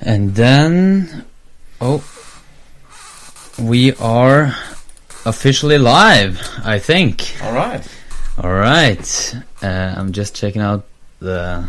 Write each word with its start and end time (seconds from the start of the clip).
And 0.00 0.34
then, 0.34 1.26
oh, 1.80 2.02
we 3.58 3.92
are 3.96 4.56
officially 5.26 5.76
live, 5.76 6.40
I 6.64 6.78
think. 6.78 7.36
All 7.42 7.52
right. 7.52 7.86
All 8.42 8.52
right. 8.52 9.34
Uh, 9.62 9.94
I'm 9.96 10.12
just 10.12 10.34
checking 10.34 10.62
out 10.62 10.86
the. 11.18 11.68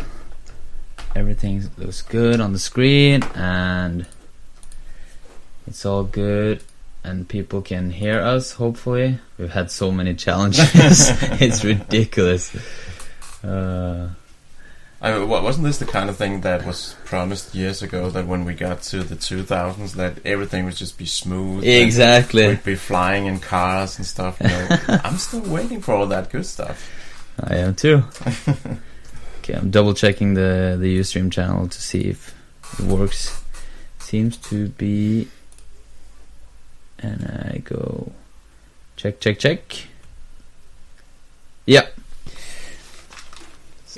Everything 1.14 1.62
looks 1.76 2.00
good 2.00 2.40
on 2.40 2.54
the 2.54 2.58
screen, 2.58 3.22
and 3.34 4.06
it's 5.66 5.84
all 5.84 6.04
good, 6.04 6.62
and 7.04 7.28
people 7.28 7.60
can 7.60 7.90
hear 7.90 8.18
us. 8.18 8.52
Hopefully, 8.52 9.18
we've 9.36 9.50
had 9.50 9.70
so 9.70 9.92
many 9.92 10.14
challenges; 10.14 10.70
it's 11.38 11.62
ridiculous. 11.64 12.56
Uh, 13.44 14.08
I 15.04 15.18
mean, 15.18 15.28
wasn't 15.28 15.66
this 15.66 15.78
the 15.78 15.84
kind 15.84 16.08
of 16.08 16.16
thing 16.16 16.42
that 16.42 16.64
was 16.64 16.94
promised 17.04 17.56
years 17.56 17.82
ago? 17.82 18.08
That 18.08 18.28
when 18.28 18.44
we 18.44 18.54
got 18.54 18.82
to 18.82 19.02
the 19.02 19.16
2000s, 19.16 19.94
that 19.94 20.24
everything 20.24 20.64
would 20.64 20.76
just 20.76 20.96
be 20.96 21.06
smooth. 21.06 21.64
exactly. 21.64 22.46
We'd 22.46 22.62
be 22.62 22.76
flying 22.76 23.26
in 23.26 23.40
cars 23.40 23.98
and 23.98 24.06
stuff. 24.06 24.40
You 24.40 24.46
know, 24.46 24.68
I'm 25.04 25.18
still 25.18 25.40
waiting 25.40 25.80
for 25.80 25.92
all 25.92 26.06
that 26.06 26.30
good 26.30 26.46
stuff. 26.46 26.88
I 27.40 27.56
am 27.56 27.74
too. 27.74 28.04
okay, 29.38 29.54
I'm 29.54 29.72
double 29.72 29.92
checking 29.92 30.34
the 30.34 30.76
the 30.78 31.00
Ustream 31.00 31.32
channel 31.32 31.66
to 31.66 31.82
see 31.82 32.02
if 32.02 32.32
it 32.78 32.84
works. 32.84 33.42
Seems 33.98 34.36
to 34.36 34.68
be, 34.68 35.26
and 37.00 37.24
I 37.24 37.58
go 37.58 38.12
check, 38.94 39.18
check, 39.18 39.40
check. 39.40 39.86
Yeah. 41.66 41.86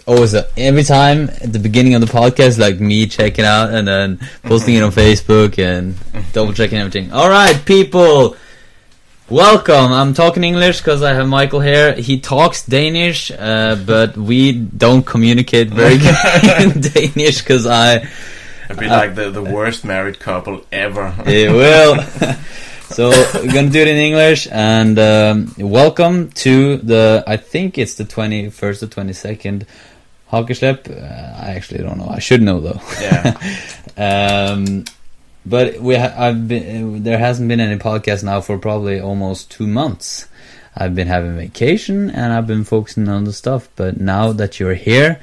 It's 0.07 0.11
always 0.15 0.35
a, 0.35 0.47
every 0.59 0.83
time 0.83 1.31
at 1.31 1.51
the 1.51 1.59
beginning 1.59 1.95
of 1.95 2.03
the 2.03 2.07
podcast, 2.07 2.59
like 2.59 2.79
me 2.79 3.07
checking 3.07 3.47
out 3.47 3.71
and 3.73 3.89
then 3.89 4.19
posting 4.43 4.75
it 4.75 4.83
on 4.83 4.93
Facebook 4.93 5.59
and 5.59 5.95
double 6.35 6.53
checking 6.53 6.77
everything. 6.77 7.11
All 7.11 7.31
right, 7.31 7.57
people. 7.65 8.37
Welcome. 9.31 9.93
I'm 9.93 10.13
talking 10.13 10.45
English 10.45 10.81
because 10.81 11.03
I 11.03 11.15
have 11.15 11.27
Michael 11.27 11.61
here. 11.61 11.95
He 11.95 12.21
talks 12.21 12.67
Danish, 12.67 13.31
uh, 13.31 13.77
but 13.87 14.15
we 14.19 14.53
don't 14.53 15.07
communicate 15.07 15.69
very 15.71 15.97
good 15.97 16.15
in 16.77 16.81
Danish 16.83 17.39
because 17.41 17.65
I. 17.65 18.07
It'd 18.67 18.79
be 18.79 18.85
Uh, 18.85 18.99
like 18.99 19.15
the, 19.15 19.31
the 19.31 19.43
worst 19.43 19.87
married 19.87 20.21
couple 20.21 20.67
ever. 20.71 21.15
It 21.25 21.51
will. 21.51 22.03
so 22.95 23.09
we're 23.37 23.55
gonna 23.55 23.71
do 23.71 23.81
it 23.81 23.89
in 23.89 23.97
English 23.97 24.49
and 24.53 24.99
um, 24.99 25.55
welcome 25.57 26.29
to 26.33 26.77
the. 26.77 27.25
I 27.27 27.39
think 27.39 27.79
it's 27.79 27.95
the 27.95 28.05
21st 28.05 28.83
or 28.83 28.87
22nd 28.89 29.65
Hockeyslep. 30.31 30.91
Uh, 30.91 31.45
I 31.47 31.51
actually 31.55 31.83
don't 31.85 31.99
know. 31.99 32.09
I 32.09 32.19
should 32.19 32.43
know 32.43 32.61
though. 32.61 32.81
yeah. 33.01 33.39
Um, 33.97 34.85
but 35.47 35.79
we 35.79 35.95
ha- 35.95 36.15
I've 36.19 36.49
been 36.49 37.05
there 37.05 37.17
hasn't 37.19 37.49
been 37.49 37.61
any 37.61 37.79
podcast 37.79 38.25
now 38.25 38.41
for 38.41 38.59
probably 38.59 38.99
almost 38.99 39.53
two 39.53 39.69
months. 39.69 40.27
I've 40.77 40.97
been 40.97 41.07
having 41.07 41.37
vacation 41.37 42.11
and 42.11 42.33
I've 42.33 42.49
been 42.49 42.65
focusing 42.65 43.09
on 43.09 43.23
the 43.23 43.33
stuff. 43.33 43.69
But 43.77 44.01
now 44.01 44.33
that 44.33 44.59
you're 44.59 44.75
here, 44.75 45.21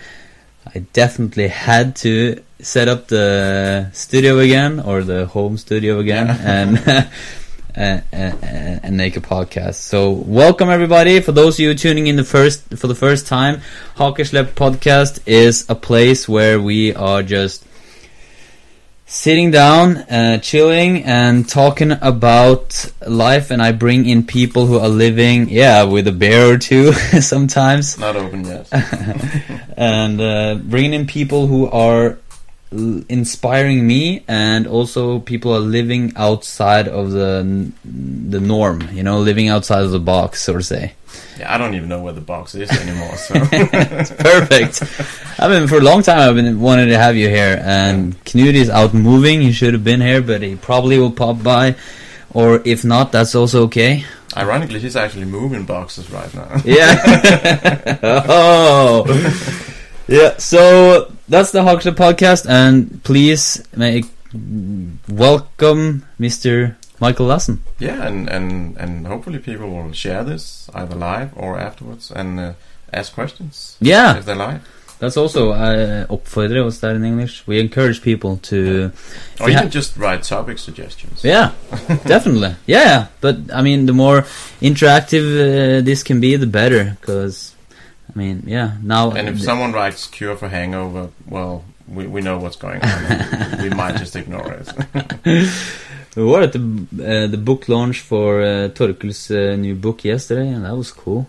I 0.73 0.85
definitely 0.93 1.49
had 1.49 1.97
to 1.97 2.41
set 2.61 2.87
up 2.87 3.09
the 3.09 3.89
studio 3.91 4.39
again 4.39 4.79
or 4.79 5.03
the 5.03 5.25
home 5.25 5.57
studio 5.57 5.99
again 5.99 6.29
and. 6.29 7.09
And, 7.73 8.03
and, 8.11 8.83
and 8.83 8.97
make 8.97 9.15
a 9.15 9.21
podcast. 9.21 9.75
So 9.75 10.11
welcome 10.11 10.69
everybody. 10.69 11.21
For 11.21 11.31
those 11.31 11.55
of 11.55 11.61
you 11.61 11.73
tuning 11.73 12.07
in 12.07 12.17
the 12.17 12.23
first 12.23 12.67
for 12.75 12.87
the 12.87 12.95
first 12.95 13.27
time, 13.27 13.61
Hockeyslep 13.95 14.53
podcast 14.53 15.21
is 15.25 15.65
a 15.69 15.75
place 15.75 16.27
where 16.27 16.59
we 16.59 16.93
are 16.93 17.23
just 17.23 17.65
sitting 19.05 19.51
down, 19.51 19.97
uh, 19.97 20.37
chilling, 20.39 21.03
and 21.03 21.47
talking 21.47 21.91
about 21.91 22.91
life. 23.05 23.51
And 23.51 23.61
I 23.61 23.73
bring 23.73 24.05
in 24.05 24.25
people 24.25 24.65
who 24.65 24.79
are 24.79 24.89
living, 24.89 25.49
yeah, 25.49 25.83
with 25.83 26.07
a 26.07 26.13
bear 26.13 26.53
or 26.53 26.57
two 26.57 26.93
sometimes, 27.21 27.97
Not 27.97 28.15
open 28.15 28.45
yet. 28.45 28.67
and 29.77 30.21
uh, 30.21 30.55
bringing 30.55 30.93
in 30.93 31.07
people 31.07 31.47
who 31.47 31.67
are 31.67 32.17
inspiring 32.71 33.85
me, 33.85 34.23
and 34.27 34.65
also 34.65 35.19
people 35.19 35.53
are 35.53 35.59
living 35.59 36.13
outside 36.15 36.87
of 36.87 37.11
the 37.11 37.71
the 37.83 38.39
norm. 38.39 38.87
You 38.93 39.03
know, 39.03 39.19
living 39.19 39.49
outside 39.49 39.83
of 39.83 39.91
the 39.91 39.99
box, 39.99 40.41
so 40.41 40.53
to 40.53 40.63
say. 40.63 40.93
Yeah, 41.37 41.53
I 41.53 41.57
don't 41.57 41.73
even 41.75 41.89
know 41.89 42.01
where 42.01 42.13
the 42.13 42.21
box 42.21 42.55
is 42.55 42.69
anymore. 42.81 43.15
So 43.17 43.33
It's 43.35 44.11
perfect. 44.11 44.83
I've 45.39 45.49
been 45.49 45.67
for 45.67 45.77
a 45.77 45.81
long 45.81 46.01
time. 46.01 46.19
I've 46.19 46.35
been 46.35 46.59
wanted 46.59 46.87
to 46.87 46.97
have 46.97 47.15
you 47.15 47.27
here, 47.29 47.61
and 47.63 48.15
Knut 48.23 48.53
is 48.53 48.69
out 48.69 48.93
moving. 48.93 49.41
He 49.41 49.51
should 49.51 49.73
have 49.73 49.83
been 49.83 50.01
here, 50.01 50.21
but 50.21 50.41
he 50.41 50.55
probably 50.55 50.97
will 50.97 51.11
pop 51.11 51.43
by, 51.43 51.75
or 52.33 52.61
if 52.63 52.85
not, 52.85 53.11
that's 53.11 53.35
also 53.35 53.63
okay. 53.63 54.05
ironically, 54.37 54.79
he's 54.79 54.95
actually 54.95 55.25
moving 55.25 55.65
boxes 55.65 56.09
right 56.09 56.33
now. 56.33 56.61
Yeah. 56.63 57.99
oh. 58.29 59.03
Yeah. 60.07 60.37
So 60.37 61.11
that's 61.31 61.51
the 61.51 61.63
Hogshead 61.63 61.95
podcast, 61.95 62.45
and 62.49 63.01
please 63.03 63.63
make 63.75 64.05
welcome 65.07 66.05
Mr. 66.19 66.75
Michael 66.99 67.25
Lassen. 67.27 67.63
Yeah, 67.79 68.05
and, 68.05 68.29
and, 68.29 68.77
and 68.77 69.07
hopefully 69.07 69.39
people 69.39 69.69
will 69.69 69.91
share 69.93 70.23
this 70.23 70.69
either 70.73 70.95
live 70.95 71.31
or 71.35 71.57
afterwards 71.57 72.11
and 72.11 72.39
uh, 72.39 72.53
ask 72.93 73.13
questions 73.13 73.77
Yeah. 73.79 74.17
if 74.17 74.25
they 74.25 74.35
like. 74.35 74.61
That's 74.99 75.17
also 75.17 75.51
uh, 75.51 76.05
oppfordre 76.07 76.63
was 76.63 76.79
that 76.81 76.95
in 76.95 77.03
English. 77.03 77.47
We 77.47 77.59
encourage 77.59 78.03
people 78.03 78.37
to. 78.43 78.91
Or 79.39 79.49
Yeah. 79.49 79.59
even 79.59 79.71
just 79.71 79.97
write 79.97 80.21
topic 80.21 80.59
suggestions. 80.59 81.23
Yeah, 81.23 81.53
definitely. 82.05 82.55
Yeah, 82.67 83.07
but 83.19 83.37
I 83.51 83.63
mean, 83.63 83.87
the 83.87 83.93
more 83.93 84.21
interactive 84.61 85.25
uh, 85.79 85.81
this 85.81 86.03
can 86.03 86.19
be, 86.21 86.35
the 86.35 86.45
better. 86.45 86.97
Because, 87.01 87.50
I 88.13 88.17
mean, 88.17 88.43
yeah, 88.45 88.77
now. 88.83 89.11
And 89.11 89.29
if 89.29 89.41
someone 89.41 89.71
writes 89.71 90.07
cure 90.07 90.35
for 90.35 90.49
hangover, 90.49 91.09
well, 91.27 91.63
we, 91.87 92.07
we 92.07 92.21
know 92.21 92.39
what's 92.39 92.57
going 92.57 92.81
on. 92.81 93.61
we 93.61 93.69
might 93.81 93.97
just 93.97 94.15
ignore 94.15 94.51
it. 94.51 95.49
we 96.15 96.23
were 96.25 96.41
at 96.41 96.53
the 96.53 96.59
uh, 96.59 97.27
the 97.27 97.37
book 97.37 97.69
launch 97.69 98.01
for 98.01 98.41
uh, 98.41 98.69
Torkel's 98.69 99.31
uh, 99.31 99.55
new 99.55 99.75
book 99.75 100.03
yesterday, 100.03 100.49
and 100.49 100.65
that 100.65 100.75
was 100.75 100.91
cool. 100.91 101.27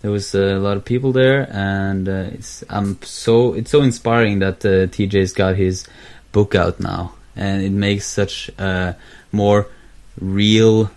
There 0.00 0.10
was 0.10 0.34
a 0.34 0.56
lot 0.56 0.76
of 0.76 0.84
people 0.84 1.12
there, 1.12 1.48
and 1.50 2.08
uh, 2.08 2.30
it's 2.32 2.62
I'm 2.68 3.00
so 3.02 3.54
it's 3.54 3.70
so 3.70 3.82
inspiring 3.82 4.40
that 4.40 4.64
uh, 4.64 4.86
TJ's 4.86 5.32
got 5.32 5.56
his 5.56 5.86
book 6.32 6.54
out 6.54 6.78
now, 6.78 7.14
and 7.34 7.62
it 7.62 7.72
makes 7.72 8.06
such 8.06 8.50
uh, 8.58 8.92
more 9.32 9.68
real. 10.20 10.90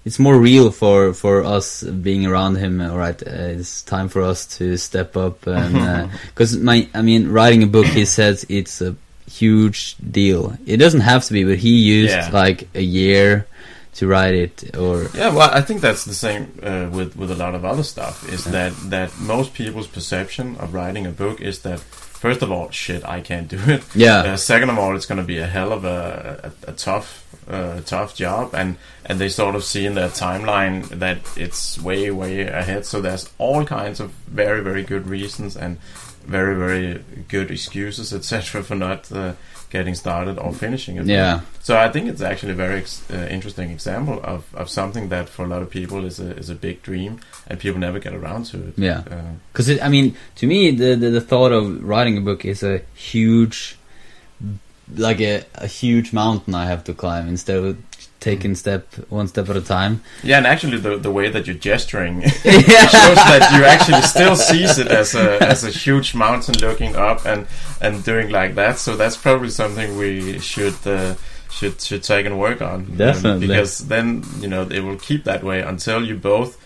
Uh, 0.00 0.06
it's 0.06 0.18
more 0.18 0.38
real 0.38 0.70
for 0.70 1.12
for 1.14 1.44
us 1.44 1.82
being 1.82 2.26
around 2.26 2.56
him. 2.56 2.80
All 2.80 2.96
right, 2.98 3.22
uh, 3.22 3.30
it's 3.58 3.82
time 3.82 4.08
for 4.08 4.22
us 4.22 4.46
to 4.58 4.76
step 4.76 5.16
up, 5.16 5.46
and 5.46 6.10
because 6.34 6.56
my 6.56 6.88
I 6.94 7.02
mean, 7.02 7.28
writing 7.32 7.62
a 7.62 7.66
book, 7.66 7.86
he 7.86 8.04
says 8.04 8.44
it's 8.48 8.80
a 8.80 8.94
huge 9.30 9.96
deal. 10.10 10.56
It 10.66 10.78
doesn't 10.78 11.00
have 11.02 11.24
to 11.26 11.32
be, 11.32 11.44
but 11.44 11.58
he 11.58 11.70
used 11.98 12.14
Yeah. 12.14 12.30
like 12.32 12.68
a 12.74 12.82
year 12.82 13.46
to 13.94 14.06
write 14.06 14.34
it, 14.34 14.76
or 14.76 15.08
Yeah, 15.14 15.34
well, 15.34 15.50
I 15.52 15.60
think 15.62 15.80
that's 15.80 16.04
the 16.04 16.14
same 16.14 16.44
uh, 16.62 16.88
with 16.90 17.16
with 17.16 17.30
a 17.30 17.36
lot 17.36 17.54
of 17.54 17.64
other 17.64 17.82
stuff. 17.84 18.28
Is 18.32 18.44
that 18.44 18.72
that 18.90 19.10
most 19.18 19.52
people's 19.54 19.86
perception 19.88 20.56
of 20.58 20.72
writing 20.74 21.06
a 21.06 21.10
book 21.10 21.40
is 21.40 21.60
that 21.60 21.80
first 22.20 22.42
of 22.42 22.52
all, 22.52 22.70
shit, 22.70 23.02
I 23.04 23.20
can't 23.20 23.48
do 23.48 23.58
it. 23.66 23.82
yeah, 23.94 24.32
Uh, 24.32 24.36
second 24.36 24.70
of 24.70 24.78
all, 24.78 24.94
it's 24.96 25.06
going 25.06 25.20
to 25.20 25.26
be 25.26 25.38
a 25.38 25.46
hell 25.46 25.72
of 25.72 25.84
a, 25.84 26.52
a, 26.66 26.70
a 26.70 26.72
tough 26.74 27.26
uh, 27.48 27.80
tough 27.84 28.14
job, 28.14 28.54
and 28.54 28.76
and 29.06 29.18
they 29.18 29.28
sort 29.28 29.54
of 29.56 29.64
see 29.64 29.84
in 29.86 29.94
their 29.94 30.10
timeline 30.10 30.86
that 31.00 31.18
it's 31.36 31.80
way 31.80 32.10
way 32.10 32.42
ahead. 32.46 32.86
So 32.86 33.00
there's 33.00 33.28
all 33.38 33.64
kinds 33.64 34.00
of 34.00 34.10
very 34.28 34.62
very 34.62 34.84
good 34.84 35.06
reasons 35.08 35.56
and 35.56 35.78
very 36.26 36.54
very 36.54 37.02
good 37.28 37.50
excuses 37.50 38.12
etc. 38.12 38.62
for 38.62 38.76
not 38.76 39.10
uh, 39.10 39.32
getting 39.70 39.94
started 39.94 40.38
or 40.38 40.52
finishing 40.52 40.96
it. 40.98 41.06
yeah, 41.06 41.40
So 41.62 41.76
I 41.78 41.88
think 41.92 42.08
it's 42.08 42.20
actually 42.22 42.52
a 42.52 42.56
very 42.56 42.78
ex- 42.80 43.02
uh, 43.10 43.28
interesting 43.30 43.70
example 43.70 44.20
of, 44.24 44.42
of 44.54 44.68
something 44.68 45.08
that 45.10 45.28
for 45.28 45.44
a 45.44 45.48
lot 45.48 45.62
of 45.62 45.70
people 45.70 46.04
is 46.04 46.18
a 46.20 46.36
is 46.36 46.50
a 46.50 46.54
big 46.54 46.82
dream, 46.82 47.20
and 47.48 47.58
people 47.60 47.80
never 47.80 48.00
get 48.00 48.12
around 48.14 48.46
to 48.50 48.56
it. 48.68 48.74
yeah. 48.76 49.02
Uh, 49.10 49.32
Because 49.52 49.70
I 49.80 49.88
mean, 49.88 50.14
to 50.40 50.46
me, 50.46 50.70
the, 50.72 50.96
the 50.96 51.10
the 51.10 51.20
thought 51.20 51.52
of 51.52 51.64
writing 51.82 52.18
a 52.18 52.20
book 52.20 52.44
is 52.44 52.62
a 52.62 52.80
huge, 52.94 53.76
like 54.96 55.20
a 55.20 55.44
a 55.54 55.66
huge 55.66 56.12
mountain 56.12 56.54
I 56.54 56.66
have 56.66 56.82
to 56.84 56.94
climb 56.94 57.28
instead 57.28 57.56
of 57.64 57.76
taking 58.20 58.54
step 58.54 58.84
one 59.08 59.26
step 59.26 59.48
at 59.48 59.56
a 59.56 59.60
time. 59.60 60.02
yeah, 60.22 60.36
and 60.38 60.46
actually 60.46 60.78
the 60.78 60.96
the 60.96 61.10
way 61.10 61.30
that 61.30 61.46
you're 61.46 61.56
gesturing 61.56 62.22
shows 62.44 63.20
that 63.32 63.50
you 63.56 63.64
actually 63.64 64.02
still 64.02 64.36
sees 64.36 64.78
it 64.78 64.88
as 64.88 65.14
a 65.14 65.42
as 65.42 65.64
a 65.64 65.70
huge 65.70 66.14
mountain 66.14 66.54
looking 66.60 66.94
up 66.96 67.24
and 67.26 67.46
and 67.80 68.04
doing 68.04 68.30
like 68.30 68.54
that. 68.54 68.78
So 68.78 68.96
that's 68.96 69.16
probably 69.16 69.50
something 69.50 69.96
we 69.96 70.38
should. 70.38 70.76
Uh, 70.86 71.14
should 71.50 71.80
should 71.80 72.02
take 72.04 72.26
and 72.26 72.38
work 72.38 72.62
on 72.62 72.96
Definitely. 72.96 73.48
because 73.48 73.88
then 73.88 74.22
you 74.38 74.46
know 74.46 74.62
it 74.70 74.84
will 74.84 74.96
keep 74.96 75.24
that 75.24 75.42
way 75.42 75.60
until 75.60 76.04
you 76.04 76.14
both 76.14 76.56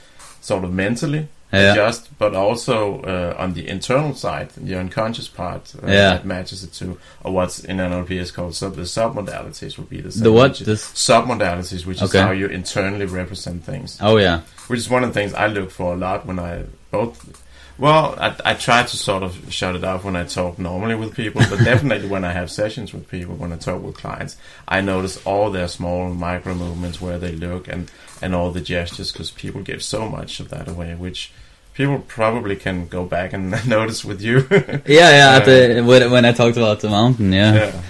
sort 0.42 0.62
of 0.62 0.74
mentally 0.74 1.26
Yeah. 1.54 1.72
adjust, 1.72 2.08
but 2.18 2.34
also 2.34 3.00
uh, 3.02 3.34
on 3.38 3.54
the 3.54 3.68
internal 3.68 4.14
side, 4.14 4.50
the 4.56 4.78
unconscious 4.78 5.28
part 5.28 5.72
uh, 5.82 5.86
Yeah. 5.86 6.10
that 6.14 6.24
matches 6.24 6.64
it 6.64 6.72
to, 6.74 6.98
or 7.22 7.32
what's 7.32 7.58
in 7.64 7.76
NLP 7.78 8.10
is 8.12 8.30
called 8.30 8.54
sub. 8.54 8.74
The 8.76 8.82
submodalities 8.82 9.78
would 9.78 9.88
be 9.88 10.00
the 10.00 10.12
same. 10.12 10.24
The 10.24 10.32
what? 10.32 10.56
This- 10.58 10.86
submodalities, 10.92 11.86
which 11.86 12.02
Okay. 12.02 12.18
is 12.18 12.24
how 12.24 12.30
you 12.32 12.46
internally 12.46 13.06
represent 13.06 13.64
things 13.64 13.98
Oh 14.00 14.16
yeah. 14.16 14.40
which 14.68 14.78
is 14.78 14.88
one 14.90 15.04
of 15.04 15.10
the 15.12 15.14
things 15.20 15.34
I 15.34 15.46
look 15.48 15.70
for 15.70 15.94
a 15.94 15.96
lot 15.96 16.26
when 16.26 16.38
I 16.38 16.64
both. 16.90 17.40
Well, 17.76 18.14
I, 18.20 18.36
I 18.44 18.54
try 18.54 18.84
to 18.84 18.96
sort 18.96 19.24
of 19.24 19.52
shut 19.52 19.74
it 19.74 19.82
off 19.82 20.04
when 20.04 20.14
I 20.14 20.22
talk 20.24 20.60
normally 20.60 20.94
with 20.94 21.12
people, 21.16 21.42
but 21.50 21.58
definitely 21.64 22.08
when 22.08 22.24
I 22.24 22.30
have 22.30 22.48
sessions 22.48 22.92
with 22.94 23.08
people, 23.10 23.34
when 23.34 23.52
I 23.52 23.56
talk 23.56 23.82
with 23.82 23.96
clients, 23.96 24.36
I 24.68 24.80
notice 24.80 25.20
all 25.26 25.50
their 25.50 25.66
small 25.66 26.10
micro 26.10 26.54
movements 26.54 27.00
where 27.00 27.18
they 27.18 27.32
look 27.32 27.66
and 27.66 27.90
and 28.22 28.32
all 28.32 28.52
the 28.52 28.60
gestures 28.60 29.10
because 29.12 29.32
people 29.32 29.60
give 29.60 29.82
so 29.82 30.08
much 30.08 30.38
of 30.38 30.50
that 30.50 30.68
away, 30.68 30.94
which 30.94 31.32
people 31.74 31.98
probably 32.08 32.56
can 32.56 32.86
go 32.88 33.04
back 33.04 33.32
and 33.32 33.50
notice 33.68 34.04
with 34.04 34.20
you. 34.22 34.46
Yeah, 34.50 34.78
yeah. 34.86 35.36
At 35.38 35.44
the 35.44 35.82
when, 35.82 36.10
when 36.10 36.24
I 36.24 36.32
talked 36.32 36.56
about 36.56 36.80
the 36.80 36.88
mountain, 36.90 37.32
yeah. 37.32 37.54
yeah. 37.54 37.82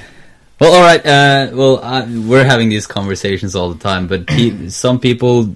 Well, 0.61 0.73
all 0.75 0.83
right. 0.83 1.05
Uh, 1.05 1.51
well, 1.53 1.81
I, 1.83 2.05
we're 2.07 2.45
having 2.45 2.69
these 2.69 2.87
conversations 2.87 3.55
all 3.57 3.73
the 3.75 3.83
time, 3.83 4.07
but 4.07 4.27
pe- 4.27 4.69
some 4.69 4.99
people, 5.01 5.55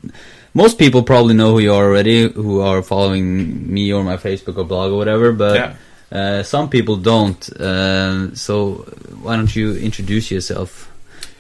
most 0.54 0.78
people 0.78 1.02
probably 1.02 1.34
know 1.34 1.52
who 1.52 1.60
you 1.60 1.72
are 1.72 1.84
already, 1.84 2.28
who 2.28 2.60
are 2.60 2.82
following 2.82 3.72
me 3.72 3.92
or 3.92 4.02
my 4.02 4.16
Facebook 4.16 4.56
or 4.58 4.64
blog 4.64 4.92
or 4.92 4.96
whatever. 4.96 5.32
But 5.32 5.54
Yeah. 5.54 5.74
uh, 6.18 6.42
some 6.42 6.68
people 6.68 6.96
don't. 6.96 7.48
Uh, 7.52 8.34
so 8.34 8.84
why 9.22 9.36
don't 9.36 9.54
you 9.54 9.74
introduce 9.76 10.30
yourself 10.30 10.90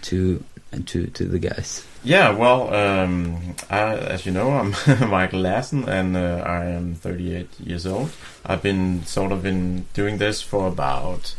to 0.02 0.42
to 0.86 1.06
to 1.06 1.24
the 1.24 1.38
guys? 1.38 1.84
Yeah, 2.04 2.30
well, 2.30 2.72
um, 2.72 3.54
I, 3.70 3.96
as 3.96 4.24
you 4.24 4.32
know, 4.32 4.50
I'm 4.50 4.74
Michael 5.10 5.40
Lassen, 5.40 5.88
and 5.88 6.16
uh, 6.16 6.42
I 6.46 6.66
am 6.66 6.94
38 6.94 7.48
years 7.60 7.86
old. 7.86 8.10
I've 8.46 8.62
been 8.62 9.04
sort 9.04 9.32
of 9.32 9.42
been 9.42 9.86
doing 9.94 10.18
this 10.18 10.40
for 10.40 10.68
about 10.68 11.34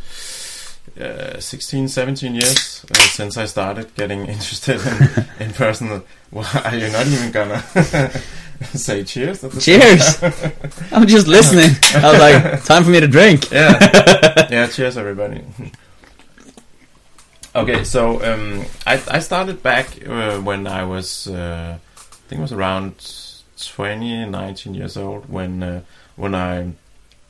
uh, 0.99 1.39
16, 1.39 1.87
17 1.87 2.33
years 2.33 2.85
uh, 2.91 2.95
since 2.95 3.37
I 3.37 3.45
started 3.45 3.95
getting 3.95 4.25
interested 4.27 4.81
in, 4.85 5.47
in 5.47 5.53
personal. 5.53 6.03
Well, 6.31 6.49
are 6.63 6.75
you 6.77 6.89
not 6.91 7.07
even 7.07 7.31
gonna 7.31 7.63
say 8.73 9.03
cheers? 9.03 9.41
Cheers! 9.63 10.21
I'm 10.91 11.07
just 11.07 11.27
listening. 11.27 11.71
I 11.95 12.11
was 12.11 12.19
like, 12.19 12.63
time 12.65 12.83
for 12.83 12.89
me 12.89 12.99
to 12.99 13.07
drink. 13.07 13.49
yeah, 13.51 14.47
yeah. 14.51 14.67
Cheers, 14.67 14.97
everybody. 14.97 15.43
Okay, 17.55 17.83
so 17.83 18.21
um, 18.23 18.65
I 18.85 19.01
I 19.09 19.19
started 19.19 19.61
back 19.61 19.87
uh, 20.07 20.39
when 20.39 20.67
I 20.67 20.83
was 20.83 21.27
uh, 21.27 21.77
I 21.77 22.27
think 22.27 22.39
it 22.39 22.41
was 22.41 22.53
around 22.53 22.93
20, 23.61 24.25
19 24.25 24.73
years 24.73 24.97
old 24.97 25.29
when 25.29 25.63
uh, 25.63 25.81
when 26.15 26.35
I 26.35 26.73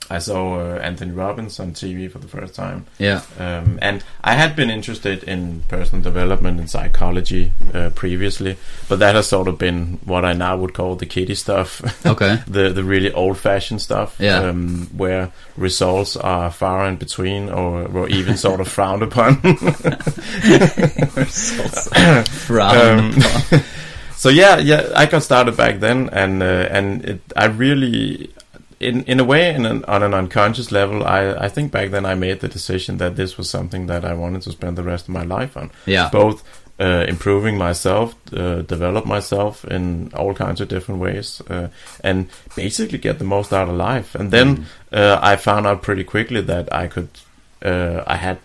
I 0.10 0.20
saw 0.20 0.60
uh, 0.60 0.80
Anthony 0.80 1.12
Robbins 1.12 1.60
on 1.60 1.74
TV 1.74 2.10
for 2.12 2.18
the 2.20 2.28
first 2.28 2.56
time. 2.56 2.86
Yeah. 2.98 3.22
Um, 3.38 3.78
and 3.82 4.04
I 4.24 4.34
had 4.34 4.56
been 4.56 4.70
interested 4.70 5.24
in 5.24 5.62
personal 5.68 6.02
development 6.04 6.60
and 6.60 6.70
psychology 6.70 7.52
uh, 7.74 7.92
previously, 7.94 8.58
but 8.88 9.00
that 9.00 9.16
has 9.16 9.28
sort 9.28 9.48
of 9.48 9.58
been 9.60 10.00
what 10.06 10.26
I 10.26 10.34
now 10.34 10.58
would 10.58 10.74
call 10.74 10.96
the 10.96 11.06
kiddie 11.06 11.36
stuff. 11.36 11.82
Okay. 12.10 12.40
the 12.48 12.70
the 12.70 12.84
really 12.84 13.12
old 13.14 13.38
fashioned 13.38 13.82
stuff, 13.82 14.16
Yeah. 14.20 14.40
um, 14.50 14.88
where 14.98 15.32
results 15.58 16.16
are 16.18 16.50
far 16.50 16.88
in 16.88 16.96
between 16.96 17.50
or, 17.50 17.86
or 17.88 18.10
even 18.10 18.36
sort 18.38 18.60
of 18.62 18.68
frowned 18.76 19.04
upon. 19.04 19.36
Frown. 22.26 23.00
Um, 23.14 23.22
so 24.16 24.30
yeah, 24.30 24.58
yeah, 24.58 24.90
I 24.96 25.06
got 25.06 25.24
started 25.24 25.56
back 25.56 25.80
then, 25.80 26.10
and 26.12 26.42
uh, 26.44 26.68
and 26.72 27.06
it, 27.06 27.22
I 27.36 27.46
really, 27.46 28.32
in 28.80 29.04
in 29.04 29.20
a 29.20 29.24
way, 29.24 29.54
in 29.54 29.66
an, 29.66 29.84
on 29.86 30.04
an 30.04 30.14
unconscious 30.14 30.72
level, 30.72 31.04
I 31.04 31.46
I 31.46 31.50
think 31.50 31.72
back 31.72 31.92
then 31.92 32.06
I 32.06 32.16
made 32.16 32.40
the 32.40 32.48
decision 32.48 32.98
that 32.98 33.16
this 33.16 33.38
was 33.38 33.50
something 33.50 33.88
that 33.88 34.04
I 34.04 34.14
wanted 34.14 34.42
to 34.44 34.52
spend 34.52 34.78
the 34.78 34.84
rest 34.84 35.08
of 35.08 35.14
my 35.14 35.24
life 35.24 35.58
on, 35.58 35.72
yeah. 35.86 36.10
both. 36.12 36.44
Uh, 36.82 37.04
improving 37.10 37.58
myself, 37.58 38.16
uh, 38.32 38.62
develop 38.62 39.06
myself 39.06 39.66
in 39.66 40.10
all 40.14 40.34
kinds 40.34 40.62
of 40.62 40.70
different 40.70 41.02
ways, 41.02 41.42
uh, 41.50 41.68
and 42.06 42.30
basically 42.56 42.98
get 42.98 43.20
the 43.20 43.26
most 43.26 43.52
out 43.52 43.68
of 43.68 43.76
life. 43.76 44.16
And 44.16 44.32
then 44.32 44.66
uh, 44.94 45.20
I 45.22 45.36
found 45.36 45.68
out 45.68 45.82
pretty 45.82 46.06
quickly 46.06 46.40
that 46.40 46.74
I 46.74 46.88
could, 46.88 47.10
uh, 47.62 48.06
I 48.08 48.16
had, 48.16 48.38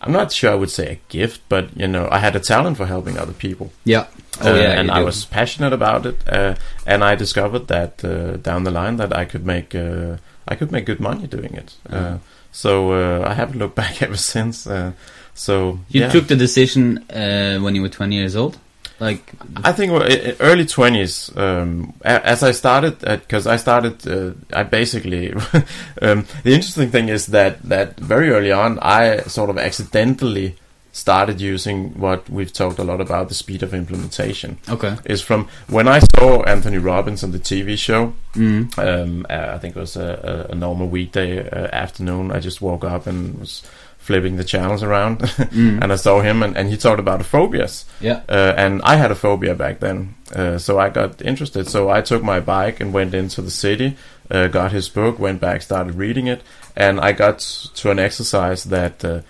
I'm 0.00 0.12
not 0.12 0.30
sure 0.30 0.52
I 0.52 0.54
would 0.54 0.70
say 0.70 0.92
a 0.92 1.00
gift, 1.08 1.40
but 1.48 1.76
you 1.76 1.88
know, 1.88 2.06
I 2.08 2.18
had 2.18 2.36
a 2.36 2.40
talent 2.40 2.76
for 2.76 2.86
helping 2.86 3.18
other 3.18 3.32
people. 3.32 3.72
Yeah. 3.84 4.06
Oh 4.42 4.52
Uh, 4.52 4.56
yeah. 4.56 4.78
and 4.80 4.90
I 4.90 4.98
do. 5.00 5.04
was 5.06 5.24
passionate 5.24 5.72
about 5.72 6.06
it, 6.06 6.16
uh, 6.28 6.54
and 6.86 7.02
I 7.04 7.14
discovered 7.16 7.66
that 7.68 8.04
uh, 8.04 8.36
down 8.42 8.64
the 8.64 8.70
line 8.70 8.96
that 8.96 9.12
I 9.16 9.24
could 9.24 9.44
make 9.46 9.74
uh, 9.74 10.16
I 10.48 10.54
could 10.56 10.70
make 10.72 10.84
good 10.86 11.00
money 11.00 11.26
doing 11.26 11.54
it. 11.54 11.74
Uh, 11.90 11.96
Mhm. 11.96 12.18
so 12.52 12.92
uh, 12.92 13.30
I 13.30 13.34
haven't 13.34 13.58
looked 13.58 13.74
back 13.84 14.02
ever 14.02 14.16
since. 14.16 14.66
Uh, 14.70 14.92
so 15.34 15.78
You 15.88 16.00
yeah. 16.02 16.10
took 16.10 16.26
the 16.28 16.36
decision 16.36 16.98
uh, 17.10 17.58
when 17.64 17.74
you 17.74 17.82
were 17.82 17.88
20 17.90 18.14
years 18.14 18.36
old? 18.36 18.56
Like, 19.00 19.32
I 19.64 19.72
think 19.72 19.92
well, 19.92 20.02
i- 20.04 20.30
i- 20.30 20.36
early 20.40 20.64
twenties. 20.64 21.30
Um, 21.36 21.92
as 22.02 22.42
I 22.42 22.52
started, 22.52 22.94
because 23.00 23.46
I 23.46 23.58
started, 23.58 24.06
uh, 24.08 24.32
I 24.58 24.62
basically. 24.62 25.32
um, 26.02 26.24
the 26.44 26.52
interesting 26.54 26.90
thing 26.90 27.10
is 27.10 27.26
that 27.26 27.60
that 27.68 28.00
very 28.00 28.30
early 28.30 28.52
on, 28.52 28.78
I 28.80 29.18
sort 29.28 29.50
of 29.50 29.58
accidentally 29.58 30.54
started 30.96 31.42
using 31.42 31.90
what 32.00 32.28
we've 32.30 32.54
talked 32.54 32.78
a 32.78 32.84
lot 32.84 33.02
about 33.02 33.28
the 33.28 33.34
speed 33.34 33.62
of 33.62 33.74
implementation 33.74 34.56
okay. 34.66 34.96
is 35.04 35.20
from 35.20 35.46
when 35.68 35.86
I 35.86 35.98
saw 35.98 36.42
Anthony 36.44 36.78
Robbins 36.78 37.22
on 37.22 37.32
the 37.32 37.38
TV 37.38 37.76
show. 37.76 38.14
Mm. 38.32 38.78
Um, 38.78 39.26
uh, 39.28 39.52
I 39.54 39.58
think 39.58 39.76
it 39.76 39.78
was 39.78 39.96
a, 39.96 40.46
a, 40.48 40.52
a 40.52 40.54
normal 40.54 40.88
weekday 40.88 41.46
uh, 41.46 41.68
afternoon. 41.70 42.32
I 42.32 42.40
just 42.40 42.62
woke 42.62 42.82
up 42.82 43.06
and 43.06 43.38
was 43.38 43.62
flipping 43.98 44.36
the 44.36 44.44
channels 44.44 44.82
around, 44.82 45.18
Mm. 45.20 45.82
and 45.82 45.92
I 45.92 45.96
saw 45.96 46.20
him, 46.22 46.42
and, 46.42 46.56
and 46.56 46.70
he 46.70 46.76
talked 46.76 47.00
about 47.00 47.24
phobias. 47.26 47.84
Yeah. 48.00 48.20
Uh, 48.28 48.54
and 48.56 48.80
I 48.82 48.96
had 48.96 49.10
a 49.10 49.14
phobia 49.14 49.54
back 49.54 49.80
then, 49.80 50.14
uh, 50.34 50.56
so 50.58 50.78
I 50.78 50.88
got 50.88 51.20
interested. 51.20 51.68
So 51.68 51.90
I 51.90 52.00
took 52.00 52.22
my 52.22 52.40
bike 52.40 52.80
and 52.80 52.94
went 52.94 53.14
into 53.14 53.42
the 53.42 53.50
city, 53.50 53.96
uh, 54.30 54.46
got 54.46 54.72
his 54.72 54.88
book, 54.88 55.18
went 55.18 55.40
back, 55.40 55.60
started 55.60 55.94
reading 55.96 56.26
it, 56.26 56.40
and 56.74 57.00
I 57.00 57.12
got 57.12 57.40
to 57.74 57.90
an 57.90 57.98
exercise 57.98 58.64
that 58.64 59.04
uh, 59.04 59.20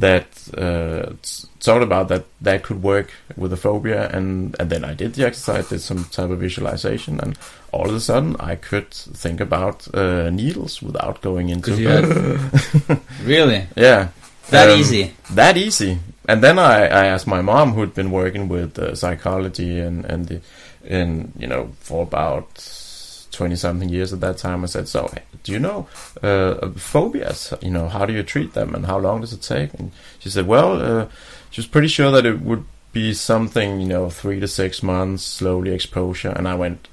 that 0.00 0.26
uh, 0.56 1.12
talked 1.60 1.82
about 1.82 2.08
that 2.08 2.24
that 2.42 2.62
could 2.62 2.82
work 2.82 3.10
with 3.36 3.52
a 3.52 3.56
phobia, 3.56 4.08
and 4.12 4.54
and 4.58 4.68
then 4.70 4.84
I 4.84 4.94
did 4.94 5.14
the 5.14 5.26
exercise, 5.26 5.68
did 5.68 5.80
some 5.80 6.04
type 6.04 6.30
of 6.30 6.38
visualization, 6.40 7.20
and 7.20 7.38
all 7.72 7.88
of 7.88 7.94
a 7.94 8.00
sudden 8.00 8.36
I 8.40 8.56
could 8.56 8.90
think 8.92 9.40
about 9.40 9.86
uh, 9.94 10.30
needles 10.30 10.82
without 10.82 11.20
going 11.22 11.48
into. 11.50 11.70
had- 11.76 13.00
Really? 13.24 13.66
yeah 13.76 14.08
That 14.50 14.68
Um, 14.70 14.78
easy? 14.80 15.12
that 15.34 15.56
easy. 15.56 15.98
And 16.28 16.42
then 16.42 16.58
I, 16.58 16.84
I 16.86 17.06
asked 17.06 17.26
my 17.26 17.42
mom, 17.42 17.72
who'd 17.74 17.94
been 17.94 18.10
working 18.10 18.48
with 18.48 18.78
uh, 18.78 18.94
psychology 18.94 19.78
and 19.80 20.04
and 20.06 20.26
the, 20.28 20.40
and 20.88 21.32
you 21.38 21.46
know 21.46 21.68
for 21.80 22.02
about 22.02 22.48
twenty 23.34 23.56
something 23.56 23.88
years 23.88 24.12
at 24.12 24.20
that 24.20 24.38
time. 24.38 24.62
I 24.62 24.66
said, 24.66 24.88
"So, 24.88 25.12
do 25.42 25.52
you 25.52 25.58
know 25.58 25.88
uh, 26.22 26.70
phobias? 26.76 27.52
You 27.60 27.70
know, 27.70 27.88
how 27.88 28.06
do 28.06 28.12
you 28.12 28.22
treat 28.22 28.54
them, 28.54 28.74
and 28.74 28.86
how 28.86 28.98
long 28.98 29.20
does 29.20 29.32
it 29.32 29.42
take?" 29.42 29.74
And 29.74 29.92
she 30.18 30.30
said, 30.30 30.46
"Well, 30.46 30.80
uh, 30.80 31.06
she 31.50 31.60
was 31.60 31.66
pretty 31.66 31.88
sure 31.88 32.10
that 32.10 32.26
it 32.26 32.40
would 32.40 32.64
be 32.92 33.12
something, 33.12 33.80
you 33.80 33.88
know, 33.88 34.10
three 34.10 34.40
to 34.40 34.48
six 34.48 34.82
months, 34.82 35.22
slowly 35.22 35.72
exposure." 35.72 36.30
And 36.30 36.48
I 36.48 36.54
went, 36.54 36.88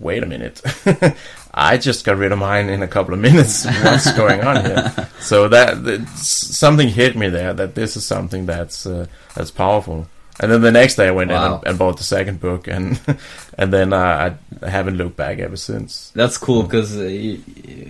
"Wait 0.00 0.22
a 0.22 0.26
minute." 0.26 0.60
I 1.58 1.78
just 1.78 2.04
got 2.04 2.18
rid 2.18 2.32
of 2.32 2.38
mine 2.38 2.68
in 2.68 2.82
a 2.82 2.86
couple 2.86 3.14
of 3.14 3.20
minutes. 3.20 3.64
What's 3.82 4.12
going 4.12 4.42
on 4.42 4.62
here? 4.62 5.08
So 5.20 5.48
that, 5.48 5.84
that 5.84 6.06
something 6.18 6.88
hit 6.88 7.16
me 7.16 7.30
there 7.30 7.54
that 7.54 7.74
this 7.74 7.96
is 7.96 8.04
something 8.04 8.44
that's 8.44 8.84
uh, 8.84 9.06
that's 9.34 9.50
powerful. 9.50 10.06
And 10.38 10.52
then 10.52 10.60
the 10.60 10.72
next 10.72 10.96
day 10.96 11.08
I 11.08 11.12
went 11.12 11.30
in 11.30 11.36
and, 11.36 11.66
and 11.66 11.78
bought 11.78 11.96
the 11.96 12.04
second 12.04 12.40
book, 12.40 12.68
and 12.68 13.00
and 13.58 13.72
then 13.72 13.92
uh, 13.92 14.36
I 14.62 14.68
haven't 14.68 14.96
looked 14.96 15.16
back 15.16 15.38
ever 15.38 15.56
since. 15.56 16.10
That's 16.14 16.36
cool 16.36 16.62
because, 16.62 16.96
uh, 16.96 17.38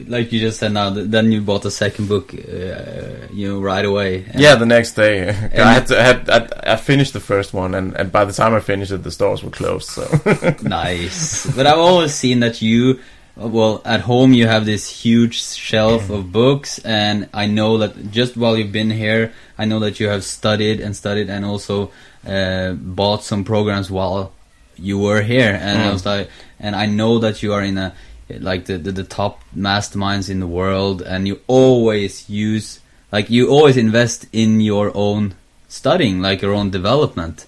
like 0.07 0.31
you 0.31 0.39
just 0.39 0.61
said 0.61 0.73
now, 0.73 0.91
then 0.91 1.33
you 1.33 1.41
bought 1.41 1.63
the 1.63 1.73
second 1.73 2.09
book, 2.09 2.33
uh, 2.33 3.27
you 3.33 3.49
know, 3.49 3.61
right 3.61 3.85
away. 3.85 4.31
Yeah, 4.37 4.55
the 4.55 4.67
next 4.67 4.93
day 4.93 5.29
I 5.29 5.73
had 5.73 5.87
to, 5.89 5.99
I 5.99 6.03
had 6.03 6.31
I, 6.31 6.75
I 6.75 6.77
finished 6.77 7.15
the 7.15 7.21
first 7.21 7.53
one, 7.53 7.75
and, 7.75 7.95
and 7.95 8.13
by 8.13 8.25
the 8.25 8.33
time 8.33 8.55
I 8.55 8.61
finished 8.61 8.93
it, 8.93 9.03
the 9.03 9.11
stores 9.11 9.43
were 9.43 9.51
closed. 9.51 9.89
So 9.89 10.07
nice. 10.63 11.47
But 11.57 11.67
I've 11.67 11.79
always 11.79 12.15
seen 12.15 12.41
that 12.41 12.63
you, 12.63 13.01
well, 13.35 13.83
at 13.85 14.03
home 14.03 14.33
you 14.33 14.47
have 14.47 14.67
this 14.67 14.89
huge 14.89 15.43
shelf 15.43 16.11
of 16.11 16.31
books, 16.31 16.79
and 16.81 17.29
I 17.35 17.47
know 17.47 17.79
that 17.79 18.13
just 18.13 18.37
while 18.37 18.57
you've 18.57 18.73
been 18.73 18.91
here, 18.91 19.33
I 19.59 19.65
know 19.65 19.81
that 19.81 19.99
you 19.99 20.07
have 20.07 20.23
studied 20.23 20.79
and 20.81 20.95
studied, 20.95 21.29
and 21.29 21.45
also 21.45 21.91
uh, 22.27 22.73
bought 22.73 23.23
some 23.25 23.45
programs 23.45 23.91
while 23.91 24.33
you 24.79 24.99
were 24.99 25.23
here, 25.23 25.59
and 25.61 25.83
I 25.83 25.87
Mm. 25.87 25.93
was 25.93 26.05
like, 26.07 26.29
and 26.61 26.75
I 26.77 26.87
know 26.87 27.19
that 27.21 27.43
you 27.43 27.53
are 27.55 27.63
in 27.63 27.79
a 27.79 27.93
like 28.41 28.65
the, 28.67 28.77
the 28.79 28.93
the 28.93 29.05
top 29.05 29.41
masterminds 29.57 30.29
in 30.29 30.41
the 30.41 30.47
world, 30.47 31.01
and 31.03 31.27
you 31.29 31.39
always 31.47 32.29
use 32.29 32.81
like 33.13 33.31
you 33.31 33.49
always 33.49 33.77
invest 33.77 34.27
in 34.33 34.61
your 34.61 34.91
own 34.95 35.35
studying, 35.69 36.21
like 36.21 36.43
your 36.43 36.53
own 36.55 36.71
development. 36.71 37.47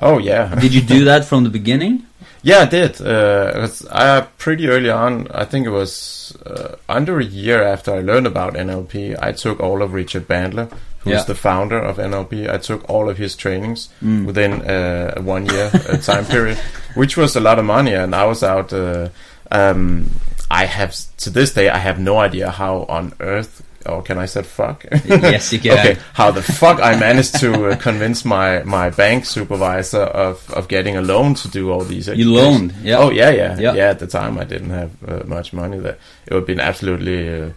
oh 0.00 0.18
yeah, 0.18 0.54
Did 0.60 0.72
you 0.74 0.80
do 0.80 1.04
that 1.04 1.24
from 1.24 1.44
the 1.44 1.50
beginning? 1.50 2.06
Yeah, 2.42 2.60
I 2.60 2.66
did. 2.66 3.00
Uh, 3.00 3.68
I 3.90 4.20
pretty 4.38 4.68
early 4.68 4.90
on. 4.90 5.28
I 5.30 5.44
think 5.46 5.66
it 5.66 5.70
was 5.70 6.36
uh, 6.44 6.76
under 6.88 7.18
a 7.18 7.24
year 7.24 7.62
after 7.62 7.94
I 7.94 8.00
learned 8.00 8.26
about 8.26 8.54
NLP. 8.54 9.16
I 9.18 9.32
took 9.32 9.60
all 9.60 9.80
of 9.82 9.94
Richard 9.94 10.28
Bandler, 10.28 10.68
who's 11.04 11.12
Yeah. 11.12 11.22
the 11.24 11.34
founder 11.34 11.78
of 11.78 11.98
NLP. 11.98 12.48
I 12.48 12.58
took 12.58 12.88
all 12.90 13.08
of 13.08 13.16
his 13.18 13.36
trainings 13.36 13.88
Mm. 14.02 14.26
within 14.26 14.52
uh, 14.62 15.12
a 15.16 15.20
one 15.22 15.46
year 15.46 15.70
uh, 15.74 15.96
time 15.98 16.24
period, 16.26 16.58
which 16.94 17.16
was 17.16 17.36
a 17.36 17.40
lot 17.40 17.58
of 17.58 17.64
money. 17.64 17.94
And 17.94 18.14
I 18.14 18.24
was 18.24 18.42
out. 18.42 18.72
Uh, 18.72 19.08
um, 19.50 20.10
I 20.50 20.64
have 20.66 20.94
to 21.18 21.30
this 21.30 21.52
day. 21.54 21.68
I 21.68 21.78
have 21.78 21.98
no 21.98 22.18
idea 22.18 22.50
how 22.50 22.84
on 22.88 23.12
earth. 23.20 23.62
Or 23.86 24.00
can 24.02 24.16
I 24.16 24.24
say 24.26 24.42
fuck? 24.42 24.86
Yes, 25.04 25.52
you 25.52 25.58
can. 25.58 25.72
okay, 25.78 25.96
how 26.14 26.30
the 26.30 26.40
fuck 26.42 26.80
I 26.80 26.98
managed 26.98 27.38
to 27.40 27.66
uh, 27.66 27.76
convince 27.76 28.24
my, 28.24 28.62
my 28.62 28.88
bank 28.88 29.26
supervisor 29.26 30.00
of, 30.00 30.50
of 30.52 30.68
getting 30.68 30.96
a 30.96 31.02
loan 31.02 31.34
to 31.34 31.48
do 31.48 31.70
all 31.70 31.84
these. 31.84 32.06
You 32.06 32.12
education- 32.14 32.32
loaned, 32.32 32.74
yeah. 32.82 32.96
Oh 32.96 33.10
yeah, 33.10 33.28
yeah, 33.28 33.58
Yeah. 33.58 33.74
yeah. 33.74 33.90
At 33.90 33.98
the 33.98 34.06
time, 34.06 34.38
I 34.38 34.44
didn't 34.44 34.70
have 34.70 34.90
uh, 35.06 35.22
much 35.26 35.52
money. 35.52 35.78
That 35.80 35.98
it 36.26 36.32
would 36.32 36.40
have 36.40 36.46
been 36.46 36.60
absolutely. 36.60 37.28
Uh, 37.42 37.50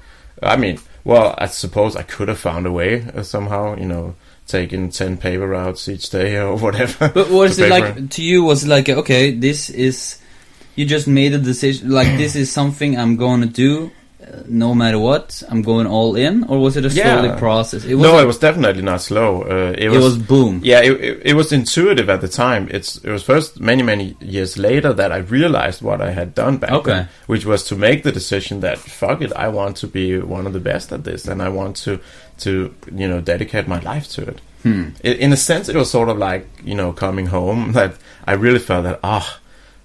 I 0.44 0.58
mean, 0.58 0.80
well, 1.08 1.36
I 1.38 1.46
suppose 1.46 1.96
I 1.96 2.04
could 2.04 2.28
have 2.28 2.38
found 2.38 2.68
a 2.68 2.72
way 2.72 3.02
uh, 3.16 3.24
somehow. 3.24 3.78
You 3.78 3.86
know, 3.86 4.16
taking 4.46 4.90
ten 4.90 5.16
paper 5.16 5.48
routes 5.48 5.88
each 5.88 6.10
day 6.10 6.38
or 6.38 6.58
whatever. 6.66 7.08
But 7.08 7.30
was 7.30 7.58
it 7.58 7.70
like 7.70 8.10
to 8.12 8.22
you? 8.22 8.44
Was 8.44 8.66
it 8.66 8.68
like 8.68 8.90
okay, 8.90 9.32
this 9.32 9.70
is 9.70 10.20
you 10.76 10.86
just 10.86 11.08
made 11.08 11.34
a 11.34 11.38
decision? 11.38 11.92
Like 11.92 12.18
this 12.18 12.36
is 12.36 12.52
something 12.52 12.98
I'm 12.98 13.16
going 13.16 13.40
to 13.40 13.48
do, 13.48 13.92
no 14.48 14.74
matter 14.74 15.00
what. 15.00 15.43
I'm 15.50 15.62
going 15.62 15.88
all 15.88 16.15
in, 16.15 16.43
or 16.46 16.60
was 16.60 16.75
it 16.77 16.86
a 16.86 16.89
Yeah. 16.89 17.19
slowly 17.22 17.38
process? 17.39 17.86
It 17.86 17.96
no, 17.98 18.19
it 18.19 18.25
was 18.25 18.38
definitely 18.39 18.81
not 18.81 19.01
slow. 19.01 19.43
Uh, 19.43 19.72
it, 19.77 19.84
It 19.86 19.89
was, 19.89 20.03
was 20.03 20.17
boom. 20.17 20.62
Yeah, 20.63 20.81
it, 20.81 20.91
it, 21.01 21.22
it 21.25 21.34
was 21.34 21.51
intuitive 21.51 22.10
at 22.10 22.22
the 22.22 22.27
time. 22.27 22.67
It's 22.72 22.98
it 23.03 23.12
was 23.12 23.24
first 23.24 23.60
many 23.60 23.84
many 23.84 24.15
years 24.22 24.57
later 24.57 24.93
that 24.93 25.12
I 25.12 25.17
realized 25.17 25.81
what 25.81 26.01
I 26.01 26.12
had 26.12 26.34
done 26.36 26.57
back 26.57 26.72
Okay. 26.72 26.91
then, 26.91 27.10
which 27.27 27.46
was 27.46 27.63
to 27.65 27.75
make 27.75 28.03
the 28.03 28.12
decision 28.12 28.62
that 28.62 28.77
fuck 28.77 29.22
it, 29.22 29.31
I 29.34 29.48
want 29.50 29.77
to 29.77 29.88
be 29.88 30.19
one 30.19 30.48
of 30.48 30.53
the 30.53 30.60
best 30.72 30.91
at 30.91 31.03
this, 31.03 31.27
and 31.27 31.41
I 31.41 31.50
want 31.50 31.75
to 31.86 32.00
to 32.39 32.74
you 32.96 33.07
know 33.07 33.22
dedicate 33.22 33.67
my 33.67 33.79
life 33.79 34.07
to 34.15 34.22
it. 34.29 34.41
Hmm. 34.63 34.89
In 35.03 35.31
a 35.34 35.38
sense, 35.38 35.69
it 35.69 35.75
was 35.75 35.89
sort 35.89 36.10
of 36.10 36.17
like 36.17 36.46
you 36.63 36.75
know 36.75 36.91
coming 36.93 37.27
home 37.27 37.72
that 37.77 37.93
I 38.25 38.34
really 38.34 38.60
felt 38.60 38.84
that 38.84 39.00
ah. 39.03 39.39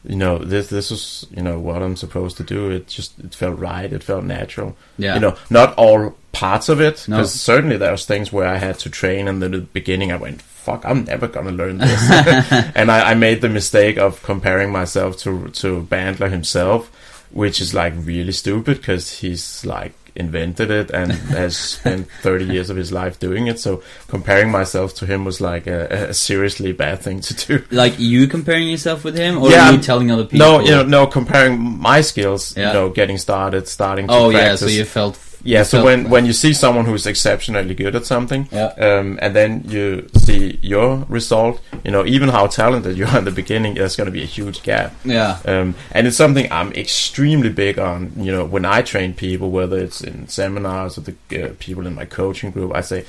You 0.04 0.16
know 0.16 0.38
this 0.38 0.68
this 0.68 0.90
was 0.90 1.26
you 1.30 1.42
know 1.42 1.58
what 1.58 1.82
I'm 1.82 1.96
supposed 1.96 2.36
to 2.38 2.42
do. 2.42 2.70
It 2.70 2.88
just 2.88 3.18
it 3.20 3.34
felt 3.34 3.58
right. 3.58 3.92
It 3.92 4.02
felt 4.02 4.24
natural. 4.24 4.76
Yeah. 4.98 5.14
You 5.14 5.20
know, 5.20 5.36
not 5.50 5.74
all 5.76 6.16
parts 6.32 6.68
of 6.68 6.80
it, 6.80 7.06
No. 7.08 7.16
because 7.18 7.32
certainly 7.32 7.76
there 7.76 7.92
was 7.92 8.04
things 8.06 8.32
where 8.32 8.48
I 8.48 8.56
had 8.56 8.78
to 8.80 8.90
train, 8.90 9.28
and 9.28 9.40
then 9.42 9.54
at 9.54 9.60
the 9.60 9.66
beginning 9.66 10.10
I 10.10 10.16
went, 10.16 10.42
"Fuck, 10.42 10.84
I'm 10.84 11.04
never 11.04 11.28
gonna 11.28 11.52
learn 11.52 11.78
this," 11.78 12.10
and 12.74 12.90
I, 12.90 13.10
I 13.10 13.14
made 13.14 13.40
the 13.42 13.48
mistake 13.48 13.96
of 13.98 14.22
comparing 14.22 14.72
myself 14.72 15.16
to 15.18 15.48
to 15.50 15.86
Bandler 15.90 16.30
himself, 16.30 16.90
which 17.30 17.60
is 17.60 17.72
like 17.74 17.92
really 17.96 18.32
stupid 18.32 18.78
because 18.78 19.20
he's 19.20 19.64
like 19.64 19.92
invented 20.14 20.70
it 20.70 20.90
and 20.90 21.12
has 21.12 21.56
spent 21.56 22.08
30 22.22 22.44
years 22.46 22.70
of 22.70 22.76
his 22.76 22.92
life 22.92 23.18
doing 23.18 23.46
it. 23.46 23.58
So 23.58 23.82
comparing 24.08 24.50
myself 24.50 24.94
to 24.96 25.06
him 25.06 25.24
was 25.24 25.40
like 25.40 25.66
a, 25.66 26.08
a 26.10 26.14
seriously 26.14 26.72
bad 26.72 27.00
thing 27.00 27.20
to 27.20 27.34
do. 27.34 27.64
Like 27.70 27.98
you 27.98 28.26
comparing 28.28 28.68
yourself 28.68 29.04
with 29.04 29.16
him, 29.16 29.38
or 29.38 29.50
Yeah, 29.50 29.70
you 29.70 29.78
telling 29.78 30.10
other 30.10 30.24
people? 30.24 30.46
No, 30.46 30.60
you 30.60 30.70
know, 30.70 30.82
no, 30.84 31.06
comparing 31.06 31.58
my 31.60 32.00
skills, 32.02 32.56
Yeah. 32.56 32.68
you 32.68 32.74
know, 32.74 32.90
getting 32.90 33.18
started, 33.18 33.68
starting 33.68 34.06
to 34.08 34.12
Oh 34.14 34.28
yeah, 34.30 34.56
so 34.56 34.66
you 34.66 34.84
felt. 34.84 35.18
Yeah, 35.44 35.64
so 35.64 35.84
when 35.84 36.08
when 36.08 36.24
you 36.26 36.32
see 36.32 36.52
someone 36.52 36.84
who's 36.84 37.06
exceptionally 37.06 37.74
good 37.74 37.96
at 37.96 38.06
something, 38.06 38.48
Yeah. 38.52 38.72
um, 38.78 39.18
and 39.22 39.34
then 39.34 39.64
you 39.68 40.08
see 40.14 40.58
your 40.62 41.04
result, 41.08 41.60
you 41.84 41.90
know, 41.90 42.04
even 42.06 42.28
how 42.28 42.46
talented 42.46 42.96
you 42.96 43.06
are 43.06 43.18
in 43.18 43.24
the 43.24 43.32
beginning, 43.32 43.74
there's 43.74 43.96
going 43.96 44.06
to 44.06 44.12
be 44.12 44.22
a 44.22 44.26
huge 44.26 44.62
gap. 44.62 44.94
Yeah. 45.04 45.38
Um, 45.44 45.74
and 45.92 46.06
it's 46.06 46.16
something 46.16 46.46
I'm 46.52 46.72
extremely 46.74 47.48
big 47.50 47.78
on. 47.78 48.12
You 48.16 48.30
know, 48.32 48.44
when 48.44 48.64
I 48.64 48.82
train 48.82 49.14
people, 49.14 49.50
whether 49.50 49.78
it's 49.78 50.00
in 50.00 50.28
seminars 50.28 50.96
or 50.98 51.02
the 51.02 51.14
uh, 51.44 51.54
people 51.58 51.86
in 51.86 51.94
my 51.94 52.04
coaching 52.04 52.50
group, 52.52 52.72
I 52.74 52.80
say, 52.82 53.04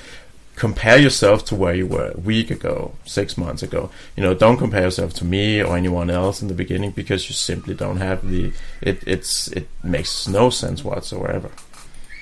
compare 0.56 0.98
yourself 1.00 1.44
to 1.46 1.56
where 1.56 1.74
you 1.74 1.88
were 1.88 2.12
a 2.16 2.20
week 2.20 2.52
ago, 2.52 2.94
six 3.06 3.38
months 3.38 3.64
ago. 3.64 3.90
You 4.16 4.24
know, 4.24 4.34
don't 4.34 4.58
compare 4.58 4.84
yourself 4.84 5.14
to 5.16 5.26
me 5.26 5.62
or 5.62 5.76
anyone 5.78 6.10
else 6.10 6.42
in 6.42 6.48
the 6.48 6.54
beginning 6.54 6.92
because 6.92 7.28
you 7.30 7.36
simply 7.36 7.74
don't 7.76 7.98
have 7.98 8.28
the. 8.28 8.54
It 8.82 9.04
it's 9.06 9.48
it 9.50 9.68
makes 9.84 10.28
no 10.28 10.50
sense 10.50 10.84
whatsoever. 10.84 11.50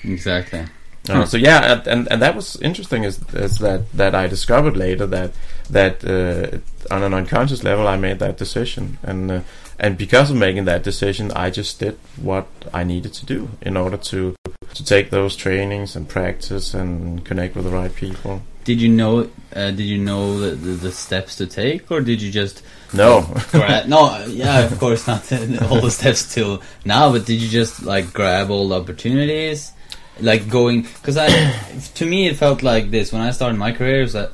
Exactly. 0.03 0.65
Uh. 1.09 1.25
So 1.25 1.37
yeah, 1.37 1.81
and, 1.87 2.07
and 2.11 2.21
that 2.21 2.35
was 2.35 2.57
interesting 2.61 3.03
is, 3.03 3.19
is 3.33 3.57
that 3.57 3.91
that 3.93 4.13
I 4.13 4.27
discovered 4.27 4.77
later 4.77 5.07
that 5.07 5.31
that 5.69 6.03
uh, 6.05 6.93
on 6.93 7.01
an 7.03 7.13
unconscious 7.13 7.63
level 7.63 7.87
I 7.87 7.97
made 7.97 8.19
that 8.19 8.37
decision, 8.37 8.97
and 9.01 9.31
uh, 9.31 9.41
and 9.79 9.97
because 9.97 10.29
of 10.29 10.37
making 10.37 10.65
that 10.65 10.83
decision, 10.83 11.31
I 11.31 11.49
just 11.49 11.79
did 11.79 11.97
what 12.17 12.45
I 12.71 12.83
needed 12.83 13.13
to 13.15 13.25
do 13.25 13.49
in 13.61 13.77
order 13.77 13.97
to 13.97 14.35
to 14.75 14.85
take 14.85 15.09
those 15.09 15.35
trainings 15.35 15.95
and 15.95 16.07
practice 16.07 16.73
and 16.75 17.25
connect 17.25 17.55
with 17.55 17.65
the 17.65 17.71
right 17.71 17.93
people. 17.93 18.43
Did 18.63 18.79
you 18.79 18.89
know? 18.89 19.27
Uh, 19.55 19.71
did 19.71 19.81
you 19.81 19.97
know 19.97 20.39
the, 20.39 20.51
the, 20.55 20.71
the 20.73 20.91
steps 20.91 21.35
to 21.37 21.47
take, 21.47 21.89
or 21.91 21.99
did 22.01 22.21
you 22.21 22.31
just 22.31 22.61
No, 22.93 23.21
grab? 23.51 23.87
no, 23.87 24.23
yeah, 24.29 24.59
of 24.59 24.77
course 24.77 25.07
not 25.07 25.29
all 25.63 25.81
the 25.81 25.89
steps 25.89 26.31
till 26.31 26.61
now. 26.85 27.11
But 27.11 27.25
did 27.25 27.41
you 27.41 27.49
just 27.49 27.81
like 27.83 28.13
grab 28.13 28.51
all 28.51 28.69
the 28.69 28.79
opportunities, 28.79 29.73
like 30.19 30.49
going? 30.49 30.81
Because 30.83 31.17
I, 31.17 31.27
to 31.95 32.05
me, 32.05 32.27
it 32.27 32.35
felt 32.37 32.63
like 32.63 32.91
this 32.91 33.11
when 33.13 33.21
I 33.21 33.31
started 33.31 33.57
my 33.57 33.71
career. 33.71 34.01
Is 34.01 34.13
that 34.13 34.31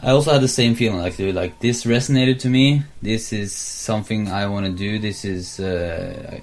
I 0.00 0.10
also 0.10 0.32
had 0.32 0.42
the 0.42 0.48
same 0.48 0.74
feeling, 0.74 0.98
like 0.98 1.16
dude, 1.16 1.34
like 1.34 1.60
this 1.60 1.84
resonated 1.84 2.40
to 2.40 2.48
me. 2.48 2.82
This 3.02 3.32
is 3.32 3.52
something 3.52 4.28
I 4.30 4.46
want 4.46 4.66
to 4.66 4.72
do. 4.72 4.98
This 4.98 5.24
is 5.24 5.58
uh, 5.60 6.40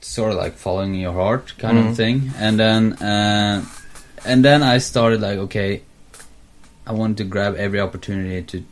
sort 0.00 0.32
of 0.32 0.38
like 0.38 0.54
following 0.54 0.94
your 0.94 1.12
heart 1.12 1.54
kind 1.58 1.76
Mhm. 1.78 1.90
of 1.90 1.96
thing. 1.96 2.30
And 2.38 2.58
then, 2.58 2.92
uh, 2.94 3.64
and 4.24 4.44
then 4.44 4.62
I 4.62 4.78
started 4.78 5.20
like, 5.20 5.38
okay, 5.38 5.82
I 6.86 6.92
wanted 6.92 7.18
to 7.18 7.24
grab 7.24 7.56
every 7.56 7.80
opportunity 7.80 8.42
to 8.42 8.64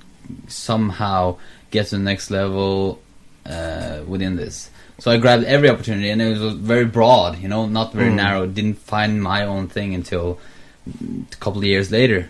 somehow 0.49 1.37
get 1.71 1.87
to 1.89 1.97
the 1.99 2.03
next 2.03 2.31
level 2.31 3.01
uh, 3.45 4.01
within 4.07 4.37
this. 4.37 4.71
So 4.99 5.11
I 5.11 5.19
grabbed 5.19 5.45
every 5.45 5.69
opportunity, 5.69 6.09
and 6.11 6.23
it 6.23 6.39
was 6.39 6.55
very 6.55 6.87
broad, 6.87 7.39
you 7.39 7.49
know, 7.49 7.67
not 7.67 7.93
very 7.93 8.11
Mm. 8.11 8.15
narrow. 8.15 8.47
Didn't 8.47 8.79
find 8.79 9.23
my 9.23 9.45
own 9.45 9.69
thing 9.69 9.95
until 9.95 10.39
a 10.89 11.37
couple 11.37 11.59
of 11.59 11.65
years 11.65 11.91
later. 11.91 12.29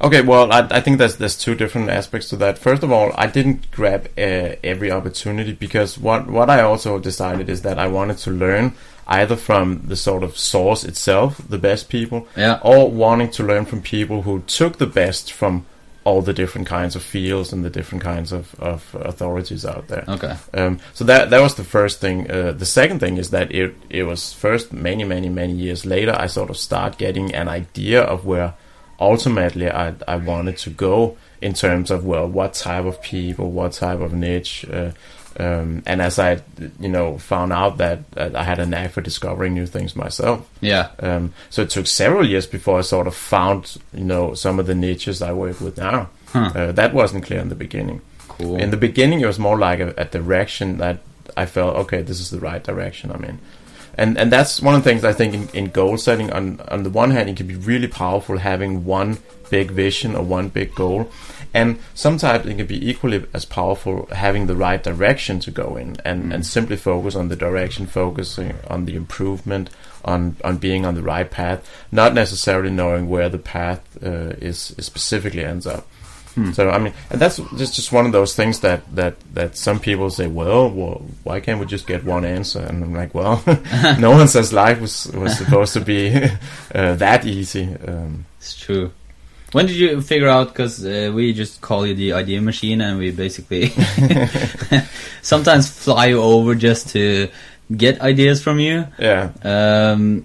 Okay, 0.00 0.22
well, 0.22 0.50
I, 0.52 0.66
I 0.70 0.80
think 0.80 0.98
there's 0.98 1.16
there's 1.16 1.36
two 1.36 1.54
different 1.54 1.88
aspects 1.90 2.28
to 2.30 2.36
that. 2.36 2.58
First 2.58 2.82
of 2.82 2.90
all, 2.90 3.12
I 3.16 3.26
didn't 3.26 3.70
grab 3.70 4.08
uh, 4.18 4.56
every 4.64 4.90
opportunity 4.90 5.52
because 5.52 5.96
what 5.98 6.26
what 6.28 6.48
I 6.50 6.60
also 6.62 6.98
decided 6.98 7.48
is 7.48 7.62
that 7.62 7.78
I 7.78 7.86
wanted 7.86 8.18
to 8.18 8.30
learn 8.30 8.72
either 9.06 9.36
from 9.36 9.82
the 9.86 9.96
sort 9.96 10.22
of 10.24 10.36
source 10.38 10.82
itself, 10.84 11.40
the 11.48 11.58
best 11.58 11.88
people, 11.88 12.26
Yeah. 12.36 12.58
or 12.62 12.90
wanting 12.90 13.30
to 13.32 13.42
learn 13.44 13.64
from 13.66 13.82
people 13.82 14.22
who 14.22 14.40
took 14.46 14.78
the 14.78 14.86
best 14.86 15.32
from 15.32 15.66
all 16.04 16.20
the 16.22 16.32
different 16.32 16.66
kinds 16.66 16.96
of 16.96 17.02
fields 17.02 17.52
and 17.52 17.64
the 17.64 17.70
different 17.70 18.02
kinds 18.02 18.32
of, 18.32 18.54
of 18.58 18.96
authorities 19.00 19.64
out 19.64 19.88
there. 19.88 20.04
Okay. 20.08 20.36
Um, 20.54 20.80
so 20.94 21.04
that 21.04 21.30
that 21.30 21.40
was 21.40 21.54
the 21.54 21.64
first 21.64 22.00
thing. 22.00 22.30
Uh, 22.30 22.52
the 22.52 22.66
second 22.66 22.98
thing 23.00 23.18
is 23.18 23.30
that 23.30 23.52
it 23.52 23.74
it 23.88 24.04
was 24.04 24.32
first 24.32 24.72
many 24.72 25.04
many 25.04 25.28
many 25.28 25.52
years 25.52 25.86
later 25.86 26.14
I 26.18 26.26
sort 26.26 26.50
of 26.50 26.56
start 26.56 26.98
getting 26.98 27.34
an 27.34 27.48
idea 27.48 28.02
of 28.02 28.26
where 28.26 28.54
ultimately 28.98 29.70
I 29.70 29.94
I 30.08 30.16
wanted 30.16 30.58
to 30.58 30.70
go 30.70 31.16
in 31.40 31.52
terms 31.54 31.90
of 31.90 32.04
well 32.04 32.26
what 32.26 32.54
type 32.54 32.84
of 32.84 33.00
people, 33.02 33.50
what 33.50 33.72
type 33.72 34.00
of 34.00 34.12
niche. 34.12 34.64
Uh, 34.70 34.90
um, 35.38 35.82
and 35.86 36.00
as 36.02 36.18
I, 36.18 36.40
you 36.80 36.88
know, 36.88 37.18
found 37.18 37.52
out 37.52 37.78
that, 37.78 38.00
I 38.16 38.42
had 38.44 38.58
a 38.58 38.66
knack 38.66 38.90
for 38.92 39.00
discovering 39.00 39.54
new 39.54 39.66
things 39.66 39.94
myself, 39.96 40.48
Yeah. 40.60 40.88
um, 41.00 41.32
so 41.50 41.62
it 41.62 41.70
took 41.70 41.86
several 41.86 42.26
years 42.26 42.46
before 42.46 42.78
I 42.78 42.82
sort 42.82 43.06
of 43.06 43.14
found, 43.14 43.76
you 43.94 44.04
know, 44.04 44.34
some 44.34 44.58
of 44.60 44.66
the 44.66 44.74
niches 44.74 45.22
I 45.22 45.32
work 45.32 45.60
with 45.60 45.78
now. 45.78 46.08
Huh. 46.32 46.50
Uh, 46.54 46.72
that 46.72 46.94
wasn't 46.94 47.24
clear 47.24 47.40
in 47.40 47.48
the 47.48 47.54
beginning. 47.54 48.00
Cool. 48.28 48.56
In 48.56 48.70
the 48.70 48.76
beginning, 48.78 49.20
it 49.20 49.26
was 49.26 49.38
more 49.38 49.58
like 49.58 49.80
a, 49.80 49.92
a 49.98 50.04
direction 50.06 50.78
that 50.78 50.98
I 51.36 51.46
felt, 51.46 51.76
okay, 51.76 52.02
this 52.02 52.20
is 52.20 52.30
the 52.30 52.40
right 52.40 52.62
direction 52.64 53.10
I'm 53.10 53.24
in. 53.24 53.38
And 53.98 54.16
and 54.16 54.32
that's 54.32 54.58
one 54.62 54.74
of 54.74 54.82
the 54.82 54.88
things 54.88 55.04
I 55.04 55.12
think 55.12 55.34
in, 55.34 55.48
in 55.52 55.66
goal 55.70 55.98
setting. 55.98 56.32
On 56.32 56.58
on 56.68 56.82
the 56.82 56.88
one 56.88 57.10
hand, 57.10 57.28
it 57.28 57.36
can 57.36 57.46
be 57.46 57.56
really 57.56 57.88
powerful 57.88 58.38
having 58.38 58.86
one 58.86 59.18
big 59.50 59.70
vision 59.70 60.14
or 60.16 60.22
one 60.24 60.48
big 60.48 60.74
goal, 60.74 61.10
and 61.54 61.78
sometimes 61.94 62.46
it 62.46 62.56
can 62.56 62.66
be 62.66 62.88
equally 62.88 63.24
as 63.32 63.44
powerful 63.44 64.06
having 64.12 64.46
the 64.46 64.56
right 64.56 64.82
direction 64.82 65.38
to 65.40 65.50
go 65.50 65.76
in 65.76 65.96
and, 66.04 66.32
and 66.32 66.46
simply 66.46 66.76
focus 66.76 67.14
on 67.14 67.28
the 67.28 67.36
direction, 67.36 67.86
focusing 67.86 68.54
on 68.68 68.86
the 68.86 68.96
improvement, 68.96 69.70
on 70.04 70.36
on 70.44 70.58
being 70.58 70.84
on 70.86 70.94
the 70.94 71.02
right 71.02 71.30
path, 71.30 71.68
not 71.90 72.14
necessarily 72.14 72.70
knowing 72.70 73.08
where 73.08 73.28
the 73.28 73.38
path 73.38 73.80
uh, 74.02 74.34
is, 74.40 74.74
is 74.78 74.86
specifically 74.86 75.44
ends 75.44 75.66
up. 75.66 75.86
So 76.54 76.70
I 76.70 76.78
mean, 76.78 76.94
and 77.10 77.20
that's 77.20 77.36
just 77.58 77.74
just 77.74 77.92
one 77.92 78.06
of 78.06 78.12
those 78.12 78.34
things 78.34 78.60
that 78.60 78.80
that 78.96 79.16
that 79.34 79.54
some 79.54 79.78
people 79.78 80.08
say, 80.08 80.28
well, 80.28 80.70
well, 80.70 81.02
why 81.24 81.40
can't 81.40 81.60
we 81.60 81.66
just 81.66 81.86
get 81.86 82.04
one 82.04 82.24
answer? 82.24 82.60
And 82.60 82.82
I'm 82.82 82.94
like, 82.94 83.14
well, 83.14 83.42
no 83.98 84.12
one 84.12 84.28
says 84.28 84.50
life 84.50 84.80
was 84.80 85.08
was 85.12 85.36
supposed 85.36 85.74
to 85.74 85.80
be 85.80 86.14
uh, 86.74 86.94
that 86.94 87.26
easy. 87.26 87.76
Um, 87.86 88.24
It's 88.38 88.56
true. 88.56 88.92
When 89.52 89.66
did 89.66 89.76
you 89.76 90.00
figure 90.00 90.28
out? 90.28 90.48
Because 90.48 90.84
uh, 90.84 91.12
we 91.14 91.32
just 91.32 91.60
call 91.60 91.86
you 91.86 91.94
the 91.94 92.14
idea 92.14 92.40
machine, 92.40 92.80
and 92.80 92.98
we 92.98 93.10
basically 93.12 93.68
sometimes 95.22 95.70
fly 95.70 96.06
you 96.06 96.22
over 96.22 96.54
just 96.54 96.88
to 96.90 97.28
get 97.76 98.00
ideas 98.00 98.42
from 98.42 98.58
you. 98.58 98.86
Yeah. 98.98 99.30
Um, 99.42 100.24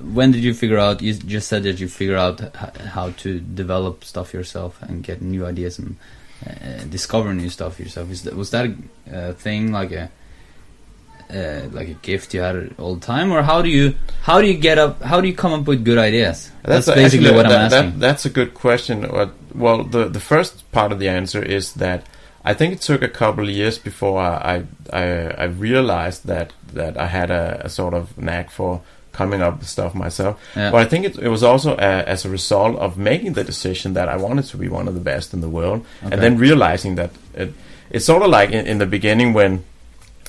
when 0.00 0.30
did 0.32 0.42
you 0.42 0.54
figure 0.54 0.78
out? 0.78 1.02
You 1.02 1.14
just 1.14 1.48
said 1.48 1.64
that 1.64 1.80
you 1.80 1.88
figure 1.88 2.16
out 2.16 2.40
how 2.56 3.10
to 3.10 3.40
develop 3.40 4.04
stuff 4.04 4.32
yourself 4.32 4.80
and 4.82 5.02
get 5.02 5.20
new 5.20 5.44
ideas 5.44 5.78
and 5.78 5.96
uh, 6.46 6.84
discover 6.88 7.34
new 7.34 7.50
stuff 7.50 7.78
yourself. 7.78 8.10
Is 8.10 8.22
that, 8.22 8.34
was 8.34 8.50
that 8.50 8.66
a 9.10 9.16
uh, 9.16 9.32
thing 9.34 9.72
like 9.72 9.92
a 9.92 10.10
uh, 11.34 11.68
like 11.72 11.88
a 11.88 11.94
gift 12.02 12.34
you 12.34 12.40
had 12.40 12.74
all 12.78 12.94
the 12.96 13.06
time, 13.06 13.32
or 13.32 13.42
how 13.42 13.62
do 13.62 13.68
you 13.68 13.94
how 14.22 14.40
do 14.40 14.46
you 14.46 14.54
get 14.58 14.78
up? 14.78 15.02
How 15.02 15.20
do 15.20 15.28
you 15.28 15.34
come 15.34 15.52
up 15.52 15.66
with 15.66 15.84
good 15.84 15.98
ideas? 15.98 16.50
That's, 16.62 16.86
basically 16.86 17.26
actually- 17.28 17.36
what 17.36 17.46
I'm 17.46 17.52
that- 17.52 17.70
that- 17.70 17.84
asking. 17.84 18.00
that's 18.00 18.24
a 18.26 18.30
good 18.30 18.54
question. 18.54 19.06
Well, 19.54 19.84
the 19.84 20.08
the 20.08 20.20
first 20.20 20.70
part 20.72 20.92
of 20.92 20.98
the 20.98 21.08
answer 21.08 21.42
is 21.42 21.72
that 21.74 22.02
I 22.44 22.54
think 22.54 22.72
it 22.72 22.80
took 22.80 23.02
a 23.02 23.08
couple 23.08 23.44
of 23.44 23.50
years 23.50 23.78
before 23.78 24.20
I 24.20 24.64
I, 24.92 25.02
I 25.38 25.44
realized 25.44 26.26
that 26.26 26.52
that 26.74 26.96
I 26.96 27.06
had 27.06 27.30
a, 27.30 27.62
a 27.64 27.68
sort 27.68 27.94
of 27.94 28.16
knack 28.16 28.50
for 28.50 28.80
coming 29.12 29.42
up 29.42 29.58
with 29.58 29.68
stuff 29.68 29.92
myself. 29.94 30.38
Yeah. 30.56 30.70
But 30.70 30.86
I 30.86 30.88
think 30.88 31.04
it, 31.04 31.18
it 31.18 31.28
was 31.28 31.42
also 31.42 31.74
a, 31.76 32.04
as 32.06 32.24
a 32.24 32.28
result 32.28 32.78
of 32.78 32.96
making 32.96 33.32
the 33.34 33.42
decision 33.44 33.94
that 33.94 34.08
I 34.08 34.16
wanted 34.16 34.44
to 34.50 34.56
be 34.56 34.68
one 34.68 34.86
of 34.88 34.94
the 34.94 35.00
best 35.00 35.34
in 35.34 35.40
the 35.40 35.48
world, 35.48 35.84
Okay. 36.04 36.12
and 36.14 36.22
then 36.22 36.38
realizing 36.38 36.94
that 36.94 37.10
it, 37.34 37.52
it's 37.90 38.04
sort 38.04 38.22
of 38.22 38.30
like 38.30 38.50
in, 38.54 38.66
in 38.66 38.78
the 38.78 38.86
beginning 38.86 39.32
when 39.34 39.64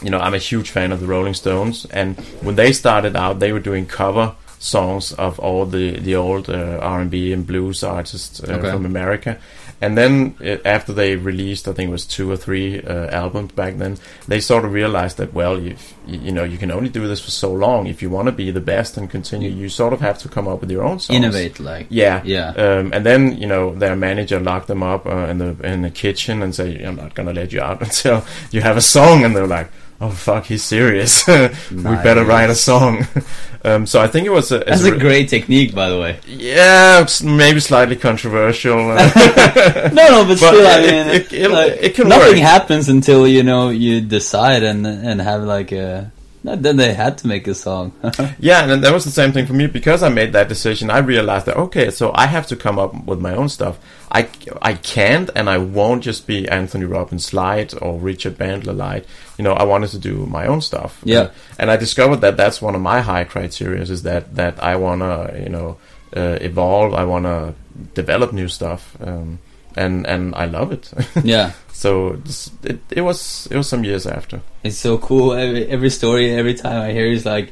you 0.01 0.09
know 0.09 0.19
I'm 0.19 0.33
a 0.33 0.37
huge 0.39 0.69
fan 0.71 0.91
of 0.91 0.99
the 0.99 1.07
Rolling 1.07 1.33
Stones, 1.33 1.85
and 1.91 2.17
when 2.41 2.55
they 2.55 2.71
started 2.73 3.15
out, 3.15 3.39
they 3.39 3.51
were 3.53 3.59
doing 3.59 3.85
cover 3.85 4.35
songs 4.59 5.11
of 5.13 5.39
all 5.39 5.65
the 5.65 5.99
the 5.99 6.15
old 6.15 6.49
uh, 6.49 6.77
R&B 6.81 7.33
and 7.33 7.45
blues 7.47 7.83
artists 7.83 8.43
uh, 8.43 8.53
Okay. 8.53 8.71
from 8.71 8.85
America. 8.85 9.37
And 9.83 9.97
then 9.97 10.35
uh, 10.45 10.57
after 10.63 10.93
they 10.93 11.15
released, 11.15 11.67
I 11.67 11.73
think 11.73 11.87
it 11.89 11.91
was 11.91 12.05
two 12.05 12.29
or 12.29 12.37
three 12.37 12.79
uh, 12.83 13.07
albums 13.09 13.53
back 13.53 13.77
then, 13.77 13.97
they 14.27 14.39
sort 14.39 14.63
of 14.63 14.73
realized 14.73 15.17
that 15.17 15.33
well, 15.33 15.59
you 15.59 15.75
you 16.05 16.31
know, 16.31 16.43
you 16.43 16.59
can 16.59 16.69
only 16.71 16.89
do 16.89 17.07
this 17.07 17.19
for 17.19 17.31
so 17.31 17.51
long. 17.51 17.87
If 17.87 18.03
you 18.03 18.11
want 18.11 18.27
to 18.27 18.31
be 18.31 18.51
the 18.51 18.61
best 18.61 18.97
and 18.97 19.09
continue, 19.09 19.49
you 19.49 19.69
sort 19.69 19.93
of 19.93 19.99
have 20.01 20.19
to 20.19 20.29
come 20.29 20.47
up 20.47 20.61
with 20.61 20.69
your 20.69 20.83
own 20.83 20.99
songs. 20.99 21.17
Innovate, 21.17 21.59
like 21.59 21.87
Yeah, 21.89 22.21
Yeah. 22.23 22.49
Um, 22.49 22.93
and 22.93 23.03
then 23.03 23.35
you 23.41 23.47
know 23.47 23.73
their 23.73 23.95
manager 23.95 24.39
locked 24.39 24.67
them 24.67 24.83
up 24.83 25.07
uh, 25.07 25.25
in 25.31 25.39
the 25.39 25.55
in 25.63 25.81
the 25.81 25.89
kitchen 25.89 26.43
and 26.43 26.53
say, 26.53 26.83
"I'm 26.85 26.95
not 26.97 27.15
gonna 27.15 27.33
let 27.33 27.51
you 27.51 27.61
out 27.61 27.81
until 27.87 28.23
you 28.51 28.61
have 28.61 28.77
a 28.77 28.81
song." 28.81 29.23
And 29.25 29.35
they're 29.35 29.47
like, 29.47 29.71
"Oh 30.01 30.09
fuck, 30.09 30.45
he's 30.45 30.63
serious. 30.63 31.25
we 31.71 31.83
better 32.03 32.25
write 32.25 32.49
a 32.49 32.55
song." 32.55 33.05
um, 33.63 33.85
so 33.85 34.01
I 34.01 34.07
think 34.07 34.25
it 34.25 34.31
was 34.31 34.51
a, 34.51 34.59
that's 34.59 34.81
it's 34.81 34.95
a 34.95 34.97
great 34.99 35.29
technique, 35.29 35.73
by 35.75 35.89
the 35.89 35.99
way. 35.99 36.19
yeah, 36.27 37.05
maybe 37.23 37.59
slightly 37.59 37.95
controversial. 37.95 38.91
Uh, 38.91 39.89
No, 39.93 40.07
no, 40.09 40.25
but, 40.25 40.37
still, 40.37 40.67
I 40.67 40.79
it- 40.79 40.91
mean, 40.91 41.15
it- 41.15 41.33
it- 41.33 41.51
like, 41.51 41.77
it 41.81 41.95
can 41.95 42.07
nothing 42.09 42.33
work. 42.41 42.49
happens 42.51 42.89
until 42.89 43.27
you 43.27 43.43
know 43.43 43.69
you 43.69 44.01
decide 44.01 44.63
and 44.63 44.85
and 44.87 45.21
have 45.21 45.43
like 45.43 45.71
a. 45.71 46.11
Then 46.43 46.77
they 46.77 46.93
had 46.93 47.19
to 47.19 47.27
make 47.27 47.47
a 47.47 47.53
song. 47.53 47.93
Yeah, 48.39 48.63
and 48.63 48.83
that 48.83 48.93
was 48.93 49.05
the 49.05 49.11
same 49.11 49.31
thing 49.31 49.45
for 49.45 49.53
me 49.53 49.67
because 49.67 50.01
I 50.01 50.09
made 50.09 50.33
that 50.33 50.49
decision. 50.49 50.89
I 50.89 50.99
realized 50.99 51.45
that 51.45 51.57
okay, 51.57 51.91
so 51.91 52.11
I 52.15 52.25
have 52.25 52.47
to 52.47 52.55
come 52.55 52.79
up 52.79 52.93
with 53.05 53.19
my 53.19 53.35
own 53.35 53.49
stuff. 53.49 53.77
I 54.11 54.27
I 54.61 54.73
can't 54.73 55.29
and 55.35 55.49
I 55.49 55.57
won't 55.57 56.03
just 56.03 56.25
be 56.25 56.47
Anthony 56.47 56.85
Robbins 56.85 57.33
light 57.33 57.73
or 57.81 57.99
Richard 57.99 58.37
Bandler 58.37 58.75
light. 58.75 59.05
You 59.37 59.43
know, 59.43 59.53
I 59.53 59.63
wanted 59.63 59.91
to 59.91 59.99
do 59.99 60.25
my 60.25 60.47
own 60.47 60.61
stuff. 60.61 61.01
Yeah. 61.03 61.19
Uh, 61.19 61.31
and 61.59 61.71
I 61.71 61.77
discovered 61.77 62.21
that 62.21 62.37
that's 62.37 62.61
one 62.61 62.75
of 62.75 62.81
my 62.81 63.01
high 63.01 63.23
criteria 63.23 63.81
is 63.81 64.03
that 64.03 64.35
that 64.35 64.61
I 64.63 64.75
wanna 64.75 65.39
you 65.43 65.49
know 65.49 65.77
uh, 66.15 66.37
evolve. 66.41 66.93
I 66.93 67.03
wanna 67.03 67.53
develop 67.93 68.33
new 68.33 68.47
stuff. 68.47 68.97
Um, 68.99 69.39
and 69.75 70.05
and 70.07 70.35
I 70.35 70.45
love 70.45 70.71
it. 70.71 70.91
yeah, 71.23 71.53
so 71.71 72.13
this, 72.23 72.51
it 72.63 72.79
it 72.89 73.01
was 73.01 73.47
it 73.51 73.57
was 73.57 73.67
some 73.67 73.83
years 73.83 74.05
after. 74.05 74.41
it's 74.63 74.77
so 74.77 74.97
cool. 74.97 75.33
Every, 75.33 75.67
every 75.67 75.89
story, 75.89 76.31
every 76.31 76.53
time 76.53 76.81
I 76.81 76.91
hear 76.91 77.07
is 77.07 77.25
like, 77.25 77.51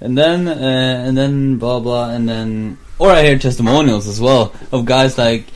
and 0.00 0.16
then 0.16 0.48
uh, 0.48 1.04
and 1.06 1.16
then 1.16 1.58
blah 1.58 1.80
blah, 1.80 2.10
and 2.10 2.28
then 2.28 2.78
or 2.98 3.10
I 3.10 3.22
hear 3.22 3.38
testimonials 3.38 4.06
as 4.08 4.20
well 4.20 4.52
of 4.70 4.84
guys 4.84 5.18
like. 5.18 5.46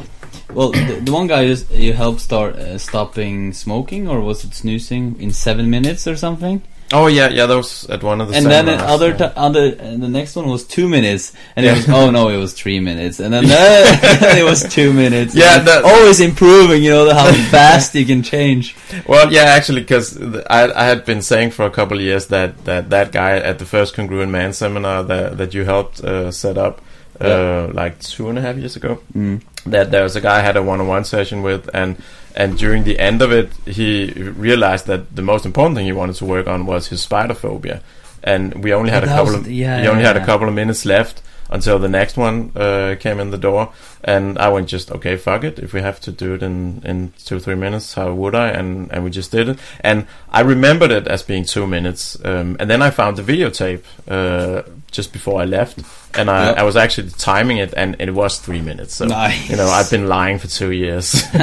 Well, 0.52 0.70
the, 0.70 1.00
the 1.02 1.12
one 1.12 1.26
guy 1.26 1.42
you, 1.42 1.56
you 1.70 1.92
helped 1.92 2.20
start 2.20 2.54
uh, 2.54 2.78
stopping 2.78 3.52
smoking, 3.52 4.08
or 4.08 4.20
was 4.20 4.44
it 4.44 4.54
snoozing 4.54 5.16
in 5.18 5.32
seven 5.32 5.70
minutes 5.70 6.06
or 6.06 6.16
something? 6.16 6.62
Oh 6.92 7.08
yeah, 7.08 7.28
yeah, 7.30 7.46
that 7.46 7.56
was 7.56 7.84
at 7.90 8.02
one 8.04 8.20
of 8.20 8.28
the 8.28 8.36
and 8.36 8.46
then 8.46 8.66
seminars, 8.66 8.90
other 8.90 9.08
yeah. 9.10 9.16
ti 9.16 9.25
other 9.36 9.64
and 9.80 10.00
the 10.02 10.08
next 10.08 10.36
one 10.36 10.49
was 10.49 10.62
two 10.64 10.88
minutes 10.88 11.32
and 11.56 11.66
Yeah. 11.66 11.72
it 11.72 11.76
was 11.78 11.88
oh 11.88 12.10
no 12.10 12.28
it 12.28 12.36
was 12.36 12.52
three 12.52 12.78
minutes 12.78 13.18
and 13.18 13.34
then 13.34 13.42
it 14.38 14.44
was 14.44 14.62
two 14.72 14.92
minutes 14.92 15.34
Yeah, 15.34 15.58
that- 15.58 15.82
always 15.84 16.20
improving 16.20 16.84
you 16.84 16.90
know 16.90 17.12
how 17.12 17.32
fast 17.50 17.94
you 17.96 18.06
can 18.06 18.22
change 18.22 18.76
Well, 19.08 19.32
yeah, 19.32 19.42
actually, 19.56 19.80
because 19.80 20.16
I, 20.49 20.70
I 20.70 20.84
had 20.84 21.04
been 21.04 21.22
saying 21.22 21.50
for 21.50 21.64
a 21.66 21.70
couple 21.70 21.96
of 21.99 22.02
years 22.04 22.26
that, 22.28 22.64
that 22.66 22.90
that 22.90 23.10
guy 23.10 23.32
at 23.38 23.58
the 23.58 23.64
first 23.66 23.94
Congruent 23.96 24.30
Man 24.30 24.52
seminar 24.52 25.02
that 25.04 25.38
that 25.38 25.54
you 25.54 25.64
helped 25.64 26.00
uh, 26.04 26.30
set 26.30 26.56
up 26.56 26.80
uh, 27.20 27.26
Yeah. 27.26 27.70
like 27.72 27.99
two 27.99 28.28
and 28.28 28.38
a 28.38 28.42
half 28.42 28.56
years 28.58 28.76
ago, 28.76 29.00
mm. 29.12 29.40
that 29.64 29.90
there 29.90 30.02
was 30.04 30.14
a 30.16 30.20
guy 30.20 30.36
I 30.38 30.42
had 30.42 30.56
a 30.56 30.62
one-on-one 30.62 31.04
session 31.04 31.42
with, 31.42 31.68
and 31.75 31.96
and 32.36 32.58
during 32.58 32.84
the 32.84 32.99
end 32.99 33.22
of 33.22 33.32
it, 33.32 33.49
he 33.66 34.12
realized 34.14 34.86
that 34.86 35.14
the 35.16 35.22
most 35.22 35.46
important 35.46 35.76
thing 35.76 35.86
he 35.86 35.92
wanted 35.92 36.16
to 36.16 36.25
work 36.25 36.46
on 36.46 36.66
was 36.66 36.88
his 36.88 37.00
spider 37.02 37.34
phobia, 37.34 37.80
and 38.22 38.62
we 38.64 38.72
only 38.75 38.90
had 38.90 39.04
a 39.04 39.06
couple 39.06 39.32
was- 39.32 39.46
of 39.46 39.50
yeah, 39.50 39.80
he 39.80 39.88
only 39.88 40.02
yeah, 40.02 40.08
had 40.12 40.16
a 40.16 40.25
couple 40.26 40.49
of 40.49 40.54
minutes 40.54 40.84
left 40.84 41.22
until 41.50 41.78
the 41.78 41.89
next 41.89 42.17
one 42.17 42.50
uh, 42.56 42.97
came 42.99 43.21
in 43.21 43.30
the 43.30 43.39
door, 43.39 43.73
and 44.02 44.39
I 44.39 44.49
went 44.49 44.69
just 44.69 44.91
okay, 44.91 45.17
fuck 45.17 45.45
it. 45.45 45.59
If 45.59 45.73
we 45.73 45.80
have 45.80 46.00
to 46.00 46.11
do 46.13 46.35
it 46.35 46.43
in 46.43 46.82
in 46.85 47.13
two 47.25 47.39
three 47.39 47.54
minutes, 47.54 47.95
how 47.95 48.13
would 48.13 48.35
I? 48.35 48.49
And 48.49 48.91
and 48.93 49.04
we 49.04 49.11
just 49.11 49.30
did 49.30 49.49
it, 49.49 49.59
and 49.80 50.06
I 50.30 50.41
remembered 50.41 50.91
it 50.91 51.06
as 51.06 51.23
being 51.23 51.45
two 51.45 51.67
minutes, 51.67 52.17
um, 52.25 52.56
and 52.61 52.69
then 52.71 52.82
I 52.82 52.91
found 52.91 53.17
the 53.17 53.23
videotape 53.23 53.82
uh, 54.09 54.63
just 54.91 55.13
before 55.13 55.41
I 55.43 55.45
left, 55.45 55.78
and 56.19 56.28
I, 56.30 56.47
Yep. 56.47 56.59
I 56.59 56.63
was 56.65 56.76
actually 56.76 57.11
timing 57.11 57.59
it, 57.59 57.75
and 57.76 57.97
it 57.99 58.13
was 58.15 58.39
three 58.39 58.61
minutes. 58.63 58.95
So 58.95 59.06
Nice. 59.06 59.50
you 59.50 59.56
know, 59.56 59.67
I've 59.69 59.91
been 59.91 60.09
lying 60.09 60.39
for 60.39 60.49
two 60.49 60.71
years. 60.73 61.25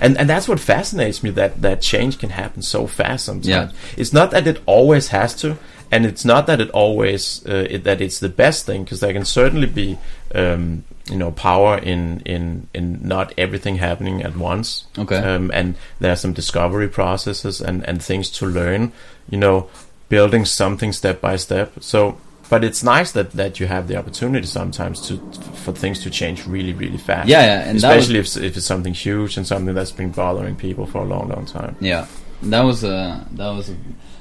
And 0.00 0.18
and 0.18 0.28
that's 0.28 0.48
what 0.48 0.58
fascinates 0.60 1.22
me 1.22 1.30
that 1.30 1.62
that 1.62 1.80
change 1.80 2.18
can 2.18 2.30
happen 2.30 2.62
so 2.62 2.86
fast 2.86 3.24
sometimes. 3.24 3.46
Yeah. 3.46 3.70
It's 3.96 4.12
not 4.12 4.32
that 4.32 4.46
it 4.46 4.60
always 4.66 5.08
has 5.08 5.34
to, 5.36 5.56
and 5.94 6.04
it's 6.06 6.24
not 6.24 6.46
that 6.46 6.60
it 6.60 6.70
always 6.70 7.44
uh, 7.46 7.66
it, 7.74 7.84
that 7.84 8.00
it's 8.00 8.18
the 8.18 8.28
best 8.28 8.66
thing 8.66 8.84
because 8.84 9.00
there 9.00 9.12
can 9.12 9.24
certainly 9.24 9.66
be 9.82 9.96
um, 10.34 10.84
you 11.12 11.16
know 11.16 11.30
power 11.32 11.78
in 11.92 12.20
in 12.24 12.66
in 12.74 12.98
not 13.08 13.32
everything 13.38 13.76
happening 13.78 14.22
at 14.22 14.34
once. 14.36 14.86
Okay. 14.98 15.16
Um, 15.16 15.50
and 15.54 15.74
there 16.00 16.10
are 16.12 16.16
some 16.16 16.32
discovery 16.34 16.88
processes 16.88 17.60
and 17.60 17.88
and 17.88 18.02
things 18.02 18.30
to 18.38 18.46
learn. 18.46 18.92
You 19.30 19.38
know, 19.38 19.68
building 20.08 20.44
something 20.46 20.92
step 20.92 21.20
by 21.20 21.36
step. 21.36 21.72
So. 21.80 22.16
But 22.50 22.62
it's 22.62 22.82
nice 22.84 23.12
that, 23.12 23.30
that 23.32 23.58
you 23.58 23.66
have 23.66 23.88
the 23.88 23.96
opportunity 23.96 24.46
sometimes 24.46 25.00
to 25.08 25.16
for 25.64 25.72
things 25.72 26.02
to 26.02 26.10
change 26.10 26.46
really 26.46 26.74
really 26.74 26.98
fast. 26.98 27.26
Yeah, 27.28 27.42
yeah, 27.46 27.70
and 27.70 27.80
that 27.80 27.96
was- 27.96 28.04
especially 28.10 28.18
if, 28.20 28.36
if 28.50 28.56
it's 28.58 28.66
something 28.66 28.94
huge 28.94 29.38
and 29.38 29.46
something 29.46 29.74
that's 29.74 29.96
been 29.96 30.12
bothering 30.12 30.56
people 30.56 30.86
for 30.86 30.98
a 30.98 31.04
long, 31.04 31.28
long 31.28 31.46
time. 31.46 31.74
yeah 31.80 32.04
that 32.42 32.60
was 32.64 32.84
a 32.84 33.26
that 33.38 33.50
was 33.56 33.70
a, 33.70 33.76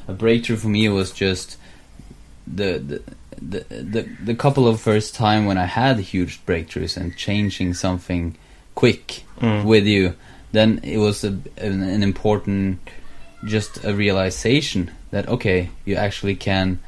a 0.07 0.13
breakthrough 0.13 0.55
for 0.57 0.69
me 0.69 0.85
It 0.85 0.95
was 0.95 1.11
just 1.11 1.57
the 2.47 2.77
the 2.79 3.01
the, 3.41 3.65
the 3.69 4.01
the 4.23 4.35
couple 4.35 4.67
of 4.67 4.79
first 4.79 5.15
time 5.15 5.45
when 5.45 5.57
I 5.57 5.65
had 5.65 5.99
huge 5.99 6.45
breakthroughs 6.45 6.97
and 6.97 7.15
changing 7.17 7.73
something 7.73 8.35
quick 8.75 9.23
Mm. 9.41 9.65
with 9.65 9.85
you, 9.85 10.13
then 10.53 10.79
it 10.83 10.99
was 10.99 11.23
a, 11.23 11.35
an, 11.57 11.81
an 11.83 12.01
important, 12.03 12.79
just 13.43 13.83
a 13.83 13.93
realization 13.93 14.89
that 15.11 15.27
okay, 15.27 15.69
you 15.85 15.95
actually 15.95 16.35
can 16.35 16.79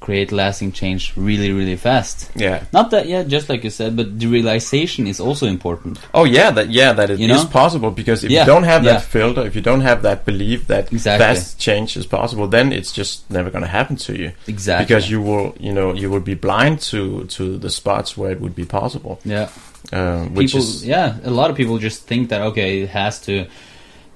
create 0.00 0.30
lasting 0.32 0.72
change 0.72 1.12
really, 1.16 1.50
really 1.52 1.76
fast. 1.76 2.30
Yeah. 2.36 2.62
Not 2.72 2.90
that, 2.92 3.06
yeah, 3.08 3.24
just 3.24 3.48
like 3.48 3.64
you 3.64 3.70
said, 3.70 3.96
but 3.96 4.18
the 4.18 4.26
realization 4.26 5.06
is 5.06 5.18
also 5.20 5.46
important. 5.46 5.98
Oh 6.14 6.24
yeah, 6.24 6.50
that 6.52 6.70
yeah, 6.70 6.92
that 6.92 7.10
it 7.10 7.14
is 7.14 7.20
You 7.20 7.28
know? 7.28 7.44
possible 7.46 7.90
because 7.90 8.22
if 8.24 8.30
Yeah, 8.30 8.40
you 8.42 8.46
don't 8.46 8.62
have 8.64 8.84
yeah. 8.84 8.92
that 8.94 9.02
filter, 9.02 9.42
if 9.46 9.54
you 9.56 9.60
don't 9.60 9.80
have 9.82 10.02
that 10.02 10.24
belief 10.24 10.66
that 10.68 10.92
Exactly. 10.92 11.26
fast 11.26 11.58
change 11.58 11.96
is 11.96 12.06
possible, 12.06 12.46
then 12.46 12.72
it's 12.72 12.92
just 12.92 13.28
never 13.30 13.50
going 13.50 13.62
to 13.64 13.68
happen 13.70 13.96
to 13.96 14.16
you. 14.16 14.32
Exactly. 14.46 14.84
Because 14.86 15.10
you 15.10 15.20
will, 15.20 15.54
you 15.58 15.72
know, 15.72 15.92
you 15.94 16.08
will 16.10 16.20
be 16.24 16.34
blind 16.34 16.80
to 16.92 17.24
to 17.36 17.58
the 17.58 17.70
spots 17.70 18.16
where 18.16 18.30
it 18.30 18.40
would 18.40 18.54
be 18.54 18.64
possible. 18.64 19.18
yeah, 19.24 19.48
Uh, 19.92 20.24
which 20.36 20.52
people, 20.52 20.60
is 20.60 20.84
yeah, 20.86 21.16
a 21.24 21.30
lot 21.30 21.50
of 21.50 21.56
people 21.56 21.78
just 21.78 22.06
think 22.06 22.28
that 22.30 22.40
okay, 22.42 22.82
it 22.82 22.90
has 22.90 23.20
to. 23.26 23.46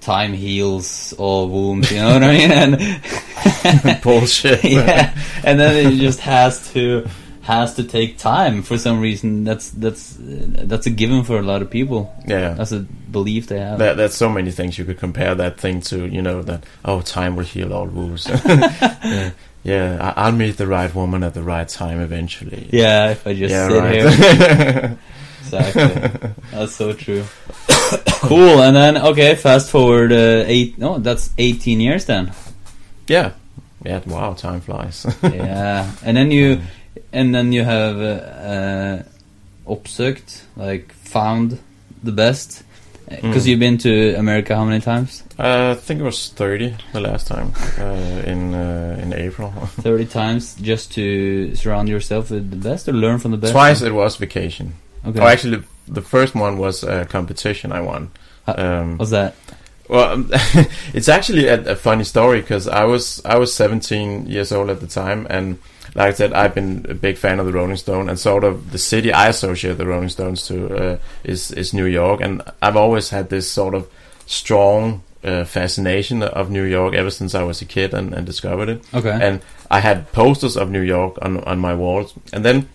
Time 0.02 0.32
heals 0.32 1.12
all 1.16 1.48
wounds, 1.48 1.90
you 1.92 1.98
know 1.98 2.12
what 2.14 2.22
I 2.24 2.36
mean? 2.36 2.50
And 2.50 4.02
bullshit. 4.02 4.64
yeah, 4.64 5.16
and 5.44 5.58
then 5.60 5.92
it 5.92 5.96
just 5.98 6.18
has 6.20 6.72
to 6.72 7.06
has 7.42 7.74
to 7.74 7.84
take 7.84 8.18
time 8.18 8.62
for 8.62 8.78
some 8.78 9.00
reason. 9.00 9.44
That's 9.44 9.70
that's 9.70 10.16
that's 10.18 10.86
a 10.86 10.90
given 10.90 11.22
for 11.24 11.38
a 11.38 11.42
lot 11.42 11.62
of 11.62 11.70
people. 11.70 12.12
yeah. 12.26 12.54
That's 12.54 12.72
a 12.72 12.80
belief 12.80 13.46
they 13.46 13.58
have. 13.60 13.78
There, 13.78 13.94
there's 13.94 14.14
so 14.14 14.28
many 14.28 14.50
things 14.50 14.76
you 14.78 14.84
could 14.84 14.98
compare 14.98 15.34
that 15.36 15.58
thing 15.58 15.80
to. 15.82 16.06
You 16.06 16.20
know 16.22 16.42
that 16.42 16.64
oh, 16.84 17.00
time 17.02 17.36
will 17.36 17.44
heal 17.44 17.72
all 17.72 17.86
wounds. 17.86 18.28
yeah, 18.44 19.30
yeah 19.62 20.12
I, 20.16 20.24
I'll 20.26 20.32
meet 20.32 20.56
the 20.56 20.66
right 20.66 20.92
woman 20.94 21.22
at 21.22 21.34
the 21.34 21.42
right 21.44 21.68
time 21.68 22.00
eventually. 22.00 22.68
yeah, 22.72 23.10
if 23.12 23.24
I 23.26 23.34
just 23.34 23.52
Yeah, 23.52 23.68
sit 23.68 23.78
right. 23.78 23.94
here. 23.94 24.98
exactly. 25.42 26.30
That's 26.50 26.74
so 26.74 26.92
true. 26.92 27.24
cool. 28.28 28.62
And 28.62 28.74
then 28.76 28.96
okay, 28.98 29.34
fast 29.34 29.70
forward 29.70 30.12
uh, 30.12 30.44
eight. 30.46 30.78
No, 30.78 30.98
that's 30.98 31.30
eighteen 31.38 31.80
years 31.80 32.04
then. 32.06 32.32
Yeah, 33.08 33.32
yeah. 33.84 34.00
Wow, 34.06 34.34
time 34.34 34.60
flies. 34.60 35.06
yeah, 35.22 35.90
and 36.04 36.16
then 36.16 36.30
you, 36.30 36.60
and 37.12 37.34
then 37.34 37.52
you 37.52 37.64
have 37.64 37.96
uh, 37.96 39.02
uh, 39.66 39.74
like 40.56 40.92
found 40.92 41.58
the 42.02 42.12
best. 42.12 42.62
Because 43.10 43.44
Mm. 43.44 43.48
you've 43.48 43.60
been 43.60 43.78
to 43.78 44.14
America 44.16 44.54
how 44.56 44.64
many 44.64 44.80
times? 44.80 45.22
uh, 45.38 45.74
I 45.76 45.80
think 45.80 46.00
it 46.00 46.04
was 46.04 46.30
thirty 46.30 46.74
the 46.94 47.00
last 47.00 47.26
time 47.26 47.52
uh, 47.78 48.22
in 48.30 48.54
uh, 48.54 48.98
in 49.02 49.12
April. 49.12 49.50
Thirty 49.82 50.06
times, 50.06 50.54
just 50.62 50.92
to 50.92 51.54
surround 51.54 51.88
yourself 51.90 52.30
with 52.30 52.50
the 52.50 52.56
best 52.56 52.88
or 52.88 52.92
learn 52.94 53.18
from 53.18 53.32
the 53.32 53.36
best. 53.36 53.52
Twice 53.52 53.82
it 53.82 53.92
was 53.92 54.16
vacation. 54.16 54.72
Okay. 55.06 55.20
Oh, 55.20 55.26
actually, 55.26 55.62
the 55.88 56.02
first 56.02 56.34
one 56.34 56.58
was 56.58 56.84
a 56.84 57.04
competition 57.04 57.72
I 57.72 57.80
won. 57.80 58.10
Uh, 58.46 58.54
Um, 58.56 58.98
What's 58.98 59.10
that? 59.10 59.34
Well, 59.88 60.12
um, 60.12 60.30
it's 60.94 61.08
actually 61.08 61.48
a, 61.48 61.72
a 61.72 61.76
funny 61.76 62.04
story 62.04 62.40
because 62.40 62.68
I 62.68 62.84
was 62.84 63.20
I 63.24 63.36
was 63.38 63.52
17 63.54 64.26
years 64.26 64.52
old 64.52 64.70
at 64.70 64.80
the 64.80 64.86
time, 64.86 65.26
and 65.28 65.58
like 65.94 66.08
I 66.08 66.14
said, 66.16 66.32
I've 66.32 66.54
been 66.54 66.86
a 66.88 66.94
big 66.94 67.16
fan 67.18 67.40
of 67.40 67.46
the 67.46 67.52
Rolling 67.52 67.76
Stone, 67.76 68.08
and 68.08 68.18
sort 68.18 68.44
of 68.44 68.70
the 68.72 68.78
city 68.78 69.12
I 69.12 69.28
associate 69.28 69.76
the 69.78 69.86
Rolling 69.86 70.08
Stones 70.10 70.46
to 70.46 70.76
uh, 70.76 70.98
is 71.24 71.50
is 71.50 71.72
New 71.74 71.86
York, 71.86 72.20
and 72.22 72.42
I've 72.62 72.76
always 72.76 73.10
had 73.10 73.28
this 73.28 73.50
sort 73.50 73.74
of 73.74 73.86
strong 74.26 75.02
uh, 75.24 75.44
fascination 75.44 76.22
of 76.22 76.48
New 76.50 76.64
York 76.64 76.94
ever 76.94 77.10
since 77.10 77.34
I 77.34 77.42
was 77.42 77.60
a 77.62 77.64
kid 77.66 77.92
and, 77.94 78.14
and 78.14 78.26
discovered 78.26 78.68
it 78.68 78.82
Okay. 78.94 79.18
and 79.22 79.40
I 79.70 79.80
had 79.80 80.10
posters 80.12 80.56
of 80.56 80.70
New 80.70 80.80
York 80.82 81.18
on 81.22 81.38
on 81.44 81.58
my 81.58 81.74
walls. 81.74 82.14
And 82.32 82.44
then 82.44 82.68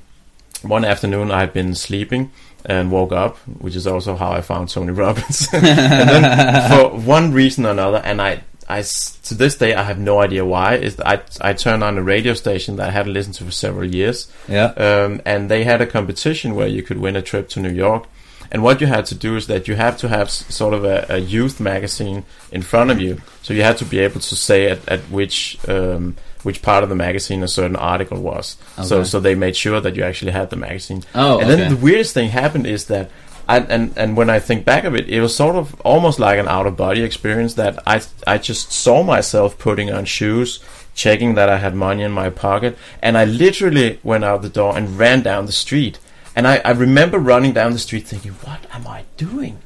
one 0.67 0.85
afternoon, 0.85 1.31
I 1.31 1.41
had 1.41 1.53
been 1.53 1.75
sleeping 1.75 2.31
and 2.65 2.91
woke 2.91 3.11
up, 3.11 3.37
which 3.59 3.75
is 3.75 3.87
also 3.87 4.15
how 4.15 4.31
I 4.31 4.41
found 4.41 4.69
Tony 4.69 4.91
Robbins. 4.91 5.47
and 5.53 5.63
then, 5.63 6.69
for 6.69 6.97
one 6.97 7.31
reason 7.31 7.65
or 7.65 7.71
another, 7.71 8.01
and 8.03 8.21
I, 8.21 8.43
I 8.67 8.81
to 8.81 9.33
this 9.33 9.57
day 9.57 9.73
I 9.73 9.83
have 9.83 9.99
no 9.99 10.19
idea 10.19 10.43
why. 10.45 10.75
Is 10.75 10.97
that 10.97 11.07
I 11.07 11.49
I 11.49 11.53
turned 11.53 11.83
on 11.83 11.97
a 11.97 12.03
radio 12.03 12.33
station 12.33 12.75
that 12.77 12.89
I 12.89 12.91
hadn't 12.91 13.13
listened 13.13 13.35
to 13.35 13.45
for 13.45 13.51
several 13.51 13.93
years, 13.93 14.31
yeah. 14.47 14.65
um, 14.77 15.21
and 15.25 15.49
they 15.49 15.63
had 15.63 15.81
a 15.81 15.87
competition 15.87 16.55
where 16.55 16.67
you 16.67 16.83
could 16.83 16.97
win 16.97 17.15
a 17.15 17.21
trip 17.21 17.49
to 17.49 17.59
New 17.59 17.71
York. 17.71 18.05
And 18.49 18.63
what 18.63 18.79
you 18.79 18.87
had 18.87 19.05
to 19.07 19.15
do 19.15 19.35
is 19.35 19.47
that 19.47 19.67
you 19.67 19.75
have 19.75 19.97
to 19.97 20.07
have 20.07 20.31
sort 20.31 20.73
of 20.73 20.85
a, 20.85 21.05
a 21.09 21.17
youth 21.17 21.59
magazine 21.59 22.23
in 22.49 22.61
front 22.61 22.91
of 22.91 23.01
you, 23.01 23.21
so 23.41 23.53
you 23.53 23.63
had 23.63 23.77
to 23.77 23.85
be 23.85 23.99
able 23.99 24.21
to 24.21 24.35
say 24.35 24.69
at, 24.71 24.87
at 24.87 25.01
which 25.09 25.57
um, 25.67 26.15
which 26.43 26.61
part 26.61 26.83
of 26.83 26.89
the 26.89 26.95
magazine 26.95 27.43
a 27.43 27.47
certain 27.47 27.75
article 27.75 28.21
was. 28.21 28.57
So 28.83 29.03
so 29.03 29.19
they 29.19 29.35
made 29.35 29.55
sure 29.55 29.81
that 29.81 29.95
you 29.95 30.03
actually 30.03 30.31
had 30.31 30.49
the 30.49 30.55
magazine. 30.55 31.03
Oh, 31.15 31.39
and 31.39 31.49
okay. 31.49 31.55
then 31.55 31.69
the 31.71 31.77
weirdest 31.77 32.13
thing 32.13 32.29
happened 32.29 32.67
is 32.67 32.85
that. 32.85 33.09
I, 33.49 33.59
and 33.59 33.93
and 33.97 34.17
when 34.17 34.29
I 34.29 34.39
think 34.39 34.65
back 34.65 34.83
of 34.83 34.93
it, 34.93 35.07
it 35.07 35.21
was 35.21 35.33
sort 35.33 35.55
of 35.55 35.79
almost 35.81 36.19
like 36.19 36.37
an 36.37 36.49
out 36.49 36.67
of 36.67 36.75
body 36.75 37.01
experience 37.01 37.53
that 37.53 37.79
I 37.87 38.01
I 38.27 38.39
just 38.39 38.73
saw 38.73 39.03
myself 39.03 39.57
putting 39.57 39.89
on 39.89 40.03
shoes, 40.03 40.59
checking 40.95 41.35
that 41.35 41.47
I 41.47 41.57
had 41.57 41.73
money 41.73 42.03
in 42.03 42.11
my 42.11 42.29
pocket, 42.29 42.77
and 43.01 43.17
I 43.17 43.23
literally 43.23 44.01
went 44.03 44.25
out 44.25 44.41
the 44.41 44.49
door 44.49 44.77
and 44.77 44.99
ran 44.99 45.21
down 45.21 45.45
the 45.45 45.53
street. 45.53 45.97
And 46.35 46.45
I, 46.45 46.57
I 46.65 46.71
remember 46.71 47.19
running 47.19 47.53
down 47.53 47.71
the 47.71 47.79
street 47.79 48.05
thinking, 48.05 48.33
what 48.33 48.65
am 48.73 48.85
I 48.85 49.05
doing? 49.15 49.59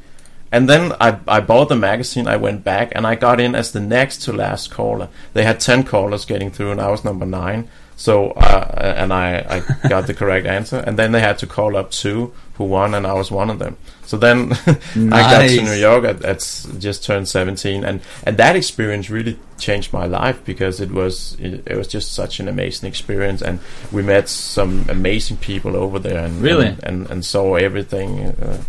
And 0.51 0.67
then 0.67 0.93
I, 0.99 1.17
I 1.27 1.39
bought 1.39 1.69
the 1.69 1.75
magazine, 1.75 2.27
I 2.27 2.35
went 2.35 2.63
back, 2.63 2.91
and 2.93 3.07
I 3.07 3.15
got 3.15 3.39
in 3.39 3.55
as 3.55 3.71
the 3.71 3.79
next 3.79 4.23
to 4.23 4.33
last 4.33 4.69
caller. 4.69 5.07
They 5.33 5.43
had 5.43 5.59
10 5.59 5.83
callers 5.83 6.25
getting 6.25 6.51
through, 6.51 6.71
and 6.71 6.81
I 6.81 6.91
was 6.91 7.05
number 7.05 7.25
9. 7.25 7.69
So, 7.95 8.31
uh, 8.31 8.95
and 8.97 9.13
I, 9.13 9.63
I 9.83 9.87
got 9.87 10.07
the 10.07 10.15
correct 10.15 10.47
answer. 10.47 10.77
And 10.77 10.97
then 10.97 11.11
they 11.11 11.19
had 11.19 11.37
to 11.37 11.47
call 11.47 11.77
up 11.77 11.91
two 11.91 12.33
who 12.55 12.63
won, 12.63 12.95
and 12.95 13.05
I 13.05 13.13
was 13.13 13.29
one 13.29 13.49
of 13.49 13.59
them. 13.59 13.77
So 14.03 14.17
then 14.17 14.51
I 14.95 15.21
got 15.21 15.47
to 15.47 15.61
New 15.61 15.73
York 15.73 16.03
at, 16.05 16.25
at 16.25 16.65
just 16.79 17.03
turned 17.05 17.27
17, 17.27 17.83
and, 17.83 18.01
and 18.23 18.37
that 18.37 18.55
experience 18.55 19.09
really 19.09 19.39
changed 19.59 19.93
my 19.93 20.05
life 20.05 20.43
because 20.43 20.81
it 20.81 20.91
was 20.91 21.37
it, 21.39 21.63
it 21.67 21.77
was 21.77 21.87
just 21.87 22.13
such 22.13 22.39
an 22.39 22.47
amazing 22.47 22.89
experience, 22.89 23.41
and 23.41 23.59
we 23.91 24.01
met 24.01 24.27
some 24.27 24.85
amazing 24.89 25.37
people 25.37 25.77
over 25.77 25.99
there, 25.99 26.25
and 26.25 26.41
Really? 26.41 26.67
and, 26.67 26.83
and, 26.83 27.09
and 27.09 27.25
saw 27.25 27.55
everything. 27.55 28.19
Uh, 28.19 28.63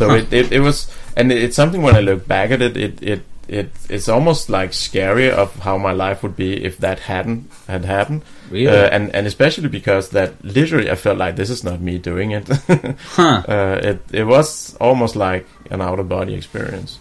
so 0.00 0.08
Huh. 0.08 0.14
it, 0.16 0.32
it, 0.32 0.52
it 0.52 0.60
was, 0.60 0.90
and 1.14 1.30
it's 1.30 1.54
something 1.54 1.82
when 1.82 1.94
I 1.94 2.00
look 2.00 2.26
back 2.26 2.50
at 2.50 2.62
it, 2.62 2.74
it, 2.74 3.02
it, 3.02 3.22
it 3.48 3.70
it's 3.90 4.08
almost 4.08 4.48
like 4.48 4.72
scary 4.72 5.30
of 5.30 5.54
how 5.56 5.76
my 5.76 5.92
life 5.92 6.22
would 6.22 6.36
be 6.36 6.64
if 6.64 6.78
that 6.78 7.00
hadn't 7.00 7.50
had 7.66 7.84
happened. 7.84 8.22
Really? 8.48 8.68
Uh, 8.68 8.88
and 8.88 9.14
and 9.14 9.26
especially 9.26 9.68
because 9.68 10.08
that 10.10 10.42
literally 10.42 10.90
I 10.90 10.94
felt 10.94 11.18
like 11.18 11.36
this 11.36 11.50
is 11.50 11.62
not 11.62 11.82
me 11.82 11.98
doing 11.98 12.30
it. 12.30 12.48
huh. 13.16 13.42
uh, 13.46 13.80
it 13.82 14.00
it 14.10 14.24
was 14.24 14.74
almost 14.80 15.16
like 15.16 15.46
an 15.70 15.82
out 15.82 15.98
of 16.00 16.08
body 16.08 16.32
experience. 16.32 16.98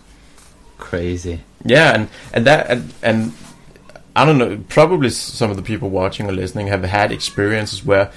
Crazy. 0.78 1.40
Yeah, 1.64 1.96
and 1.96 2.10
and 2.34 2.46
that 2.48 2.70
and, 2.70 2.94
and 3.02 3.34
I 4.14 4.26
don't 4.26 4.38
know. 4.38 4.62
Probably 4.68 5.10
some 5.10 5.52
of 5.52 5.56
the 5.56 5.64
people 5.64 5.90
watching 5.90 6.28
or 6.28 6.34
listening 6.34 6.68
have 6.68 6.84
had 6.84 7.14
experiences 7.14 7.86
where 7.86 8.12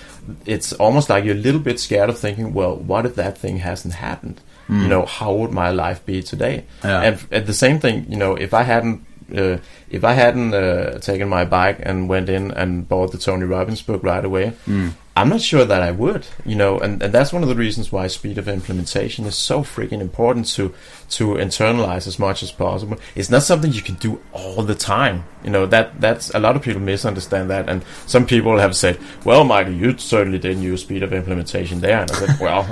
it's 0.45 0.73
almost 0.73 1.09
like 1.09 1.25
you're 1.25 1.37
a 1.37 1.47
little 1.47 1.61
bit 1.61 1.79
scared 1.79 2.11
of 2.11 2.19
thinking, 2.19 2.53
well, 2.53 2.75
what 2.75 3.07
if 3.07 3.15
that 3.15 3.39
thing 3.39 3.59
hasn't 3.59 3.95
happened? 3.95 4.41
You 4.69 4.89
know, 4.89 5.05
how 5.07 5.35
would 5.35 5.51
my 5.53 5.71
life 5.71 6.05
be 6.07 6.23
today? 6.23 6.65
Yeah. 6.85 7.03
And 7.03 7.27
at 7.31 7.47
the 7.47 7.53
same 7.55 7.79
thing, 7.81 8.07
you 8.09 8.17
know, 8.17 8.35
if 8.37 8.55
I 8.55 8.63
hadn't 8.63 9.05
uh, 9.37 9.59
if 9.91 10.05
I 10.05 10.13
hadn't 10.13 10.53
uh, 10.55 10.99
taken 10.99 11.29
my 11.29 11.45
bike 11.45 11.79
and 11.83 12.09
went 12.09 12.29
in 12.29 12.51
and 12.53 12.89
bought 12.89 13.13
the 13.13 13.19
Tony 13.19 13.45
Robbins 13.45 13.83
book 13.83 14.03
right 14.03 14.25
away, 14.25 14.53
Mm. 14.67 14.93
I'm 15.15 15.29
not 15.29 15.43
sure 15.43 15.67
that 15.67 15.83
I 15.83 15.91
would, 15.91 16.27
you 16.47 16.57
know, 16.57 16.79
and, 16.79 17.03
and 17.03 17.13
that's 17.13 17.35
one 17.35 17.43
of 17.43 17.51
the 17.51 17.55
reasons 17.55 17.93
why 17.93 18.07
speed 18.07 18.39
of 18.39 18.49
implementation 18.49 19.27
is 19.27 19.37
so 19.37 19.63
freaking 19.63 20.01
important 20.01 20.47
to 20.55 20.75
to 21.11 21.35
internalize 21.35 22.07
as 22.07 22.19
much 22.19 22.43
as 22.43 22.51
possible. 22.51 22.97
It's 23.15 23.29
not 23.29 23.43
something 23.43 23.73
you 23.73 23.83
can 23.83 23.97
do 23.97 24.23
all 24.33 24.63
the 24.63 24.75
time, 24.75 25.25
you 25.45 25.51
know. 25.51 25.67
That 25.67 26.01
that's 26.01 26.31
a 26.31 26.39
lot 26.39 26.57
of 26.57 26.63
people 26.63 26.81
misunderstand 26.81 27.51
that, 27.51 27.69
and 27.69 27.85
some 28.07 28.25
people 28.25 28.59
have 28.59 28.75
said, 28.75 28.99
"Well, 29.23 29.45
Michael, 29.45 29.75
you 29.75 29.99
certainly 29.99 30.39
didn't 30.39 30.63
use 30.63 30.81
speed 30.81 31.03
of 31.03 31.13
implementation 31.13 31.81
there." 31.81 32.01
And 32.01 32.11
I 32.11 32.15
said, 32.15 32.41
"Well, 32.41 32.67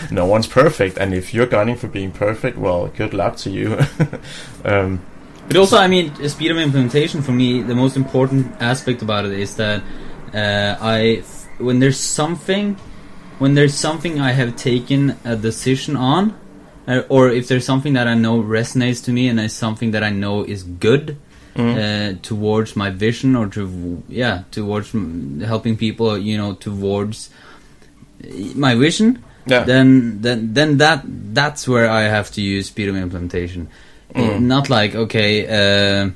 no 0.10 0.26
one's 0.26 0.46
perfect, 0.46 0.98
and 0.98 1.14
if 1.14 1.32
you're 1.32 1.46
gunning 1.46 1.76
for 1.76 1.88
being 1.88 2.10
perfect, 2.12 2.58
well, 2.58 2.88
good 2.88 3.14
luck 3.14 3.36
to 3.38 3.50
you." 3.50 3.78
um, 4.64 5.00
But 5.46 5.56
also, 5.56 5.78
I 5.78 5.88
mean, 5.88 6.12
speed 6.28 6.50
of 6.50 6.58
implementation 6.58 7.22
for 7.22 7.32
me, 7.32 7.62
the 7.62 7.74
most 7.74 7.96
important 7.96 8.60
aspect 8.60 9.00
about 9.00 9.24
it 9.24 9.32
is 9.32 9.56
that 9.56 9.82
uh, 10.34 10.76
I, 10.80 11.22
when 11.58 11.80
there's 11.80 12.00
something, 12.00 12.74
when 13.38 13.54
there's 13.54 13.74
something 13.74 14.20
I 14.20 14.32
have 14.32 14.56
taken 14.56 15.16
a 15.24 15.36
decision 15.36 15.96
on, 15.96 16.38
uh, 16.86 17.02
or 17.08 17.28
if 17.28 17.48
there's 17.48 17.66
something 17.66 17.92
that 17.94 18.08
I 18.08 18.14
know 18.14 18.42
resonates 18.42 19.04
to 19.04 19.12
me 19.12 19.28
and 19.28 19.38
is 19.38 19.52
something 19.52 19.90
that 19.90 20.02
I 20.02 20.10
know 20.10 20.42
is 20.44 20.62
good 20.62 21.18
uh, 21.58 22.14
towards 22.22 22.76
my 22.76 22.90
vision 22.90 23.34
or 23.34 23.48
to 23.48 24.02
yeah 24.08 24.44
towards 24.50 24.92
mm, 24.92 25.42
helping 25.42 25.76
people, 25.76 26.16
you 26.16 26.38
know, 26.38 26.54
towards 26.54 27.30
my 28.54 28.74
vision, 28.74 29.24
yeah, 29.46 29.64
then 29.64 30.20
then 30.20 30.54
then 30.54 30.78
that 30.78 31.02
that's 31.34 31.66
where 31.66 31.90
I 31.90 32.02
have 32.02 32.30
to 32.32 32.40
use 32.40 32.68
speed 32.68 32.88
of 32.88 32.96
implementation. 32.96 33.68
Mm. 34.14 34.42
Not 34.42 34.70
like 34.70 34.94
okay, 34.94 35.46
uh, 35.48 36.10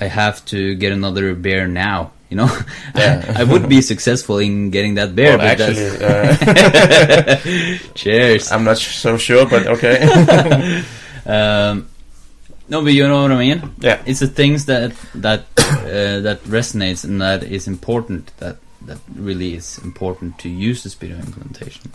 I 0.00 0.04
have 0.06 0.44
to 0.46 0.74
get 0.74 0.92
another 0.92 1.34
beer 1.34 1.66
now. 1.66 2.12
You 2.30 2.36
know, 2.36 2.48
Yeah. 2.94 3.34
I, 3.36 3.44
would 3.44 3.68
be 3.68 3.82
successful 3.82 4.38
in 4.38 4.70
getting 4.70 4.94
that 4.94 5.14
beer. 5.16 5.36
well, 5.36 5.38
but 5.38 5.60
actually, 5.60 5.90
uh, 5.98 7.88
cheers. 7.94 8.52
I'm 8.52 8.64
not 8.64 8.78
so 8.78 9.16
sure, 9.18 9.46
but 9.46 9.66
okay. 9.66 10.82
Um, 11.26 11.86
no, 12.68 12.82
but 12.82 12.92
you 12.92 13.06
know 13.06 13.22
what 13.22 13.32
I 13.32 13.38
mean. 13.38 13.74
yeah. 13.80 14.00
It's 14.06 14.20
the 14.20 14.26
things 14.26 14.64
that 14.66 14.92
that 15.14 15.40
uh, 15.58 16.20
that 16.20 16.40
resonates 16.44 17.04
and 17.04 17.20
that 17.20 17.42
is 17.42 17.66
important. 17.68 18.32
That 18.38 18.56
that 18.86 18.98
really 19.14 19.54
is 19.54 19.78
important 19.84 20.38
to 20.38 20.48
use 20.48 20.82
the 20.82 20.88
speed 20.90 21.12
of 21.12 21.20
implementation. 21.20 21.92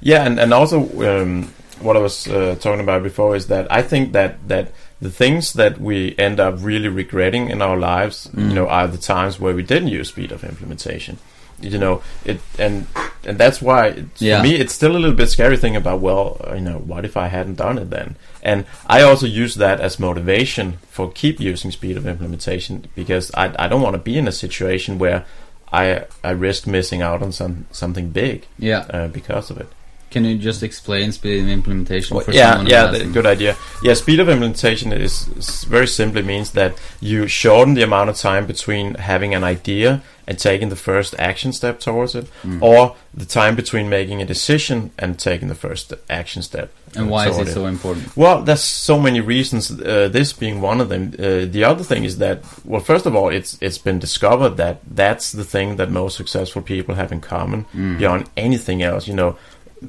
Yeah, 0.00 0.24
and 0.24 0.38
and 0.38 0.54
also 0.54 0.78
um, 1.02 1.52
what 1.80 1.96
I 1.96 2.00
was 2.00 2.28
uh, 2.28 2.54
talking 2.60 2.80
about 2.80 3.02
before 3.02 3.34
is 3.36 3.48
that 3.48 3.66
I 3.70 3.82
think 3.82 4.12
that 4.12 4.36
that 4.48 4.72
the 5.02 5.10
things 5.10 5.52
that 5.54 5.74
we 5.80 6.14
end 6.18 6.38
up 6.40 6.54
really 6.70 6.88
regretting 6.88 7.50
in 7.50 7.60
our 7.60 7.76
lives, 7.76 8.16
Mm. 8.34 8.48
you 8.48 8.54
know, 8.54 8.68
are 8.68 8.86
the 8.86 8.98
times 9.14 9.40
where 9.40 9.54
we 9.54 9.62
didn't 9.72 9.88
use 9.98 10.08
speed 10.08 10.30
of 10.32 10.44
implementation. 10.44 11.16
You 11.60 11.78
know, 11.78 12.02
it 12.24 12.40
and 12.58 12.86
and 13.28 13.38
that's 13.38 13.60
why 13.62 13.80
it, 13.98 14.06
Yeah. 14.18 14.38
for 14.38 14.48
me 14.48 14.52
it's 14.62 14.74
still 14.74 14.94
a 14.96 15.00
little 15.02 15.14
bit 15.22 15.28
scary 15.30 15.56
thing 15.56 15.76
about 15.76 16.00
well, 16.00 16.26
uh, 16.44 16.54
you 16.54 16.60
know, 16.68 16.78
what 16.92 17.04
if 17.04 17.16
I 17.16 17.28
hadn't 17.28 17.56
done 17.56 17.78
it 17.82 17.88
then? 17.90 18.16
And 18.42 18.64
I 18.96 19.02
also 19.02 19.26
use 19.26 19.54
that 19.64 19.78
as 19.80 19.98
motivation 20.00 20.78
for 20.90 21.04
keep 21.12 21.38
using 21.40 21.70
speed 21.70 21.96
of 21.96 22.04
implementation 22.06 22.74
because 22.96 23.30
I 23.42 23.44
I 23.64 23.68
don't 23.68 23.82
want 23.86 23.94
to 23.94 24.02
be 24.10 24.16
in 24.18 24.26
a 24.28 24.32
situation 24.32 24.98
where 24.98 25.24
I 25.72 25.84
I 26.24 26.30
risk 26.48 26.66
missing 26.66 27.00
out 27.02 27.22
on 27.22 27.30
some 27.32 27.54
something 27.70 28.10
big 28.10 28.46
Yeah. 28.58 28.84
uh, 28.96 29.08
because 29.08 29.50
of 29.52 29.56
it. 29.62 29.68
Can 30.12 30.24
you 30.24 30.36
just 30.38 30.62
explain 30.62 31.12
speed 31.12 31.40
of 31.42 31.48
implementation 31.48 32.20
for 32.20 32.30
yeah, 32.32 32.50
someone 32.52 32.66
who 32.66 32.72
yeah, 32.72 33.12
good 33.12 33.26
idea. 33.26 33.56
Yeah, 33.82 33.94
speed 33.94 34.20
of 34.20 34.28
implementation 34.28 34.92
is, 34.92 35.28
is 35.36 35.64
very 35.64 35.86
simply 35.86 36.22
means 36.22 36.50
that 36.52 36.74
you 37.00 37.26
shorten 37.26 37.74
the 37.74 37.82
amount 37.82 38.10
of 38.10 38.16
time 38.16 38.46
between 38.46 38.94
having 38.94 39.34
an 39.34 39.42
idea 39.44 40.02
and 40.28 40.38
taking 40.38 40.68
the 40.68 40.76
first 40.76 41.14
action 41.18 41.52
step 41.52 41.80
towards 41.80 42.14
it, 42.14 42.26
Mm. 42.44 42.62
or 42.62 42.94
the 43.12 43.24
time 43.26 43.56
between 43.56 43.88
making 43.88 44.22
a 44.22 44.24
decision 44.24 44.90
and 44.98 45.18
taking 45.18 45.48
the 45.48 45.54
first 45.56 45.92
action 46.08 46.42
step. 46.42 46.70
And 46.94 47.10
why 47.10 47.28
is 47.28 47.34
toward 47.36 47.48
it 47.48 47.52
so 47.54 47.66
important? 47.66 48.16
Well, 48.16 48.42
there's 48.42 48.62
so 48.62 48.98
many 49.00 49.20
reasons. 49.20 49.70
Uh, 49.70 50.08
this 50.12 50.32
being 50.32 50.60
one 50.60 50.80
of 50.80 50.88
them. 50.90 51.02
Uh, 51.18 51.46
the 51.56 51.64
other 51.64 51.82
thing 51.82 52.04
is 52.04 52.18
that, 52.18 52.36
well, 52.64 52.80
first 52.80 53.04
of 53.06 53.16
all, 53.16 53.30
it's 53.38 53.58
it's 53.60 53.78
been 53.78 53.98
discovered 53.98 54.56
that 54.58 54.76
that's 54.94 55.32
the 55.32 55.44
thing 55.44 55.76
that 55.76 55.90
most 55.90 56.16
successful 56.16 56.62
people 56.62 56.94
have 56.94 57.10
in 57.12 57.20
common 57.20 57.64
Mm. 57.74 57.98
beyond 57.98 58.22
anything 58.36 58.80
else. 58.82 59.08
You 59.10 59.14
know, 59.20 59.36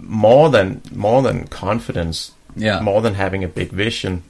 more 0.01 0.49
than 0.49 0.81
more 0.93 1.21
than 1.21 1.47
confidence, 1.47 2.31
Yeah. 2.55 2.79
more 2.81 3.01
than 3.01 3.13
having 3.15 3.43
a 3.43 3.47
big 3.47 3.71
vision, 3.71 4.21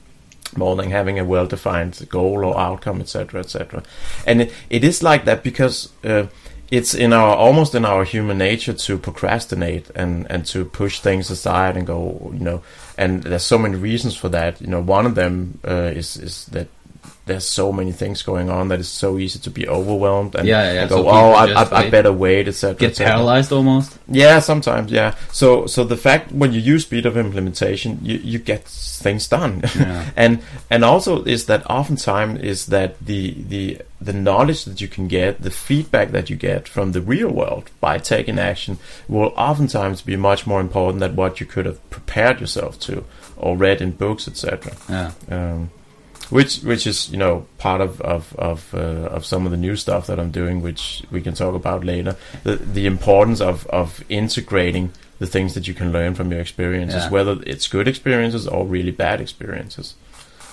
more 0.56 0.76
than 0.76 0.90
having 0.90 1.18
a 1.18 1.24
well-defined 1.24 2.06
goal 2.08 2.44
or 2.44 2.58
outcome, 2.58 3.00
etc., 3.00 3.40
etc. 3.40 3.82
And 4.26 4.42
it, 4.42 4.52
it 4.70 4.84
is 4.84 5.02
like 5.02 5.24
that 5.24 5.42
because 5.42 5.88
uh, 6.04 6.26
it's 6.70 6.94
in 6.94 7.12
our 7.12 7.36
almost 7.36 7.74
in 7.74 7.84
our 7.84 8.04
human 8.04 8.38
nature 8.38 8.72
to 8.72 8.98
procrastinate 8.98 9.90
and 9.94 10.26
and 10.30 10.46
to 10.46 10.64
push 10.64 11.00
things 11.00 11.30
aside 11.30 11.76
and 11.76 11.86
go, 11.86 12.30
you 12.32 12.40
know. 12.44 12.62
And 12.98 13.22
there's 13.22 13.42
so 13.46 13.58
many 13.58 13.76
reasons 13.76 14.16
for 14.16 14.28
that. 14.30 14.60
You 14.60 14.68
know, 14.68 14.80
one 14.80 15.06
of 15.06 15.14
them 15.14 15.58
uh, 15.68 15.92
is 15.96 16.16
is 16.16 16.46
that. 16.52 16.68
There's 17.26 17.46
so 17.46 17.72
many 17.72 17.90
things 17.92 18.22
going 18.22 18.50
on 18.50 18.68
that 18.68 18.80
it's 18.80 18.88
so 18.88 19.18
easy 19.18 19.38
to 19.40 19.50
be 19.50 19.66
overwhelmed 19.66 20.34
and, 20.34 20.46
Yeah, 20.46 20.72
yeah, 20.72 20.80
and 20.82 20.90
go, 20.90 20.96
people 20.96 21.10
oh, 21.10 21.30
I, 21.32 21.46
I, 21.52 21.78
I 21.86 21.90
better 21.90 22.12
wait, 22.12 22.48
etc. 22.48 22.74
Get 22.78 22.90
etc." 22.90 23.12
paralyzed 23.12 23.50
almost. 23.52 23.98
Yeah, 24.08 24.40
sometimes, 24.40 24.92
yeah. 24.92 25.14
So, 25.32 25.66
so 25.66 25.84
the 25.84 25.96
fact 25.96 26.32
when 26.32 26.52
you 26.52 26.60
use 26.60 26.82
speed 26.82 27.06
of 27.06 27.16
implementation, 27.16 27.98
you, 28.02 28.18
you 28.18 28.38
get 28.38 28.64
things 28.64 29.26
done, 29.26 29.62
Yeah. 29.74 30.10
and 30.16 30.42
and 30.70 30.84
also 30.84 31.24
is 31.24 31.46
that 31.46 31.64
oftentimes 31.70 32.40
is 32.40 32.66
that 32.66 32.98
the 33.04 33.34
the 33.48 33.80
the 34.00 34.12
knowledge 34.12 34.64
that 34.66 34.82
you 34.82 34.88
can 34.88 35.08
get, 35.08 35.40
the 35.40 35.50
feedback 35.50 36.10
that 36.10 36.28
you 36.28 36.36
get 36.36 36.68
from 36.68 36.92
the 36.92 37.00
real 37.00 37.30
world 37.30 37.70
by 37.80 37.96
taking 37.98 38.38
action, 38.38 38.76
will 39.08 39.32
oftentimes 39.36 40.02
be 40.02 40.16
much 40.16 40.46
more 40.46 40.60
important 40.60 41.00
than 41.00 41.16
what 41.16 41.40
you 41.40 41.46
could 41.46 41.64
have 41.64 41.78
prepared 41.88 42.38
yourself 42.40 42.78
to 42.80 43.02
or 43.36 43.56
read 43.56 43.80
in 43.80 43.90
books, 43.92 44.28
etc 44.28 44.72
Yeah. 44.90 45.12
um, 45.30 45.70
which 46.30 46.58
which 46.62 46.86
is 46.86 47.10
you 47.10 47.16
know 47.18 47.46
part 47.58 47.80
of 47.80 48.00
of 48.00 48.34
of, 48.36 48.74
uh, 48.74 48.78
of 49.16 49.24
some 49.24 49.44
of 49.46 49.50
the 49.50 49.56
new 49.58 49.76
stuff 49.76 50.06
that 50.06 50.18
I'm 50.18 50.30
doing, 50.30 50.62
which 50.62 51.02
we 51.10 51.20
can 51.20 51.34
talk 51.34 51.54
about 51.54 51.84
later. 51.84 52.16
The 52.44 52.56
the 52.56 52.86
importance 52.86 53.40
of 53.40 53.66
of 53.68 54.02
integrating 54.08 54.90
the 55.18 55.26
things 55.26 55.54
that 55.54 55.68
you 55.68 55.74
can 55.74 55.92
learn 55.92 56.14
from 56.14 56.30
your 56.32 56.40
experiences, 56.40 57.04
Yeah. 57.04 57.10
whether 57.10 57.36
it's 57.46 57.68
good 57.68 57.86
experiences 57.88 58.46
or 58.48 58.66
really 58.66 58.90
bad 58.90 59.20
experiences. 59.20 59.94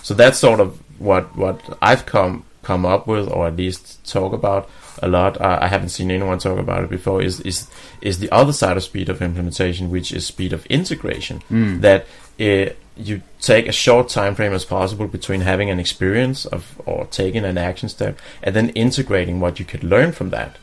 So 0.03 0.13
that's 0.13 0.37
sort 0.39 0.59
of 0.59 0.79
what 0.99 1.35
what 1.35 1.59
I've 1.81 2.05
come 2.05 2.43
come 2.63 2.85
up 2.85 3.07
with, 3.07 3.27
or 3.27 3.47
at 3.47 3.55
least 3.57 4.03
talk 4.05 4.33
about 4.33 4.69
a 5.01 5.07
lot. 5.07 5.41
I, 5.41 5.63
I 5.63 5.67
haven't 5.67 5.89
seen 5.89 6.11
anyone 6.11 6.37
talk 6.37 6.59
about 6.59 6.83
it 6.83 6.89
before. 6.89 7.23
Is 7.23 7.39
is 7.41 7.67
is 8.01 8.19
the 8.19 8.31
other 8.31 8.53
side 8.53 8.77
of 8.77 8.83
speed 8.83 9.09
of 9.09 9.21
implementation, 9.21 9.89
which 9.89 10.11
is 10.11 10.25
speed 10.27 10.53
of 10.53 10.65
integration 10.67 11.41
Mm. 11.51 11.81
that 11.81 12.05
uh, 12.39 12.73
you 12.97 13.21
take 13.39 13.67
a 13.67 13.71
short 13.71 14.09
time 14.09 14.35
frame 14.35 14.53
as 14.53 14.65
possible 14.65 15.07
between 15.07 15.41
having 15.41 15.69
an 15.69 15.79
experience 15.79 16.45
of 16.45 16.79
or 16.85 17.05
taking 17.05 17.45
an 17.45 17.57
action 17.57 17.89
step 17.89 18.19
and 18.43 18.55
then 18.55 18.69
integrating 18.69 19.39
what 19.39 19.59
you 19.59 19.65
could 19.65 19.83
learn 19.83 20.11
from 20.11 20.29
that 20.29 20.57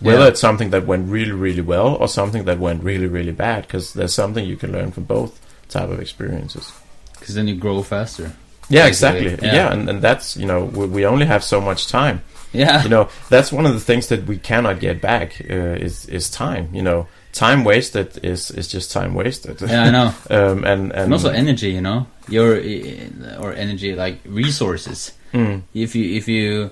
whether 0.00 0.20
Yeah. 0.22 0.28
it's 0.28 0.40
something 0.40 0.70
that 0.70 0.86
went 0.86 1.08
really 1.10 1.32
really 1.32 1.60
well 1.62 1.94
or 1.94 2.08
something 2.08 2.44
that 2.44 2.58
went 2.58 2.82
really 2.82 3.06
really 3.06 3.32
bad 3.32 3.62
because 3.66 3.92
there's 3.94 4.14
something 4.14 4.44
you 4.44 4.56
can 4.56 4.72
learn 4.72 4.90
from 4.90 5.04
both 5.04 5.38
type 5.68 5.88
of 5.90 6.00
experiences 6.00 6.72
Because 7.18 7.34
then 7.36 7.46
you 7.48 7.54
grow 7.56 7.82
faster. 7.82 8.32
yeah 8.68 8.86
Basically, 8.86 9.26
exactly 9.26 9.48
yeah. 9.48 9.54
yeah, 9.54 9.72
and, 9.72 9.88
and 9.88 10.02
that's 10.02 10.36
you 10.36 10.46
know 10.46 10.64
we, 10.64 10.86
we 10.86 11.06
only 11.06 11.26
have 11.26 11.44
so 11.44 11.60
much 11.60 11.86
time 11.86 12.20
Yeah. 12.52 12.82
you 12.82 12.88
know 12.88 13.08
that's 13.28 13.52
one 13.52 13.64
of 13.66 13.74
the 13.74 13.80
things 13.80 14.08
that 14.08 14.26
we 14.26 14.38
cannot 14.38 14.80
get 14.80 15.00
back 15.00 15.40
uh, 15.48 15.54
is 15.86 16.06
is 16.06 16.28
time 16.30 16.68
you 16.74 16.82
know 16.82 17.06
time 17.32 17.64
wasted 17.64 18.18
is 18.24 18.50
is 18.50 18.68
just 18.74 18.92
time 18.92 19.14
wasted 19.14 19.60
yeah, 19.62 19.84
I 19.84 19.90
know. 19.90 20.12
um 20.30 20.64
and 20.64 20.92
and 20.92 20.92
And 20.92 21.12
also 21.12 21.30
energy, 21.30 21.70
you 21.70 21.80
know, 21.80 22.06
your 22.28 22.56
uh, 22.56 23.42
or 23.42 23.52
energy 23.54 23.94
like 23.94 24.18
resources. 24.26 25.12
Mm, 25.32 25.62
If 25.74 25.94
you 25.94 26.16
if 26.16 26.28
you 26.28 26.70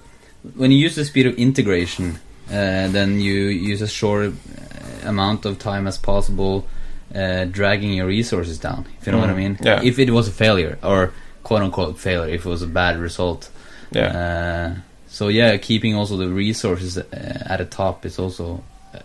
when 0.57 0.71
you 0.73 0.79
use 0.87 0.95
the 0.95 1.05
speed 1.05 1.27
of 1.27 1.35
integration, 1.39 2.19
uh, 2.51 2.89
then 2.93 3.21
you 3.21 3.35
use 3.73 3.83
a 3.85 3.89
short 3.89 4.33
uh, 4.33 5.09
amount 5.09 5.45
of 5.47 5.59
time 5.59 5.87
as 5.89 5.99
possible, 5.99 6.65
uh, 7.15 7.45
dragging 7.51 7.93
your 7.93 8.07
resources 8.09 8.59
down. 8.59 8.85
If 9.01 9.07
you 9.07 9.13
know 9.13 9.21
what 9.21 9.31
I 9.31 9.35
Mm, 9.35 9.43
mean. 9.43 9.59
yeah. 9.61 9.83
If 9.83 9.99
it 9.99 10.11
was 10.11 10.29
a 10.29 10.33
failure 10.33 10.79
or 10.83 11.11
quote 11.43 11.63
unquote 11.65 11.99
failure, 11.99 12.35
if 12.35 12.45
it 12.47 12.49
was 12.49 12.63
a 12.63 12.67
bad 12.67 12.99
result. 12.99 13.49
yeah 13.93 14.11
Uh, 14.13 14.69
so 15.09 15.29
yeah, 15.29 15.57
keeping 15.59 15.95
also 15.99 16.17
the 16.17 16.29
resources 16.29 16.97
at 17.53 17.59
the 17.59 17.65
top 17.65 18.05
is 18.05 18.19
also 18.19 18.61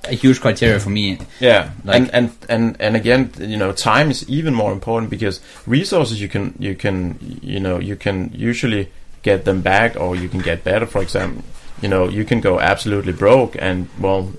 a 0.05 0.13
huge 0.13 0.39
criteria 0.41 0.79
for 0.79 0.89
me. 0.89 1.17
Yeah, 1.39 1.69
Like- 1.83 1.95
and 2.01 2.09
and 2.13 2.29
and 2.49 2.75
and 2.79 2.95
again, 2.95 3.31
you 3.39 3.57
know, 3.57 3.71
time 3.71 4.11
is 4.11 4.27
even 4.29 4.53
more 4.53 4.71
important 4.71 5.09
because 5.09 5.39
resources 5.67 6.21
you 6.21 6.29
can 6.29 6.53
you 6.59 6.75
can 6.75 7.17
you 7.41 7.59
know 7.59 7.79
you 7.79 7.95
can 7.95 8.31
usually 8.33 8.89
get 9.21 9.45
them 9.45 9.61
back 9.61 9.95
or 9.99 10.15
you 10.15 10.29
can 10.29 10.39
get 10.41 10.63
better. 10.63 10.85
For 10.85 11.01
example, 11.01 11.43
you 11.81 11.89
know, 11.89 12.07
you 12.09 12.25
can 12.25 12.41
go 12.41 12.59
absolutely 12.59 13.13
broke 13.13 13.55
and 13.59 13.87
well, 13.99 14.31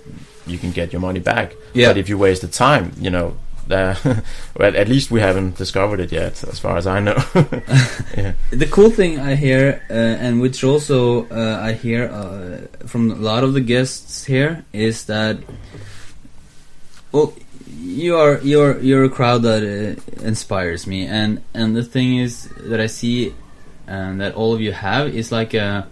you 0.46 0.58
can 0.58 0.70
get 0.72 0.92
your 0.92 1.00
money 1.00 1.20
back. 1.20 1.54
Yeah. 1.74 1.88
But 1.88 1.96
if 1.98 2.08
you 2.08 2.18
waste 2.18 2.42
the 2.42 2.48
time, 2.48 2.92
you 3.00 3.10
know. 3.10 3.36
Uh, 3.70 3.94
well, 4.56 4.76
at 4.76 4.88
least 4.88 5.10
we 5.10 5.20
haven't 5.20 5.56
discovered 5.56 6.00
it 6.00 6.12
yet, 6.12 6.44
as 6.44 6.58
far 6.58 6.76
as 6.76 6.86
I 6.86 7.00
know. 7.00 7.16
The 8.50 8.66
cool 8.70 8.90
thing 8.90 9.18
I 9.18 9.34
hear, 9.34 9.82
uh, 9.90 9.92
and 9.92 10.40
which 10.40 10.62
also 10.62 11.26
uh, 11.28 11.60
I 11.62 11.72
hear 11.72 12.04
uh, 12.06 12.86
from 12.86 13.10
a 13.10 13.14
lot 13.14 13.42
of 13.44 13.54
the 13.54 13.60
guests 13.60 14.24
here, 14.24 14.64
is 14.72 15.06
that 15.06 15.38
well, 17.12 17.32
you 17.80 18.16
are 18.16 18.38
you're 18.42 18.80
you're 18.80 19.04
a 19.04 19.08
crowd 19.08 19.42
that 19.42 19.62
uh, 19.62 20.24
inspires 20.24 20.86
me, 20.86 21.06
and 21.06 21.42
and 21.54 21.76
the 21.76 21.82
thing 21.82 22.18
is 22.18 22.48
that 22.68 22.80
I 22.80 22.86
see, 22.86 23.34
and 23.86 24.20
that 24.20 24.34
all 24.34 24.54
of 24.54 24.60
you 24.60 24.72
have 24.72 25.14
is 25.14 25.30
like 25.32 25.54
a, 25.54 25.86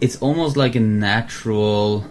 it's 0.00 0.16
almost 0.16 0.56
like 0.56 0.74
a 0.74 0.80
natural. 0.80 2.04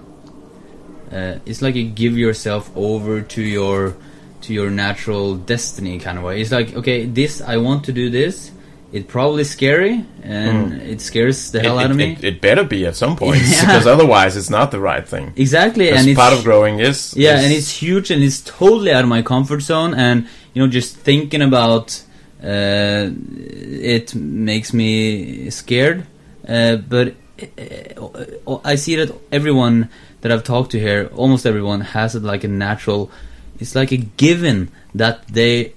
Uh, 1.12 1.39
it's 1.46 1.62
like 1.62 1.76
you 1.76 1.89
give 1.89 2.17
yourself 2.17 2.72
over 2.76 3.22
to 3.22 3.41
your 3.41 3.96
to 4.43 4.54
your 4.54 4.69
natural 4.69 5.36
destiny 5.36 5.99
kind 5.99 6.17
of 6.17 6.23
way. 6.23 6.41
It's 6.41 6.51
like 6.51 6.75
okay, 6.75 7.06
this 7.06 7.41
I 7.41 7.58
want 7.58 7.86
to 7.86 7.93
do 7.93 8.10
this. 8.10 8.51
It's 8.93 9.10
probably 9.10 9.45
scary 9.45 10.06
and 10.21 10.73
it 10.82 10.99
scares 10.99 11.51
the 11.51 11.62
hell 11.62 11.80
it, 11.80 11.86
out 11.86 11.91
of 11.91 11.97
me. 11.97 12.12
It, 12.12 12.23
it 12.25 12.41
better 12.41 12.65
be 12.65 12.86
at 12.86 12.95
some 12.97 13.15
point 13.15 13.38
Yeah. 13.45 13.62
because 13.62 13.88
otherwise 13.88 14.36
it's 14.36 14.49
not 14.49 14.71
the 14.71 14.82
right 14.82 15.08
thing. 15.08 15.32
exactly, 15.38 15.91
and 15.91 16.06
it's 16.08 16.19
part 16.19 16.34
of 16.34 16.43
growing 16.43 16.80
is 16.80 17.15
yeah, 17.15 17.38
is- 17.38 17.43
and 17.45 17.54
it's 17.54 17.71
huge 17.82 18.12
and 18.12 18.21
it's 18.21 18.41
totally 18.41 18.91
out 18.91 19.04
of 19.04 19.10
my 19.10 19.21
comfort 19.21 19.62
zone. 19.62 19.93
And 19.93 20.27
you 20.54 20.62
know, 20.62 20.67
just 20.69 20.97
thinking 20.97 21.41
about 21.41 22.04
uh, 22.43 23.10
it 23.95 24.13
makes 24.15 24.73
me 24.73 25.49
scared. 25.51 26.06
Uh, 26.45 26.75
but 26.75 27.15
uh, 27.41 28.58
I 28.65 28.75
see 28.75 28.95
that 28.97 29.15
everyone 29.32 29.89
that 30.21 30.32
I've 30.32 30.43
talked 30.43 30.71
to 30.71 30.80
here, 30.80 31.10
almost 31.15 31.45
everyone, 31.45 31.82
has 31.82 32.15
it 32.15 32.23
like 32.23 32.43
a 32.43 32.47
natural. 32.49 33.10
It's 33.62 33.76
like 33.76 33.91
a 33.91 33.97
given 33.97 34.69
that 34.95 35.28
they 35.28 35.74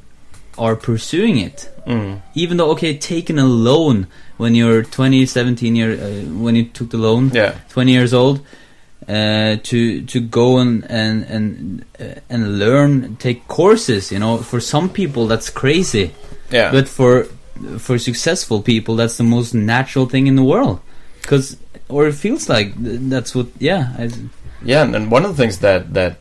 are 0.59 0.77
pursuing 0.77 1.37
it. 1.39 1.71
Mm. 1.87 2.23
Even 2.35 2.57
though, 2.57 2.71
okay, 2.71 2.97
taking 2.97 3.39
a 3.39 3.45
loan 3.45 4.07
when 4.39 4.55
you're 4.55 4.83
20, 4.83 5.27
17 5.27 5.77
year, 5.77 5.93
uh, 5.93 6.25
when 6.41 6.57
you 6.57 6.65
took 6.65 6.91
the 6.91 6.97
loan, 6.97 7.31
yeah. 7.35 7.55
20 7.71 7.93
years 7.93 8.15
old 8.15 8.41
uh, 9.09 9.57
to 9.63 10.01
to 10.07 10.21
go 10.21 10.59
and 10.59 10.85
and 10.89 11.25
and 11.25 11.85
uh, 12.01 12.21
and 12.31 12.59
learn 12.59 13.17
take 13.17 13.47
courses 13.49 14.11
you 14.11 14.19
know 14.19 14.39
for 14.39 14.61
some 14.61 14.89
people 14.89 15.27
that's 15.27 15.51
crazy 15.51 16.11
Yeah. 16.51 16.71
but 16.73 16.89
for 16.89 17.25
for 17.79 17.99
successful 17.99 18.63
people 18.63 18.97
that's 18.97 19.17
the 19.19 19.25
most 19.25 19.53
natural 19.53 20.07
thing 20.07 20.27
in 20.27 20.37
the 20.37 20.43
world 20.43 20.81
because 21.21 21.57
or 21.89 22.07
it 22.09 22.15
feels 22.15 22.49
like 22.49 22.73
th- 22.83 23.01
that's 23.13 23.35
what 23.35 23.47
yeah 23.59 23.93
I, 23.99 24.11
Yeah, 24.65 24.83
and, 24.85 25.11
one 25.11 25.27
of 25.27 25.37
the 25.37 25.43
things 25.43 25.59
that 25.59 25.93
that 25.93 26.17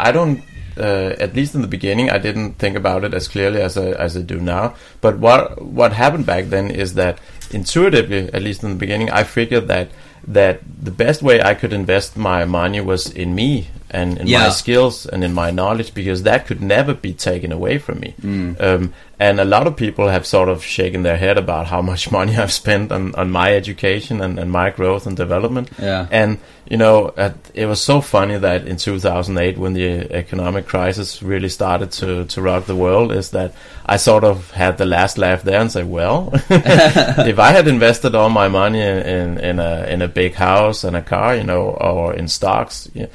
I 0.00 0.10
don't, 0.12 0.42
uh, 0.76 1.16
at 1.18 1.34
least 1.34 1.54
in 1.54 1.62
the 1.62 1.68
beginning, 1.68 2.10
I 2.10 2.18
didn't 2.18 2.54
think 2.54 2.76
about 2.76 3.04
it 3.04 3.14
as 3.14 3.28
clearly 3.28 3.60
as 3.60 3.76
I 3.76 3.90
as 3.90 4.16
I 4.16 4.22
do 4.22 4.40
now. 4.40 4.74
But 5.00 5.18
what 5.18 5.62
what 5.62 5.92
happened 5.92 6.26
back 6.26 6.46
then 6.46 6.70
is 6.70 6.94
that 6.94 7.18
intuitively, 7.50 8.32
at 8.32 8.42
least 8.42 8.62
in 8.62 8.70
the 8.70 8.76
beginning, 8.76 9.10
I 9.10 9.24
figured 9.24 9.68
that 9.68 9.90
that 10.26 10.60
the 10.82 10.90
best 10.90 11.22
way 11.22 11.42
I 11.42 11.54
could 11.54 11.72
invest 11.72 12.16
my 12.16 12.44
money 12.44 12.80
was 12.80 13.10
in 13.10 13.34
me 13.34 13.68
and 13.90 14.18
in 14.18 14.26
Yeah. 14.26 14.40
my 14.44 14.48
skills 14.50 15.06
and 15.06 15.24
in 15.24 15.32
my 15.34 15.50
knowledge 15.50 15.92
because 15.94 16.22
that 16.22 16.46
could 16.46 16.60
never 16.62 16.94
be 16.94 17.12
taken 17.12 17.52
away 17.52 17.78
from 17.78 18.00
me. 18.00 18.14
Mm. 18.22 18.60
Um, 18.60 18.92
and 19.18 19.38
a 19.38 19.44
lot 19.44 19.66
of 19.66 19.76
people 19.76 20.08
have 20.08 20.24
sort 20.24 20.48
of 20.48 20.64
shaken 20.64 21.02
their 21.02 21.16
head 21.18 21.36
about 21.36 21.66
how 21.66 21.82
much 21.92 22.10
money 22.10 22.36
I've 22.36 22.52
spent 22.52 22.90
on, 22.92 23.14
on 23.16 23.30
my 23.30 23.54
education 23.54 24.20
and, 24.20 24.38
and 24.38 24.50
my 24.50 24.70
growth 24.70 25.06
and 25.06 25.16
development. 25.16 25.70
Yeah. 25.78 26.06
And 26.10 26.38
you 26.68 26.76
know, 26.76 27.12
at, 27.16 27.34
it 27.52 27.66
was 27.66 27.82
so 27.82 28.00
funny 28.00 28.38
that 28.38 28.66
in 28.68 28.76
2008, 28.76 29.58
when 29.58 29.72
the 29.72 30.12
economic 30.12 30.66
crisis 30.68 31.20
really 31.20 31.48
started 31.48 31.90
to 31.92 32.24
to 32.26 32.40
rock 32.40 32.66
the 32.66 32.76
world, 32.76 33.10
is 33.10 33.30
that 33.30 33.52
I 33.84 33.96
sort 33.96 34.22
of 34.22 34.52
had 34.52 34.78
the 34.78 34.86
last 34.86 35.18
laugh 35.18 35.42
there 35.42 35.60
and 35.60 35.70
say, 35.72 35.82
well, 35.82 36.30
if 36.48 37.38
I 37.40 37.50
had 37.50 37.66
invested 37.66 38.14
all 38.14 38.30
my 38.30 38.46
money 38.46 38.80
in, 38.80 38.98
in, 38.98 39.38
in 39.38 39.58
a 39.58 39.84
in 39.86 40.00
a 40.00 40.06
big 40.08 40.34
house 40.34 40.84
and 40.84 40.94
a 40.96 41.02
car, 41.02 41.34
you 41.34 41.42
know, 41.44 41.70
or 41.70 42.14
in 42.14 42.28
stocks, 42.28 42.88
yeah, 42.94 43.06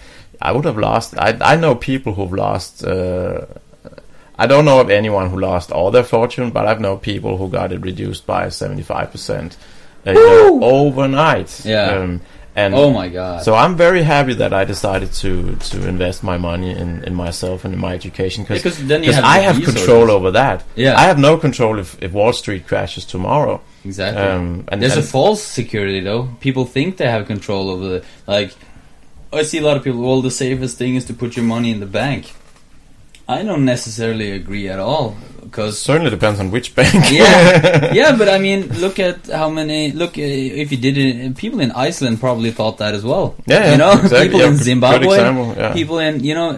I 0.47 0.51
would 0.53 0.65
have 0.65 0.77
lost. 0.89 1.09
I 1.27 1.29
I 1.53 1.55
know 1.63 1.73
people 1.75 2.11
who've 2.17 2.33
lost. 2.45 2.83
Uh, 2.83 3.45
I 4.43 4.45
don't 4.51 4.65
know 4.69 4.79
of 4.83 4.89
anyone 4.89 5.29
who 5.31 5.37
lost 5.39 5.71
all 5.71 5.91
their 5.91 6.03
fortune, 6.15 6.47
but 6.51 6.63
I've 6.69 6.81
known 6.85 6.97
people 6.99 7.37
who 7.39 7.47
got 7.59 7.71
it 7.71 7.81
reduced 7.91 8.23
by 8.25 8.49
seventy 8.49 8.83
five 8.83 9.07
percent, 9.13 9.57
uh, 10.05 10.11
overnight. 10.61 11.65
Yeah. 11.65 11.91
Um, 11.91 12.21
and 12.57 12.73
Oh 12.73 12.89
my 12.89 13.09
god. 13.09 13.43
so 13.43 13.53
I'm 13.53 13.75
very 13.75 14.01
happy 14.03 14.33
that 14.35 14.53
I 14.53 14.63
decided 14.65 15.11
to 15.23 15.55
to 15.71 15.77
invest 15.93 16.23
my 16.23 16.37
money 16.37 16.71
in, 16.71 17.03
in 17.03 17.13
myself 17.13 17.65
and 17.65 17.73
in 17.73 17.79
my 17.81 17.93
education 17.93 18.43
because 18.43 18.63
because 18.63 18.77
then 18.87 19.03
you 19.03 19.11
have 19.11 19.25
I 19.25 19.39
have 19.39 19.57
resources. 19.57 19.83
control 19.83 20.09
over 20.17 20.31
that. 20.31 20.63
Yeah. 20.75 20.95
I 20.97 21.03
have 21.11 21.19
no 21.19 21.35
control 21.37 21.79
if, 21.79 22.01
if 22.01 22.11
Wall 22.13 22.31
Street 22.33 22.63
crashes 22.65 23.03
tomorrow. 23.05 23.59
Exactly. 23.83 24.23
Um, 24.23 24.63
and, 24.71 24.81
There's 24.81 24.95
and 24.95 25.03
a 25.03 25.07
false 25.07 25.41
security 25.43 25.99
though. 25.99 26.29
People 26.39 26.63
think 26.65 26.95
they 26.97 27.09
have 27.09 27.27
control 27.27 27.69
over 27.69 27.85
the 27.93 27.99
like. 28.25 28.51
I 29.35 29.43
see 29.43 29.57
a 29.59 29.61
lot 29.61 29.77
of 29.77 29.83
people. 29.83 30.01
Well, 30.01 30.21
the 30.21 30.31
safest 30.31 30.77
thing 30.77 30.95
is 30.95 31.05
to 31.05 31.13
put 31.13 31.35
your 31.35 31.45
money 31.45 31.71
in 31.71 31.79
the 31.79 31.85
bank. 31.85 32.33
I 33.27 33.41
don't 33.41 33.65
necessarily 33.65 34.29
agree 34.31 34.69
at 34.69 34.77
all 34.77 35.15
because 35.41 35.79
certainly 35.81 36.11
depends 36.11 36.39
on 36.39 36.51
which 36.51 36.75
bank. 36.75 36.93
yeah, 37.11 37.91
yeah, 37.99 38.15
but 38.15 38.29
I 38.29 38.37
mean, 38.37 38.67
look 38.79 38.99
at 38.99 39.25
how 39.27 39.49
many. 39.49 39.91
Look, 39.91 40.15
uh, 40.17 40.21
if 40.21 40.71
you 40.71 40.77
did 40.77 40.95
it, 40.97 41.35
people 41.35 41.59
in 41.59 41.71
Iceland 41.71 42.19
probably 42.19 42.51
thought 42.51 42.77
that 42.77 42.93
as 42.93 43.03
well. 43.03 43.35
Yeah, 43.47 43.71
you 43.71 43.77
know, 43.79 43.93
exactly. 44.03 44.19
people 44.27 44.39
Yeah, 44.41 44.47
in 44.49 44.57
Zimbabwe, 44.57 45.07
example, 45.07 45.55
yeah. 45.57 45.73
people 45.73 45.97
in 45.97 46.23
you 46.23 46.35
know, 46.35 46.49
uh, 46.51 46.55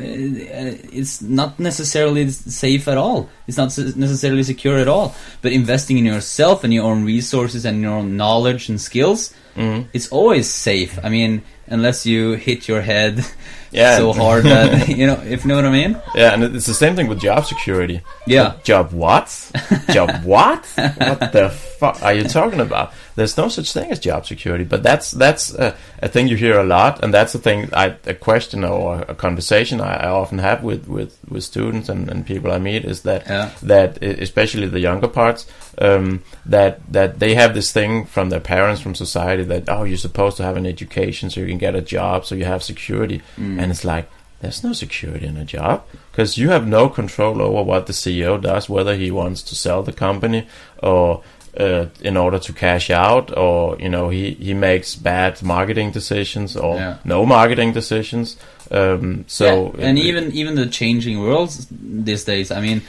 it's 0.91 1.21
not 1.21 1.57
necessarily 1.57 2.27
safe 2.29 2.89
at 2.89 2.97
all. 2.97 3.29
It's 3.47 3.55
not 3.57 3.67
necessarily 3.95 4.43
secure 4.43 4.77
at 4.77 4.89
all. 4.89 5.15
But 5.41 5.53
investing 5.53 5.97
in 5.97 6.05
yourself 6.05 6.65
and 6.65 6.73
your 6.73 6.83
own 6.83 7.05
resources 7.05 7.63
and 7.63 7.81
your 7.81 7.93
own 7.93 8.17
knowledge 8.17 8.67
and 8.67 8.79
skills, 8.81 9.33
Mhm. 9.55 9.85
it's 9.93 10.09
always 10.09 10.49
safe. 10.49 10.99
I 11.01 11.07
mean, 11.09 11.43
unless 11.67 12.05
you 12.05 12.33
hit 12.33 12.67
your 12.67 12.81
head 12.81 13.23
Yeah. 13.71 13.97
so 13.97 14.13
hard 14.13 14.45
that 14.45 14.87
you 14.99 15.05
know, 15.05 15.19
if 15.27 15.43
you 15.43 15.49
know 15.49 15.55
what 15.57 15.65
I 15.65 15.71
mean. 15.71 16.01
Yeah, 16.15 16.33
and 16.33 16.43
it's 16.55 16.65
the 16.65 16.73
same 16.73 16.95
thing 16.95 17.07
with 17.07 17.19
job 17.19 17.45
security. 17.45 18.01
Yeah. 18.25 18.53
Job 18.63 18.91
what? 18.93 19.27
job 19.91 20.23
what? 20.23 20.65
What 20.75 21.31
the 21.33 21.49
fuck 21.79 22.01
are 22.01 22.13
you 22.13 22.23
talking 22.23 22.61
about? 22.61 22.93
There's 23.15 23.35
no 23.37 23.49
such 23.49 23.73
thing 23.73 23.91
as 23.91 23.99
job 23.99 24.25
security, 24.25 24.63
but 24.63 24.83
that's 24.83 25.11
that's 25.11 25.53
uh, 25.53 25.75
a 26.01 26.07
thing 26.07 26.27
you 26.29 26.37
hear 26.37 26.59
a 26.59 26.63
lot, 26.63 27.03
and 27.03 27.13
that's 27.13 27.35
a 27.35 27.39
thing 27.39 27.69
I 27.73 27.95
a 28.05 28.13
question 28.13 28.63
or 28.63 29.01
a 29.07 29.15
conversation 29.15 29.81
I, 29.81 29.95
I 30.05 30.09
often 30.09 30.37
have 30.39 30.63
with 30.63 30.87
with 30.87 31.17
with 31.27 31.43
students 31.43 31.89
and, 31.89 32.09
and 32.09 32.25
people 32.25 32.51
I 32.51 32.59
meet 32.59 32.85
is 32.85 33.01
that 33.01 33.25
Yeah. 33.27 33.49
that 33.63 34.01
especially 34.03 34.67
the 34.67 34.79
younger 34.79 35.07
parts 35.09 35.45
um, 35.79 36.21
that 36.45 36.79
that 36.93 37.19
they 37.19 37.35
have 37.35 37.53
this 37.53 37.71
thing 37.73 38.05
from 38.05 38.29
their 38.29 38.39
parents 38.39 38.81
from 38.81 38.95
society 38.95 39.43
that 39.43 39.67
oh 39.67 39.83
you're 39.83 39.97
supposed 39.97 40.37
to 40.37 40.43
have 40.43 40.55
an 40.57 40.65
education 40.65 41.29
so 41.29 41.41
you 41.41 41.47
can 41.47 41.56
get 41.57 41.75
a 41.75 41.81
job 41.81 42.25
so 42.25 42.35
you 42.35 42.45
have 42.45 42.61
security 42.63 43.21
Mm. 43.37 43.59
and 43.61 43.71
it's 43.71 43.83
like 43.85 44.07
there's 44.41 44.63
no 44.63 44.73
security 44.73 45.25
in 45.25 45.37
a 45.37 45.45
job 45.45 45.83
because 46.11 46.37
you 46.37 46.49
have 46.49 46.67
no 46.67 46.89
control 46.89 47.41
over 47.41 47.63
what 47.63 47.85
the 47.87 47.93
CEO 47.93 48.39
does 48.39 48.69
whether 48.69 48.95
he 48.95 49.09
wants 49.11 49.41
to 49.43 49.55
sell 49.55 49.81
the 49.83 49.93
company 49.93 50.47
or 50.83 51.23
uh, 51.59 51.87
in 52.01 52.15
order 52.17 52.37
to 52.39 52.53
cash 52.53 52.91
out 52.91 53.35
or 53.35 53.75
you 53.79 53.89
know 53.89 54.09
he 54.09 54.31
he 54.39 54.53
makes 54.53 54.95
bad 54.95 55.41
marketing 55.41 55.91
decisions 55.91 56.55
or 56.55 56.75
Yeah. 56.75 56.97
no 57.03 57.25
marketing 57.25 57.73
decisions 57.73 58.37
um, 58.69 59.23
so 59.27 59.45
Yeah, 59.77 59.87
and 59.87 59.97
it- 59.97 60.05
even 60.05 60.31
even 60.33 60.55
the 60.55 60.67
changing 60.67 61.19
worlds 61.19 61.67
these 62.05 62.23
days. 62.25 62.51
I 62.51 62.61
mean, 62.61 62.81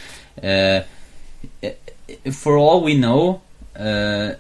uh, 0.43 0.81
for 2.33 2.57
all 2.59 2.83
we 2.83 2.95
know, 2.95 3.41
uh, 3.79 4.33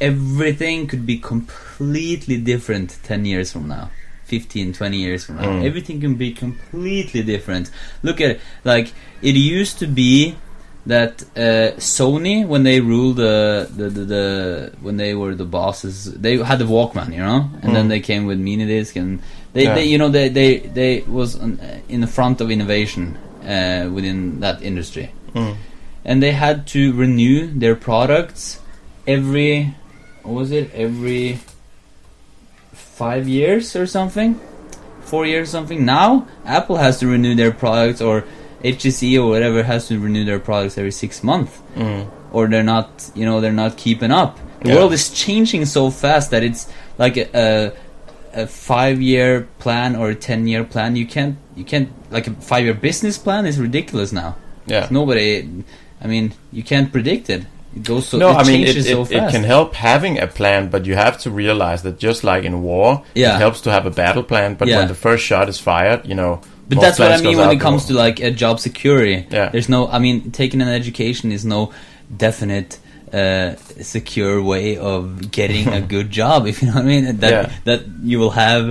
everything 0.00 0.86
could 0.86 1.04
be 1.06 1.18
completely 1.18 2.36
different 2.38 2.98
ten 3.02 3.24
years 3.24 3.52
from 3.52 3.68
now. 3.68 3.90
15 4.26 4.72
20 4.74 4.96
years 4.96 5.24
from 5.24 5.36
now 5.38 5.42
Mm. 5.42 5.64
everything 5.66 6.00
can 6.00 6.14
be 6.14 6.30
completely 6.32 7.20
different 7.20 7.68
look 8.04 8.20
at 8.20 8.30
it 8.30 8.40
like 8.62 8.92
it 9.22 9.34
used 9.34 9.80
to 9.80 9.88
be 9.88 10.36
that 10.86 11.24
uh, 11.36 11.74
Sony 11.78 12.46
when 12.46 12.62
they 12.62 12.78
ruled 12.80 13.16
the, 13.16 13.68
the, 13.76 13.88
the, 13.90 14.04
the 14.04 14.72
when 14.80 14.96
they 14.98 15.16
were 15.16 15.34
the 15.34 15.44
bosses 15.44 16.04
they 16.14 16.36
had 16.36 16.60
the 16.60 16.64
Walkman 16.64 17.10
you 17.12 17.18
know 17.18 17.50
and 17.62 17.74
then 17.74 17.86
Mm. 17.86 17.88
they 17.88 17.98
came 17.98 18.24
with 18.30 18.38
mini 18.38 18.66
disc 18.66 18.94
and 18.94 19.18
they, 19.52 19.64
Yeah. 19.64 19.74
they 19.74 19.84
you 19.92 19.98
know 19.98 20.08
they 20.08 20.28
they 20.28 20.58
they 20.78 20.92
was 21.08 21.34
uh, 21.34 21.48
in 21.88 22.00
the 22.00 22.06
front 22.06 22.40
of 22.40 22.52
innovation 22.52 23.18
uh, 23.42 23.90
within 23.96 24.38
that 24.44 24.62
industry 24.62 25.10
Mm. 25.34 25.56
and 26.04 26.22
they 26.22 26.30
had 26.30 26.68
to 26.68 26.92
renew 26.92 27.48
their 27.62 27.74
products 27.74 28.60
every 29.08 29.74
was 30.24 30.50
it? 30.50 30.70
Every 30.74 31.38
five 32.72 33.28
years 33.28 33.74
or 33.76 33.86
something? 33.86 34.38
Four 35.02 35.26
years 35.26 35.48
or 35.48 35.50
something? 35.52 35.84
Now 35.84 36.26
apple 36.44 36.76
has 36.76 36.98
to 37.00 37.06
renew 37.06 37.34
their 37.34 37.50
products 37.52 38.00
or 38.00 38.24
HTC 38.62 39.18
or 39.20 39.28
whatever 39.28 39.62
has 39.62 39.88
to 39.88 39.98
renew 39.98 40.24
their 40.24 40.38
products 40.38 40.76
every 40.78 40.92
six 40.92 41.22
months. 41.24 41.58
Mm. 41.76 42.10
or 42.32 42.46
they're 42.46 42.62
not 42.62 43.10
you 43.14 43.24
know 43.24 43.40
they're 43.40 43.52
not 43.64 43.76
keeping 43.76 44.10
up. 44.10 44.38
The 44.62 44.68
Yeah. 44.70 44.76
world 44.76 44.92
is 44.92 45.10
changing 45.10 45.64
so 45.64 45.90
fast 45.90 46.30
that 46.32 46.42
it's 46.44 46.68
like 46.98 47.16
a, 47.16 47.26
a, 48.34 48.42
a 48.42 48.46
five 48.46 49.00
year 49.00 49.48
plan 49.58 49.96
or 49.96 50.10
a 50.10 50.14
ten 50.14 50.46
year 50.46 50.62
plan. 50.64 50.94
You 50.96 51.06
can't 51.06 51.36
you 51.56 51.64
can't 51.64 51.88
like 52.10 52.26
a 52.28 52.32
five 52.34 52.64
year 52.64 52.74
business 52.74 53.18
plan 53.18 53.46
is 53.46 53.58
ridiculous 53.58 54.12
now. 54.12 54.36
Yeah. 54.66 54.86
Nobody 54.90 55.64
i 56.02 56.06
mean 56.06 56.32
you 56.52 56.62
can't 56.62 56.90
predict 56.92 57.28
it 57.28 57.42
goes 57.82 58.08
so 58.08 58.18
no, 58.18 58.30
it 58.30 58.34
I 58.34 58.42
mean 58.44 58.60
it, 58.62 58.66
changes 58.66 58.86
it, 58.86 58.94
so 58.94 59.02
it 59.02 59.30
can 59.30 59.44
help 59.44 59.74
having 59.74 60.18
a 60.18 60.26
plan, 60.26 60.68
but 60.70 60.86
you 60.86 60.94
have 60.96 61.18
to 61.18 61.30
realize 61.30 61.82
that 61.82 61.98
just 61.98 62.24
like 62.24 62.44
in 62.44 62.62
war, 62.62 63.02
Yeah. 63.14 63.36
it 63.36 63.38
helps 63.38 63.60
to 63.62 63.70
have 63.70 63.86
a 63.86 63.90
battle 63.90 64.22
plan. 64.24 64.54
But 64.54 64.68
Yeah. 64.68 64.78
when 64.78 64.88
the 64.88 64.94
first 64.94 65.24
shot 65.24 65.48
is 65.48 65.58
fired, 65.58 66.00
you 66.06 66.14
know. 66.14 66.40
but 66.68 66.80
that's 66.80 66.98
what 67.00 67.10
i 67.12 67.20
mean 67.20 67.36
when 67.36 67.50
it 67.50 67.60
comes 67.60 67.86
to 67.86 67.92
like 67.94 68.20
a 68.20 68.30
job 68.30 68.60
security 68.60 69.26
Yeah. 69.30 69.48
there's 69.52 69.68
no 69.68 69.88
i 69.96 69.98
mean 69.98 70.30
taking 70.30 70.60
an 70.62 70.68
education 70.68 71.32
is 71.32 71.44
no 71.44 71.72
definite 72.16 72.78
uh, 73.12 73.56
secure 73.82 74.40
way 74.52 74.76
of 74.78 75.32
getting 75.32 75.66
a 75.66 75.80
good 75.94 76.08
job 76.20 76.46
if 76.46 76.62
you 76.62 76.68
know 76.68 76.74
what 76.78 76.84
i 76.84 76.86
mean 76.94 77.04
that 77.24 77.30
Yeah. 77.32 77.50
that 77.64 77.80
you 78.10 78.18
will 78.22 78.34
have 78.46 78.64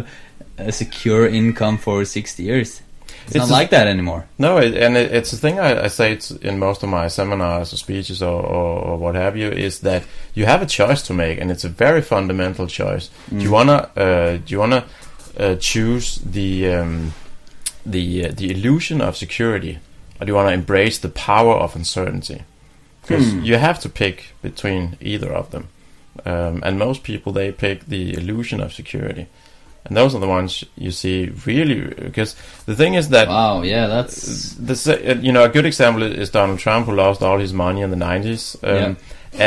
a 0.58 0.72
secure 0.72 1.28
income 1.28 1.78
for 1.78 2.06
60 2.06 2.44
years 2.44 2.82
it's, 3.30 3.36
It's 3.36 3.50
not 3.50 3.56
a- 3.56 3.60
like 3.62 3.70
that 3.72 3.88
anymore 3.88 4.26
No, 4.38 4.58
it, 4.58 4.74
and 4.76 4.98
it, 4.98 5.12
it's 5.14 5.32
the 5.32 5.38
thing 5.38 5.60
I, 5.60 5.86
I 5.86 5.88
say 5.90 6.12
it's 6.14 6.32
in 6.32 6.60
most 6.60 6.84
of 6.84 6.90
my 6.90 7.08
seminars 7.10 7.74
or 7.74 7.78
speeches 7.78 8.22
or, 8.22 8.42
or, 8.42 8.80
or 8.88 8.98
what 8.98 9.16
have 9.16 9.38
you 9.38 9.50
is 9.50 9.80
that 9.82 10.04
you 10.34 10.46
have 10.46 10.62
a 10.62 10.66
choice 10.66 11.02
to 11.08 11.14
make, 11.14 11.40
and 11.42 11.52
it's 11.52 11.64
a 11.64 11.70
very 11.70 12.02
fundamental 12.02 12.68
choice. 12.68 13.10
Do 13.30 13.36
Mm. 13.36 13.42
you 13.42 13.52
wanna 13.52 13.90
uh, 13.96 14.32
do 14.46 14.48
you 14.54 14.60
wanna 14.60 14.84
uh, 15.40 15.56
choose 15.60 16.20
the 16.26 16.68
um, 16.76 17.14
the 17.86 18.26
uh, 18.26 18.32
the 18.36 18.50
illusion 18.52 19.02
of 19.02 19.16
security, 19.16 19.78
or 20.20 20.26
do 20.26 20.32
you 20.32 20.36
wanna 20.36 20.52
embrace 20.52 20.98
the 21.00 21.10
power 21.10 21.56
of 21.56 21.76
uncertainty? 21.76 22.42
Because 23.02 23.32
Hmm. 23.32 23.44
you 23.44 23.58
have 23.58 23.80
to 23.80 23.90
pick 23.90 24.18
between 24.42 24.96
either 25.02 25.32
of 25.34 25.50
them, 25.52 25.68
um, 26.26 26.62
and 26.66 26.78
most 26.78 27.04
people 27.04 27.32
they 27.34 27.52
pick 27.52 27.86
the 27.88 28.14
illusion 28.14 28.62
of 28.62 28.72
security. 28.74 29.26
And 29.86 29.96
those 29.98 30.14
are 30.14 30.20
the 30.20 30.28
ones 30.28 30.64
you 30.76 30.92
see 30.92 31.32
really 31.46 31.82
because 31.96 32.36
the 32.66 32.76
thing 32.76 32.94
is 32.96 33.10
that 33.10 33.28
wow 33.28 33.64
yeah 33.64 33.88
that's 33.88 34.54
the 34.56 35.12
uh, 35.12 35.16
you 35.16 35.32
know 35.32 35.44
a 35.46 35.50
good 35.50 35.66
example 35.66 36.04
is 36.04 36.30
Donald 36.30 36.60
Trump 36.60 36.86
who 36.86 36.94
lost 36.94 37.22
all 37.24 37.40
his 37.40 37.54
money 37.54 37.82
in 37.82 37.90
the 37.90 37.96
90s 37.98 38.56
um, 38.64 38.76
Yeah. 38.76 38.96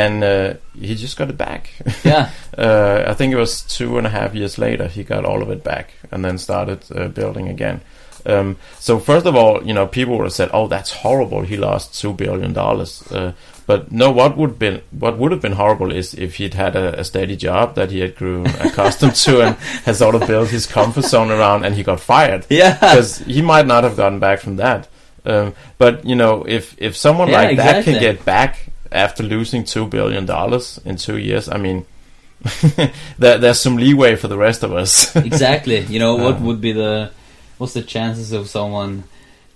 and 0.04 0.24
uh, 0.24 0.54
he 0.74 0.94
just 0.96 1.16
got 1.16 1.28
it 1.30 1.36
back. 1.36 1.70
Yeah. 2.04 2.30
Uh, 2.58 3.04
I 3.06 3.14
think 3.14 3.32
it 3.32 3.36
was 3.38 3.62
two 3.62 3.98
and 3.98 4.06
a 4.06 4.10
half 4.10 4.34
years 4.34 4.58
later 4.58 4.88
he 4.88 5.04
got 5.04 5.24
all 5.24 5.42
of 5.42 5.50
it 5.50 5.62
back 5.62 5.92
and 6.10 6.24
then 6.24 6.38
started 6.38 6.80
uh, 6.94 7.08
building 7.08 7.48
again. 7.48 7.80
Um, 8.24 8.56
so 8.78 8.98
first 9.00 9.26
of 9.26 9.34
all 9.36 9.62
you 9.66 9.74
know 9.74 9.86
people 9.86 10.16
would 10.16 10.24
have 10.24 10.32
said 10.32 10.50
oh 10.52 10.66
that's 10.66 10.92
horrible. 10.92 11.42
He 11.42 11.56
lost 11.56 12.00
two 12.00 12.12
billion 12.14 12.52
dollars. 12.52 13.02
Uh, 13.12 13.32
but 13.66 13.90
no 13.92 14.10
what 14.10 14.36
would 14.36 14.58
been 14.58 14.80
what 14.90 15.16
would 15.18 15.32
have 15.32 15.40
been 15.40 15.52
horrible 15.52 15.92
is 15.92 16.14
if 16.14 16.36
he'd 16.36 16.54
had 16.54 16.74
a, 16.76 16.98
a 17.00 17.04
steady 17.04 17.36
job 17.36 17.74
that 17.74 17.90
he 17.90 18.00
had 18.00 18.14
grown 18.16 18.46
accustomed 18.60 19.14
to 19.14 19.40
and 19.40 19.56
has 19.84 19.98
sort 19.98 20.14
of 20.14 20.26
built 20.26 20.48
his 20.50 20.66
comfort 20.66 21.04
zone 21.04 21.30
around 21.30 21.64
and 21.64 21.74
he 21.74 21.82
got 21.82 22.00
fired 22.00 22.44
yeah 22.50 22.74
because 22.74 23.18
he 23.18 23.40
might 23.42 23.66
not 23.66 23.84
have 23.84 23.96
gotten 23.96 24.18
back 24.18 24.40
from 24.40 24.56
that. 24.56 24.88
Um, 25.24 25.54
but 25.78 26.04
you 26.04 26.16
know, 26.16 26.44
if 26.48 26.74
if 26.78 26.96
someone 26.96 27.28
Yeah, 27.28 27.42
like 27.42 27.56
that 27.56 27.84
can 27.84 28.00
get 28.00 28.24
back 28.24 28.72
after 28.90 29.22
losing 29.22 29.62
two 29.64 29.86
billion 29.86 30.26
dollars 30.26 30.80
in 30.84 30.96
two 30.96 31.16
years, 31.16 31.48
I 31.48 31.58
mean, 31.58 31.86
there, 33.18 33.38
there's 33.38 33.60
some 33.60 33.76
leeway 33.76 34.16
for 34.16 34.28
the 34.28 34.36
rest 34.36 34.62
of 34.64 34.72
us. 34.72 35.14
exactly 35.16 35.80
you 35.86 35.98
know 36.00 36.16
what 36.16 36.36
Um, 36.42 36.46
would 36.46 36.60
be 36.60 36.72
the 36.72 37.10
what's 37.58 37.74
the 37.74 37.82
chances 37.82 38.32
of 38.32 38.48
someone? 38.48 39.04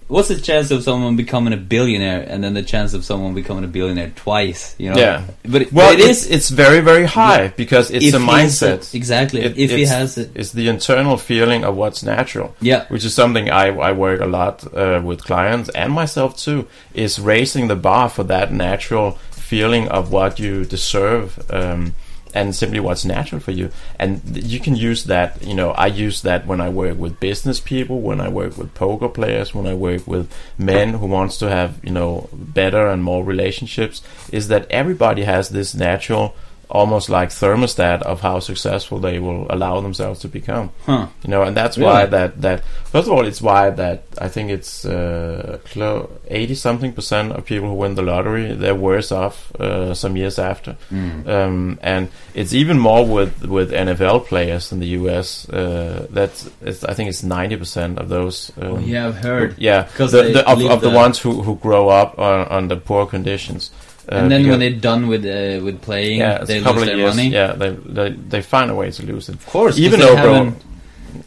What's 0.09 0.29
the 0.29 0.41
chance 0.41 0.71
of 0.71 0.85
someone 0.85 1.17
becoming 1.17 1.53
a 1.53 1.57
billionaire 1.57 2.23
and 2.29 2.43
then 2.45 2.55
the 2.55 2.63
chance 2.63 2.95
of 2.95 3.05
someone 3.05 3.35
becoming 3.35 3.65
a 3.65 3.67
billionaire 3.67 4.13
twice? 4.15 4.77
You 4.79 4.91
know. 4.91 4.97
Yeah. 4.99 5.25
But 5.45 5.63
it, 5.63 5.73
Well, 5.73 5.93
but 5.93 5.99
it 6.01 6.09
is 6.09 6.27
it's 6.31 6.49
very 6.49 6.81
very 6.81 7.07
high 7.07 7.49
because 7.57 7.91
it's 7.91 8.15
a 8.15 8.19
mindset. 8.19 8.95
exactly. 8.95 9.41
It- 9.43 9.59
if 9.59 9.71
he 9.71 9.85
has 9.87 10.17
it, 10.17 10.31
It's 10.35 10.53
the 10.53 10.69
internal 10.69 11.17
feeling 11.17 11.65
of 11.65 11.75
what's 11.77 12.03
natural. 12.05 12.55
yeah. 12.61 12.85
which 12.89 13.05
is 13.05 13.15
something 13.15 13.51
I, 13.51 13.67
I 13.69 13.93
work 13.93 14.21
a 14.21 14.27
lot 14.27 14.65
uh, 14.75 15.01
with 15.05 15.25
clients 15.25 15.69
and 15.71 15.93
myself 15.93 16.37
too, 16.37 16.67
is 16.95 17.19
raising 17.19 17.67
the 17.69 17.77
bar 17.77 18.09
for 18.09 18.25
that 18.25 18.53
natural 18.53 19.19
feeling 19.33 19.89
of 19.89 20.13
what 20.13 20.39
you 20.39 20.65
deserve 20.65 21.39
um, 21.51 21.95
and 22.37 22.55
simply 22.55 22.79
what's 22.79 23.05
natural 23.05 23.41
for 23.41 23.51
you. 23.51 23.71
And 23.99 24.21
you 24.37 24.61
can 24.61 24.77
use 24.77 25.05
that, 25.05 25.43
you 25.43 25.55
know, 25.55 25.71
I 25.71 25.87
use 25.87 26.21
that 26.23 26.47
when 26.47 26.61
I 26.61 26.69
work 26.69 26.99
with 26.99 27.19
business 27.19 27.61
people, 27.61 28.03
when 28.03 28.21
I 28.21 28.29
work 28.29 28.59
with 28.59 28.75
poker 28.75 29.09
players, 29.09 29.55
when 29.55 29.67
I 29.67 29.73
work 29.75 30.07
with 30.07 30.31
men 30.59 30.95
who 30.95 31.07
wants 31.07 31.39
to 31.39 31.49
have, 31.49 31.83
you 31.83 31.93
know, 31.93 32.29
better 32.33 32.89
and 32.89 33.03
more 33.03 33.25
relationships, 33.25 34.03
is 34.31 34.49
that 34.49 34.71
everybody 34.71 35.23
has 35.23 35.49
this 35.49 35.75
natural 35.75 36.37
almost 36.69 37.09
like 37.09 37.29
thermostat 37.31 38.03
of 38.03 38.21
how 38.21 38.41
successful 38.41 38.99
they 38.99 39.19
will 39.21 39.47
allow 39.51 39.81
themselves 39.81 40.19
to 40.21 40.29
become 40.29 40.71
Huh. 40.85 41.07
you 41.23 41.31
know, 41.31 41.43
and 41.43 41.57
that's 41.57 41.79
Really? 41.79 41.91
why 41.91 42.07
that 42.07 42.41
that 42.43 42.65
first 42.85 43.07
of 43.07 43.13
all, 43.13 43.25
it's 43.27 43.41
why 43.41 43.71
that 43.71 44.03
I 44.19 44.29
think 44.29 44.51
it's 44.51 44.85
uh, 44.85 45.59
clo- 45.71 46.11
eighty 46.29 46.55
something 46.55 46.93
percent 46.93 47.33
of 47.33 47.45
people 47.45 47.69
who 47.69 47.75
win 47.75 47.95
the 47.95 48.03
lottery 48.03 48.53
they're 48.55 48.75
worse 48.75 49.13
off 49.13 49.55
uh, 49.61 49.95
some 49.95 50.17
years 50.17 50.39
after, 50.39 50.77
Mm. 50.93 51.29
um, 51.29 51.79
and 51.83 52.09
it's 52.35 52.53
even 52.53 52.79
more 52.79 53.07
with 53.07 53.45
with 53.47 53.71
NFL 53.73 54.27
players 54.27 54.73
in 54.73 54.81
the 54.81 54.89
U.S. 55.01 55.49
Uh, 55.49 56.07
that's 56.11 56.51
it's, 56.63 56.83
I 56.85 56.95
think 56.95 57.09
it's 57.09 57.23
ninety 57.23 57.57
percent 57.57 57.99
of 57.99 58.09
those. 58.09 58.51
Um, 58.61 58.67
Oh, 58.77 58.79
yeah, 58.79 59.07
I've 59.09 59.17
heard. 59.23 59.55
yeah, 59.59 59.85
'Cause 59.97 60.11
the, 60.13 60.23
the, 60.33 60.49
of, 60.51 60.61
of 60.65 60.81
the, 60.81 60.91
the- 60.91 60.97
ones 60.97 61.19
who, 61.21 61.43
who 61.43 61.55
grow 61.57 61.89
up 61.89 62.19
on, 62.19 62.47
under 62.51 62.77
poor 62.77 63.07
conditions. 63.07 63.71
Uh, 64.11 64.15
and 64.17 64.31
then 64.31 64.47
when 64.49 64.61
they're 64.61 64.71
done 64.71 65.09
with 65.09 65.25
uh, 65.25 65.65
with 65.65 65.81
playing, 65.83 66.21
yeah, 66.21 66.45
they 66.45 66.61
lose 66.61 66.85
their 66.85 66.97
years. 66.97 67.17
money. 67.17 67.29
Yeah, 67.29 67.53
they, 67.55 67.71
they 67.71 68.11
they 68.11 68.43
find 68.43 68.71
a 68.71 68.75
way 68.75 68.91
to 68.91 69.03
lose 69.07 69.29
it. 69.29 69.35
Of 69.35 69.47
course, 69.47 69.79
Even 69.79 69.99
they 70.01 70.07
Oprah, 70.07 70.55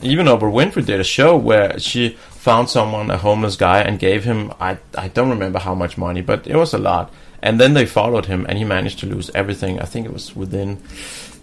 even 0.01 0.27
Oprah 0.27 0.51
Winfrey 0.53 0.85
did 0.85 0.99
a 0.99 1.03
show 1.03 1.35
where 1.35 1.77
she 1.79 2.15
found 2.29 2.69
someone, 2.69 3.11
a 3.11 3.17
homeless 3.17 3.57
guy, 3.57 3.81
and 3.81 3.99
gave 3.99 4.23
him 4.23 4.53
I 4.61 4.77
I 4.97 5.09
don't 5.09 5.29
remember 5.29 5.59
how 5.59 5.75
much 5.75 5.97
money, 5.97 6.21
but 6.21 6.47
it 6.47 6.55
was 6.55 6.73
a 6.73 6.77
lot. 6.77 7.11
And 7.41 7.59
then 7.59 7.73
they 7.73 7.85
followed 7.85 8.25
him, 8.27 8.45
and 8.49 8.57
he 8.57 8.63
managed 8.65 8.99
to 8.99 9.05
lose 9.07 9.29
everything. 9.35 9.79
I 9.81 9.85
think 9.85 10.05
it 10.05 10.13
was 10.13 10.35
within 10.35 10.77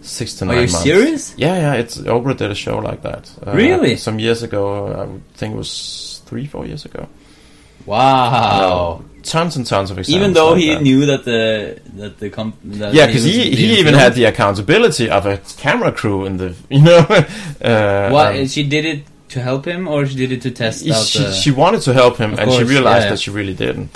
six 0.01 0.35
to 0.35 0.45
Are 0.45 0.47
nine 0.47 0.55
you 0.67 0.71
months. 0.73 0.83
serious? 0.83 1.33
Yeah, 1.37 1.55
yeah. 1.55 1.73
It's 1.81 1.97
Oprah 1.97 2.35
did 2.37 2.49
a 2.51 2.55
show 2.55 2.77
like 2.79 3.01
that. 3.01 3.29
Uh, 3.45 3.51
Really? 3.53 3.95
Some 3.97 4.17
years 4.19 4.41
ago, 4.43 4.87
I 4.93 5.37
think 5.37 5.53
it 5.53 5.57
was 5.57 6.21
three, 6.25 6.45
four 6.47 6.65
years 6.65 6.85
ago. 6.85 7.07
Wow. 7.85 9.01
Tons 9.27 9.57
and 9.57 9.65
tons 9.65 9.91
of 9.91 9.99
examples. 9.99 10.15
Even 10.15 10.33
though 10.33 10.51
like 10.51 10.61
he 10.61 10.73
that. 10.73 10.81
knew 10.81 11.05
that 11.05 11.25
the 11.25 11.79
that 11.95 12.17
the 12.17 12.29
comp 12.29 12.55
that 12.63 12.93
Yeah, 12.93 13.07
because 13.07 13.23
was 13.25 13.35
he, 13.35 13.55
he 13.55 13.79
even 13.79 13.93
had 13.93 14.13
the 14.15 14.23
accountability 14.23 15.09
of 15.09 15.25
a 15.25 15.37
camera 15.57 15.91
crew 15.91 16.25
in 16.25 16.37
the 16.37 16.55
you 16.69 16.81
know. 16.81 16.99
uh, 17.61 18.09
What 18.09 18.35
um, 18.37 18.47
she 18.47 18.63
did 18.63 18.85
it 18.85 19.03
to 19.29 19.41
help 19.41 19.65
him, 19.65 19.87
or 19.87 20.05
she 20.05 20.15
did 20.15 20.31
it 20.31 20.41
to 20.43 20.51
test 20.51 20.85
she, 20.85 20.91
out 20.93 21.03
she, 21.05 21.19
the. 21.19 21.33
she 21.33 21.51
wanted 21.51 21.81
to 21.81 21.93
help 21.93 22.17
him, 22.17 22.33
Of 22.33 22.39
and 22.39 22.51
she 22.53 22.63
realized 22.63 23.05
yeah. 23.05 23.09
that 23.11 23.19
she 23.19 23.31
really 23.31 23.53
didn't. 23.53 23.89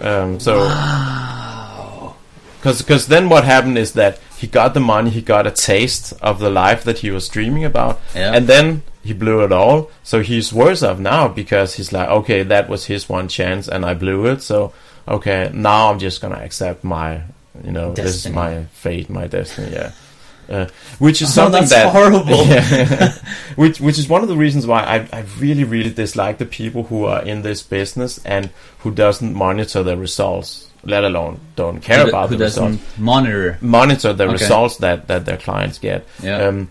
Um, 0.00 0.40
so 0.40 0.60
wow. 0.60 2.16
because 2.58 3.06
then 3.06 3.28
what 3.28 3.44
happened 3.44 3.76
is 3.76 3.92
that 3.92 4.18
he 4.40 4.46
got 4.46 4.74
the 4.74 4.80
money, 4.80 5.10
he 5.10 5.22
got 5.22 5.46
a 5.46 5.50
taste 5.50 6.12
of 6.22 6.38
the 6.40 6.50
life 6.50 6.82
that 6.84 6.98
he 6.98 7.10
was 7.10 7.28
dreaming 7.28 7.64
about, 7.64 8.00
Yeah. 8.14 8.32
and 8.34 8.46
then 8.46 8.82
he 9.02 9.12
blew 9.12 9.42
it 9.44 9.52
all. 9.52 9.90
So 10.02 10.20
he's 10.22 10.52
worse 10.52 10.82
off 10.82 10.98
now 10.98 11.28
because 11.28 11.74
he's 11.76 11.92
like, 11.92 12.08
okay, 12.08 12.42
that 12.44 12.68
was 12.68 12.86
his 12.86 13.08
one 13.08 13.28
chance, 13.28 13.68
and 13.68 13.84
I 13.84 13.94
blew 13.94 14.26
it. 14.26 14.42
So 14.42 14.72
okay, 15.08 15.50
now 15.52 15.90
I'm 15.90 15.98
just 15.98 16.20
gonna 16.20 16.40
accept 16.44 16.84
my, 16.84 17.22
you 17.64 17.72
know, 17.72 17.92
this 17.92 18.24
is 18.26 18.32
my 18.32 18.64
fate, 18.72 19.08
my 19.10 19.26
destiny. 19.26 19.72
Yeah. 19.72 19.92
Uh, 20.50 20.66
which 20.98 21.22
is 21.22 21.28
Oh, 21.28 21.46
something 21.46 21.60
that's 21.60 21.70
that 21.70 21.92
horrible. 21.92 22.44
Yeah. 22.50 23.12
which 23.54 23.78
which 23.80 23.98
is 24.00 24.08
one 24.08 24.22
of 24.24 24.28
the 24.28 24.36
reasons 24.36 24.66
why 24.66 24.82
I, 24.82 24.96
I 25.18 25.24
really 25.38 25.62
really 25.62 25.90
dislike 25.90 26.38
the 26.38 26.44
people 26.44 26.82
who 26.90 27.04
are 27.04 27.22
in 27.22 27.42
this 27.42 27.62
business 27.62 28.18
and 28.24 28.50
who 28.80 28.90
doesn't 28.90 29.32
monitor 29.32 29.84
the 29.84 29.96
results, 29.96 30.66
let 30.84 31.04
alone 31.04 31.40
don't 31.56 31.80
care 31.80 32.02
who, 32.04 32.08
about 32.08 32.28
who 32.30 32.36
the 32.36 32.44
doesn't 32.44 32.64
results. 32.64 32.98
monitor. 32.98 33.58
Monitor 33.60 34.12
the 34.12 34.24
Okay. 34.24 34.32
results 34.32 34.76
that, 34.78 35.08
that 35.08 35.24
their 35.26 35.36
clients 35.36 35.78
get. 35.78 36.06
Yeah. 36.22 36.46
Um, 36.48 36.70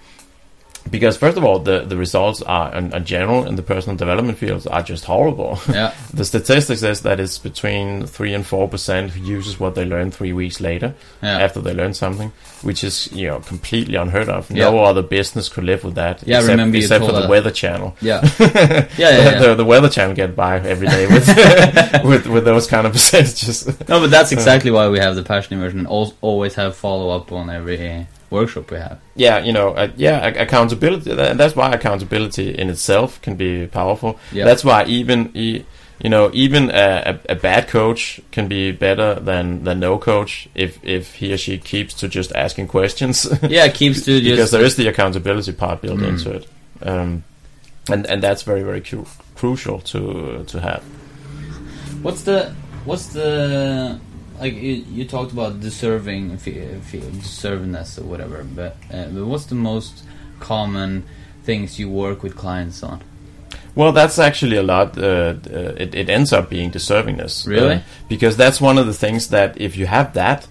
because 0.89 1.17
first 1.17 1.37
of 1.37 1.43
all, 1.43 1.59
the, 1.59 1.81
the 1.81 1.97
results 1.97 2.41
are 2.41 2.73
in, 2.75 2.93
in 2.93 3.05
general 3.05 3.45
in 3.45 3.55
the 3.55 3.61
personal 3.61 3.95
development 3.97 4.37
fields 4.37 4.65
are 4.67 4.81
just 4.81 5.05
horrible. 5.05 5.59
yeah. 5.69 5.93
the 6.13 6.25
statistics 6.25 6.81
says 6.81 7.01
that 7.01 7.19
it's 7.19 7.37
between 7.37 8.05
three 8.05 8.33
and 8.33 8.45
four 8.45 8.67
percent 8.67 9.11
who 9.11 9.21
uses 9.21 9.59
what 9.59 9.75
they 9.75 9.85
learned 9.85 10.13
three 10.13 10.33
weeks 10.33 10.59
later 10.59 10.93
Yeah. 11.21 11.39
after 11.39 11.61
they 11.61 11.73
learn 11.73 11.93
something, 11.93 12.31
which 12.61 12.83
is 12.83 13.11
you 13.11 13.27
know 13.27 13.39
completely 13.39 13.95
unheard 13.95 14.29
of. 14.29 14.49
Yeah. 14.49 14.69
No 14.69 14.83
other 14.83 15.01
business 15.01 15.49
could 15.49 15.63
live 15.63 15.83
with 15.83 15.95
that. 15.95 16.23
Yeah, 16.25 16.37
except, 16.37 16.51
remember 16.51 16.77
except 16.77 17.05
for 17.05 17.11
the 17.11 17.19
us. 17.19 17.29
Weather 17.29 17.51
Channel. 17.51 17.95
Yeah. 18.01 18.21
Yeah. 18.39 18.87
Yeah. 18.97 19.17
yeah. 19.31 19.39
the, 19.39 19.55
the 19.55 19.65
Weather 19.65 19.89
Channel 19.89 20.15
get 20.15 20.35
by 20.35 20.59
every 20.59 20.87
day 20.87 21.07
with 21.07 21.27
with 22.03 22.27
with 22.27 22.45
those 22.45 22.67
kind 22.67 22.85
of 22.87 22.93
percentages. 22.93 23.67
No, 23.87 23.99
but 24.01 24.09
that's 24.11 24.31
uh. 24.31 24.35
exactly 24.35 24.71
why 24.71 24.87
we 24.89 24.99
have 24.99 25.15
the 25.15 25.23
passion 25.23 25.53
immersion. 25.53 25.85
Al- 25.87 26.13
always 26.21 26.55
have 26.55 26.75
follow 26.75 27.09
up 27.15 27.31
on 27.31 27.49
every 27.49 27.77
workshop 28.29 28.71
we 28.71 28.77
have. 28.77 28.99
yeah, 29.15 29.39
you 29.39 29.51
know, 29.53 29.69
uh, 29.75 29.87
yeah, 29.97 30.27
ac- 30.27 30.39
accountability. 30.39 31.13
tha- 31.15 31.33
That's 31.35 31.55
why 31.55 31.71
accountability 31.73 32.49
in 32.57 32.69
itself 32.69 33.19
can 33.21 33.35
be 33.35 33.67
powerful. 33.67 34.19
Yeah. 34.31 34.45
That's 34.45 34.63
why 34.63 34.85
even 34.85 35.31
e- 35.33 35.63
you 36.03 36.09
know 36.09 36.29
even 36.33 36.69
a, 36.71 37.19
a, 37.27 37.33
a 37.33 37.35
bad 37.35 37.67
coach 37.67 38.21
can 38.31 38.47
be 38.47 38.71
better 38.71 39.15
than 39.15 39.63
than 39.65 39.79
no 39.79 39.97
coach 39.97 40.47
if 40.55 40.77
if 40.83 41.15
he 41.15 41.33
or 41.33 41.37
she 41.37 41.57
keeps 41.57 41.93
to 41.95 42.07
just 42.07 42.31
asking 42.35 42.67
questions. 42.67 43.27
yeah, 43.49 43.67
keeps 43.67 44.05
to 44.05 44.21
because 44.29 44.51
there 44.51 44.63
is 44.65 44.75
the 44.75 44.87
accountability 44.87 45.51
part 45.53 45.81
built 45.81 45.99
Mm. 45.99 46.07
into 46.09 46.31
it, 46.31 46.47
um, 46.83 47.23
and 47.91 48.05
and 48.07 48.21
that's 48.23 48.43
very 48.43 48.63
very 48.63 48.81
cu- 48.81 49.05
crucial 49.35 49.79
to 49.91 50.43
to 50.47 50.59
have. 50.61 50.83
What's 52.01 52.21
the 52.23 52.53
what's 52.85 53.07
the 53.07 53.99
like 54.39 54.53
you, 54.53 54.85
you 54.89 55.05
talked 55.05 55.31
about 55.31 55.59
deserving 55.59 56.31
deservingness 56.37 57.99
or 57.99 58.03
whatever, 58.03 58.43
but, 58.43 58.77
uh, 58.93 59.05
but 59.05 59.25
what's 59.25 59.45
the 59.45 59.55
most 59.55 60.03
common 60.39 61.03
things 61.43 61.79
you 61.79 61.89
work 61.89 62.23
with 62.23 62.35
clients 62.35 62.83
on? 62.83 63.01
Well, 63.75 63.91
that's 63.91 64.19
actually 64.19 64.57
a 64.57 64.63
lot. 64.63 64.97
Uh, 64.97 65.01
uh, 65.01 65.75
it, 65.77 65.95
it 65.95 66.09
ends 66.09 66.33
up 66.33 66.49
being 66.49 66.71
deservingness. 66.71 67.47
Really? 67.47 67.75
Uh, 67.75 67.81
because 68.07 68.35
that's 68.35 68.59
one 68.59 68.77
of 68.77 68.87
the 68.87 68.93
things 68.93 69.29
that 69.29 69.59
if 69.59 69.77
you 69.77 69.85
have 69.85 70.13
that, 70.13 70.47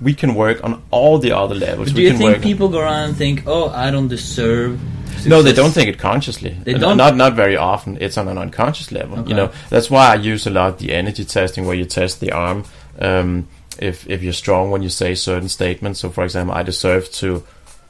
we 0.00 0.14
can 0.14 0.34
work 0.34 0.62
on 0.62 0.82
all 0.90 1.18
the 1.18 1.32
other 1.32 1.54
levels. 1.54 1.88
But 1.88 1.96
we 1.96 2.02
do 2.02 2.02
you 2.02 2.10
can 2.10 2.18
think 2.18 2.42
people 2.42 2.68
go 2.68 2.80
around 2.80 3.08
and 3.08 3.16
think, 3.16 3.44
"Oh, 3.46 3.68
I 3.70 3.90
don't 3.90 4.06
deserve"? 4.08 4.78
no, 5.26 5.42
they 5.42 5.52
don't 5.52 5.72
think 5.72 5.88
it 5.88 5.98
consciously. 5.98 6.56
They 6.62 6.74
Uh, 6.74 6.78
don't? 6.78 6.96
Not 6.96 7.16
not 7.16 7.34
very 7.34 7.56
often. 7.56 7.98
It's 8.00 8.16
on 8.16 8.28
an 8.28 8.38
unconscious 8.38 8.92
level. 8.92 9.18
Okay. 9.18 9.30
You 9.30 9.34
know, 9.34 9.50
that's 9.70 9.90
why 9.90 10.12
I 10.12 10.14
use 10.14 10.46
a 10.46 10.50
lot 10.50 10.78
the 10.78 10.92
energy 10.92 11.24
testing, 11.24 11.66
where 11.66 11.74
you 11.74 11.84
test 11.84 12.20
the 12.20 12.30
arm. 12.30 12.64
Um, 12.98 13.48
if 13.78 14.08
if 14.10 14.22
you're 14.22 14.32
strong 14.32 14.70
when 14.72 14.82
you 14.82 14.88
say 14.88 15.14
certain 15.14 15.48
statements. 15.48 16.00
So, 16.00 16.10
for 16.10 16.24
example, 16.24 16.54
I 16.56 16.62
deserve 16.64 17.10
to 17.12 17.44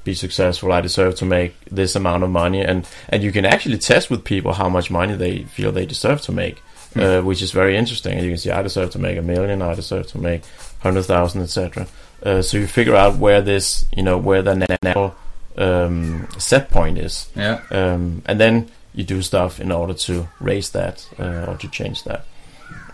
be 0.05 0.15
successful. 0.15 0.73
I 0.73 0.81
deserve 0.83 1.15
to 1.17 1.25
make 1.25 1.55
this 1.71 1.97
amount 1.97 2.25
of 2.25 2.31
money, 2.31 2.61
and 2.61 2.87
and 3.09 3.23
you 3.23 3.33
can 3.33 3.45
actually 3.45 3.79
test 3.79 4.11
with 4.11 4.23
people 4.25 4.53
how 4.53 4.69
much 4.69 4.91
money 4.91 5.15
they 5.17 5.45
feel 5.45 5.73
they 5.73 5.87
deserve 5.87 6.21
to 6.23 6.33
make, 6.33 6.59
Hmm. 6.95 7.01
uh, 7.01 7.21
which 7.23 7.41
is 7.43 7.53
very 7.53 7.77
interesting. 7.77 8.15
And 8.15 8.23
you 8.25 8.31
can 8.31 8.39
see, 8.39 8.51
I 8.51 8.63
deserve 8.63 8.91
to 8.91 8.99
make 8.99 9.17
a 9.19 9.23
million. 9.23 9.63
I 9.63 9.75
deserve 9.75 10.07
to 10.09 10.19
make 10.19 10.43
hundred 10.81 11.05
thousand, 11.05 11.43
etc. 11.43 11.87
Uh, 12.23 12.43
so 12.43 12.59
you 12.59 12.67
figure 12.67 12.97
out 12.97 13.17
where 13.17 13.41
this, 13.41 13.85
you 13.97 14.03
know, 14.03 14.19
where 14.19 14.43
the 14.43 15.13
um, 15.57 16.27
set 16.39 16.71
point 16.71 16.99
is 16.99 17.29
Yeah. 17.35 17.61
um, 17.71 18.23
and 18.27 18.39
then 18.41 18.69
you 18.95 19.05
do 19.05 19.23
stuff 19.23 19.61
in 19.61 19.71
order 19.73 19.95
to 19.95 20.29
raise 20.41 20.71
that 20.71 21.07
uh, 21.19 21.47
or 21.49 21.57
to 21.57 21.69
change 21.69 22.05
that. 22.05 22.25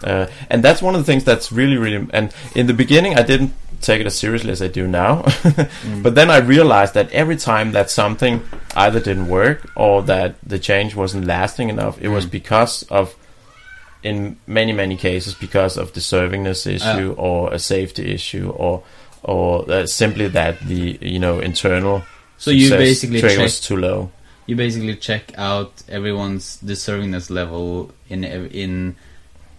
Uh, 0.03 0.26
and 0.51 0.62
that's 0.64 0.82
one 0.82 0.95
of 0.95 1.01
the 1.01 1.05
things 1.12 1.24
that's 1.24 1.53
really, 1.53 1.76
really. 1.76 2.07
And 2.12 2.32
in 2.55 2.66
the 2.66 2.74
beginning, 2.74 3.14
I 3.18 3.22
didn't 3.22 3.53
take 3.80 4.01
it 4.01 4.07
as 4.07 4.18
seriously 4.18 4.51
as 4.51 4.61
I 4.62 4.68
do 4.68 4.86
now. 4.86 5.22
But 6.03 6.14
then 6.14 6.30
I 6.30 6.38
realized 6.38 6.95
that 6.95 7.11
every 7.12 7.36
time 7.36 7.72
that 7.72 7.90
something 7.90 8.42
either 8.74 8.99
didn't 9.01 9.28
work 9.28 9.70
or 9.76 10.03
that 10.03 10.34
the 10.42 10.59
change 10.59 10.95
wasn't 10.95 11.26
lasting 11.26 11.68
enough, 11.68 12.01
it 12.01 12.09
was 12.09 12.24
Mm. 12.26 12.30
because 12.30 12.82
of, 12.90 13.14
in 14.03 14.36
many, 14.47 14.72
many 14.72 14.97
cases, 14.97 15.34
because 15.34 15.76
of 15.76 15.92
the 15.92 16.01
deservingness 16.01 16.66
issue 16.66 17.14
or 17.16 17.53
a 17.53 17.59
safety 17.59 18.12
issue 18.14 18.51
or 18.57 18.82
or 19.22 19.64
uh, 19.70 19.86
simply 19.86 20.28
that 20.28 20.61
the 20.61 20.99
you 21.01 21.18
know 21.18 21.40
internal 21.40 22.03
So 22.36 22.51
you 22.51 22.68
basically 22.70 23.20
check 23.22 23.38
was 23.38 23.59
too 23.61 23.76
low. 23.76 24.11
you 24.47 24.55
basically 24.57 24.97
check 24.97 25.32
out 25.38 25.82
everyone's 25.88 26.59
deservingness 26.62 27.30
level 27.30 27.90
in 28.11 28.24
in 28.24 28.97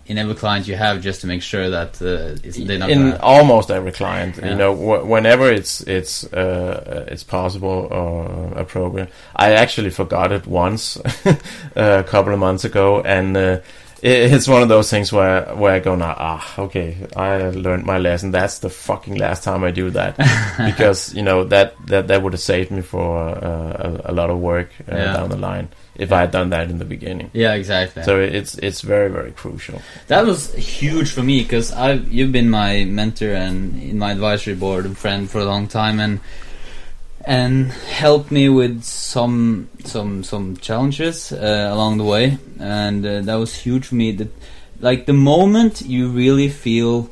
in 0.08 0.18
every 0.18 0.36
client 0.36 0.68
you 0.68 0.76
have, 0.76 1.02
just 1.02 1.22
to 1.22 1.28
make 1.28 1.42
sure 1.42 1.70
that 1.70 2.02
uh, 2.02 2.38
it's, 2.44 2.58
they're 2.58 2.78
not 2.78 2.90
in 2.90 3.12
gonna, 3.12 3.20
almost 3.22 3.72
every 3.72 3.92
client. 3.92 4.38
Yeah. 4.38 4.52
You 4.52 4.56
know, 4.56 4.76
wh- 4.76 5.08
whenever 5.08 5.52
it's 5.52 5.82
it's 5.82 6.24
uh, 6.34 7.06
it's 7.08 7.24
possible 7.24 7.88
or 7.92 8.54
appropriate. 8.56 9.10
I 9.36 9.54
actually 9.54 9.90
forgot 9.90 10.32
it 10.32 10.46
once 10.46 10.98
a 11.76 12.04
couple 12.04 12.34
of 12.34 12.40
months 12.40 12.66
ago, 12.66 13.02
and 13.02 13.36
uh, 13.36 13.60
it's 14.08 14.48
one 14.48 14.62
of 14.62 14.70
those 14.70 14.90
things 14.90 15.12
where 15.12 15.46
where 15.56 15.74
I 15.74 15.80
go 15.80 15.96
now. 15.96 16.16
Ah, 16.18 16.60
okay, 16.60 16.96
I 17.16 17.50
learned 17.50 17.86
my 17.86 17.98
lesson. 17.98 18.32
That's 18.32 18.60
the 18.60 18.70
fucking 18.70 19.16
last 19.18 19.44
time 19.44 19.64
I 19.64 19.72
do 19.72 19.90
that 19.92 20.18
because 20.66 21.14
you 21.16 21.24
know 21.24 21.44
that 21.46 21.74
that 21.88 22.08
that 22.08 22.22
would 22.22 22.34
have 22.34 22.42
saved 22.42 22.70
me 22.72 22.82
for 22.82 23.30
uh, 23.30 24.02
a, 24.06 24.12
a 24.12 24.14
lot 24.14 24.30
of 24.30 24.40
work 24.40 24.70
uh, 24.92 24.96
Yeah. 24.96 25.14
down 25.14 25.30
the 25.30 25.38
line 25.38 25.70
if 25.96 26.12
I 26.12 26.20
had 26.22 26.32
done 26.32 26.50
that 26.50 26.70
in 26.70 26.78
the 26.78 26.86
beginning. 26.86 27.32
yeah, 27.34 27.54
exactly. 27.54 28.04
So 28.04 28.20
it's 28.20 28.58
it's 28.60 28.82
very 28.82 29.10
very 29.10 29.32
crucial. 29.32 29.82
That 30.08 30.26
was 30.26 30.54
huge 30.54 31.10
for 31.12 31.24
me 31.24 31.42
because 31.42 31.72
I 31.72 31.94
you've 31.94 32.32
been 32.32 32.50
my 32.50 32.86
mentor 32.86 33.34
and 33.34 33.82
in 33.82 33.98
my 33.98 34.12
advisory 34.12 34.56
board 34.56 34.86
and 34.86 34.98
friend 34.98 35.30
for 35.30 35.40
a 35.40 35.46
long 35.46 35.68
time 35.68 36.00
and 36.00 36.20
and 37.28 37.72
helped 37.72 38.32
me 38.32 38.50
with 38.50 38.84
some 38.84 39.68
some 39.84 40.24
some 40.24 40.58
challenges 40.58 41.32
uh, 41.32 41.70
along 41.72 41.98
the 41.98 42.04
way. 42.04 42.38
And 42.60 43.06
uh, 43.06 43.22
that 43.22 43.36
was 43.36 43.54
huge 43.56 43.88
for 43.88 43.96
me. 43.96 44.12
That 44.12 44.30
like 44.80 45.06
the 45.06 45.14
moment 45.14 45.82
you 45.82 46.10
really 46.10 46.50
feel 46.50 47.10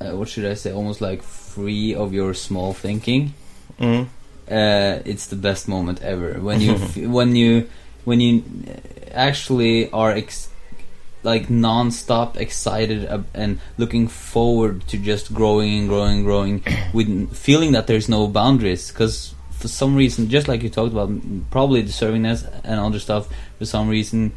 uh, 0.00 0.16
what 0.16 0.28
should 0.28 0.44
I 0.46 0.54
say? 0.54 0.72
Almost 0.72 1.00
like 1.00 1.22
free 1.22 1.94
of 1.94 2.12
your 2.12 2.34
small 2.34 2.72
thinking 2.74 3.34
Mm. 3.80 4.06
uh, 4.50 5.02
it's 5.04 5.26
the 5.26 5.36
best 5.36 5.66
moment 5.68 6.00
ever. 6.02 6.38
When 6.40 6.60
you 6.60 6.72
f- 6.78 6.96
when 6.96 7.34
you 7.34 7.68
when 8.04 8.20
you 8.20 8.42
actually 9.12 9.90
are 9.90 10.12
ex- 10.12 10.48
like 11.24 11.48
non-stop 11.50 12.36
excited 12.36 13.08
and 13.34 13.58
looking 13.78 14.06
forward 14.08 14.86
to 14.88 14.96
just 14.98 15.32
growing 15.34 15.78
and 15.80 15.88
growing 15.88 16.16
and 16.16 16.24
growing 16.24 16.62
with 16.92 17.34
feeling 17.34 17.72
that 17.72 17.86
there's 17.86 18.08
no 18.08 18.28
boundaries 18.28 18.92
because 18.92 19.34
for 19.50 19.68
some 19.68 19.96
reason 19.96 20.28
just 20.28 20.46
like 20.48 20.62
you 20.62 20.68
talked 20.68 20.92
about 20.92 21.08
probably 21.50 21.82
deservingness 21.82 22.44
and 22.62 22.78
other 22.78 22.98
stuff 23.00 23.26
for 23.58 23.64
some 23.64 23.88
reason 23.88 24.32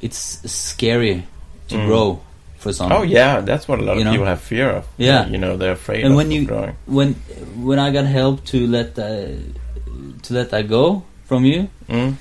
it's 0.00 0.18
scary 0.50 1.24
to 1.68 1.74
Mm. 1.74 1.86
grow 1.86 2.20
for 2.58 2.72
some 2.72 2.92
Oh 2.92 3.02
yeah, 3.02 3.40
that's 3.40 3.66
what 3.66 3.80
a 3.80 3.82
lot 3.82 3.98
of 3.98 4.04
know? 4.04 4.12
people 4.12 4.26
have 4.26 4.40
fear 4.40 4.70
of. 4.70 4.86
Yeah. 4.96 5.26
you 5.26 5.38
know 5.38 5.56
they're 5.56 5.72
afraid 5.72 6.04
And 6.04 6.12
of 6.12 6.16
when 6.16 6.30
you- 6.30 6.46
growing. 6.46 6.76
when 6.86 7.14
when 7.58 7.78
I 7.78 7.90
got 7.90 8.06
help 8.06 8.44
to 8.54 8.66
let 8.66 8.94
that 8.94 9.36
to 10.22 10.34
let 10.34 10.50
that 10.50 10.68
go 10.68 11.02
from 11.24 11.44
you 11.44 11.68
Mm. 11.88 12.14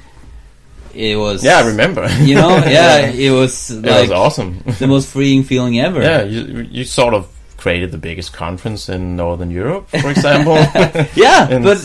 It 0.95 1.15
was 1.17 1.43
Yeah, 1.43 1.59
I 1.59 1.67
remember. 1.67 2.07
you 2.23 2.35
know 2.35 2.49
yeah 2.65 3.07
it 3.07 3.31
was 3.31 3.69
it 3.71 3.83
was 3.83 4.11
awesome. 4.11 4.63
the 4.79 4.87
most 4.87 5.09
freeing 5.09 5.43
feeling 5.43 5.79
ever 5.79 6.01
yeah, 6.01 6.23
you 6.23 6.67
you 6.71 6.83
sort 6.85 7.13
of 7.13 7.27
created 7.57 7.91
the 7.91 7.97
biggest 7.97 8.31
conference 8.33 8.89
in 8.89 9.15
Northern 9.15 9.49
Europe, 9.49 9.89
for 9.89 10.09
example. 10.11 10.55
yeah 11.15 11.47
And- 11.53 11.63
but 11.63 11.77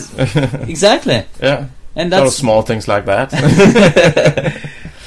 exactly 0.69 1.23
yeah, 1.41 1.67
and 1.95 2.11
sort 2.13 2.27
of 2.27 2.33
small 2.33 2.61
things 2.61 2.87
like 2.87 3.05
that. 3.05 3.31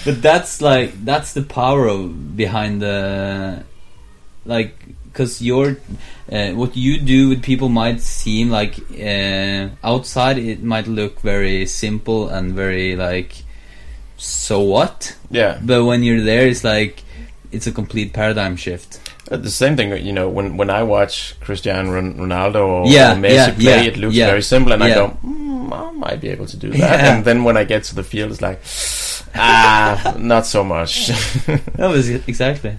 but 0.05 0.21
that's 0.23 0.61
like 0.61 0.93
that's 1.05 1.33
the 1.33 1.43
power 1.43 1.87
of 1.89 2.37
behind 2.37 2.83
the 2.83 3.63
like 4.45 4.75
because 5.13 5.41
your 5.41 5.77
uh, 6.33 6.51
what 6.53 6.77
you 6.77 6.99
do 7.01 7.29
with 7.29 7.43
people 7.43 7.69
might 7.69 8.01
seem 8.01 8.51
like 8.51 8.75
uh, 9.01 9.69
outside 9.85 10.39
it 10.39 10.63
might 10.63 10.87
look 10.89 11.21
very 11.21 11.67
simple 11.67 12.29
and 12.29 12.53
very 12.53 12.97
like 12.97 13.45
so 14.17 14.61
what 14.61 15.17
yeah, 15.31 15.59
but 15.63 15.85
when 15.85 16.03
you're 16.03 16.23
there 16.23 16.47
it's 16.47 16.65
like 16.65 17.03
it's 17.53 17.67
a 17.67 17.73
complete 17.73 18.13
paradigm 18.13 18.57
shift 18.57 19.01
Uh, 19.31 19.39
the 19.41 19.49
same 19.51 19.75
thing. 19.75 19.89
You 20.05 20.13
know, 20.13 20.29
when 20.29 20.59
when 20.61 20.69
I 20.69 20.83
watch 20.85 21.33
Cristiano 21.41 21.89
Ron- 21.97 22.17
Ronaldo 22.21 22.61
or, 22.61 22.81
Yeah, 22.87 23.13
or 23.13 23.17
Messi 23.17 23.33
yeah, 23.33 23.51
play, 23.57 23.65
yeah, 23.65 23.89
it 23.89 23.97
looks 23.97 24.15
very 24.29 24.43
simple, 24.45 24.73
and 24.77 24.85
I 24.85 24.93
go, 24.93 25.17
mm, 25.25 25.73
I 25.73 25.91
might 25.97 26.21
be 26.21 26.29
able 26.29 26.45
to 26.45 26.57
do 26.61 26.69
that. 26.77 27.01
And 27.01 27.25
then 27.25 27.41
when 27.43 27.57
I 27.57 27.65
get 27.65 27.85
to 27.89 27.95
the 27.97 28.05
field, 28.05 28.33
it's 28.37 28.45
like, 28.45 28.61
ah, 29.35 29.97
not 30.19 30.45
so 30.45 30.61
much. 30.63 31.09
that 31.81 31.89
was 31.89 32.09
exactly 32.29 32.77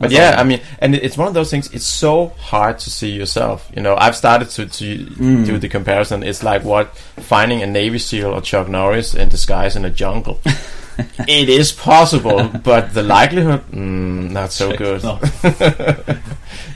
But 0.00 0.10
yeah. 0.10 0.34
I 0.40 0.44
mean, 0.44 0.60
and 0.78 0.94
it's 0.94 1.16
one 1.18 1.28
of 1.28 1.34
those 1.34 1.50
things. 1.50 1.70
It's 1.74 1.86
so 1.86 2.28
hard 2.50 2.78
to 2.80 2.90
see 2.90 3.10
yourself. 3.10 3.70
You 3.76 3.82
know, 3.82 3.94
I've 3.96 4.16
started 4.16 4.48
to 4.56 4.66
to 4.66 4.84
Mm. 5.20 5.44
do 5.46 5.58
the 5.58 5.68
comparison. 5.68 6.22
It's 6.22 6.42
like 6.42 6.64
what 6.64 6.96
finding 7.20 7.62
a 7.62 7.66
Navy 7.66 7.98
SEAL 7.98 8.30
or 8.32 8.40
Chuck 8.40 8.66
Norris 8.68 9.14
in 9.14 9.28
disguise 9.28 9.76
in 9.76 9.84
a 9.84 9.90
jungle. 9.90 10.40
it 11.28 11.48
is 11.48 11.70
possible, 11.72 12.48
but 12.64 12.94
the 12.94 13.02
likelihood, 13.02 13.62
mm, 13.70 14.30
not 14.32 14.52
so 14.52 14.74
good. 14.76 15.02
No. 15.02 15.18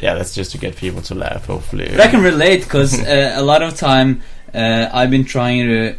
yeah, 0.00 0.14
that's 0.14 0.34
just 0.34 0.52
to 0.52 0.58
get 0.58 0.76
people 0.76 1.02
to 1.02 1.14
laugh. 1.14 1.46
Hopefully, 1.46 1.88
But 1.90 2.00
I 2.00 2.08
can 2.08 2.22
relate 2.22 2.64
because 2.64 2.92
uh, 3.00 3.32
a 3.36 3.42
lot 3.42 3.62
of 3.62 3.76
time 3.76 4.20
uh, 4.54 4.88
I've 4.92 5.10
been 5.10 5.24
trying 5.24 5.66
to. 5.66 5.94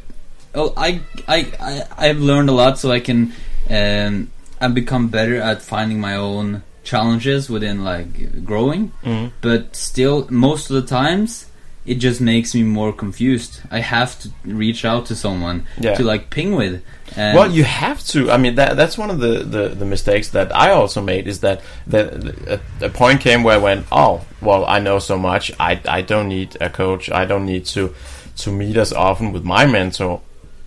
Oh, 0.53 0.73
I 0.77 1.01
I 1.27 1.37
I 1.59 1.83
I've 2.09 2.19
learned 2.19 2.49
a 2.49 2.53
lot, 2.53 2.77
so 2.79 2.91
I 2.91 2.99
can 2.99 3.33
um, 3.69 4.29
I've 4.61 4.73
become 4.73 5.07
better 5.09 5.41
at 5.41 5.61
finding 5.61 5.99
my 5.99 6.15
own 6.15 6.61
challenges 6.85 7.49
within 7.49 7.83
like 7.83 8.45
growing. 8.45 8.91
Mm. 9.03 9.31
But 9.41 9.75
still, 9.75 10.27
most 10.29 10.69
of 10.69 10.75
the 10.81 10.87
times, 10.87 11.47
it 11.85 11.95
just 11.95 12.19
makes 12.21 12.55
me 12.55 12.63
more 12.63 12.91
confused. 12.93 13.59
I 13.69 13.79
have 13.79 14.17
to 14.21 14.29
reach 14.45 14.85
out 14.85 15.05
to 15.07 15.15
someone 15.15 15.67
Yeah. 15.77 15.95
to 15.95 16.03
like 16.03 16.29
ping 16.29 16.55
with. 16.55 16.81
And 17.15 17.37
well, 17.37 17.51
you 17.51 17.63
have 17.63 18.03
to. 18.07 18.31
I 18.31 18.37
mean, 18.37 18.55
that 18.55 18.75
that's 18.77 18.97
one 18.97 19.09
of 19.11 19.19
the, 19.19 19.43
the, 19.43 19.69
the 19.69 19.85
mistakes 19.85 20.29
that 20.29 20.55
I 20.55 20.71
also 20.71 21.01
made 21.01 21.27
is 21.27 21.41
that 21.41 21.61
the, 21.85 22.59
a, 22.81 22.85
a 22.85 22.89
point 22.89 23.21
came 23.21 23.43
where 23.43 23.55
I 23.55 23.61
went, 23.61 23.85
oh, 23.91 24.21
well, 24.41 24.65
I 24.65 24.79
know 24.79 24.97
so 24.99 25.17
much. 25.19 25.51
I, 25.59 25.79
I 25.87 26.01
don't 26.01 26.27
need 26.29 26.57
a 26.61 26.69
coach. 26.69 27.11
I 27.11 27.25
don't 27.25 27.45
need 27.45 27.65
to 27.75 27.93
to 28.37 28.51
meet 28.51 28.75
as 28.77 28.91
often 28.91 29.31
with 29.31 29.43
my 29.45 29.65
mentor 29.65 30.21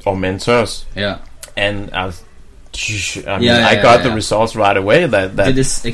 or 0.06 0.16
mentors. 0.16 0.86
yeah, 0.96 1.18
And 1.56 1.90
I, 1.92 2.12
I, 2.74 3.38
mean, 3.38 3.42
Yeah, 3.48 3.66
I 3.66 3.74
got 3.76 3.98
yeah, 3.98 4.02
the 4.04 4.08
yeah. 4.10 4.14
results 4.14 4.54
right 4.56 4.76
away. 4.76 5.06
That 5.06 5.36
that 5.36 5.48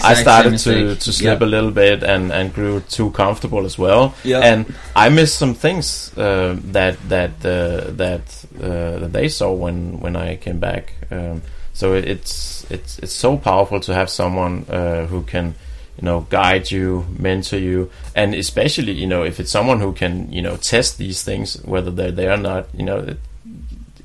I 0.04 0.14
started 0.14 0.58
to, 0.58 0.96
to 0.96 1.12
slip 1.12 1.40
Yeah. 1.40 1.46
a 1.46 1.48
little 1.48 1.70
bit 1.70 2.02
and, 2.02 2.32
and 2.32 2.52
grew 2.52 2.80
too 2.80 3.10
comfortable 3.12 3.64
as 3.64 3.78
well. 3.78 4.14
Yeah. 4.24 4.40
And 4.40 4.74
I 4.96 5.08
missed 5.08 5.38
some 5.38 5.54
things 5.54 6.12
uh, 6.18 6.56
that 6.72 6.96
that 7.08 7.30
uh, 7.44 7.90
that 7.92 8.44
uh, 8.60 8.98
that 9.00 9.12
they 9.12 9.28
saw 9.28 9.52
when 9.52 10.00
when 10.00 10.16
I 10.16 10.36
came 10.36 10.58
back. 10.58 10.92
Um, 11.10 11.42
so 11.72 11.94
it's 11.94 12.66
it's 12.70 12.98
it's 13.00 13.12
so 13.12 13.36
powerful 13.36 13.80
to 13.80 13.94
have 13.94 14.08
someone 14.08 14.64
uh, 14.68 15.06
who 15.06 15.22
can 15.22 15.54
you 15.98 16.04
know 16.04 16.26
guide 16.30 16.70
you, 16.70 17.04
mentor 17.18 17.58
you, 17.58 17.90
and 18.14 18.34
especially 18.34 18.92
you 18.92 19.06
know 19.06 19.22
if 19.24 19.38
it's 19.40 19.50
someone 19.50 19.80
who 19.80 19.92
can 19.92 20.30
you 20.32 20.42
know 20.42 20.56
test 20.56 20.98
these 20.98 21.22
things 21.24 21.56
whether 21.64 21.90
they're 21.90 22.12
there 22.12 22.32
or 22.32 22.36
not. 22.36 22.66
You 22.74 22.84
know 22.84 22.98
it, 22.98 23.18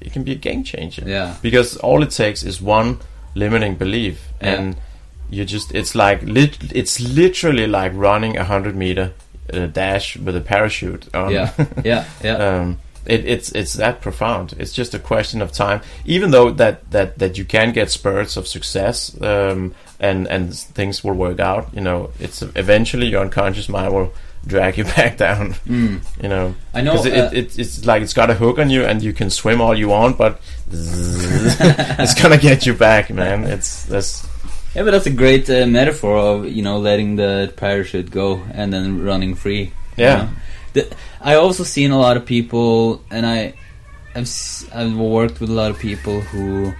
it 0.02 0.12
can 0.14 0.24
be 0.24 0.32
a 0.32 0.36
game 0.36 0.64
changer 0.64 1.04
yeah, 1.06 1.36
because 1.42 1.78
all 1.78 2.04
it 2.04 2.12
takes 2.12 2.44
is 2.44 2.62
one 2.62 2.98
limiting 3.36 3.76
belief 3.76 4.30
Yeah. 4.42 4.54
and 4.56 4.76
you 5.30 5.46
just 5.46 5.74
it's 5.76 5.94
like 5.96 6.22
lit, 6.24 6.58
it's 6.74 7.00
literally 7.00 7.68
like 7.68 7.92
running 7.96 8.36
a 8.36 8.40
100 8.40 8.76
meter 8.76 9.12
uh, 9.54 9.68
dash 9.68 10.18
with 10.18 10.36
a 10.36 10.42
parachute 10.42 11.08
on. 11.16 11.32
yeah, 11.32 11.52
yeah, 11.84 12.06
yeah. 12.24 12.36
um 12.36 12.80
it, 13.06 13.26
it's 13.26 13.52
it's 13.54 13.74
that 13.74 14.02
profound 14.02 14.54
it's 14.60 14.74
just 14.74 14.94
a 14.94 15.00
question 15.00 15.42
of 15.42 15.52
time 15.52 15.82
even 16.06 16.32
though 16.32 16.52
that 16.52 16.90
that 16.92 17.18
that 17.18 17.38
you 17.38 17.46
can 17.46 17.72
get 17.72 17.90
spurts 17.90 18.38
of 18.38 18.48
success 18.48 19.20
um 19.22 19.74
and 20.00 20.28
and 20.28 20.54
things 20.76 21.04
will 21.04 21.14
work 21.14 21.40
out 21.40 21.68
you 21.74 21.82
know 21.82 22.10
it's 22.20 22.42
eventually 22.56 23.08
your 23.08 23.22
unconscious 23.22 23.70
mind 23.70 23.94
will 23.94 24.12
drag 24.48 24.78
you 24.78 24.84
back 24.98 25.18
down 25.18 25.54
Mm. 25.68 26.00
you 26.24 26.30
know 26.30 26.56
I 26.74 26.82
know. 26.82 26.96
it, 27.04 27.14
uh, 27.14 27.26
it, 27.32 27.34
it, 27.34 27.60
it's 27.60 27.86
like 27.86 28.02
it's 28.02 28.14
got 28.14 28.30
a 28.30 28.34
hook 28.34 28.58
on 28.60 28.70
you 28.70 28.84
and 28.86 29.02
you 29.04 29.14
can 29.14 29.30
swim 29.30 29.62
all 29.62 29.78
you 29.78 29.90
want 29.90 30.18
but 30.18 30.40
it's 30.72 32.14
gonna 32.22 32.38
get 32.50 32.66
you 32.66 32.74
back 32.74 33.10
man 33.10 33.44
it's 33.44 33.84
that's 33.86 34.26
Yeah, 34.76 34.84
but 34.84 34.92
that's 34.92 35.08
a 35.08 35.12
great 35.24 35.50
uh, 35.50 35.66
metaphor 35.68 36.18
of 36.18 36.46
you 36.48 36.62
know 36.62 36.78
letting 36.80 37.16
the 37.18 37.52
parachute 37.58 38.12
go 38.12 38.42
and 38.54 38.72
then 38.72 39.02
running 39.04 39.36
free. 39.36 39.64
you 39.98 40.06
Yeah. 40.06 40.16
know? 40.16 40.30
The, 40.74 40.82
I 41.22 41.34
also 41.36 41.64
seen 41.64 41.90
a 41.92 41.98
lot 41.98 42.16
of 42.18 42.24
people, 42.26 43.02
and 43.10 43.26
I, 43.26 43.54
I've 44.16 44.30
s- 44.30 44.66
I've 44.72 44.96
worked 44.96 45.42
with 45.42 45.50
a 45.50 45.54
lot 45.54 45.72
of 45.72 45.80
people 45.80 46.22
who, 46.22 46.74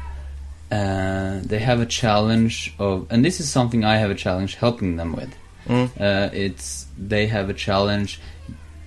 uh, 0.72 1.40
they 1.44 1.58
have 1.58 1.82
a 1.82 1.88
challenge 1.88 2.74
of, 2.78 3.08
and 3.10 3.26
this 3.26 3.40
is 3.40 3.50
something 3.50 3.84
I 3.84 3.98
have 3.98 4.12
a 4.12 4.16
challenge 4.16 4.56
helping 4.62 4.98
them 4.98 5.14
with. 5.16 5.34
Mm, 5.70 5.88
Uh, 6.00 6.30
it's 6.34 6.88
they 6.98 7.28
have 7.28 7.50
a 7.50 7.54
challenge, 7.54 8.20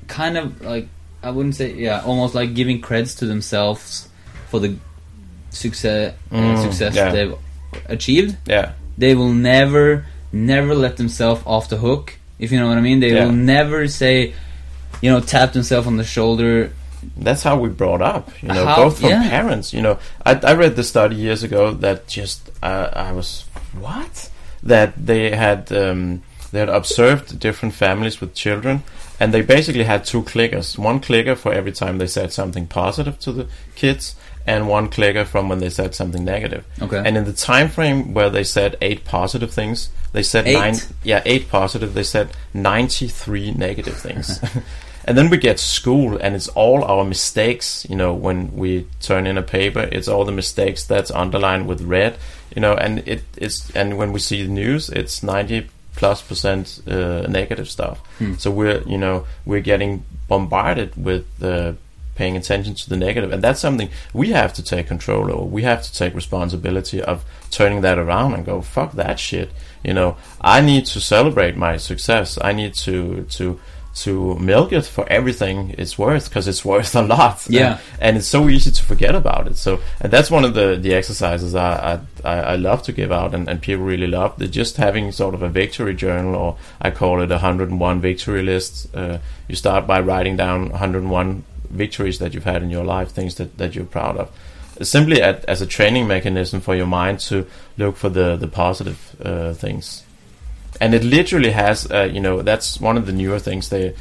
kind 0.09 0.37
of 0.37 0.61
like 0.61 0.89
I 1.23 1.31
wouldn't 1.31 1.55
say 1.55 1.73
yeah, 1.75 2.03
almost 2.05 2.35
like 2.35 2.53
giving 2.55 2.81
credits 2.81 3.15
to 3.17 3.27
themselves 3.27 4.09
for 4.51 4.61
the 4.61 4.77
success 5.51 6.15
uh, 6.31 6.35
Mm, 6.37 6.63
success 6.63 6.95
yeah. 6.95 7.11
they've 7.13 7.35
achieved. 7.87 8.37
Yeah. 8.47 8.73
They 8.99 9.15
will 9.15 9.33
never 9.33 10.05
never 10.33 10.75
let 10.75 10.97
themselves 10.97 11.43
off 11.47 11.69
the 11.69 11.77
hook 11.77 12.17
if 12.39 12.51
you 12.53 12.59
know 12.59 12.69
what 12.69 12.79
i 12.79 12.81
mean. 12.81 13.01
They 13.01 13.13
Yeah. 13.15 13.27
will 13.27 13.33
never 13.33 13.87
say 13.89 14.35
you 15.03 15.11
know 15.11 15.21
tap 15.21 15.53
themselves 15.53 15.87
on 15.87 15.97
the 15.97 16.05
shoulder. 16.05 16.73
That's 17.17 17.43
how 17.43 17.57
we 17.59 17.69
brought 17.69 18.01
up 18.03 18.31
you 18.43 18.49
know 18.49 18.65
How- 18.67 18.77
both 18.85 19.01
from 19.01 19.11
yeah. 19.11 19.29
parents 19.29 19.73
you 19.73 19.83
know. 19.83 19.99
I, 20.27 20.33
I 20.35 20.53
read 20.55 20.77
the 20.77 20.85
study 20.85 21.17
years 21.17 21.43
ago 21.43 21.73
that 21.85 22.07
just 22.09 22.51
uh, 22.63 22.89
i 22.95 23.13
was 23.13 23.45
what? 23.79 24.31
That 24.63 24.93
they 25.07 25.31
had 25.35 25.73
um, 25.73 26.23
they 26.53 26.61
had 26.61 26.69
observed 26.69 27.41
different 27.41 27.75
families 27.75 28.21
with 28.21 28.35
children, 28.35 28.85
and 29.19 29.33
they 29.33 29.41
basically 29.41 29.85
had 29.85 30.05
two 30.05 30.23
clickers. 30.23 30.79
One 30.79 31.01
clicker 31.01 31.35
for 31.35 31.53
every 31.53 31.73
time 31.73 31.99
they 31.99 32.07
said 32.07 32.33
something 32.33 32.67
positive 32.67 33.19
to 33.21 33.33
the 33.33 33.49
kids, 33.75 34.15
and 34.47 34.69
one 34.69 34.89
clicker 34.89 35.25
from 35.25 35.49
when 35.49 35.61
they 35.61 35.71
said 35.71 35.95
something 35.95 36.25
negative. 36.25 36.67
Okay. 36.81 37.03
And 37.05 37.17
in 37.17 37.25
the 37.25 37.33
time 37.33 37.69
frame 37.69 38.13
where 38.13 38.29
they 38.31 38.45
said 38.45 38.77
eight 38.83 39.05
positive 39.05 39.53
things, 39.53 39.89
they 40.13 40.23
said 40.23 40.47
Eight? 40.47 40.55
nine. 40.55 40.75
Yeah, 41.03 41.23
eight 41.25 41.49
positive. 41.49 41.95
They 41.95 42.03
said 42.03 42.31
ninety-three 42.53 43.53
negative 43.53 43.97
things. 43.97 44.41
and 45.07 45.17
then 45.17 45.31
we 45.31 45.39
get 45.39 45.59
school, 45.59 46.19
and 46.19 46.35
it's 46.35 46.49
all 46.49 46.85
our 46.85 47.05
mistakes. 47.05 47.87
You 47.89 47.97
know, 47.97 48.13
when 48.13 48.55
we 48.55 48.87
turn 49.01 49.27
in 49.27 49.39
a 49.39 49.43
paper, 49.43 49.89
it's 49.91 50.09
all 50.09 50.25
the 50.27 50.33
mistakes 50.33 50.85
that's 50.85 51.11
underlined 51.11 51.67
with 51.67 51.81
red. 51.81 52.19
You 52.55 52.61
know, 52.61 52.75
and 52.75 52.99
it 53.09 53.23
is. 53.39 53.71
And 53.75 53.97
when 53.97 54.13
we 54.13 54.21
see 54.21 54.43
the 54.43 54.51
news, 54.51 54.91
it's 54.91 55.23
ninety 55.23 55.69
plus 56.03 56.21
percent 56.21 56.83
uh, 56.89 57.25
negative 57.29 57.69
stuff. 57.69 58.01
Hmm. 58.19 58.35
So 58.35 58.51
we're 58.51 58.83
you 58.89 58.99
know 58.99 59.25
we're 59.47 59.67
getting 59.73 60.03
bombarded 60.27 60.91
with 60.97 61.25
uh, 61.41 61.75
paying 62.17 62.37
attention 62.37 62.75
to 62.75 62.89
the 62.91 62.97
negative, 62.97 63.31
and 63.33 63.41
that's 63.41 63.61
something 63.61 63.89
we 64.13 64.33
have 64.33 64.53
to 64.55 64.65
take 64.65 64.89
control 64.89 65.31
over. 65.33 65.45
We 65.45 65.63
have 65.63 65.81
to 65.85 65.93
take 65.95 66.13
responsibility 66.17 67.01
of 67.01 67.25
turning 67.53 67.83
that 67.83 67.99
around 67.99 68.35
and 68.35 68.45
go 68.45 68.63
fuck 68.63 68.95
that 68.95 69.21
shit. 69.21 69.51
You 69.85 69.95
know, 69.95 70.17
I 70.41 70.61
need 70.61 70.87
to 70.87 71.01
celebrate 71.01 71.57
my 71.57 71.77
success. 71.77 72.37
I 72.51 72.53
need 72.53 72.75
to 72.87 73.23
to 73.39 73.61
to 73.95 74.35
milk 74.39 74.73
it 74.73 74.87
for 74.87 75.07
everything 75.11 75.75
it's 75.77 75.99
worth 75.99 76.29
because 76.29 76.49
it's 76.49 76.65
worth 76.65 76.95
a 77.03 77.03
lot. 77.03 77.47
Yeah. 77.49 77.79
and 78.01 78.17
it's 78.17 78.27
so 78.27 78.49
easy 78.49 78.71
to 78.71 78.83
forget 78.83 79.15
about 79.15 79.47
it. 79.47 79.57
So, 79.57 79.81
and 80.01 80.13
that's 80.13 80.31
one 80.31 80.45
of 80.45 80.55
the 80.55 80.77
the 80.77 80.95
exercises 80.95 81.55
I 81.55 82.01
I, 82.25 82.29
I 82.29 82.41
I 82.53 82.57
love 82.57 82.83
to 82.85 82.93
give 82.93 83.13
out, 83.13 83.35
and, 83.35 83.49
and 83.49 83.61
people 83.61 83.85
really 83.85 84.07
love. 84.07 84.35
They're 84.39 84.49
just 84.49 84.77
having 84.77 85.13
sort 85.13 85.35
of 85.35 85.43
a 85.43 85.49
victory 85.49 85.95
journal, 85.95 86.35
or 86.35 86.57
I 86.81 86.91
call 86.91 87.21
it 87.21 87.31
a 87.31 87.35
101 87.35 88.01
victory 88.01 88.43
list. 88.43 88.95
Uh, 88.95 89.19
you 89.49 89.57
start 89.57 89.87
by 89.87 90.01
writing 90.01 90.37
down 90.37 90.71
101 90.71 91.45
victories 91.71 92.19
that 92.19 92.35
you've 92.35 92.45
had 92.45 92.63
in 92.63 92.71
your 92.71 92.85
life, 92.85 93.11
things 93.11 93.35
that, 93.37 93.59
that 93.59 93.75
you're 93.75 93.85
proud 93.85 94.17
of. 94.17 94.31
Simply 94.81 95.21
at, 95.23 95.45
as 95.47 95.61
a 95.61 95.67
training 95.67 96.07
mechanism 96.07 96.61
for 96.61 96.75
your 96.75 96.87
mind 96.87 97.21
to 97.21 97.47
look 97.77 97.97
for 97.97 98.09
the 98.09 98.37
the 98.37 98.49
positive 98.49 99.17
uh, 99.23 99.53
things, 99.53 100.05
and 100.81 100.95
it 100.95 101.05
literally 101.05 101.51
has, 101.51 101.91
uh, 101.91 102.09
you 102.13 102.21
know, 102.21 102.43
that's 102.43 102.81
one 102.81 102.97
of 102.97 103.07
the 103.07 103.13
newer 103.13 103.39
things 103.39 103.69
they 103.69 103.95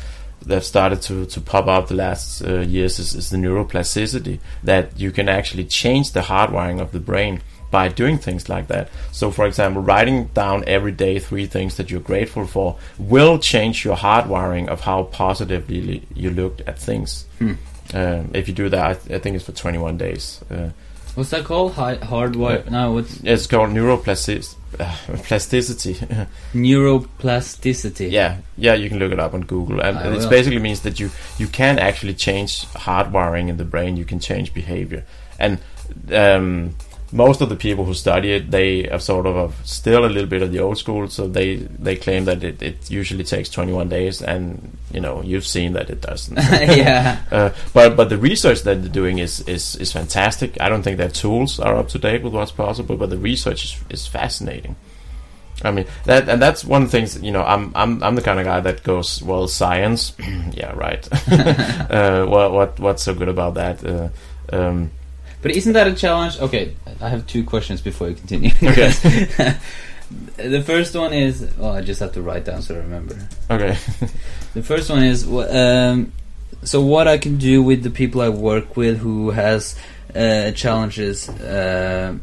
they've 0.43 0.65
started 0.65 1.01
to, 1.03 1.25
to 1.27 1.39
pop 1.39 1.67
up 1.67 1.87
the 1.87 1.93
last 1.93 2.41
uh, 2.41 2.61
years 2.61 2.97
is, 2.99 3.13
is 3.13 3.29
the 3.29 3.37
neuroplasticity 3.37 4.39
that 4.63 4.99
you 4.99 5.11
can 5.11 5.29
actually 5.29 5.63
change 5.65 6.13
the 6.13 6.21
hardwiring 6.21 6.81
of 6.81 6.91
the 6.91 6.99
brain 6.99 7.41
by 7.69 7.87
doing 7.87 8.17
things 8.17 8.49
like 8.49 8.67
that. 8.67 8.89
So, 9.11 9.31
for 9.31 9.45
example, 9.45 9.81
writing 9.81 10.25
down 10.27 10.63
every 10.67 10.91
day 10.91 11.19
three 11.19 11.45
things 11.45 11.77
that 11.77 11.89
you're 11.89 12.01
grateful 12.01 12.45
for 12.45 12.77
will 12.99 13.39
change 13.39 13.85
your 13.85 13.95
hardwiring 13.95 14.67
of 14.67 14.81
how 14.81 15.03
positively 15.03 16.05
you 16.13 16.31
looked 16.31 16.61
at 16.61 16.77
things. 16.77 17.25
Hmm. 17.39 17.53
Um, 17.93 18.31
if 18.33 18.47
you 18.47 18.53
do 18.53 18.69
that, 18.69 18.85
I, 18.85 18.93
th- 18.93 19.15
I 19.15 19.19
think 19.19 19.35
it's 19.35 19.45
for 19.45 19.53
21 19.53 19.97
days. 19.97 20.41
Uh, 20.51 20.69
What's 21.15 21.29
that 21.31 21.43
called? 21.43 21.73
Hi- 21.73 21.97
hardwire? 21.97 22.69
No, 22.69 22.93
what's 22.93 23.19
it's 23.23 23.47
called 23.47 23.69
neuroplasticity. 23.71 24.55
Uh, 24.79 24.95
plasticity. 25.23 25.95
neuroplasticity? 26.53 28.09
Yeah, 28.11 28.37
yeah, 28.57 28.73
you 28.73 28.87
can 28.89 28.99
look 28.99 29.11
it 29.11 29.19
up 29.19 29.33
on 29.33 29.41
Google, 29.41 29.81
and 29.81 29.97
I 29.97 30.07
it 30.07 30.17
will. 30.17 30.29
basically 30.29 30.59
means 30.59 30.81
that 30.81 30.99
you 30.99 31.09
you 31.37 31.47
can 31.47 31.79
actually 31.79 32.13
change 32.13 32.65
hardwiring 32.67 33.49
in 33.49 33.57
the 33.57 33.65
brain. 33.65 33.97
You 33.97 34.05
can 34.05 34.19
change 34.19 34.53
behavior, 34.53 35.03
and 35.37 35.59
um, 36.13 36.75
most 37.11 37.41
of 37.41 37.49
the 37.49 37.55
people 37.55 37.85
who 37.85 37.93
study 37.93 38.31
it, 38.33 38.51
they 38.51 38.89
are 38.89 38.99
sort 38.99 39.25
of 39.25 39.35
of 39.35 39.55
still 39.67 40.05
a 40.05 40.07
little 40.07 40.29
bit 40.29 40.41
of 40.41 40.51
the 40.51 40.59
old 40.59 40.77
school. 40.77 41.07
So 41.09 41.27
they 41.27 41.55
they 41.55 41.95
claim 41.95 42.25
that 42.25 42.43
it, 42.43 42.61
it 42.61 42.89
usually 42.89 43.23
takes 43.23 43.49
21 43.49 43.89
days, 43.89 44.21
and 44.21 44.77
you 44.91 45.01
know 45.01 45.21
you've 45.21 45.45
seen 45.45 45.73
that 45.73 45.89
it 45.89 46.01
doesn't. 46.01 46.37
yeah. 46.51 47.19
Uh, 47.31 47.53
but 47.73 47.95
but 47.95 48.09
the 48.09 48.17
research 48.17 48.61
that 48.63 48.81
they're 48.81 48.91
doing 48.91 49.19
is, 49.19 49.39
is 49.47 49.75
is 49.77 49.91
fantastic. 49.91 50.59
I 50.59 50.67
don't 50.69 50.83
think 50.83 50.97
their 50.97 51.09
tools 51.09 51.59
are 51.59 51.75
up 51.75 51.87
to 51.89 51.99
date 51.99 52.23
with 52.23 52.33
what's 52.33 52.51
possible, 52.51 52.97
but 52.97 53.09
the 53.09 53.17
research 53.17 53.63
is, 53.63 53.83
is 53.89 54.07
fascinating. 54.07 54.75
I 55.63 55.71
mean 55.71 55.85
that 56.05 56.27
and 56.27 56.41
that's 56.41 56.65
one 56.65 56.83
of 56.83 56.91
the 56.91 56.97
things 56.97 57.21
you 57.21 57.31
know. 57.31 57.43
I'm 57.43 57.71
I'm 57.75 58.03
I'm 58.03 58.15
the 58.15 58.21
kind 58.21 58.39
of 58.39 58.45
guy 58.45 58.59
that 58.59 58.83
goes 58.83 59.21
well 59.21 59.47
science, 59.47 60.13
yeah 60.51 60.71
right. 60.73 61.07
uh, 61.91 62.25
what 62.25 62.51
what 62.51 62.79
what's 62.79 63.03
so 63.03 63.13
good 63.13 63.29
about 63.29 63.53
that? 63.55 63.83
Uh, 63.83 64.09
um, 64.51 64.91
But 65.41 65.51
isn't 65.51 65.73
that 65.73 65.87
a 65.87 65.93
challenge? 65.93 66.39
Okay, 66.39 66.75
I 66.99 67.09
have 67.09 67.25
two 67.27 67.43
questions 67.43 67.81
before 67.81 68.09
you 68.09 68.15
continue. 68.15 68.51
Okay. 68.61 68.91
the 70.37 70.61
first 70.61 70.93
one 70.95 71.13
is, 71.13 71.47
well, 71.57 71.71
I 71.71 71.81
just 71.81 71.99
have 71.99 72.11
to 72.13 72.21
write 72.21 72.45
down 72.45 72.61
so 72.61 72.75
I 72.75 72.79
remember. 72.79 73.15
okay, 73.49 73.77
The 74.53 74.61
first 74.63 74.89
one 74.89 75.03
is, 75.03 75.25
um, 75.27 76.11
so 76.63 76.81
what 76.81 77.07
I 77.07 77.17
can 77.17 77.37
do 77.37 77.63
with 77.63 77.81
the 77.83 77.89
people 77.89 78.21
I 78.21 78.29
work 78.29 78.75
with 78.77 78.97
who 78.99 79.31
has 79.31 79.75
uh, 80.13 80.51
challenges 80.51 81.29
uh, 81.29 82.17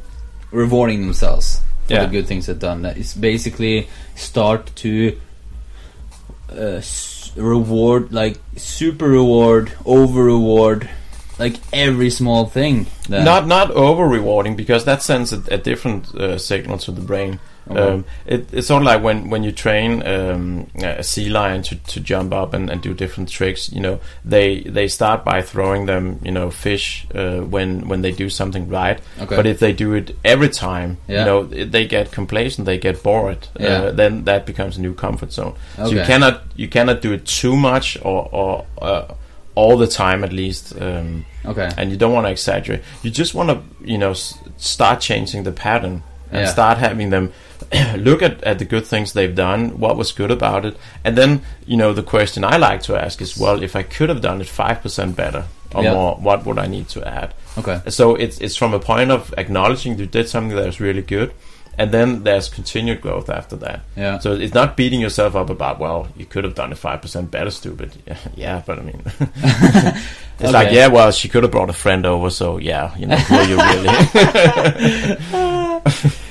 rewarding 0.53 1.01
themselves 1.03 1.61
for 1.87 1.95
Yeah. 1.95 2.05
the 2.07 2.13
good 2.13 2.27
things 2.27 2.47
they've 2.47 2.59
done. 2.59 2.85
Is 2.85 3.15
basically 3.15 3.89
start 4.15 4.71
to 4.77 5.19
uh, 6.53 6.79
s- 6.85 7.33
reward, 7.37 8.13
like 8.13 8.37
super 8.57 9.09
reward, 9.09 9.73
over 9.85 10.25
reward, 10.25 10.89
like 11.39 11.57
every 11.73 12.11
small 12.11 12.47
thing. 12.47 12.87
That, 13.09 13.25
not 13.25 13.47
not 13.47 13.71
over 13.71 14.07
rewarding 14.07 14.57
because 14.57 14.85
that 14.85 15.03
sends 15.03 15.33
a, 15.33 15.43
a 15.51 15.59
different 15.59 16.15
uh, 16.15 16.39
signal 16.39 16.79
to 16.79 16.93
the 16.93 17.01
brain. 17.01 17.39
Okay. 17.71 17.81
Um, 17.81 18.05
it, 18.25 18.49
it's 18.53 18.69
sort 18.69 18.81
of 18.83 18.87
like 18.87 19.03
when, 19.03 19.29
when 19.29 19.43
you 19.43 19.53
train 19.53 20.03
um, 20.07 20.69
a 20.77 21.03
sea 21.03 21.29
lion 21.29 21.63
to, 21.65 21.77
to 21.77 22.01
jump 22.01 22.33
up 22.33 22.55
and, 22.55 22.71
and 22.71 22.81
do 22.81 22.95
different 22.95 23.29
tricks. 23.29 23.71
You 23.71 23.81
know, 23.83 24.01
they 24.25 24.61
they 24.63 24.89
start 24.89 25.23
by 25.25 25.43
throwing 25.43 25.85
them, 25.87 26.19
you 26.25 26.31
know, 26.31 26.51
fish 26.51 27.07
uh, 27.15 27.41
when 27.41 27.87
when 27.89 28.01
they 28.01 28.13
do 28.13 28.31
something 28.31 28.69
right. 28.69 28.99
Okay. 29.21 29.37
But 29.37 29.47
if 29.47 29.59
they 29.59 29.73
do 29.75 29.93
it 29.95 30.17
every 30.25 30.49
time, 30.49 30.97
Yeah. 31.09 31.19
you 31.21 31.25
know, 31.27 31.45
they 31.45 31.87
get 31.87 32.11
complacent, 32.11 32.65
they 32.65 32.79
get 32.79 33.03
bored. 33.03 33.49
Yeah. 33.61 33.69
Uh, 33.69 33.91
then 33.93 34.25
that 34.25 34.47
becomes 34.47 34.79
a 34.79 34.81
new 34.81 34.95
comfort 34.95 35.33
zone. 35.33 35.55
So 35.77 35.91
you 35.91 36.03
cannot 36.05 36.43
you 36.57 36.69
cannot 36.69 37.03
do 37.03 37.13
it 37.13 37.27
too 37.27 37.55
much 37.55 37.99
or 38.03 38.29
or 38.33 38.65
uh, 38.81 39.05
all 39.59 39.77
the 39.85 39.87
time 40.05 40.25
at 40.25 40.33
least. 40.33 40.65
Um, 40.81 41.25
okay. 41.51 41.69
and 41.79 41.91
you 41.91 41.97
don't 41.97 42.13
want 42.17 42.27
to 42.27 42.31
exaggerate. 42.31 42.83
You 43.03 43.11
just 43.23 43.35
want 43.35 43.49
to, 43.51 43.59
you 43.93 43.99
know, 43.99 44.11
s- 44.13 44.35
start 44.57 45.01
changing 45.01 45.45
the 45.45 45.53
pattern 45.53 46.03
and 46.33 46.41
Yeah. 46.43 46.53
start 46.53 46.79
having 46.79 47.11
them 47.11 47.33
look 48.09 48.23
at, 48.23 48.35
at 48.45 48.59
the 48.59 48.65
good 48.65 48.87
things 48.87 49.13
they've 49.13 49.35
done, 49.35 49.79
what 49.81 49.97
was 49.97 50.13
good 50.13 50.31
about 50.31 50.65
it, 50.65 50.75
and 51.05 51.17
then, 51.17 51.41
you 51.67 51.77
know, 51.77 51.93
the 51.95 52.03
question 52.03 52.45
I 52.45 52.57
like 52.59 52.83
to 52.89 52.97
ask 53.05 53.21
is, 53.23 53.37
well, 53.39 53.63
if 53.63 53.75
I 53.77 53.83
could 53.97 54.09
have 54.09 54.21
done 54.21 54.41
it 54.41 54.49
five 54.49 54.79
percent 54.83 55.17
better 55.17 55.45
or 55.75 55.83
Yeah. 55.83 55.95
more, 55.95 56.15
what 56.27 56.45
would 56.47 56.59
I 56.59 56.67
need 56.69 56.89
to 56.95 57.01
add? 57.21 57.31
Okay. 57.59 57.81
So 57.91 58.15
it's 58.25 58.39
it's 58.45 58.57
from 58.57 58.75
a 58.75 58.79
point 58.79 59.11
of 59.11 59.35
acknowledging 59.37 59.99
you 59.99 60.07
did 60.07 60.29
something 60.29 60.57
that 60.57 60.67
was 60.67 60.81
really 60.81 61.03
good, 61.03 61.31
and 61.79 61.93
then 61.93 62.25
there's 62.25 62.49
continued 62.49 63.01
growth 63.01 63.31
after 63.31 63.57
that. 63.57 63.81
Yeah. 63.97 64.19
So 64.19 64.33
it's 64.33 64.53
not 64.53 64.77
beating 64.77 65.01
yourself 65.01 65.37
up 65.37 65.49
about, 65.49 65.79
well, 65.79 66.09
you 66.17 66.27
could 66.27 66.45
have 66.45 66.55
done 66.55 66.73
it 66.73 66.79
five 66.79 67.01
percent 67.01 67.31
better, 67.31 67.51
stupid. 67.51 67.93
Yeah, 68.35 68.63
but 68.67 68.79
I 68.79 68.83
mean, 68.83 69.03
it's 70.39 70.53
like, 70.53 70.73
yeah, 70.73 70.89
well, 70.89 71.11
she 71.13 71.29
could 71.29 71.43
have 71.45 71.53
brought 71.53 71.71
a 71.71 71.73
friend 71.73 72.05
over, 72.05 72.31
so 72.31 72.59
yeah, 72.59 72.97
you 72.97 73.07
know, 73.07 73.17
who 73.17 73.35
are 73.35 73.45
you 73.45 73.57
really? 73.57 73.89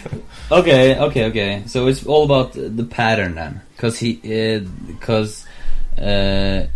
Okay, 0.50 0.98
okay, 0.98 1.26
okay. 1.26 1.64
So 1.68 1.88
it's 1.88 2.06
all 2.06 2.24
about 2.24 2.54
the 2.54 2.86
pattern 2.86 3.36
then, 3.36 3.62
because 3.76 4.00
he, 4.00 4.14
because 4.88 5.46
uh, 5.98 6.68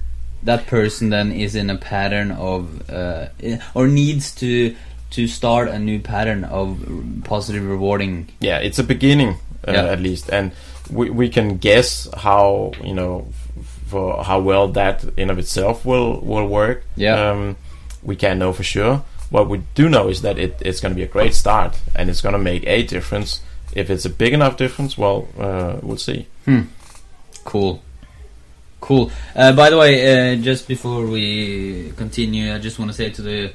that 0.43 0.67
person 0.67 1.09
then 1.09 1.31
is 1.31 1.55
in 1.55 1.69
a 1.69 1.77
pattern 1.77 2.31
of, 2.31 2.89
uh, 2.89 3.27
or 3.73 3.87
needs 3.87 4.35
to 4.35 4.75
to 5.11 5.27
start 5.27 5.67
a 5.69 5.77
new 5.79 5.99
pattern 5.99 6.43
of 6.45 6.77
positive 7.23 7.63
rewarding. 7.67 8.27
yeah, 8.39 8.57
it's 8.59 8.79
a 8.79 8.83
beginning 8.83 9.35
uh, 9.67 9.71
Yeah. 9.73 9.85
at 9.93 9.99
least, 9.99 10.29
and 10.31 10.51
we 10.89 11.09
we 11.09 11.29
can 11.29 11.57
guess 11.57 12.07
how 12.17 12.71
you 12.83 12.93
know 12.93 13.27
f- 13.59 13.79
for 13.87 14.23
how 14.23 14.39
well 14.39 14.67
that 14.73 15.03
in 15.17 15.29
of 15.29 15.37
itself 15.37 15.85
will 15.85 16.19
will 16.21 16.47
work. 16.47 16.83
Yeah. 16.95 17.31
Um, 17.31 17.55
we 18.03 18.15
can't 18.15 18.39
know 18.39 18.53
for 18.53 18.63
sure. 18.63 19.03
What 19.29 19.47
we 19.49 19.61
do 19.75 19.87
know 19.89 20.09
is 20.09 20.21
that 20.21 20.37
it, 20.37 20.61
it's 20.65 20.81
going 20.81 20.91
to 20.93 20.95
be 20.95 21.03
a 21.03 21.11
great 21.11 21.33
start, 21.33 21.79
and 21.95 22.09
it's 22.09 22.21
going 22.21 22.33
to 22.33 22.39
make 22.51 22.63
a 22.67 22.83
difference. 22.83 23.41
If 23.73 23.89
it's 23.89 24.05
a 24.05 24.09
big 24.09 24.33
enough 24.33 24.57
difference, 24.57 24.97
well, 24.97 25.27
uh, 25.39 25.77
we'll 25.81 25.97
see. 25.97 26.25
Cool, 27.45 27.81
cool. 28.81 29.11
Uh, 29.35 29.53
by 29.53 29.69
the 29.69 29.77
way, 29.77 29.93
uh, 30.33 30.35
just 30.35 30.67
before 30.67 31.05
we 31.07 31.91
continue, 31.95 32.53
I 32.53 32.59
just 32.59 32.77
want 32.79 32.91
to 32.91 32.97
say 32.97 33.09
to 33.11 33.21
the 33.21 33.53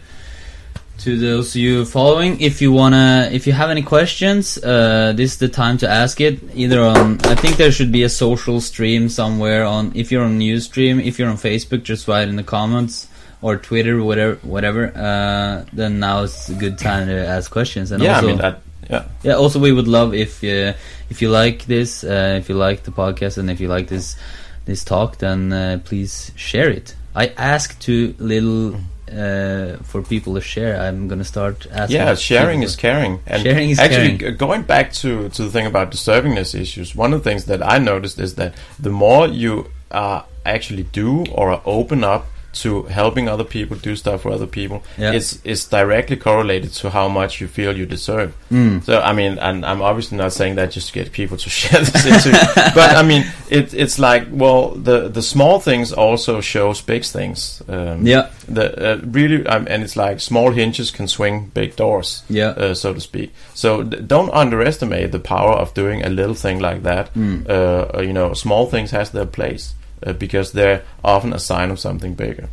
to 0.99 1.19
those 1.19 1.51
of 1.51 1.57
you 1.57 1.85
following, 1.85 2.41
if 2.41 2.63
you 2.63 2.73
wanna, 2.73 3.29
if 3.33 3.47
you 3.47 3.53
have 3.53 3.71
any 3.71 3.83
questions, 3.83 4.59
uh, 4.59 5.13
this 5.15 5.33
is 5.33 5.39
the 5.39 5.49
time 5.49 5.79
to 5.79 5.89
ask 5.89 6.21
it. 6.21 6.41
Either 6.55 6.81
on, 6.81 7.21
I 7.25 7.35
think 7.35 7.57
there 7.57 7.71
should 7.71 7.93
be 7.93 8.03
a 8.03 8.09
social 8.09 8.61
stream 8.61 9.09
somewhere 9.09 9.65
on. 9.65 9.93
If 9.95 10.11
you're 10.11 10.25
on 10.25 10.39
Ustream, 10.39 11.05
if 11.05 11.19
you're 11.19 11.29
on 11.29 11.37
Facebook, 11.37 11.83
just 11.83 12.09
write 12.09 12.29
in 12.29 12.37
the 12.37 12.43
comments 12.43 13.09
or 13.43 13.57
Twitter, 13.57 14.03
whatever, 14.03 14.37
whatever. 14.43 14.93
Uh, 14.97 15.65
then 15.73 16.01
now 16.01 16.23
is 16.23 16.49
a 16.49 16.55
good 16.55 16.79
time 16.79 17.07
to 17.09 17.27
ask 17.27 17.51
questions. 17.51 17.93
And 17.93 18.03
yeah, 18.03 18.17
also, 18.17 18.27
I 18.27 18.31
mean 18.31 18.39
that. 18.39 18.63
Yeah. 18.91 19.05
Yeah. 19.23 19.35
Also, 19.35 19.59
we 19.59 19.73
would 19.73 19.89
love 19.89 20.15
if 20.15 20.43
uh, 20.43 20.73
if 21.11 21.21
you 21.21 21.29
like 21.29 21.67
this, 21.67 22.05
uh, 22.05 22.37
if 22.39 22.49
you 22.49 22.55
like 22.55 22.85
the 22.85 22.93
podcast, 22.93 23.39
and 23.39 23.51
if 23.51 23.61
you 23.61 23.69
like 23.69 23.89
this 23.89 24.17
this 24.65 24.85
talk, 24.85 25.19
then 25.19 25.53
uh, 25.53 25.81
please 25.85 26.33
share 26.37 26.71
it. 26.71 26.95
I 27.15 27.29
ask 27.37 27.79
too 27.81 28.15
little 28.19 28.77
uh, 29.11 29.77
for 29.83 30.03
people 30.03 30.35
to 30.35 30.41
share. 30.41 30.81
I'm 30.81 31.09
gonna 31.09 31.25
start 31.25 31.67
asking. 31.71 31.97
Yeah, 31.97 32.15
sharing 32.15 32.63
is 32.63 32.77
caring. 32.77 33.21
And 33.27 33.43
Sharing 33.43 33.71
is 33.71 33.79
actually, 33.79 34.19
caring. 34.19 34.37
going 34.37 34.63
back 34.63 34.93
to, 34.95 35.29
to 35.31 35.45
the 35.45 35.51
thing 35.51 35.67
about 35.67 35.91
deservingness 35.93 36.59
issues, 36.59 36.95
one 36.95 37.13
of 37.13 37.23
the 37.23 37.31
things 37.31 37.45
that 37.47 37.63
I 37.65 37.79
noticed 37.79 38.19
is 38.19 38.35
that 38.37 38.55
the 38.79 38.91
more 38.91 39.27
you 39.29 39.71
uh, 39.91 40.23
actually 40.45 40.85
do 40.85 41.25
or 41.27 41.61
open 41.65 42.05
up 42.05 42.27
to 42.63 42.83
helping 42.85 43.29
other 43.29 43.45
people 43.45 43.77
do 43.77 43.97
stuff 43.97 44.23
for 44.23 44.31
other 44.33 44.47
people, 44.47 44.83
Yeah. 44.99 45.13
it's 45.13 45.39
it's 45.45 45.65
directly 45.69 46.17
correlated 46.17 46.73
to 46.81 46.91
how 46.91 47.09
much 47.09 47.41
you 47.41 47.49
feel 47.49 47.77
you 47.77 47.87
deserve. 47.87 48.31
Mm. 48.51 48.83
So 48.85 49.01
I 49.01 49.13
mean, 49.13 49.39
and 49.39 49.65
I'm 49.65 49.83
obviously 49.83 50.19
not 50.19 50.33
saying 50.33 50.57
that 50.57 50.71
just 50.73 50.89
to 50.89 50.93
get 50.95 51.13
people 51.13 51.37
to 51.37 51.51
share 51.61 51.81
this 51.81 52.07
into, 52.07 52.31
but 52.75 52.97
I 52.97 53.03
mean, 53.03 53.25
it, 53.51 53.75
it's 53.75 53.99
like 53.99 54.27
well, 54.31 54.71
the 54.71 55.09
the 55.09 55.23
small 55.23 55.61
things 55.61 55.93
also 55.93 56.41
shows 56.41 56.81
big 56.83 57.05
things. 57.05 57.63
Um, 57.69 58.07
Yeah. 58.07 58.29
The 58.49 58.93
uh, 58.93 59.01
really, 59.05 59.45
um, 59.47 59.67
and 59.69 59.83
it's 59.83 59.97
like 59.97 60.21
small 60.21 60.53
hinges 60.53 60.91
can 60.93 61.09
swing 61.09 61.51
big 61.55 61.75
doors 61.77 62.23
Yeah. 62.29 62.51
uh, 62.51 62.75
so 62.75 62.95
to 62.95 63.01
speak. 63.01 63.31
So 63.55 63.83
d- 63.83 64.01
don't 64.07 64.31
underestimate 64.33 65.11
the 65.11 65.19
power 65.19 65.53
of 65.61 65.75
doing 65.75 66.05
a 66.05 66.09
little 66.09 66.35
thing 66.35 66.61
like 66.61 66.83
that. 66.85 67.13
Mm. 67.15 67.49
Uh, 67.49 67.99
uh, 67.99 68.03
you 68.03 68.13
know, 68.13 68.35
small 68.35 68.67
things 68.67 68.91
has 68.93 69.11
their 69.11 69.27
place 69.27 69.75
uh, 70.07 70.13
because 70.13 70.53
they're 70.53 70.83
often 71.05 71.33
a 71.33 71.39
sign 71.39 71.71
of 71.71 71.79
something 71.79 72.15
bigger. 72.15 72.49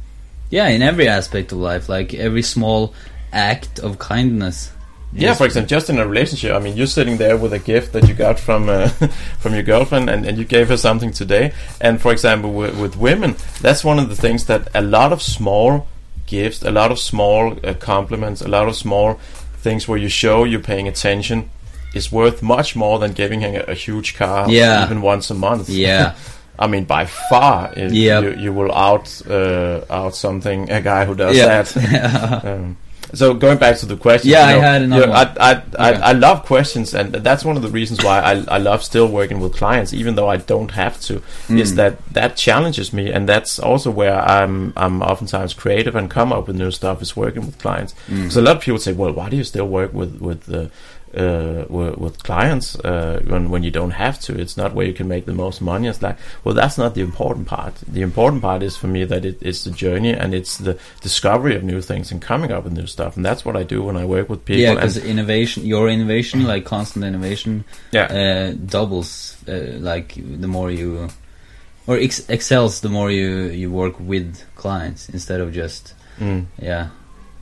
Yeah, 0.49 0.67
in 0.67 0.81
every 0.81 1.07
aspect 1.07 1.51
of 1.51 1.59
life, 1.59 1.87
like 1.89 2.13
every 2.13 2.41
small 2.43 2.93
act 3.31 3.79
of 3.79 3.97
kindness. 3.99 4.71
Yeah, 5.15 5.35
for 5.35 5.45
example, 5.45 5.67
just 5.69 5.89
in 5.91 5.99
a 5.99 6.07
relationship. 6.07 6.55
I 6.55 6.59
mean, 6.59 6.75
you're 6.75 6.87
sitting 6.87 7.17
there 7.17 7.37
with 7.37 7.53
a 7.53 7.59
gift 7.59 7.93
that 7.93 8.07
you 8.07 8.15
got 8.15 8.39
from 8.39 8.67
uh, 8.67 8.87
from 9.39 9.53
your 9.53 9.61
girlfriend, 9.63 10.09
and, 10.09 10.25
and 10.25 10.37
you 10.39 10.43
gave 10.43 10.69
her 10.69 10.77
something 10.77 11.11
today. 11.11 11.53
And 11.79 12.01
for 12.01 12.11
example, 12.11 12.51
with, 12.51 12.79
with 12.79 12.97
women, 12.97 13.35
that's 13.61 13.83
one 13.83 13.99
of 13.99 14.09
the 14.09 14.15
things 14.15 14.45
that 14.47 14.67
a 14.73 14.81
lot 14.81 15.13
of 15.13 15.21
small 15.21 15.87
gifts, 16.25 16.63
a 16.63 16.71
lot 16.71 16.91
of 16.91 16.97
small 16.97 17.55
uh, 17.63 17.75
compliments, 17.75 18.41
a 18.41 18.47
lot 18.47 18.67
of 18.67 18.75
small 18.75 19.19
things 19.57 19.87
where 19.87 19.99
you 19.99 20.09
show 20.09 20.45
you're 20.45 20.59
paying 20.59 20.87
attention 20.87 21.49
is 21.93 22.11
worth 22.11 22.41
much 22.41 22.75
more 22.75 22.97
than 22.97 23.11
giving 23.13 23.41
her 23.41 23.63
a, 23.67 23.71
a 23.71 23.75
huge 23.75 24.15
car, 24.15 24.49
Yeah. 24.49 24.83
even 24.83 25.01
once 25.03 25.29
a 25.29 25.35
month. 25.35 25.69
Yeah. 25.69 26.15
I 26.59 26.67
mean, 26.67 26.85
by 26.85 27.05
far, 27.05 27.73
if 27.75 27.91
Yep. 27.91 28.23
you, 28.23 28.31
you 28.43 28.53
will 28.53 28.71
out 28.73 29.21
uh, 29.29 29.81
out 29.89 30.15
something 30.15 30.69
a 30.71 30.81
guy 30.81 31.05
who 31.05 31.15
does 31.15 31.35
Yeah. 31.37 31.63
that. 31.63 32.45
um, 32.45 32.77
so 33.13 33.33
going 33.35 33.59
back 33.59 33.77
to 33.77 33.85
the 33.85 33.95
question, 33.97 34.31
Yeah, 34.31 34.49
you 34.51 34.57
I 34.57 34.59
had 34.61 34.81
another 34.81 35.01
you 35.01 35.07
know, 35.07 35.13
I, 35.13 35.51
I, 35.51 35.61
I. 35.77 35.91
I 35.93 36.11
love 36.13 36.45
questions, 36.45 36.95
and 36.95 37.13
that's 37.13 37.45
one 37.45 37.55
of 37.57 37.61
the 37.61 37.69
reasons 37.69 38.03
why 38.03 38.19
I, 38.21 38.43
I 38.47 38.57
love 38.57 38.81
still 38.83 39.07
working 39.07 39.39
with 39.39 39.53
clients, 39.53 39.93
even 39.93 40.15
though 40.15 40.27
I 40.29 40.37
don't 40.37 40.71
have 40.71 40.99
to. 41.01 41.21
Is 41.49 41.73
Mm. 41.73 41.75
that 41.75 41.93
that 42.13 42.35
challenges 42.37 42.91
me, 42.91 43.11
and 43.11 43.29
that's 43.29 43.59
also 43.59 43.91
where 43.91 44.19
I'm 44.19 44.73
I'm 44.75 45.01
oftentimes 45.03 45.53
creative 45.53 45.95
and 45.95 46.09
come 46.09 46.31
up 46.33 46.47
with 46.47 46.55
new 46.55 46.71
stuff. 46.71 47.01
Is 47.03 47.15
working 47.15 47.45
with 47.45 47.59
clients. 47.59 47.93
Mm. 48.09 48.31
So 48.31 48.41
a 48.41 48.45
lot 48.47 48.55
of 48.57 48.63
people 48.63 48.79
say, 48.79 48.93
well, 48.93 49.11
why 49.11 49.29
do 49.29 49.35
you 49.37 49.43
still 49.43 49.67
work 49.67 49.93
with 49.93 50.19
with 50.19 50.49
uh, 50.51 50.67
uh, 51.15 51.65
with, 51.69 51.97
with 51.97 52.23
clients 52.23 52.75
uh, 52.79 53.21
when 53.25 53.49
when 53.49 53.63
you 53.63 53.71
don't 53.71 53.91
have 53.91 54.19
to? 54.21 54.39
It's 54.39 54.57
not 54.57 54.73
where 54.73 54.85
you 54.85 54.93
can 54.93 55.07
make 55.07 55.25
the 55.25 55.33
most 55.33 55.61
money. 55.61 55.87
It's 55.87 56.01
like, 56.01 56.17
well, 56.43 56.55
that's 56.55 56.77
not 56.77 56.95
the 56.95 57.01
important 57.01 57.47
part. 57.47 57.75
The 57.87 58.01
important 58.01 58.41
part 58.41 58.63
is 58.63 58.75
for 58.75 58.87
me 58.87 59.03
that 59.05 59.25
it 59.25 59.41
is 59.41 59.63
the 59.63 59.71
journey 59.71 60.11
and 60.11 60.33
it's 60.33 60.57
the 60.57 60.77
discovery 61.01 61.55
of 61.55 61.63
new 61.63 61.81
things 61.81 62.11
and 62.11 62.21
coming 62.21 62.51
up 62.51 62.63
with 62.63 62.73
new 62.73 62.87
stuff. 62.87 63.15
And 63.15 63.25
that's 63.25 63.45
what 63.45 63.55
I 63.55 63.63
do 63.63 63.83
when 63.83 63.97
I 63.97 64.05
work 64.05 64.29
with 64.29 64.45
people. 64.45 64.61
yeah, 64.61 64.75
because 64.75 64.97
innovation, 64.97 65.65
your 65.65 65.89
innovation, 65.89 66.45
like 66.45 66.65
constant 66.65 67.05
innovation, 67.05 67.65
yeah, 67.91 68.05
uh, 68.05 68.51
doubles. 68.65 69.37
Uh, 69.47 69.77
like 69.79 70.15
the 70.15 70.47
more 70.47 70.71
you, 70.71 71.09
or 71.87 71.97
ex- 71.97 72.27
excels, 72.29 72.81
the 72.81 72.89
more 72.89 73.11
you 73.11 73.45
you 73.47 73.71
work 73.71 73.99
with 73.99 74.41
clients 74.55 75.09
instead 75.09 75.41
of 75.41 75.53
just 75.53 75.93
mm. 76.19 76.45
yeah. 76.59 76.89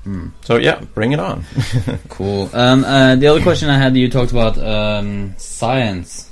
Mm. 0.06 0.32
so 0.42 0.58
yeah, 0.58 0.82
bring 0.96 1.12
it 1.12 1.20
on. 1.20 1.44
Cool. 2.10 2.50
Um, 2.54 2.84
uh, 2.84 3.16
the 3.16 3.28
other 3.28 3.42
question 3.42 3.70
I 3.70 3.78
had, 3.78 3.96
you 3.96 4.10
talked 4.10 4.32
about 4.32 4.58
um, 4.58 5.36
science. 5.38 6.30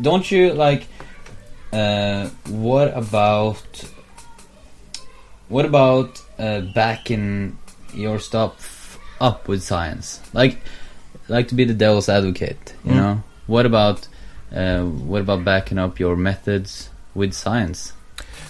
Don't 0.00 0.30
you 0.30 0.52
like? 0.54 0.86
Uh, 1.72 2.28
what 2.48 2.96
about? 2.96 3.84
What 5.48 5.64
about 5.64 6.20
uh, 6.38 6.60
backing 6.60 7.58
your 7.94 8.18
stuff 8.18 8.98
up 9.20 9.48
with 9.48 9.62
science? 9.62 10.20
Like, 10.32 10.58
like 11.28 11.48
to 11.48 11.54
be 11.54 11.64
the 11.64 11.74
devil's 11.74 12.08
advocate. 12.08 12.74
You 12.84 12.92
Mm. 12.92 12.96
know. 12.96 13.22
What 13.46 13.66
about? 13.66 14.08
Uh, 14.54 14.84
what 14.84 15.20
about 15.20 15.44
backing 15.44 15.78
up 15.78 15.98
your 16.00 16.16
methods 16.16 16.88
with 17.14 17.34
science? 17.34 17.92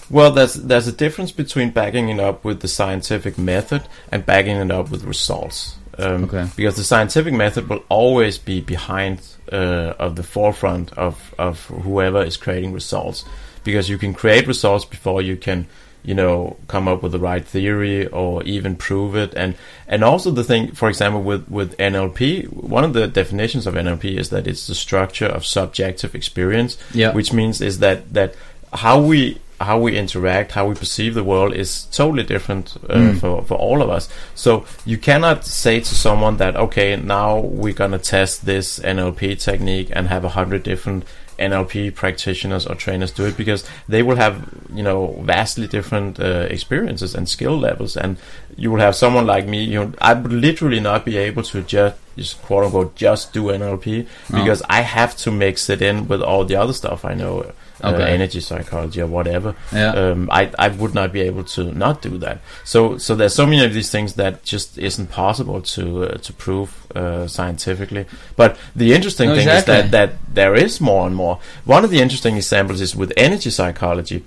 Well, 0.09 0.31
there's 0.31 0.55
there's 0.55 0.87
a 0.87 0.91
difference 0.91 1.31
between 1.31 1.69
backing 1.71 2.09
it 2.09 2.19
up 2.19 2.43
with 2.43 2.61
the 2.61 2.67
scientific 2.67 3.37
method 3.37 3.83
and 4.11 4.25
backing 4.25 4.57
it 4.57 4.71
up 4.71 4.89
with 4.91 5.03
results. 5.03 5.75
Um, 5.97 6.23
Okay. 6.25 6.47
Because 6.55 6.75
the 6.77 6.83
scientific 6.83 7.33
method 7.33 7.69
will 7.69 7.83
always 7.89 8.37
be 8.37 8.61
behind 8.61 9.19
uh, 9.51 9.93
of 9.99 10.15
the 10.15 10.23
forefront 10.23 10.91
of 10.97 11.33
of 11.37 11.65
whoever 11.65 12.23
is 12.23 12.37
creating 12.37 12.73
results, 12.73 13.25
because 13.63 13.89
you 13.89 13.97
can 13.97 14.13
create 14.13 14.47
results 14.47 14.85
before 14.85 15.21
you 15.21 15.35
can, 15.35 15.67
you 16.03 16.15
know, 16.15 16.55
come 16.67 16.87
up 16.87 17.03
with 17.03 17.11
the 17.11 17.19
right 17.19 17.45
theory 17.45 18.07
or 18.07 18.41
even 18.43 18.75
prove 18.77 19.15
it. 19.15 19.33
And 19.35 19.55
and 19.87 20.03
also 20.03 20.31
the 20.31 20.43
thing, 20.43 20.71
for 20.71 20.87
example, 20.89 21.21
with 21.21 21.47
with 21.49 21.75
NLP, 21.77 22.45
one 22.53 22.83
of 22.85 22.93
the 22.93 23.07
definitions 23.07 23.67
of 23.67 23.73
NLP 23.75 24.17
is 24.17 24.29
that 24.29 24.47
it's 24.47 24.65
the 24.67 24.75
structure 24.75 25.27
of 25.27 25.45
subjective 25.45 26.15
experience 26.15 26.77
Yeah. 26.93 27.13
which 27.13 27.33
means 27.33 27.61
is 27.61 27.79
that 27.79 28.13
that 28.13 28.33
how 28.73 29.01
we 29.01 29.37
how 29.61 29.77
we 29.79 29.97
interact, 29.97 30.51
how 30.53 30.67
we 30.67 30.75
perceive 30.75 31.13
the 31.13 31.23
world 31.23 31.53
is 31.53 31.83
totally 31.91 32.23
different 32.23 32.75
uh, 32.89 32.95
Mm. 32.95 33.19
for 33.19 33.43
for 33.43 33.55
all 33.55 33.81
of 33.81 33.89
us. 33.89 34.07
So 34.35 34.65
you 34.85 34.97
cannot 34.97 35.45
say 35.45 35.79
to 35.79 35.95
someone 35.95 36.37
that 36.37 36.55
okay, 36.55 36.95
now 36.95 37.39
we're 37.39 37.73
gonna 37.73 37.99
test 37.99 38.45
this 38.45 38.79
NLP 38.79 39.35
technique 39.35 39.89
and 39.95 40.07
have 40.07 40.23
a 40.25 40.29
hundred 40.29 40.63
different 40.63 41.03
NLP 41.39 41.95
practitioners 41.95 42.67
or 42.67 42.75
trainers 42.75 43.11
do 43.11 43.25
it 43.25 43.37
because 43.37 43.63
they 43.87 44.03
will 44.03 44.17
have 44.17 44.35
you 44.73 44.83
know 44.83 45.21
vastly 45.23 45.67
different 45.67 46.19
uh, 46.19 46.47
experiences 46.49 47.15
and 47.15 47.29
skill 47.29 47.57
levels, 47.57 47.95
and 47.95 48.17
you 48.57 48.69
will 48.71 48.81
have 48.81 48.93
someone 48.95 49.25
like 49.25 49.47
me. 49.47 49.63
You 49.63 49.79
know, 49.85 49.91
I 50.01 50.13
would 50.13 50.33
literally 50.33 50.79
not 50.81 51.05
be 51.05 51.15
able 51.17 51.43
to 51.43 51.61
just 51.63 51.95
just 52.17 52.41
quote 52.41 52.65
unquote 52.65 52.95
just 52.95 53.31
do 53.33 53.43
NLP 53.51 54.05
No. 54.29 54.39
because 54.39 54.61
I 54.69 54.81
have 54.81 55.15
to 55.23 55.31
mix 55.31 55.69
it 55.69 55.81
in 55.81 56.07
with 56.09 56.21
all 56.21 56.43
the 56.43 56.57
other 56.57 56.73
stuff 56.73 57.05
I 57.05 57.13
know, 57.13 57.51
uh, 57.83 57.95
energy 57.95 58.39
psychology 58.39 59.01
or 59.01 59.07
whatever. 59.07 59.55
Yeah. 59.71 59.91
Um, 59.93 60.29
I 60.31 60.51
I 60.57 60.67
would 60.69 60.93
not 60.93 61.11
be 61.13 61.21
able 61.21 61.43
to 61.55 61.63
not 61.73 62.01
do 62.01 62.17
that. 62.19 62.41
So 62.63 62.97
so 62.97 63.15
there's 63.15 63.35
so 63.35 63.45
many 63.45 63.63
of 63.65 63.73
these 63.73 63.89
things 63.91 64.13
that 64.15 64.43
just 64.43 64.77
isn't 64.77 65.07
possible 65.07 65.61
to 65.61 66.03
uh, 66.03 66.17
to 66.17 66.33
prove 66.33 66.69
uh, 66.95 67.27
scientifically. 67.27 68.05
But 68.35 68.57
the 68.75 68.93
interesting 68.93 69.29
No, 69.29 69.35
thing 69.35 69.47
exactly. 69.47 69.75
is 69.75 69.81
that 69.81 69.91
that 69.91 70.33
there 70.33 70.55
is 70.55 70.81
more 70.81 71.05
and 71.07 71.15
more. 71.15 71.39
One 71.65 71.83
of 71.83 71.89
the 71.91 72.01
interesting 72.01 72.35
examples 72.37 72.81
is 72.81 72.95
with 72.95 73.13
energy 73.17 73.49
psychology. 73.49 74.23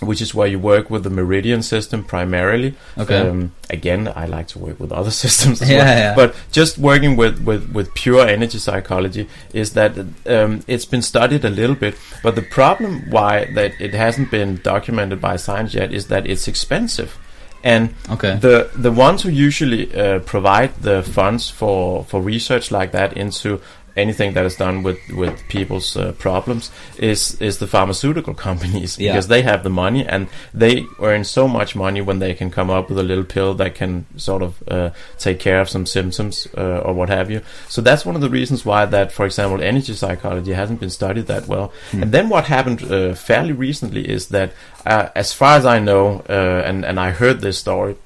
Which 0.00 0.20
is 0.20 0.34
where 0.34 0.46
you 0.46 0.58
work 0.58 0.90
with 0.90 1.04
the 1.04 1.10
meridian 1.10 1.62
system 1.62 2.04
primarily. 2.04 2.74
Okay. 2.98 3.18
Um, 3.18 3.52
again, 3.70 4.12
I 4.14 4.26
like 4.26 4.46
to 4.48 4.58
work 4.58 4.78
with 4.78 4.92
other 4.92 5.10
systems 5.24 5.62
as 5.62 5.70
Yeah, 5.70 5.78
well. 5.78 5.98
yeah. 5.98 6.14
But 6.14 6.34
just 6.52 6.76
working 6.76 7.16
with, 7.16 7.40
with, 7.46 7.72
with 7.72 7.94
pure 7.94 8.26
energy 8.26 8.58
psychology 8.58 9.26
is 9.54 9.72
that 9.72 9.96
um, 10.26 10.62
it's 10.66 10.84
been 10.84 11.00
studied 11.02 11.44
a 11.46 11.50
little 11.50 11.76
bit, 11.76 11.94
but 12.22 12.34
the 12.34 12.42
problem 12.42 13.10
why 13.10 13.46
that 13.54 13.72
it 13.80 13.94
hasn't 13.94 14.30
been 14.30 14.60
documented 14.62 15.18
by 15.20 15.36
science 15.36 15.72
yet 15.72 15.94
is 15.94 16.08
that 16.08 16.26
it's 16.26 16.46
expensive. 16.46 17.16
And 17.64 17.94
Okay. 18.10 18.36
the 18.36 18.68
the 18.76 18.92
ones 18.92 19.22
who 19.22 19.30
usually 19.30 19.92
uh, 19.98 20.18
provide 20.20 20.70
the 20.82 21.02
funds 21.02 21.50
for, 21.50 22.04
for 22.04 22.20
research 22.20 22.70
like 22.70 22.92
that 22.92 23.16
into 23.16 23.60
anything 23.96 24.34
that 24.34 24.44
is 24.44 24.56
done 24.56 24.82
with 24.82 24.98
with 25.12 25.46
people's 25.48 25.96
uh, 25.96 26.12
problems 26.18 26.70
is 26.98 27.40
is 27.40 27.58
the 27.58 27.66
pharmaceutical 27.66 28.34
companies 28.48 28.98
Yeah. 28.98 29.12
because 29.12 29.28
they 29.28 29.42
have 29.42 29.62
the 29.62 29.70
money 29.70 30.06
and 30.06 30.28
they 30.54 30.84
earn 31.00 31.24
so 31.24 31.48
much 31.48 31.74
money 31.74 32.00
when 32.00 32.18
they 32.18 32.34
can 32.34 32.50
come 32.50 32.70
up 32.70 32.88
with 32.88 32.98
a 32.98 33.02
little 33.02 33.24
pill 33.24 33.54
that 33.54 33.74
can 33.74 34.04
sort 34.16 34.42
of 34.42 34.62
uh, 34.68 34.90
take 35.18 35.38
care 35.40 35.60
of 35.60 35.68
some 35.68 35.86
symptoms 35.86 36.46
uh, 36.56 36.78
or 36.86 36.92
what 36.94 37.08
have 37.08 37.30
you. 37.30 37.40
So 37.68 37.82
that's 37.82 38.04
one 38.06 38.14
of 38.14 38.20
the 38.20 38.30
reasons 38.30 38.64
why 38.64 38.86
that, 38.86 39.12
for 39.12 39.24
example, 39.26 39.62
energy 39.62 39.94
psychology 39.94 40.52
hasn't 40.52 40.80
been 40.80 40.90
studied 40.90 41.26
that 41.26 41.46
well. 41.46 41.72
Hmm. 41.90 42.02
And 42.02 42.12
then 42.12 42.28
what 42.28 42.44
happened 42.46 42.82
uh, 42.82 43.14
fairly 43.14 43.52
recently 43.52 44.08
is 44.08 44.28
that, 44.28 44.52
uh, 44.84 45.08
as 45.14 45.32
far 45.32 45.56
as 45.58 45.64
I 45.64 45.78
know, 45.78 46.22
uh, 46.28 46.62
and 46.68 46.84
and 46.84 46.98
I 47.00 47.10
heard 47.10 47.40
this 47.40 47.58
story 47.58 47.96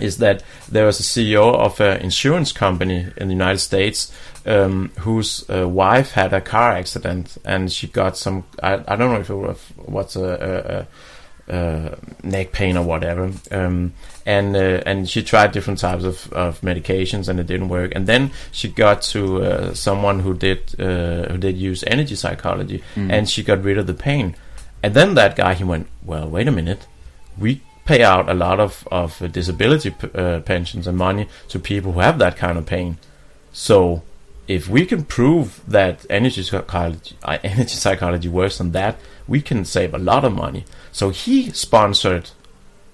is 0.00 0.16
that 0.18 0.42
there 0.70 0.86
was 0.86 1.00
a 1.00 1.02
CEO 1.02 1.54
of 1.54 1.80
an 1.80 2.00
insurance 2.00 2.50
company 2.52 3.06
in 3.16 3.28
the 3.28 3.34
United 3.34 3.58
States 3.58 4.10
um, 4.46 4.90
whose 5.00 5.48
uh, 5.50 5.68
wife 5.68 6.12
had 6.12 6.32
a 6.32 6.40
car 6.40 6.72
accident 6.72 7.36
and 7.44 7.70
she 7.72 7.86
got 7.86 8.16
some 8.16 8.44
I, 8.62 8.74
I 8.88 8.96
don't 8.96 9.12
know 9.12 9.20
if 9.20 9.30
it 9.30 9.34
was 9.34 9.58
what's 9.76 10.16
a, 10.16 10.86
a, 11.48 11.52
uh, 11.52 11.96
neck 12.22 12.52
pain 12.52 12.76
or 12.76 12.84
whatever. 12.84 13.30
Um, 13.50 13.92
and 14.24 14.54
uh, 14.56 14.80
and 14.86 15.08
she 15.08 15.22
tried 15.22 15.50
different 15.52 15.80
types 15.80 16.04
of, 16.04 16.32
of 16.32 16.60
medications 16.60 17.28
and 17.28 17.40
it 17.40 17.46
didn't 17.46 17.68
work. 17.68 17.92
And 17.94 18.06
then 18.06 18.30
she 18.52 18.68
got 18.68 19.02
to 19.02 19.42
uh, 19.42 19.74
someone 19.74 20.20
who 20.20 20.34
did 20.34 20.58
uh, 20.80 21.28
who 21.30 21.38
did 21.38 21.56
use 21.56 21.82
energy 21.86 22.14
psychology, 22.14 22.82
Mm. 22.94 23.12
and 23.12 23.28
she 23.28 23.42
got 23.42 23.64
rid 23.64 23.78
of 23.78 23.86
the 23.86 23.94
pain. 23.94 24.36
And 24.82 24.94
then 24.94 25.14
that 25.14 25.34
guy 25.36 25.54
he 25.54 25.64
went, 25.64 25.86
well, 26.04 26.28
wait 26.28 26.46
a 26.48 26.52
minute, 26.52 26.86
we 27.36 27.60
pay 27.84 28.04
out 28.04 28.28
a 28.28 28.34
lot 28.34 28.60
of 28.60 28.86
of 28.92 29.32
disability 29.32 29.90
p- 29.90 30.10
uh, 30.14 30.40
pensions 30.40 30.86
and 30.86 30.96
money 30.96 31.26
to 31.48 31.58
people 31.58 31.92
who 31.92 32.00
have 32.00 32.18
that 32.18 32.36
kind 32.36 32.56
of 32.58 32.64
pain. 32.66 32.98
So 33.52 34.02
if 34.48 34.68
we 34.68 34.84
can 34.86 35.04
prove 35.04 35.60
that 35.68 36.04
energy 36.10 36.42
psychology, 36.42 37.16
uh, 37.22 37.38
energy 37.44 37.74
psychology 37.74 38.28
works 38.28 38.60
on 38.60 38.72
that, 38.72 38.98
we 39.28 39.40
can 39.40 39.64
save 39.64 39.94
a 39.94 39.98
lot 39.98 40.24
of 40.24 40.32
money. 40.32 40.64
So 40.90 41.10
he 41.10 41.50
sponsored 41.50 42.30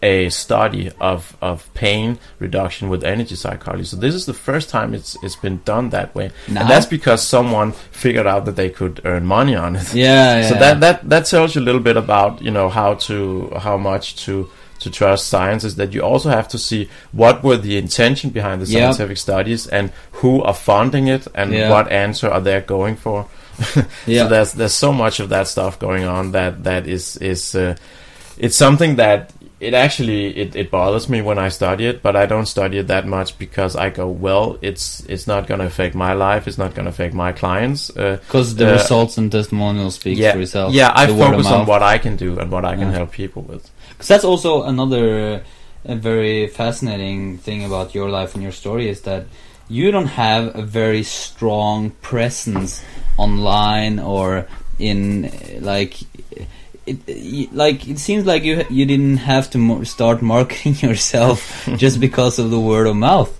a 0.00 0.28
study 0.28 0.92
of, 1.00 1.36
of 1.40 1.72
pain 1.74 2.18
reduction 2.38 2.88
with 2.88 3.02
energy 3.02 3.34
psychology. 3.34 3.84
So 3.84 3.96
this 3.96 4.14
is 4.14 4.26
the 4.26 4.34
first 4.34 4.70
time 4.70 4.94
it's 4.94 5.16
it's 5.24 5.34
been 5.34 5.60
done 5.64 5.90
that 5.90 6.14
way, 6.14 6.30
Now? 6.46 6.60
and 6.60 6.70
that's 6.70 6.86
because 6.86 7.26
someone 7.26 7.72
figured 7.72 8.26
out 8.26 8.44
that 8.44 8.54
they 8.54 8.70
could 8.70 9.00
earn 9.04 9.26
money 9.26 9.56
on 9.56 9.74
it. 9.76 9.92
Yeah, 9.94 10.36
yeah. 10.40 10.48
So 10.48 10.54
that 10.54 10.80
that 10.80 11.08
that 11.08 11.26
tells 11.26 11.56
you 11.56 11.62
a 11.62 11.64
little 11.64 11.80
bit 11.80 11.96
about 11.96 12.40
you 12.40 12.52
know 12.52 12.68
how 12.68 12.94
to 12.94 13.50
how 13.58 13.76
much 13.76 14.16
to 14.26 14.48
to 14.80 14.90
trust 14.90 15.28
science 15.28 15.64
is 15.64 15.74
that 15.76 15.92
you 15.92 16.02
also 16.02 16.28
have 16.30 16.48
to 16.48 16.58
see 16.58 16.88
what 17.12 17.42
were 17.42 17.56
the 17.56 17.76
intention 17.76 18.30
behind 18.30 18.62
the 18.62 18.66
Yep. 18.66 18.80
scientific 18.94 19.16
studies 19.18 19.66
and 19.66 19.90
who 20.12 20.42
are 20.42 20.54
funding 20.54 21.08
it 21.08 21.26
and 21.34 21.52
Yeah. 21.52 21.70
what 21.70 21.90
answer 21.90 22.28
are 22.28 22.40
they 22.40 22.60
going 22.60 22.96
for. 22.96 23.26
Yeah. 24.06 24.22
So 24.24 24.28
there's 24.28 24.52
there's 24.52 24.72
so 24.74 24.92
much 24.92 25.20
of 25.20 25.28
that 25.30 25.48
stuff 25.48 25.78
going 25.78 26.04
on 26.04 26.32
that 26.32 26.64
that 26.64 26.86
is 26.86 27.16
is 27.16 27.54
uh, 27.54 27.74
it's 28.38 28.56
something 28.56 28.96
that 28.96 29.32
it 29.60 29.74
actually 29.74 30.28
it, 30.36 30.54
it 30.54 30.70
bothers 30.70 31.08
me 31.08 31.20
when 31.20 31.36
I 31.38 31.48
study 31.50 31.86
it, 31.86 32.00
but 32.00 32.14
I 32.14 32.26
don't 32.26 32.46
study 32.46 32.78
it 32.78 32.86
that 32.86 33.04
much 33.08 33.36
because 33.38 33.74
I 33.74 33.90
go 33.90 34.06
well. 34.06 34.56
It's 34.62 35.02
it's 35.08 35.26
not 35.26 35.48
going 35.48 35.58
to 35.60 35.66
affect 35.66 35.96
my 35.96 36.12
life. 36.12 36.46
It's 36.46 36.58
not 36.58 36.74
going 36.76 36.84
to 36.84 36.90
affect 36.90 37.14
my 37.14 37.32
clients. 37.32 37.90
Uh, 37.90 38.18
Because 38.28 38.54
the 38.54 38.68
uh, 38.68 38.72
results 38.74 39.18
and 39.18 39.32
testimonials 39.32 39.96
speak 39.96 40.18
yeah, 40.18 40.32
for 40.34 40.40
itself. 40.40 40.72
yeah. 40.72 40.92
I 40.94 41.08
focus 41.08 41.46
on 41.48 41.66
what 41.66 41.82
I 41.82 41.98
can 41.98 42.14
do 42.16 42.38
and 42.38 42.52
what 42.52 42.64
I 42.64 42.76
can 42.76 42.90
Yeah. 42.92 42.98
help 42.98 43.10
people 43.10 43.42
with. 43.42 43.68
Because 43.98 44.08
that's 44.08 44.24
also 44.24 44.62
another 44.62 45.42
uh, 45.84 45.92
a 45.92 45.96
very 45.96 46.46
fascinating 46.46 47.38
thing 47.38 47.64
about 47.64 47.94
your 47.94 48.08
life 48.10 48.34
and 48.34 48.42
your 48.42 48.52
story 48.52 48.88
is 48.88 49.02
that 49.02 49.26
you 49.68 49.90
don't 49.90 50.06
have 50.06 50.54
a 50.56 50.62
very 50.62 51.02
strong 51.02 51.90
presence 52.02 52.82
online 53.18 53.98
or 53.98 54.46
in 54.78 55.30
like 55.60 55.98
it, 56.86 57.52
like 57.52 57.86
it 57.88 57.98
seems 57.98 58.24
like 58.24 58.44
you 58.44 58.64
you 58.70 58.86
didn't 58.86 59.18
have 59.18 59.50
to 59.50 59.84
start 59.84 60.22
marketing 60.22 60.74
yourself 60.88 61.68
just 61.76 62.00
because 62.00 62.38
of 62.38 62.50
the 62.50 62.60
word 62.60 62.86
of 62.86 62.96
mouth. 62.96 63.34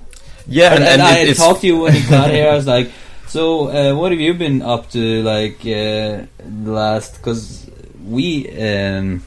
Yeah, 0.47 0.75
and, 0.75 0.85
and, 0.85 1.03
I 1.03 1.19
it- 1.19 1.29
it's- 1.31 1.37
talked 1.39 1.61
to 1.63 1.67
you 1.67 1.79
when 1.81 1.95
you 1.95 2.09
got 2.09 2.31
here. 2.31 2.49
I 2.51 2.55
was 2.55 2.67
like, 2.77 2.91
so 3.27 3.69
uh, 3.69 3.95
what 3.95 4.13
have 4.13 4.21
you 4.21 4.35
been 4.35 4.63
up 4.63 4.91
to, 4.91 5.23
like 5.23 5.61
uh, 5.61 6.25
the 6.65 6.73
last? 6.73 7.17
Because 7.19 7.71
we 8.05 8.49
um, 8.61 9.23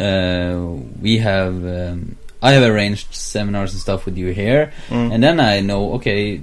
uh, 0.00 0.58
we 1.00 1.18
have 1.18 1.54
um, 1.64 2.16
I 2.42 2.52
have 2.52 2.62
arranged 2.62 3.14
seminars 3.14 3.72
and 3.72 3.80
stuff 3.80 4.06
with 4.06 4.16
you 4.16 4.32
here, 4.32 4.72
Mm. 4.88 5.12
and 5.12 5.22
then 5.22 5.38
I 5.40 5.60
know 5.60 5.92
okay, 5.94 6.40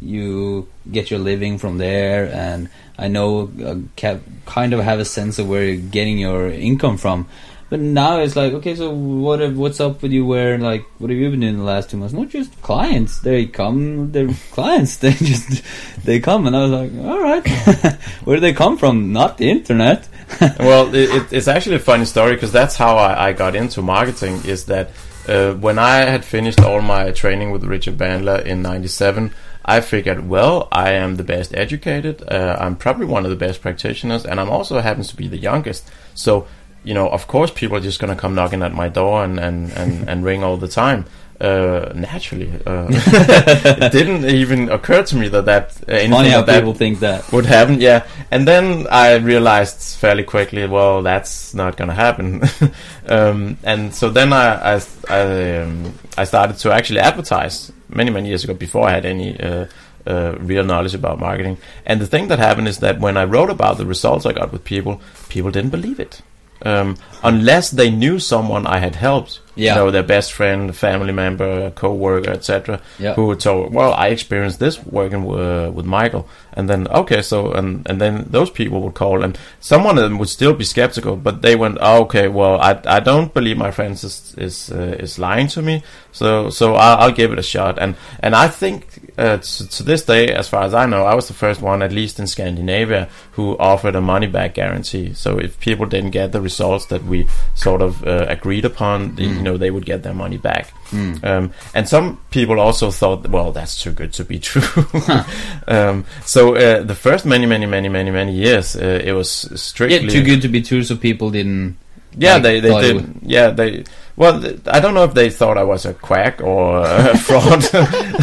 you 0.00 0.68
get 0.92 1.10
your 1.10 1.20
living 1.20 1.58
from 1.58 1.78
there, 1.78 2.30
and 2.32 2.68
I 2.98 3.08
know 3.08 3.50
uh, 3.64 3.76
ca- 3.96 4.20
kind 4.46 4.72
of 4.74 4.80
have 4.80 5.00
a 5.00 5.04
sense 5.04 5.38
of 5.38 5.48
where 5.48 5.64
you're 5.64 5.76
getting 5.90 6.18
your 6.18 6.48
income 6.48 6.96
from. 6.98 7.26
But 7.70 7.80
now 7.80 8.20
it's 8.20 8.34
like, 8.34 8.54
okay, 8.54 8.74
so 8.74 8.90
what? 8.90 9.40
Have, 9.40 9.58
what's 9.58 9.78
up 9.78 10.00
with 10.00 10.10
you? 10.10 10.24
Where 10.24 10.56
like, 10.58 10.86
what 10.98 11.10
have 11.10 11.18
you 11.18 11.30
been 11.30 11.40
doing 11.40 11.58
the 11.58 11.64
last 11.64 11.90
two 11.90 11.98
months? 11.98 12.14
Not 12.14 12.30
just 12.30 12.60
clients. 12.62 13.20
They 13.20 13.46
come. 13.46 14.10
They're 14.12 14.28
clients. 14.52 14.96
They 14.96 15.12
just 15.12 15.62
they 16.04 16.18
come, 16.18 16.46
and 16.46 16.56
I 16.56 16.64
was 16.64 16.70
like, 16.70 17.06
all 17.06 17.20
right, 17.20 17.46
where 18.24 18.36
do 18.36 18.40
they 18.40 18.54
come 18.54 18.78
from? 18.78 19.12
Not 19.12 19.36
the 19.36 19.50
internet. 19.50 20.08
well, 20.58 20.94
it, 20.94 21.10
it, 21.10 21.32
it's 21.32 21.48
actually 21.48 21.76
a 21.76 21.80
funny 21.80 22.04
story 22.06 22.34
because 22.34 22.52
that's 22.52 22.76
how 22.76 22.96
I, 22.96 23.28
I 23.28 23.32
got 23.32 23.54
into 23.54 23.82
marketing. 23.82 24.44
Is 24.46 24.64
that 24.66 24.90
uh, 25.28 25.52
when 25.52 25.78
I 25.78 25.98
had 25.98 26.24
finished 26.24 26.60
all 26.60 26.80
my 26.80 27.10
training 27.10 27.50
with 27.50 27.64
Richard 27.64 27.98
Bandler 27.98 28.42
in 28.44 28.62
'97, 28.62 29.34
I 29.68 29.82
figured, 29.82 30.26
well, 30.26 30.68
I 30.72 30.92
am 30.92 31.16
the 31.16 31.24
best 31.24 31.54
educated. 31.54 32.22
Uh, 32.26 32.56
I'm 32.58 32.76
probably 32.76 33.04
one 33.04 33.26
of 33.26 33.30
the 33.30 33.36
best 33.36 33.60
practitioners, 33.60 34.24
and 34.24 34.40
I'm 34.40 34.48
also 34.48 34.80
happens 34.80 35.08
to 35.08 35.16
be 35.16 35.28
the 35.28 35.36
youngest. 35.36 35.86
So, 36.14 36.46
you 36.84 36.94
know, 36.94 37.08
of 37.08 37.26
course, 37.26 37.50
people 37.50 37.76
are 37.76 37.80
just 37.80 38.00
going 38.00 38.14
to 38.14 38.20
come 38.20 38.34
knocking 38.34 38.62
at 38.62 38.72
my 38.74 38.88
door 38.88 39.24
and 39.24 39.38
and, 39.38 39.70
and, 39.72 40.08
and 40.08 40.24
ring 40.24 40.42
all 40.42 40.56
the 40.56 40.68
time. 40.68 41.04
Uh, 41.40 41.92
naturally, 41.94 42.50
uh, 42.66 42.88
it 42.90 43.92
didn't 43.92 44.24
even 44.24 44.68
occur 44.70 45.04
to 45.04 45.14
me 45.14 45.28
that 45.28 45.44
that 45.44 45.70
uh, 45.88 45.92
anything 45.92 46.10
Funny 46.10 46.30
how 46.30 46.42
that 46.42 46.58
people 46.58 46.74
think 46.74 46.98
that. 46.98 47.30
would 47.30 47.46
happen. 47.46 47.80
Yeah, 47.80 48.08
and 48.32 48.46
then 48.46 48.88
I 48.90 49.14
realized 49.18 49.98
fairly 49.98 50.24
quickly, 50.24 50.66
well, 50.66 51.00
that's 51.02 51.54
not 51.54 51.76
gonna 51.76 51.94
happen. 51.94 52.42
um, 53.08 53.56
and 53.62 53.94
so 53.94 54.10
then 54.10 54.32
I 54.32 54.74
I 54.74 54.80
I, 55.08 55.56
um, 55.58 55.94
I 56.16 56.24
started 56.24 56.58
to 56.58 56.72
actually 56.72 57.00
advertise 57.00 57.70
many 57.88 58.10
many 58.10 58.30
years 58.30 58.42
ago 58.42 58.54
before 58.54 58.88
I 58.88 58.92
had 58.92 59.06
any. 59.06 59.38
Uh, 59.38 59.66
uh, 60.06 60.34
real 60.40 60.64
knowledge 60.64 60.94
about 60.94 61.18
marketing, 61.20 61.58
and 61.84 62.00
the 62.00 62.06
thing 62.06 62.28
that 62.28 62.38
happened 62.38 62.66
is 62.66 62.78
that 62.78 62.98
when 62.98 63.18
I 63.18 63.24
wrote 63.24 63.50
about 63.50 63.76
the 63.76 63.84
results 63.84 64.24
I 64.24 64.32
got 64.32 64.52
with 64.52 64.64
people, 64.64 65.02
people 65.28 65.50
didn't 65.50 65.68
believe 65.68 66.00
it, 66.00 66.22
um, 66.64 66.96
unless 67.22 67.70
they 67.70 67.90
knew 67.90 68.18
someone 68.18 68.66
I 68.66 68.78
had 68.78 68.94
helped, 68.96 69.40
Yeah. 69.54 69.74
you 69.74 69.80
know, 69.80 69.90
their 69.90 70.02
best 70.02 70.32
friend, 70.32 70.74
family 70.76 71.12
member, 71.12 71.70
co-worker, 71.70 72.30
etc 72.30 72.80
Yeah. 72.98 73.14
who 73.14 73.34
told, 73.34 73.72
well, 73.74 73.92
I 73.92 74.08
experienced 74.08 74.58
this 74.58 74.78
working 74.84 75.22
uh, 75.24 75.70
with 75.70 75.86
Michael, 75.86 76.28
and 76.58 76.68
then 76.68 76.88
okay, 76.88 77.22
so 77.22 77.52
and 77.58 77.88
and 77.90 78.00
then 78.00 78.26
those 78.30 78.50
people 78.50 78.80
would 78.82 78.94
call, 78.94 79.22
and 79.24 79.38
some 79.60 79.86
of 79.86 79.96
them 79.96 80.18
would 80.18 80.28
still 80.28 80.54
be 80.54 80.64
skeptical, 80.64 81.16
but 81.16 81.40
they 81.42 81.56
went, 81.56 81.78
oh, 81.80 82.02
okay, 82.02 82.28
well, 82.28 82.60
I 82.60 82.72
I 82.96 83.00
don't 83.00 83.32
believe 83.32 83.56
my 83.56 83.70
friends 83.70 84.04
is 84.04 84.34
is 84.36 84.70
uh, 84.70 84.96
is 85.04 85.18
lying 85.18 85.48
to 85.54 85.62
me, 85.62 85.82
so 86.12 86.50
so 86.50 86.74
I'll, 86.74 86.98
I'll 87.02 87.12
give 87.20 87.32
it 87.32 87.38
a 87.38 87.42
shot, 87.54 87.78
and 87.78 87.94
and 88.24 88.34
I 88.34 88.48
think 88.48 89.12
uh, 89.18 89.36
to, 89.38 89.68
to 89.68 89.82
this 89.82 90.04
day, 90.04 90.28
as 90.40 90.48
far 90.48 90.62
as 90.64 90.74
I 90.74 90.86
know, 90.86 91.04
I 91.04 91.14
was 91.14 91.26
the 91.28 91.34
first 91.34 91.60
one, 91.62 91.82
at 91.82 91.92
least 91.92 92.18
in 92.20 92.26
Scandinavia, 92.26 93.08
who 93.32 93.56
offered 93.58 93.96
a 93.96 94.00
money 94.00 94.26
back 94.28 94.54
guarantee. 94.54 95.14
So 95.14 95.38
if 95.38 95.58
people 95.60 95.86
didn't 95.86 96.10
get 96.12 96.32
the 96.32 96.40
results 96.40 96.86
that 96.86 97.02
we 97.04 97.26
sort 97.54 97.82
of 97.82 98.02
uh, 98.06 98.26
agreed 98.28 98.64
upon, 98.64 99.14
the- 99.16 99.24
you 99.24 99.42
know, 99.42 99.56
they 99.58 99.70
would 99.70 99.86
get 99.86 100.02
their 100.02 100.14
money 100.14 100.38
back. 100.38 100.72
Um, 100.92 101.52
and 101.74 101.88
some 101.88 102.18
people 102.30 102.58
also 102.60 102.90
thought, 102.90 103.28
well, 103.28 103.52
that's 103.52 103.82
too 103.82 103.92
good 103.92 104.12
to 104.14 104.24
be 104.24 104.38
true. 104.48 104.62
um, 105.68 106.04
so 106.24 106.54
uh, 106.56 106.82
the 106.82 106.94
first 106.94 107.24
many, 107.26 107.46
many, 107.46 107.66
many, 107.66 107.88
many, 107.88 108.10
many 108.10 108.32
years, 108.32 108.76
uh, 108.76 109.00
it 109.04 109.12
was 109.12 109.30
strictly 109.60 110.00
Yeah, 110.04 110.08
too 110.10 110.22
good 110.24 110.42
to 110.42 110.48
be 110.48 110.62
true, 110.62 110.82
so 110.82 110.96
people 110.96 111.30
didn't. 111.30 111.76
Yeah, 112.16 112.34
like, 112.34 112.42
they 112.42 112.60
they 112.60 112.80
did. 112.80 113.14
Yeah, 113.22 113.50
they. 113.50 113.84
Well, 114.16 114.40
th- 114.40 114.60
I 114.66 114.80
don't 114.80 114.94
know 114.94 115.04
if 115.04 115.14
they 115.14 115.30
thought 115.30 115.56
I 115.58 115.62
was 115.62 115.84
a 115.86 115.94
quack 115.94 116.40
or 116.40 116.82
a 116.82 117.16
fraud 117.26 117.62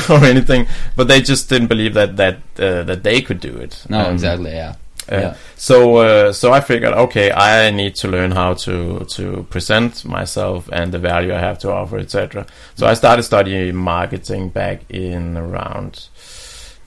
or 0.10 0.26
anything, 0.26 0.68
but 0.98 1.08
they 1.08 1.22
just 1.22 1.48
didn't 1.48 1.68
believe 1.68 1.94
that 1.94 2.18
that 2.18 2.38
uh, 2.60 2.84
that 2.84 3.04
they 3.04 3.22
could 3.22 3.40
do 3.40 3.56
it. 3.56 3.86
No, 3.88 4.08
Um, 4.08 4.14
exactly. 4.14 4.52
Yeah. 4.52 4.76
Uh, 5.12 5.16
Yeah. 5.16 5.36
So 5.56 5.98
uh, 5.98 6.34
so 6.34 6.52
I 6.52 6.62
figured, 6.62 6.94
okay, 6.94 7.32
I 7.32 7.72
need 7.72 7.96
to 7.96 8.08
learn 8.08 8.32
how 8.32 8.54
to 8.66 9.06
to 9.06 9.46
present 9.50 10.06
myself 10.06 10.70
and 10.72 10.92
the 10.92 11.00
value 11.00 11.34
I 11.34 11.40
have 11.40 11.60
to 11.60 11.72
offer, 11.72 11.98
etc. 11.98 12.46
So 12.76 12.88
I 12.88 12.94
started 12.94 13.24
studying 13.24 13.76
marketing 13.76 14.50
back 14.50 14.82
in 14.90 15.38
around 15.38 16.10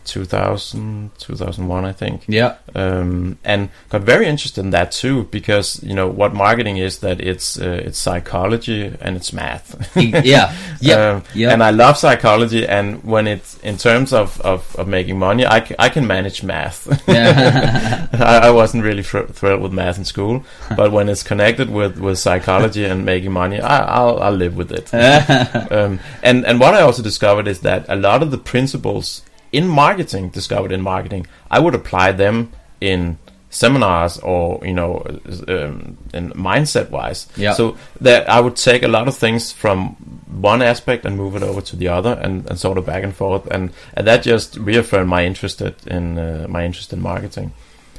2000, 0.09 1.11
2001, 1.19 1.85
I 1.85 1.93
think 1.93 2.23
Yeah. 2.29 2.57
um, 2.75 3.39
and 3.45 3.69
got 3.91 4.03
very 4.03 4.27
interested 4.27 4.61
in 4.65 4.71
that 4.71 4.93
too 4.93 5.25
because 5.31 5.83
you 5.83 5.95
know 5.95 6.09
what 6.09 6.35
marketing 6.35 6.77
is 6.79 6.99
that 6.99 7.21
it's 7.21 7.59
uh, 7.61 7.83
it's 7.87 7.99
psychology 7.99 8.93
and 9.01 9.17
it's 9.17 9.33
math 9.33 9.69
yeah. 9.97 10.53
Yeah. 10.81 10.95
Um, 11.11 11.23
yeah. 11.35 11.53
and 11.53 11.63
I 11.63 11.71
love 11.71 11.97
psychology 11.97 12.67
and 12.67 13.03
when 13.05 13.27
it's 13.27 13.59
in 13.63 13.77
terms 13.77 14.13
of, 14.13 14.41
of, 14.43 14.75
of 14.77 14.87
making 14.89 15.19
money 15.19 15.45
I, 15.47 15.65
c- 15.67 15.75
I 15.79 15.89
can 15.89 16.07
manage 16.07 16.43
math 16.43 16.87
yeah. 17.09 18.09
I, 18.13 18.49
I 18.49 18.51
wasn't 18.51 18.85
really 18.85 19.03
thr- 19.03 19.27
thrilled 19.33 19.61
with 19.63 19.73
math 19.73 19.99
in 19.99 20.05
school 20.05 20.45
but 20.77 20.93
when 20.93 21.09
it's 21.09 21.23
connected 21.23 21.69
with, 21.71 21.99
with 21.99 22.19
psychology 22.19 22.85
and 22.85 23.05
making 23.05 23.33
money 23.33 23.61
I, 23.61 23.79
I'll, 23.97 24.19
I'll 24.21 24.33
live 24.45 24.57
with 24.57 24.71
it 24.73 24.93
um, 25.73 26.01
and 26.23 26.45
and 26.47 26.61
what 26.61 26.75
I 26.75 26.81
also 26.83 27.03
discovered 27.03 27.47
is 27.49 27.61
that 27.61 27.85
a 27.89 27.97
lot 27.97 28.23
of 28.23 28.31
the 28.31 28.39
principles 28.39 29.23
in 29.53 29.69
marketing 29.69 30.31
discovered 30.31 30.73
in 30.73 30.83
marketing, 30.83 31.27
I 31.51 31.59
would 31.59 31.75
apply 31.75 32.13
them 32.13 32.53
in 32.81 33.19
seminars 33.51 34.19
or 34.19 34.61
you 34.63 34.75
know 34.75 35.03
um, 35.49 35.97
in 36.13 36.31
mindset 36.33 36.91
wise. 36.91 37.27
Yeah. 37.37 37.53
So 37.55 37.77
that 38.01 38.29
I 38.29 38.41
would 38.41 38.57
take 38.57 38.83
a 38.83 38.89
lot 38.89 39.09
of 39.09 39.17
things 39.17 39.53
from 39.53 39.97
one 40.27 40.61
aspect 40.63 41.05
and 41.07 41.17
move 41.17 41.35
it 41.35 41.43
over 41.43 41.61
to 41.63 41.77
the 41.77 41.89
other 41.89 42.13
and, 42.23 42.49
and 42.49 42.59
sort 42.59 42.79
of 42.79 42.85
back 42.85 43.03
and 43.03 43.15
forth 43.15 43.47
and, 43.51 43.73
and 43.95 44.07
that 44.07 44.23
just 44.23 44.57
reaffirmed 44.57 45.09
my 45.09 45.25
interest 45.25 45.63
in 45.87 46.19
uh, 46.19 46.47
my 46.49 46.65
interest 46.65 46.93
in 46.93 47.01
marketing. 47.01 47.53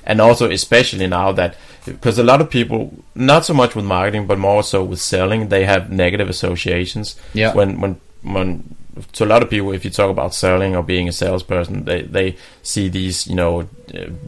and 0.06 0.22
also 0.22 0.50
especially 0.50 1.08
now 1.08 1.32
that 1.32 1.56
because 1.86 2.18
a 2.18 2.24
lot 2.24 2.42
of 2.42 2.50
people, 2.50 2.94
not 3.16 3.46
so 3.46 3.54
much 3.54 3.76
with 3.76 3.86
marketing, 3.86 4.28
but 4.28 4.38
more 4.38 4.64
so 4.64 4.84
with 4.84 5.00
selling, 5.00 5.50
they 5.50 5.66
have 5.66 5.92
negative 5.92 6.30
associations. 6.30 7.16
Yeah. 7.34 7.54
When 7.54 7.80
when 7.82 8.02
when 8.22 8.76
to 9.14 9.24
a 9.24 9.28
lot 9.28 9.44
of 9.44 9.50
people, 9.50 9.72
if 9.72 9.86
you 9.86 9.92
talk 9.92 10.10
about 10.10 10.34
selling 10.34 10.76
or 10.76 10.84
being 10.84 11.08
a 11.08 11.12
salesperson, 11.12 11.86
they 11.86 12.02
they 12.02 12.36
see 12.64 12.90
these 12.90 13.28
you 13.28 13.36
know 13.36 13.64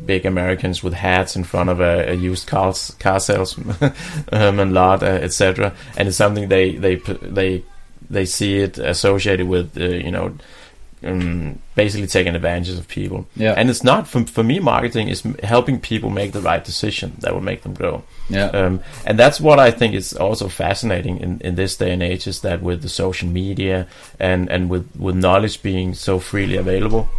big 0.05 0.25
Americans 0.25 0.83
with 0.83 0.93
hats 0.93 1.35
in 1.35 1.43
front 1.43 1.69
of 1.69 1.79
a, 1.79 2.11
a 2.11 2.13
used 2.13 2.47
car 2.47 2.73
car 2.99 3.19
salesman 3.19 3.75
um, 4.31 4.73
lot, 4.73 5.03
uh, 5.03 5.07
etc. 5.07 5.73
And 5.97 6.07
it's 6.07 6.17
something 6.17 6.49
they 6.49 6.75
they 6.75 6.95
they 6.95 7.63
they 8.09 8.25
see 8.25 8.59
it 8.59 8.77
associated 8.77 9.47
with 9.47 9.77
uh, 9.77 9.85
you 9.85 10.11
know 10.11 10.35
um, 11.03 11.59
basically 11.75 12.07
taking 12.07 12.35
advantage 12.35 12.77
of 12.77 12.87
people. 12.87 13.27
Yeah. 13.35 13.53
And 13.57 13.69
it's 13.69 13.83
not 13.83 14.07
for 14.07 14.25
for 14.25 14.43
me. 14.43 14.59
Marketing 14.59 15.07
is 15.07 15.23
helping 15.43 15.79
people 15.79 16.09
make 16.09 16.31
the 16.31 16.41
right 16.41 16.63
decision 16.63 17.13
that 17.19 17.33
will 17.33 17.41
make 17.41 17.63
them 17.63 17.73
grow. 17.73 18.03
Yeah. 18.29 18.47
Um, 18.47 18.81
and 19.05 19.17
that's 19.19 19.39
what 19.41 19.59
I 19.59 19.71
think 19.71 19.93
is 19.93 20.13
also 20.13 20.47
fascinating 20.47 21.17
in, 21.17 21.41
in 21.41 21.55
this 21.55 21.75
day 21.75 21.91
and 21.91 22.03
age 22.03 22.27
is 22.27 22.41
that 22.41 22.61
with 22.61 22.81
the 22.81 22.89
social 22.89 23.27
media 23.27 23.87
and, 24.19 24.49
and 24.49 24.69
with, 24.69 24.89
with 24.95 25.15
knowledge 25.15 25.61
being 25.61 25.93
so 25.93 26.19
freely 26.19 26.55
available 26.55 27.09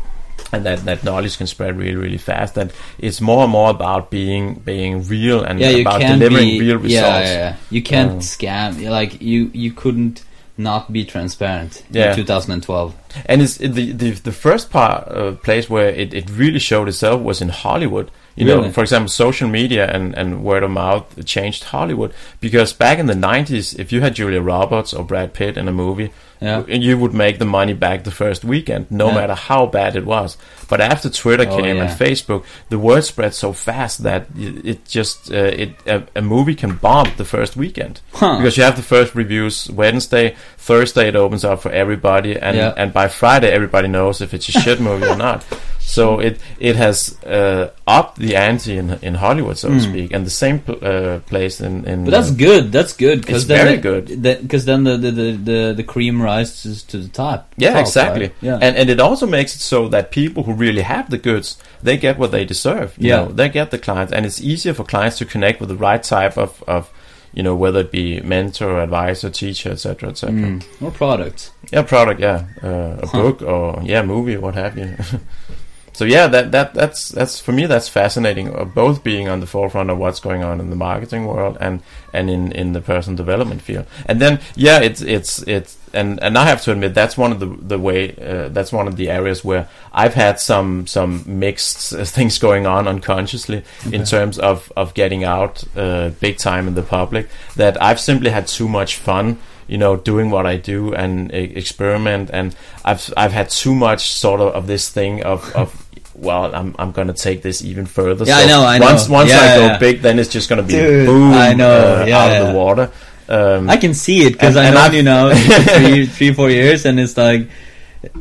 and 0.53 0.65
that, 0.65 0.85
that 0.85 1.05
knowledge 1.05 1.37
can 1.39 1.47
spread 1.47 1.77
really, 1.77 1.97
really 1.97 2.19
fast, 2.19 2.55
that 2.55 2.73
it's 2.99 3.21
more 3.21 3.45
and 3.45 3.53
more 3.53 3.71
about 3.71 4.11
being 4.11 4.55
being 4.55 5.07
real 5.07 5.43
and 5.43 5.61
yeah, 5.61 5.69
about 5.69 6.01
delivering 6.01 6.49
be, 6.49 6.61
real 6.61 6.77
results. 6.77 6.93
Yeah, 6.93 7.21
yeah, 7.21 7.33
yeah. 7.33 7.57
You 7.71 7.83
can't 7.83 8.13
Um, 8.13 8.19
scam. 8.21 8.91
Like 8.91 9.21
you, 9.21 9.51
you 9.53 9.73
couldn't 9.73 10.25
not 10.63 10.93
be 10.93 11.05
transparent 11.05 11.83
Yeah. 11.91 12.11
in 12.11 12.17
2012. 12.17 12.95
And 13.27 13.43
it's 13.43 13.61
it- 13.61 13.75
the 13.75 13.93
the 13.93 14.11
the 14.13 14.33
first 14.33 14.71
part 14.71 15.09
uh, 15.09 15.33
place 15.43 15.69
where 15.71 15.89
it, 15.89 16.15
it 16.15 16.31
really 16.31 16.59
showed 16.61 16.89
itself 16.89 17.21
was 17.23 17.41
in 17.41 17.49
Hollywood. 17.51 18.11
You 18.35 18.47
Really? 18.47 18.63
know, 18.69 18.73
for 18.73 18.81
example, 18.83 19.09
social 19.09 19.49
media 19.49 19.87
and, 19.91 20.15
and 20.15 20.43
word 20.43 20.63
of 20.63 20.71
mouth 20.71 21.05
changed 21.27 21.65
Hollywood 21.65 22.13
because 22.41 22.73
back 22.73 22.99
in 22.99 23.07
the 23.07 23.15
'90s, 23.15 23.79
if 23.79 23.93
you 23.93 24.01
had 24.01 24.15
Julia 24.15 24.41
Roberts 24.41 24.95
or 24.95 25.05
Brad 25.05 25.35
Pitt 25.35 25.57
in 25.59 25.69
a 25.69 25.73
movie, 25.73 26.11
Yeah. 26.41 26.65
you 26.67 26.97
would 26.99 27.13
make 27.15 27.39
the 27.39 27.45
money 27.45 27.75
back 27.75 28.03
the 28.05 28.11
first 28.11 28.43
weekend, 28.45 28.87
no 28.91 29.09
Yeah. 29.09 29.15
matter 29.15 29.35
how 29.35 29.67
bad 29.67 29.97
it 29.97 30.05
was. 30.07 30.37
But 30.69 30.81
after 30.81 31.11
Twitter 31.11 31.47
Oh, 31.49 31.57
came 31.61 31.77
and. 31.79 31.91
Facebook, 31.91 32.43
the 32.71 32.79
word 32.79 33.05
spread 33.05 33.35
so 33.35 33.53
fast 33.53 34.03
that 34.03 34.27
it 34.37 34.79
just 34.89 35.31
uh, 35.31 35.37
it 35.63 35.71
a, 35.87 36.03
a 36.17 36.23
movie 36.23 36.55
can 36.55 36.77
bomb 36.77 37.09
the 37.19 37.25
first 37.27 37.55
weekend 37.57 38.01
Huh. 38.15 38.39
because 38.39 38.57
you 38.57 38.63
have 38.65 38.77
the 38.77 38.83
first 38.95 39.15
reviews 39.15 39.69
Wednesday, 39.71 40.35
Thursday 40.57 41.09
it 41.09 41.17
opens 41.17 41.45
up 41.45 41.61
for 41.61 41.71
everybody, 41.71 42.39
and 42.41 42.57
Yeah. 42.57 42.73
and 42.79 42.93
by 42.95 43.09
Friday 43.09 43.51
everybody 43.53 43.89
knows 43.89 44.21
if 44.23 44.33
it's 44.33 44.49
a 44.49 44.53
shit 44.53 44.81
movie 44.81 45.07
or 45.07 45.17
not. 45.17 45.45
So 45.85 46.21
it 46.21 46.39
it 46.59 46.77
has 46.77 47.19
uh, 47.25 47.71
upped 47.87 48.17
the 48.19 48.37
ante 48.37 48.77
in 48.79 48.99
in 49.03 49.15
Hollywood, 49.15 49.59
so 49.59 49.69
to 49.69 49.81
speak, 49.81 50.13
and 50.15 50.25
the 50.25 50.31
same 50.31 50.61
pl- 50.61 50.79
uh, 50.81 51.19
place 51.29 51.61
in 51.61 51.85
in. 51.85 51.99
Hmm. 51.99 52.05
But 52.05 52.11
that's 52.13 52.31
uh, 52.31 52.35
good. 52.35 52.73
That's 52.73 52.93
good 52.97 53.21
because 53.21 53.43
It's 53.43 53.49
then 53.49 53.65
very 53.67 53.77
the, 53.77 53.83
good. 53.83 54.23
Because 54.43 54.65
then 54.65 54.85
the, 54.85 54.97
the, 54.97 55.11
the, 55.11 55.33
the, 55.33 55.73
the 55.77 55.85
cream 55.85 56.23
rises 56.23 56.83
to 56.85 56.99
the 56.99 57.09
top. 57.09 57.53
yeah, 57.59 57.73
top, 57.73 57.81
exactly. 57.81 58.27
right? 58.27 58.35
Yeah. 58.41 58.59
And 58.63 58.77
and 58.77 58.89
it 58.91 59.01
also 59.01 59.27
makes 59.27 59.55
it 59.57 59.61
so 59.61 59.89
that 59.89 60.11
people 60.13 60.45
who 60.45 60.53
really 60.55 60.83
have 60.83 61.11
the 61.11 61.19
goods, 61.19 61.59
they 61.83 61.97
get 61.99 62.17
what 62.17 62.31
they 62.31 62.45
deserve. 62.45 62.95
You 62.97 63.09
Yeah. 63.09 63.17
know, 63.25 63.33
they 63.33 63.49
get 63.49 63.71
the 63.71 63.79
clients, 63.79 64.13
and 64.13 64.25
it's 64.25 64.41
easier 64.41 64.75
for 64.75 64.85
clients 64.85 65.19
to 65.19 65.25
connect 65.25 65.61
with 65.61 65.69
the 65.69 65.77
right 65.89 66.03
type 66.03 66.39
of 66.39 66.63
of. 66.67 66.91
You 67.35 67.43
know, 67.43 67.57
whether 67.57 67.81
it 67.81 67.91
be 67.91 68.21
mentor, 68.21 68.79
advisor, 68.83 69.31
teacher, 69.31 69.71
etc., 69.73 70.11
etc. 70.11 70.35
Mm. 70.35 70.63
More 70.81 70.91
products. 70.91 71.51
Yeah, 71.73 71.83
product. 71.83 72.21
Yeah, 72.21 72.45
uh, 72.63 73.01
a 73.03 73.07
Huh. 73.07 73.23
book 73.23 73.41
or 73.43 73.81
yeah, 73.83 74.05
movie, 74.05 74.37
what 74.37 74.55
have 74.55 74.77
you. 74.79 74.97
so 75.95 76.05
yeah, 76.05 76.27
that 76.29 76.53
that 76.53 76.75
that's 76.75 77.11
that's 77.11 77.39
for 77.39 77.53
me 77.53 77.67
that's 77.67 77.89
fascinating. 77.89 78.55
Uh, 78.55 78.65
both 78.65 79.05
being 79.05 79.29
on 79.29 79.41
the 79.41 79.47
forefront 79.47 79.91
of 79.91 79.99
what's 79.99 80.21
going 80.21 80.43
on 80.43 80.61
in 80.61 80.71
the 80.71 80.77
marketing 80.77 81.27
world 81.27 81.59
and 81.61 81.83
and 82.13 82.31
in 82.31 82.53
in 82.53 82.73
the 82.73 82.81
personal 82.81 83.17
development 83.17 83.61
field. 83.61 83.87
And 84.07 84.21
then 84.21 84.41
yeah, 84.57 84.81
it's 84.81 85.03
it's 85.03 85.43
it's 85.43 85.77
and 85.93 86.23
and 86.23 86.39
I 86.39 86.47
have 86.47 86.63
to 86.63 86.73
admit 86.73 86.95
that's 86.95 87.19
one 87.19 87.31
of 87.31 87.41
the 87.41 87.47
the 87.47 87.79
way 87.79 88.17
uh, 88.17 88.49
that's 88.49 88.73
one 88.73 88.89
of 88.89 88.97
the 88.97 89.11
areas 89.11 89.45
where 89.45 89.69
I've 89.93 90.15
had 90.15 90.41
some 90.41 90.87
some 90.87 91.25
mixed 91.27 91.93
uh, 91.93 92.05
things 92.17 92.39
going 92.39 92.67
on 92.67 92.89
unconsciously 92.89 93.63
in 93.91 94.05
terms 94.05 94.39
of 94.39 94.73
of 94.77 94.95
getting 94.95 95.25
out 95.25 95.63
uh, 95.77 96.11
big 96.21 96.39
time 96.39 96.69
in 96.69 96.75
the 96.75 96.83
public. 96.83 97.29
That 97.57 97.81
I've 97.83 98.01
simply 98.01 98.31
had 98.31 98.47
too 98.47 98.69
much 98.69 98.97
fun 98.97 99.39
you 99.69 99.79
know 99.79 99.97
doing 99.97 100.31
what 100.31 100.45
I 100.45 100.57
do 100.57 100.93
and 100.95 101.33
experiment 101.33 102.31
and 102.33 102.55
I've 102.85 103.13
I've 103.17 103.33
had 103.33 103.49
too 103.49 103.75
much 103.75 104.11
sort 104.11 104.41
of 104.41 104.55
of 104.55 104.67
this 104.67 104.91
thing 104.91 105.23
of 105.23 105.55
of 105.55 105.82
well 106.15 106.55
I'm 106.55 106.75
I'm 106.79 106.93
gonna 106.93 107.13
take 107.15 107.43
this 107.43 107.63
even 107.65 107.87
further 107.87 108.25
Yeah, 108.25 108.39
I 108.39 108.47
know, 108.47 108.65
I 108.65 108.79
know. 108.79 108.87
once 108.87 109.09
once 109.09 109.31
Yeah, 109.31 109.41
I 109.41 109.57
go 109.57 109.67
yeah. 109.67 109.79
big 109.79 110.03
then 110.03 110.19
it's 110.19 110.29
just 110.31 110.49
gonna 110.49 110.63
be 110.63 110.75
Dude, 110.75 111.07
boom 111.07 111.33
I 111.33 111.53
know, 111.55 112.01
uh, 112.03 112.05
yeah, 112.07 112.19
out 112.19 112.41
of 112.43 112.49
the 112.49 112.55
water 112.59 112.91
um, 113.29 113.71
I 113.71 113.77
can 113.79 113.95
see 113.95 114.27
it 114.27 114.33
because 114.33 114.57
I 114.57 114.71
know 114.71 114.81
I've- 114.81 114.97
you 114.97 115.03
now 115.03 115.33
three, 115.79 116.05
three, 116.07 116.35
four 116.35 116.51
years, 116.51 116.85
and 116.85 117.01
it's 117.01 117.17
like, 117.17 117.49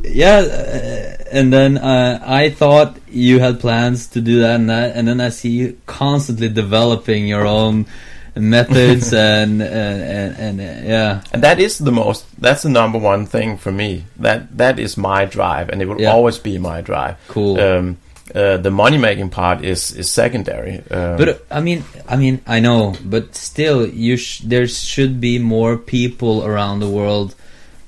yeah. 0.04 0.38
Uh, 0.38 1.24
and 1.32 1.52
then 1.52 1.76
uh, 1.76 2.22
I 2.24 2.48
thought 2.50 2.96
you 3.10 3.38
had 3.40 3.60
plans 3.60 4.06
to 4.08 4.20
do 4.22 4.40
that 4.40 4.54
and 4.54 4.70
that, 4.70 4.96
and 4.96 5.06
then 5.06 5.20
I 5.20 5.28
see 5.30 5.50
you 5.50 5.76
constantly 5.86 6.48
developing 6.48 7.26
your 7.26 7.46
own 7.46 7.86
methods 8.34 9.12
and 9.12 9.60
and 9.62 10.36
and, 10.38 10.60
and 10.60 10.86
yeah, 10.88 11.20
and 11.32 11.42
that 11.42 11.58
is 11.60 11.78
the 11.78 11.92
most 11.92 12.24
that's 12.40 12.62
the 12.62 12.68
number 12.70 12.98
one 12.98 13.26
thing 13.26 13.58
for 13.58 13.70
me 13.72 14.04
that 14.16 14.56
that 14.56 14.78
is 14.78 14.96
my 14.96 15.24
drive 15.26 15.68
and 15.68 15.82
it 15.82 15.86
will 15.88 16.00
Yeah. 16.00 16.12
always 16.12 16.38
be 16.38 16.58
my 16.58 16.80
drive 16.80 17.16
cool. 17.28 17.60
um, 17.60 17.96
uh, 18.34 18.56
the 18.56 18.70
money 18.70 18.96
making 18.98 19.28
part 19.30 19.62
is 19.64 19.92
is 19.92 20.10
secondary 20.10 20.78
um, 20.90 21.16
But 21.18 21.28
uh, 21.28 21.34
I 21.50 21.60
mean, 21.60 21.84
I 22.08 22.16
mean, 22.16 22.40
I 22.46 22.60
know, 22.60 22.94
but 23.04 23.34
still, 23.36 23.86
you 23.86 24.16
sh- 24.16 24.40
there 24.48 24.66
should 24.66 25.20
be 25.20 25.38
more 25.38 25.76
people 25.76 26.42
around 26.44 26.80
the 26.80 26.88
world 26.88 27.34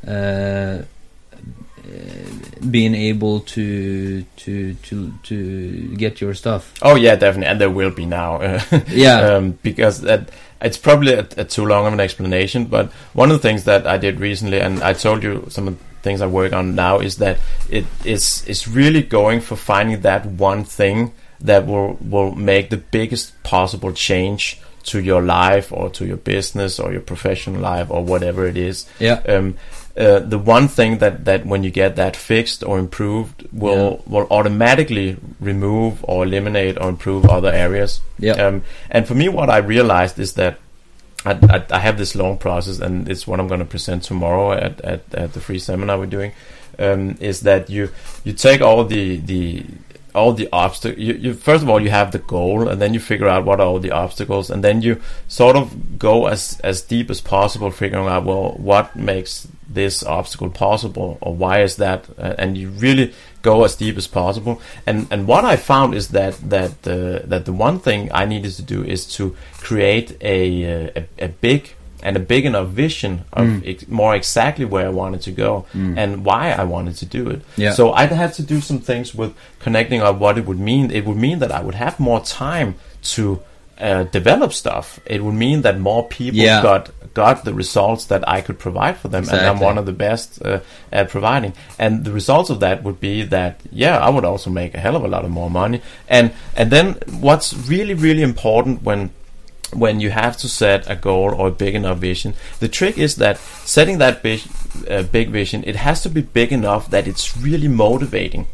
uh, 0.07 0.83
being 2.71 2.95
able 2.95 3.41
to 3.41 4.23
to 4.37 4.75
to 4.75 5.13
to 5.23 5.97
get 5.97 6.21
your 6.21 6.35
stuff. 6.35 6.73
Oh 6.83 6.97
yeah, 6.97 7.17
definitely, 7.17 7.49
and 7.51 7.61
there 7.61 7.71
will 7.71 7.91
be 7.91 8.07
now. 8.07 8.37
uh, 8.41 8.61
Yeah. 8.89 9.21
um, 9.37 9.59
because 9.63 10.01
that 10.03 10.31
it's 10.61 10.79
probably 10.79 11.13
a, 11.15 11.27
a 11.37 11.45
too 11.45 11.67
long 11.67 11.87
of 11.87 11.93
an 11.93 12.01
explanation. 12.01 12.67
But 12.67 12.91
one 13.13 13.31
of 13.31 13.37
the 13.41 13.43
things 13.49 13.65
that 13.65 13.87
I 13.87 13.99
did 13.99 14.21
recently, 14.21 14.61
and 14.61 14.83
I 14.83 14.93
told 14.95 15.23
you 15.23 15.47
some 15.51 15.69
of 15.69 15.79
the 15.79 15.85
things 16.03 16.21
I 16.21 16.27
work 16.27 16.53
on 16.53 16.75
now, 16.75 17.01
is 17.01 17.17
that 17.19 17.39
it 17.71 17.85
is 18.05 18.45
is 18.47 18.67
really 18.69 19.03
going 19.03 19.41
for 19.41 19.57
finding 19.57 20.01
that 20.03 20.27
one 20.27 20.65
thing 20.65 21.13
that 21.41 21.67
will 21.67 21.99
will 22.01 22.35
make 22.35 22.71
the 22.71 22.77
biggest 22.79 23.43
possible 23.43 23.93
change 23.93 24.61
to 24.85 25.01
your 25.01 25.23
life 25.23 25.73
or 25.73 25.89
to 25.91 26.05
your 26.07 26.19
business 26.19 26.79
or 26.79 26.93
your 26.93 27.01
professional 27.01 27.59
life 27.61 27.91
or 27.91 28.05
whatever 28.05 28.47
it 28.47 28.57
is 28.57 28.87
Yeah. 29.01 29.23
um, 29.29 29.57
uh, 29.97 30.19
the 30.19 30.39
one 30.39 30.67
thing 30.67 30.99
that, 30.99 31.25
that 31.25 31.47
when 31.47 31.63
you 31.63 31.71
get 31.71 31.95
that 31.97 32.17
fixed 32.17 32.65
or 32.65 32.79
improved 32.79 33.47
will 33.53 34.03
will 34.07 34.27
automatically 34.31 35.17
remove 35.39 36.05
or 36.05 36.25
eliminate 36.25 36.77
or 36.81 36.89
improve 36.89 37.27
other 37.27 37.51
areas. 37.51 38.01
Yeah. 38.19 38.33
Um, 38.33 38.65
and 38.91 39.07
for 39.07 39.15
me, 39.15 39.29
what 39.29 39.51
I 39.51 39.59
realized 39.59 40.19
is 40.19 40.35
that 40.35 40.59
I, 41.25 41.39
I, 41.49 41.65
I 41.71 41.79
have 41.79 41.97
this 41.97 42.15
long 42.15 42.39
process, 42.39 42.81
and 42.81 43.09
it's 43.09 43.27
what 43.27 43.39
I'm 43.39 43.47
going 43.47 43.61
to 43.61 43.67
present 43.67 44.03
tomorrow 44.03 44.53
at, 44.53 44.81
at, 44.81 45.15
at 45.15 45.33
the 45.33 45.41
free 45.41 45.59
seminar 45.59 45.99
we're 45.99 46.07
doing. 46.07 46.33
Um, 46.77 47.17
is 47.21 47.43
that 47.43 47.71
you 47.71 47.91
you 48.25 48.33
take 48.33 48.61
all 48.61 48.85
the 48.85 49.19
the 49.19 49.65
all 50.13 50.33
the 50.33 50.49
obstacles. 50.53 50.99
You, 50.99 51.15
you 51.15 51.35
first 51.35 51.63
of 51.63 51.69
all 51.69 51.81
you 51.81 51.91
have 51.91 52.11
the 52.11 52.19
goal, 52.19 52.69
and 52.69 52.83
then 52.83 52.95
you 52.95 53.01
figure 53.01 53.29
out 53.29 53.45
what 53.45 53.61
are 53.61 53.67
all 53.67 53.79
the 53.79 53.93
obstacles, 53.93 54.51
and 54.51 54.63
then 54.65 54.83
you 54.83 55.01
sort 55.29 55.55
of 55.55 55.99
go 55.99 56.27
as 56.27 56.61
as 56.65 56.83
deep 56.83 57.11
as 57.11 57.21
possible, 57.21 57.71
figuring 57.71 58.07
out 58.09 58.25
well 58.25 58.53
what 58.53 58.97
makes 58.97 59.47
this 59.69 60.03
obstacle 60.03 60.51
possible, 60.51 61.19
or 61.21 61.35
why 61.35 61.63
is 61.63 61.77
that, 61.77 62.05
uh, 62.19 62.35
and 62.39 62.57
you 62.59 62.69
really 62.71 63.13
go 63.43 63.65
as 63.65 63.77
deep 63.77 63.97
as 63.97 64.07
possible. 64.07 64.61
And 64.87 65.07
and 65.11 65.27
what 65.27 65.45
I 65.45 65.57
found 65.57 65.95
is 65.95 66.09
that 66.09 66.35
that 66.51 66.71
uh, 66.87 67.27
that 67.29 67.45
the 67.45 67.53
one 67.53 67.79
thing 67.79 68.11
I 68.13 68.25
needed 68.27 68.53
to 68.57 68.63
do 68.63 68.83
is 68.85 69.07
to 69.17 69.35
create 69.61 70.17
a 70.21 70.65
uh, 70.65 71.03
a, 71.19 71.25
a 71.25 71.29
big 71.29 71.63
and 72.03 72.17
a 72.17 72.21
big 72.21 72.45
enough 72.45 72.69
vision 72.69 73.25
of 73.33 73.47
Mm. 73.47 73.63
ex- 73.67 73.89
more 73.89 74.15
exactly 74.17 74.65
where 74.67 74.87
I 74.87 74.91
wanted 74.91 75.23
to 75.23 75.31
go 75.31 75.65
and 75.99 76.25
why 76.25 76.51
I 76.53 76.65
wanted 76.65 76.97
to 76.97 77.07
do 77.07 77.31
it. 77.31 77.41
Yeah. 77.57 77.73
So 77.75 77.93
I 77.93 78.07
had 78.07 78.35
to 78.35 78.43
do 78.43 78.61
some 78.61 78.79
things 78.81 79.15
with 79.15 79.33
connecting 79.65 80.03
on 80.03 80.19
what 80.19 80.37
it 80.39 80.45
would 80.45 80.59
mean. 80.61 80.91
It 80.91 81.05
would 81.07 81.17
mean 81.17 81.39
that 81.39 81.51
I 81.51 81.61
would 81.63 81.75
have 81.77 81.99
more 81.99 82.21
time 82.21 82.75
to 83.15 83.41
uh, 83.79 84.05
develop 84.05 84.53
stuff. 84.53 85.01
It 85.07 85.23
would 85.25 85.35
mean 85.35 85.63
that 85.63 85.79
more 85.79 86.07
people 86.09 86.41
Yeah. 86.41 86.63
got 86.63 86.91
got 87.15 87.45
the 87.45 87.55
results 87.55 88.07
that 88.07 88.29
I 88.29 88.41
could 88.41 88.59
provide 88.59 88.97
for 88.97 89.09
them, 89.09 89.25
and 89.29 89.41
I'm 89.47 89.61
one 89.61 89.79
of 89.79 89.87
the 89.87 89.93
best 89.93 90.43
uh, 90.45 90.61
at 90.91 91.09
providing. 91.11 91.53
And 91.79 92.05
the 92.05 92.13
results 92.13 92.51
of 92.51 92.61
that 92.61 92.83
would 92.83 93.01
be 93.01 93.23
that 93.25 93.61
yeah, 93.71 93.99
I 93.99 94.11
would 94.11 94.25
also 94.25 94.51
make 94.51 94.75
a 94.75 94.81
hell 94.81 94.97
of 94.97 95.05
a 95.05 95.09
lot 95.09 95.25
of 95.25 95.31
more 95.31 95.51
money. 95.51 95.81
And 96.09 96.33
and 96.57 96.71
then 96.71 96.99
what's 97.21 97.55
really 97.69 97.95
really 97.95 98.23
important 98.23 98.83
when 98.83 99.11
when 99.73 100.01
you 100.01 100.11
have 100.11 100.37
to 100.39 100.49
set 100.49 100.89
a 100.89 100.95
goal 100.95 101.35
or 101.35 101.49
a 101.49 101.51
big 101.51 101.75
enough 101.75 101.99
vision. 101.99 102.35
The 102.61 102.69
trick 102.69 102.97
is 102.99 103.17
that 103.17 103.39
setting 103.65 103.99
that 103.99 104.23
big, 104.23 104.41
uh, 104.89 105.03
big 105.03 105.31
vision, 105.31 105.65
it 105.67 105.77
has 105.77 106.03
to 106.03 106.09
be 106.09 106.23
big 106.23 106.53
enough 106.53 106.91
that 106.91 107.09
it's 107.09 107.37
really 107.37 107.69
motivating. 107.69 108.47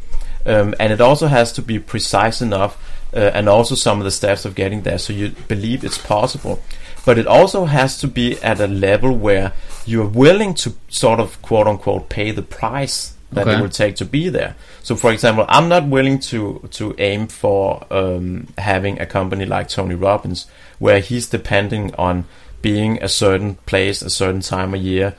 Um, 0.45 0.73
and 0.79 0.91
it 0.91 0.99
also 0.99 1.27
has 1.27 1.51
to 1.53 1.61
be 1.61 1.77
precise 1.77 2.41
enough 2.41 2.75
uh, 3.13 3.31
and 3.33 3.49
also 3.49 3.75
some 3.75 3.99
of 3.99 4.05
the 4.05 4.11
steps 4.11 4.45
of 4.45 4.55
getting 4.55 4.81
there, 4.81 4.97
so 4.97 5.13
you 5.13 5.29
believe 5.47 5.83
it's 5.83 5.97
possible. 5.97 6.61
But 7.05 7.17
it 7.17 7.27
also 7.27 7.65
has 7.65 7.97
to 7.99 8.07
be 8.07 8.37
at 8.43 8.59
a 8.59 8.67
level 8.67 9.15
where 9.17 9.53
you're 9.85 10.07
willing 10.07 10.53
to 10.55 10.73
sort 10.89 11.19
of 11.19 11.41
quote 11.41 11.67
unquote 11.67 12.09
pay 12.09 12.31
the 12.31 12.43
price 12.43 13.13
that 13.31 13.47
Okay. 13.47 13.57
it 13.57 13.61
will 13.61 13.69
take 13.69 13.95
to 13.95 14.05
be 14.05 14.29
there. 14.29 14.55
So, 14.83 14.95
for 14.95 15.11
example, 15.11 15.45
I'm 15.47 15.67
not 15.69 15.87
willing 15.87 16.19
to 16.31 16.67
to 16.71 16.93
aim 16.99 17.27
for 17.27 17.85
um, 17.89 18.47
having 18.57 18.99
a 18.99 19.05
company 19.05 19.45
like 19.45 19.69
Tony 19.69 19.95
Robbins, 19.95 20.47
where 20.79 20.99
he's 20.99 21.27
depending 21.27 21.95
on 21.95 22.25
being 22.61 23.01
a 23.01 23.07
certain 23.07 23.55
place, 23.65 24.01
a 24.03 24.09
certain 24.09 24.41
time 24.41 24.73
of 24.75 24.81
year, 24.81 25.15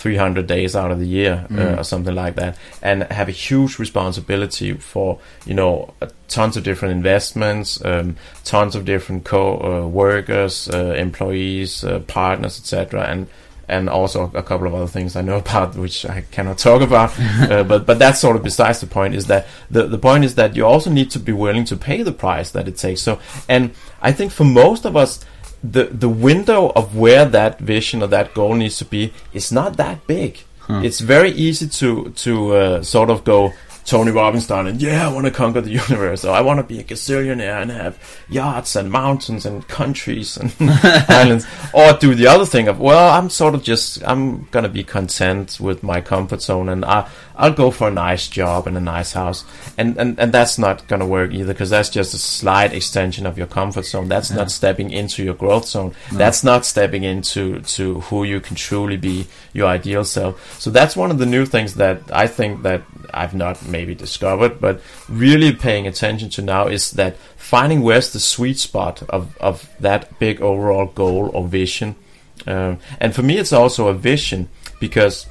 300 0.00 0.46
days 0.46 0.74
out 0.74 0.90
of 0.90 0.98
the 0.98 1.06
year, 1.06 1.46
uh, 1.54 1.76
or 1.78 1.84
something 1.84 2.14
like 2.14 2.34
that, 2.36 2.56
and 2.80 3.02
have 3.04 3.28
a 3.28 3.32
huge 3.32 3.78
responsibility 3.78 4.72
for 4.72 5.18
you 5.44 5.52
know 5.52 5.92
uh, 6.00 6.08
tons 6.28 6.56
of 6.56 6.64
different 6.64 6.92
investments, 6.92 7.84
um, 7.84 8.16
tons 8.44 8.74
of 8.74 8.86
different 8.86 9.24
co-workers, 9.24 10.70
uh, 10.70 10.94
employees, 10.94 11.84
uh, 11.84 11.98
partners, 12.00 12.58
etc., 12.58 13.02
and 13.02 13.26
and 13.68 13.88
also 13.88 14.30
a 14.34 14.42
couple 14.42 14.66
of 14.66 14.74
other 14.74 14.86
things 14.86 15.16
I 15.16 15.20
know 15.20 15.36
about 15.44 15.76
which 15.76 16.06
I 16.06 16.22
cannot 16.30 16.56
talk 16.56 16.80
about. 16.80 17.12
uh, 17.20 17.62
but 17.70 17.84
but 17.84 17.98
that's 17.98 18.20
sort 18.20 18.36
of 18.36 18.42
besides 18.42 18.80
the 18.80 18.86
point. 18.86 19.14
Is 19.14 19.26
that 19.26 19.46
the 19.70 19.86
the 19.86 19.98
point 19.98 20.24
is 20.24 20.34
that 20.36 20.56
you 20.56 20.64
also 20.64 20.90
need 20.90 21.10
to 21.10 21.18
be 21.18 21.32
willing 21.32 21.66
to 21.66 21.76
pay 21.76 22.02
the 22.02 22.12
price 22.12 22.50
that 22.52 22.66
it 22.68 22.78
takes. 22.78 23.02
So 23.02 23.20
and 23.50 23.72
I 24.00 24.12
think 24.12 24.32
for 24.32 24.44
most 24.44 24.86
of 24.86 24.96
us. 24.96 25.24
The, 25.62 25.84
the 25.84 26.08
window 26.08 26.70
of 26.74 26.96
where 26.96 27.24
that 27.26 27.58
vision 27.58 28.02
or 28.02 28.06
that 28.08 28.32
goal 28.34 28.54
needs 28.54 28.78
to 28.78 28.84
be 28.84 29.12
is 29.32 29.52
not 29.52 29.76
that 29.76 30.06
big. 30.06 30.40
It's 30.68 31.00
very 31.00 31.32
easy 31.32 31.68
to 31.68 32.10
to 32.10 32.54
uh, 32.54 32.82
sort 32.82 33.10
of 33.10 33.24
go 33.24 33.52
Tony 33.84 34.12
Robbins 34.12 34.44
style 34.44 34.68
and 34.68 34.80
yeah, 34.80 35.08
I 35.08 35.12
want 35.12 35.26
to 35.26 35.32
conquer 35.32 35.60
the 35.60 35.70
universe, 35.88 36.24
or 36.24 36.32
I 36.32 36.42
want 36.42 36.58
to 36.58 36.62
be 36.62 36.78
a 36.78 36.84
gazillionaire 36.84 37.62
and 37.62 37.70
have 37.72 37.98
yachts 38.28 38.76
and 38.76 38.90
mountains 38.90 39.44
and 39.46 39.66
countries 39.66 40.36
and 40.36 40.54
islands, 41.08 41.44
or 41.72 41.92
do 41.94 42.14
the 42.14 42.28
other 42.28 42.46
thing 42.46 42.68
of 42.68 42.78
well, 42.78 43.12
I'm 43.12 43.30
sort 43.30 43.54
of 43.54 43.64
just 43.64 44.02
I'm 44.06 44.44
gonna 44.52 44.68
be 44.68 44.84
content 44.84 45.58
with 45.58 45.82
my 45.82 46.00
comfort 46.00 46.42
zone 46.42 46.68
and 46.68 46.84
I 46.84 47.08
I'll 47.40 47.54
go 47.54 47.70
for 47.70 47.88
a 47.88 47.90
nice 47.90 48.28
job 48.28 48.66
and 48.66 48.76
a 48.76 48.80
nice 48.80 49.14
house, 49.14 49.44
and 49.78 49.96
and 49.96 50.18
and 50.20 50.30
that's 50.30 50.58
not 50.58 50.86
gonna 50.88 51.06
work 51.06 51.32
either 51.32 51.54
because 51.54 51.70
that's 51.70 51.88
just 51.88 52.12
a 52.12 52.18
slight 52.18 52.74
extension 52.74 53.24
of 53.26 53.38
your 53.38 53.46
comfort 53.46 53.86
zone. 53.86 54.08
That's 54.08 54.30
not 54.30 54.50
stepping 54.50 54.90
into 54.90 55.24
your 55.24 55.34
growth 55.34 55.66
zone. 55.66 55.94
That's 56.12 56.44
not 56.44 56.66
stepping 56.66 57.02
into 57.02 57.60
to 57.60 58.00
who 58.00 58.24
you 58.24 58.40
can 58.40 58.56
truly 58.56 58.98
be, 58.98 59.26
your 59.54 59.68
ideal 59.68 60.04
self. 60.04 60.60
So 60.60 60.70
that's 60.70 60.94
one 60.94 61.10
of 61.10 61.18
the 61.18 61.26
new 61.26 61.46
things 61.46 61.74
that 61.76 62.02
I 62.12 62.26
think 62.26 62.62
that 62.62 62.82
I've 63.14 63.34
not 63.34 63.64
maybe 63.66 63.94
discovered, 63.94 64.60
but 64.60 64.82
really 65.08 65.54
paying 65.54 65.86
attention 65.86 66.28
to 66.30 66.42
now 66.42 66.66
is 66.66 66.90
that 66.92 67.16
finding 67.36 67.80
where's 67.80 68.12
the 68.12 68.20
sweet 68.20 68.58
spot 68.58 69.02
of, 69.08 69.36
of 69.38 69.68
that 69.80 70.18
big 70.18 70.40
overall 70.42 70.86
goal 70.86 71.30
or 71.32 71.48
vision. 71.48 71.96
Um, 72.46 72.78
and 73.00 73.14
for 73.14 73.22
me, 73.22 73.38
it's 73.38 73.52
also 73.52 73.88
a 73.88 73.94
vision 73.94 74.48
because 74.78 75.26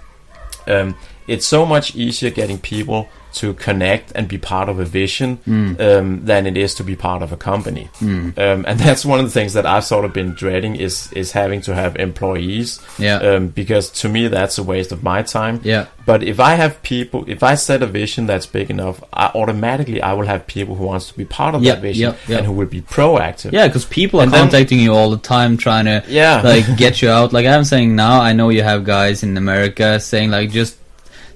um, 0.68 0.96
it's 1.30 1.46
so 1.48 1.66
much 1.66 1.96
easier 1.96 2.30
getting 2.30 2.58
people 2.60 3.08
to 3.32 3.54
connect 3.54 4.12
and 4.16 4.28
be 4.28 4.40
part 4.40 4.70
of 4.70 4.80
a 4.80 4.86
vision 4.86 5.38
um, 5.80 6.26
than 6.26 6.48
it 6.48 6.58
is 6.58 6.74
to 6.74 6.84
be 6.84 6.96
part 6.96 7.22
of 7.22 7.32
a 7.32 7.38
company. 7.38 7.88
Um, 8.02 8.34
and 8.38 8.80
that's 8.80 9.06
one 9.06 9.20
of 9.20 9.26
the 9.26 9.32
things 9.32 9.54
that 9.54 9.68
I've 9.68 9.86
sort 9.86 10.04
of 10.04 10.14
been 10.14 10.32
dreading 10.34 10.76
is 10.76 11.14
is 11.14 11.32
having 11.32 11.62
to 11.62 11.76
have 11.76 11.96
employees. 11.98 12.80
Yeah. 12.98 13.18
Um, 13.18 13.48
because 13.50 13.92
to 14.02 14.10
me 14.10 14.28
that's 14.30 14.58
a 14.58 14.64
waste 14.64 14.92
of 14.92 15.04
my 15.04 15.22
time. 15.22 15.62
Yeah. 15.64 15.86
But 16.08 16.24
if 16.24 16.40
I 16.40 16.56
have 16.56 16.82
people, 16.82 17.24
if 17.28 17.44
I 17.44 17.54
set 17.54 17.84
a 17.84 17.86
vision 17.86 18.26
that's 18.26 18.48
big 18.48 18.72
enough, 18.72 19.04
I 19.14 19.28
automatically 19.36 20.02
I 20.02 20.14
will 20.14 20.26
have 20.26 20.48
people 20.48 20.74
who 20.74 20.86
wants 20.86 21.08
to 21.10 21.14
be 21.16 21.26
part 21.26 21.54
of 21.54 21.62
Yeah, 21.62 21.74
that 21.76 21.82
vision 21.84 22.02
yeah, 22.12 22.18
yeah. 22.28 22.38
and 22.38 22.48
who 22.48 22.54
will 22.54 22.66
be 22.66 22.82
proactive. 22.82 23.52
Yeah, 23.52 23.68
because 23.68 23.86
people 23.86 24.20
are 24.20 24.24
And 24.24 24.32
then- 24.34 24.42
contacting 24.50 24.80
you 24.80 24.94
all 24.96 25.12
the 25.12 25.18
time, 25.36 25.56
trying 25.58 25.86
to 25.86 26.04
Yeah. 26.08 26.42
like 26.42 26.66
get 26.78 27.00
you 27.04 27.10
out. 27.12 27.32
Like 27.32 27.46
I'm 27.46 27.64
saying 27.64 27.96
now, 27.96 28.22
I 28.22 28.34
know 28.34 28.50
you 28.50 28.64
have 28.64 28.86
guys 28.86 29.22
in 29.22 29.38
America 29.38 30.00
saying 30.00 30.32
like 30.32 30.50
just 30.50 30.78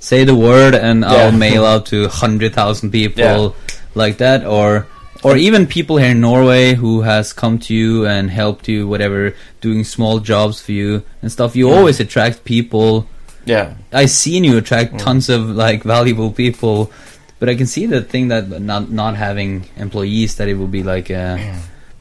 say 0.04 0.26
the 0.28 0.36
word 0.36 0.76
and 0.76 1.06
I'll 1.06 1.32
mail 1.32 1.64
out 1.64 1.86
to 1.96 2.08
hundred 2.12 2.52
thousand 2.54 2.92
people 2.92 3.24
Yeah. 3.24 3.50
like 3.96 4.18
that, 4.20 4.44
or 4.46 4.86
or 5.24 5.38
even 5.40 5.66
people 5.66 5.96
here 5.96 6.12
in 6.12 6.20
Norway 6.20 6.76
who 6.76 7.02
has 7.08 7.32
come 7.32 7.56
to 7.68 7.72
you 7.74 8.04
and 8.06 8.28
helped 8.30 8.68
you, 8.68 8.84
whatever, 8.92 9.32
doing 9.64 9.86
small 9.88 10.20
jobs 10.20 10.60
for 10.60 10.74
you 10.76 11.04
and 11.22 11.32
stuff. 11.32 11.56
You 11.56 11.70
Yeah. 11.70 11.76
always 11.80 12.00
attract 12.04 12.44
people. 12.44 13.08
Yeah. 13.48 13.80
I 13.94 14.06
seen 14.12 14.44
you 14.44 14.58
attract 14.60 14.94
Mm. 14.94 15.00
tons 15.00 15.30
of 15.32 15.48
like 15.56 15.84
valuable 15.88 16.32
people, 16.36 16.92
but 17.40 17.48
I 17.48 17.56
can 17.56 17.68
see 17.68 17.86
the 17.88 18.02
thing 18.04 18.28
that 18.36 18.52
not 18.60 18.92
not 18.92 19.16
having 19.16 19.64
employees 19.80 20.36
that 20.36 20.48
it 20.52 20.58
will 20.60 20.68
be 20.80 20.84
like 20.84 21.08
a, 21.10 21.40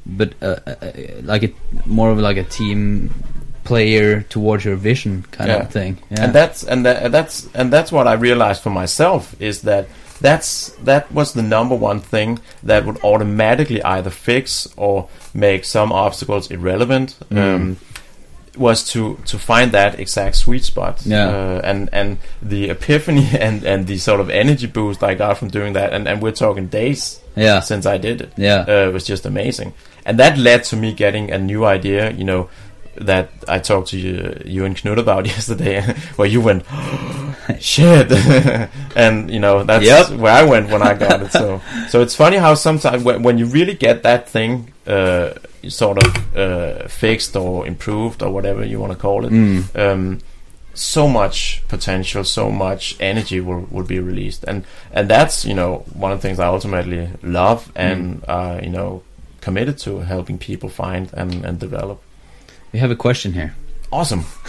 but 0.05 0.35
uh, 0.43 0.59
uh, 0.67 0.75
uh, 0.83 0.91
like 1.23 1.47
a 1.47 1.51
more 1.87 2.11
of 2.11 2.19
like 2.19 2.39
a 2.43 2.47
team 2.59 3.11
player 3.73 4.23
towards 4.29 4.65
your 4.65 4.77
vision 4.77 5.25
kind 5.37 5.49
Yeah. 5.51 5.63
of 5.63 5.71
thing. 5.71 5.93
Yeah. 6.11 6.25
and 6.25 6.33
that's 6.35 6.59
and 6.73 6.85
that, 6.87 7.11
that's 7.13 7.49
and 7.55 7.73
that's 7.73 7.91
what 7.93 8.07
I 8.07 8.15
realized 8.29 8.63
for 8.63 8.71
myself 8.83 9.35
is 9.41 9.61
that 9.63 9.85
that's 10.21 10.71
that 10.85 11.05
was 11.13 11.33
the 11.33 11.43
number 11.43 11.75
one 11.91 12.01
thing 12.01 12.39
that 12.67 12.85
would 12.87 12.99
automatically 13.05 13.81
either 13.83 14.11
fix 14.11 14.69
or 14.77 15.09
make 15.35 15.65
some 15.65 15.93
obstacles 15.93 16.51
irrelevant. 16.51 17.17
Mm. 17.31 17.39
Um, 17.55 17.77
was 18.57 18.85
to 18.93 19.17
to 19.25 19.39
find 19.39 19.73
that 19.73 19.99
exact 19.99 20.37
sweet 20.37 20.65
spot, 20.65 21.01
Yeah. 21.07 21.29
uh, 21.29 21.61
and 21.71 21.89
and 21.93 22.17
the 22.51 22.71
epiphany 22.71 23.27
and 23.47 23.65
and 23.65 23.87
the 23.87 23.99
sort 23.99 24.21
of 24.21 24.29
energy 24.31 24.67
boost 24.67 25.03
I 25.03 25.15
got 25.15 25.39
from 25.39 25.49
doing 25.49 25.75
that, 25.75 25.93
and 25.95 26.07
and 26.09 26.21
we're 26.23 26.37
talking 26.37 26.69
days 26.71 27.21
yeah, 27.37 27.61
since 27.63 27.87
I 27.95 27.99
did 27.99 28.21
it 28.21 28.33
yeah, 28.37 28.65
uh, 28.69 28.93
was 28.93 29.05
just 29.09 29.27
amazing. 29.27 29.73
And 30.07 30.19
that 30.19 30.37
led 30.37 30.65
to 30.71 30.77
me 30.77 30.93
getting 30.93 31.33
a 31.33 31.39
new 31.39 31.65
idea, 31.77 32.11
you 32.11 32.25
know, 32.25 32.49
that 32.97 33.31
I 33.49 33.59
talked 33.59 33.89
to 33.91 33.99
you, 33.99 34.41
you 34.45 34.65
and 34.65 34.77
Knut 34.77 34.99
about 34.99 35.27
yesterday, 35.35 35.81
where 36.17 36.29
you 36.29 36.41
went, 36.41 36.65
shit, 37.61 38.11
and 38.97 39.31
you 39.31 39.41
know 39.41 39.65
that's 39.65 39.85
Yep. 39.85 40.11
where 40.19 40.33
I 40.33 40.45
went 40.45 40.71
when 40.71 40.83
I 40.83 40.95
got 40.95 41.23
it. 41.23 41.33
So, 41.33 41.61
so 41.89 42.01
it's 42.03 42.15
funny 42.15 42.37
how 42.37 42.55
sometimes 42.55 43.03
when, 43.05 43.23
when 43.23 43.39
you 43.39 43.47
really 43.47 43.75
get 43.75 44.03
that 44.03 44.29
thing 44.29 44.73
uh, 44.87 45.31
sort 45.69 46.05
of 46.05 46.37
uh, 46.37 46.89
fixed 46.89 47.37
or 47.37 47.67
improved 47.67 48.23
or 48.23 48.31
whatever 48.31 48.65
you 48.65 48.79
want 48.81 48.93
to 48.93 48.99
call 48.99 49.25
it, 49.27 49.33
Mm. 49.33 49.65
um, 49.79 50.19
so 50.75 51.07
much 51.07 51.63
potential, 51.69 52.25
so 52.25 52.51
much 52.51 52.97
energy 52.99 53.41
will, 53.41 53.67
will 53.71 53.85
be 53.85 53.99
released, 54.01 54.45
and 54.45 54.65
and 54.93 55.09
that's 55.09 55.45
you 55.45 55.55
know 55.55 55.85
one 55.95 56.13
of 56.13 56.19
the 56.19 56.23
things 56.29 56.39
I 56.39 56.47
ultimately 56.47 57.09
love 57.23 57.71
and 57.75 58.25
uh, 58.29 58.59
you 58.63 58.71
know 58.71 59.03
committed 59.41 59.77
to 59.79 59.99
helping 60.01 60.39
people 60.39 60.69
find 60.69 61.11
and, 61.15 61.45
and 61.45 61.59
develop. 61.59 62.01
We 62.73 62.79
have 62.79 62.91
a 62.91 62.97
question 62.97 63.33
here. 63.33 63.55
Awesome. 63.91 64.25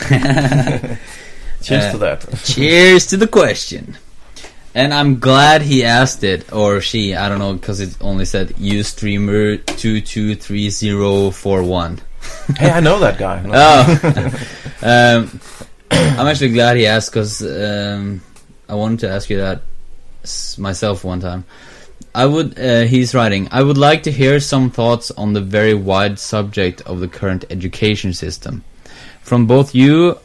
Cheers 1.61 1.83
Uh, 1.85 1.91
to 1.91 1.97
that. 1.99 2.25
Cheers 2.45 3.05
to 3.07 3.17
the 3.17 3.27
question. 3.27 3.97
And 4.75 4.93
I'm 4.93 5.19
glad 5.19 5.61
he 5.61 5.83
asked 5.83 6.23
it, 6.23 6.51
or 6.51 6.81
she, 6.81 7.13
I 7.15 7.29
don't 7.29 7.37
know, 7.39 7.53
because 7.53 7.79
it 7.79 7.95
only 8.01 8.25
said 8.25 8.49
Ustreamer 8.57 9.63
two 9.77 10.01
two 10.01 10.35
three 10.35 10.69
zero 10.69 11.29
four 11.31 11.61
one. 11.63 11.99
hey, 12.57 12.71
I 12.71 12.79
know 12.79 12.99
that 12.99 13.17
guy. 13.19 13.43
Oh, 13.53 13.87
um, 14.81 15.39
I'm 15.91 16.27
actually 16.27 16.53
glad 16.53 16.75
he 16.77 16.87
asked 16.87 17.11
because 17.11 17.41
um, 17.43 18.21
I 18.67 18.73
wanted 18.75 18.99
to 19.01 19.09
ask 19.11 19.29
you 19.29 19.37
that 19.37 19.61
myself 20.57 21.03
one 21.03 21.19
time. 21.19 21.43
I 22.15 22.25
would. 22.25 22.59
Uh, 22.59 22.81
he's 22.83 23.15
writing. 23.15 23.47
I 23.51 23.63
would 23.63 23.77
like 23.77 24.03
to 24.03 24.11
hear 24.11 24.39
some 24.39 24.69
thoughts 24.69 25.11
on 25.11 25.33
the 25.33 25.41
very 25.41 25.73
wide 25.73 26.19
subject 26.19 26.81
of 26.81 26.99
the 26.99 27.07
current 27.07 27.45
education 27.49 28.13
system, 28.13 28.63
from 29.21 29.47
both 29.47 29.73
you, 29.73 30.19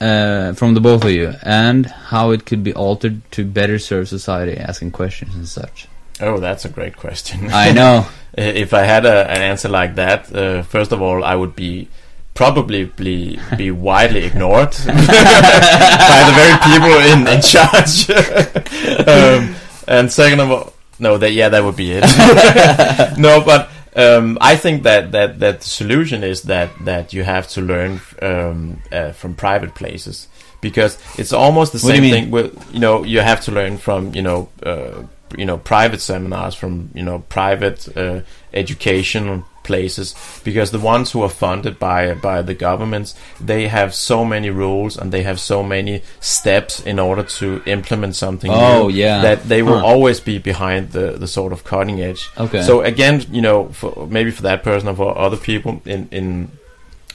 uh, 0.00 0.52
from 0.54 0.74
the 0.74 0.80
both 0.80 1.04
of 1.04 1.10
you, 1.10 1.34
and 1.42 1.86
how 1.86 2.30
it 2.32 2.44
could 2.44 2.64
be 2.64 2.74
altered 2.74 3.22
to 3.32 3.44
better 3.44 3.78
serve 3.78 4.08
society. 4.08 4.56
Asking 4.56 4.90
questions 4.90 5.34
and 5.34 5.48
such. 5.48 5.86
Oh, 6.20 6.40
that's 6.40 6.64
a 6.64 6.68
great 6.68 6.96
question. 6.96 7.48
I 7.50 7.72
know. 7.72 8.06
if 8.36 8.74
I 8.74 8.82
had 8.82 9.06
a, 9.06 9.30
an 9.30 9.40
answer 9.40 9.68
like 9.68 9.94
that, 9.94 10.34
uh, 10.34 10.62
first 10.62 10.90
of 10.92 11.00
all, 11.00 11.22
I 11.22 11.34
would 11.36 11.54
be 11.54 11.88
probably 12.34 12.84
be, 12.84 13.38
be 13.56 13.70
widely 13.70 14.24
ignored 14.24 14.70
by 14.86 16.20
the 16.26 16.34
very 16.38 16.56
people 16.66 16.94
in, 17.10 17.26
in 17.26 17.42
charge. 17.42 18.08
um, 19.08 19.56
and 19.88 20.12
second 20.12 20.40
of 20.40 20.50
all, 20.50 20.72
no, 20.98 21.18
that 21.18 21.32
yeah, 21.32 21.48
that 21.48 21.64
would 21.64 21.76
be 21.76 21.92
it. 21.92 22.02
no, 23.18 23.40
but 23.40 23.70
um, 23.96 24.38
I 24.40 24.56
think 24.56 24.82
that, 24.84 25.12
that 25.12 25.40
that 25.40 25.60
the 25.60 25.66
solution 25.66 26.22
is 26.22 26.42
that 26.42 26.70
that 26.84 27.12
you 27.12 27.24
have 27.24 27.48
to 27.48 27.60
learn 27.60 28.00
um, 28.22 28.82
uh, 28.92 29.12
from 29.12 29.34
private 29.34 29.74
places 29.74 30.28
because 30.60 30.98
it's 31.18 31.32
almost 31.32 31.72
the 31.72 31.78
What 31.78 31.94
same 31.94 32.10
thing. 32.10 32.30
With, 32.30 32.74
you 32.74 32.80
know, 32.80 33.04
you 33.04 33.20
have 33.20 33.40
to 33.42 33.52
learn 33.52 33.78
from 33.78 34.14
you 34.14 34.22
know. 34.22 34.48
Uh, 34.62 35.04
you 35.36 35.44
know, 35.44 35.58
private 35.58 36.00
seminars 36.00 36.54
from 36.54 36.88
you 36.94 37.02
know 37.02 37.18
private 37.28 37.94
uh, 37.94 38.22
educational 38.54 39.44
places 39.70 40.14
because 40.44 40.70
the 40.70 40.84
ones 40.94 41.12
who 41.12 41.20
are 41.26 41.34
funded 41.46 41.74
by 41.78 42.14
by 42.28 42.38
the 42.48 42.54
governments 42.68 43.14
they 43.52 43.62
have 43.68 43.90
so 43.94 44.18
many 44.34 44.50
rules 44.64 44.96
and 45.00 45.12
they 45.12 45.22
have 45.30 45.38
so 45.38 45.62
many 45.62 45.94
steps 46.20 46.80
in 46.90 46.98
order 46.98 47.22
to 47.38 47.46
implement 47.66 48.14
something 48.16 48.50
Oh, 48.52 48.88
new 48.88 48.94
yeah. 49.02 49.22
that 49.26 49.38
they 49.52 49.62
will 49.62 49.78
Huh. 49.80 49.92
always 49.92 50.20
be 50.20 50.36
behind 50.52 50.82
the 50.96 51.06
the 51.22 51.28
sort 51.38 51.52
of 51.52 51.62
cutting 51.72 51.98
edge 52.10 52.22
Okay. 52.46 52.62
so 52.68 52.72
again 52.92 53.14
you 53.36 53.42
know 53.46 53.58
for 53.78 53.90
maybe 54.16 54.30
for 54.36 54.42
that 54.50 54.60
person 54.62 54.88
or 54.88 54.96
for 54.96 55.10
other 55.26 55.36
people 55.50 55.72
in 55.94 56.00
in 56.10 56.26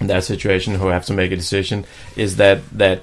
in 0.02 0.08
that 0.08 0.24
situation 0.24 0.76
who 0.80 0.88
have 0.96 1.06
to 1.06 1.14
make 1.14 1.32
a 1.34 1.40
decision 1.46 1.86
is 2.16 2.36
that 2.44 2.58
that 2.78 3.00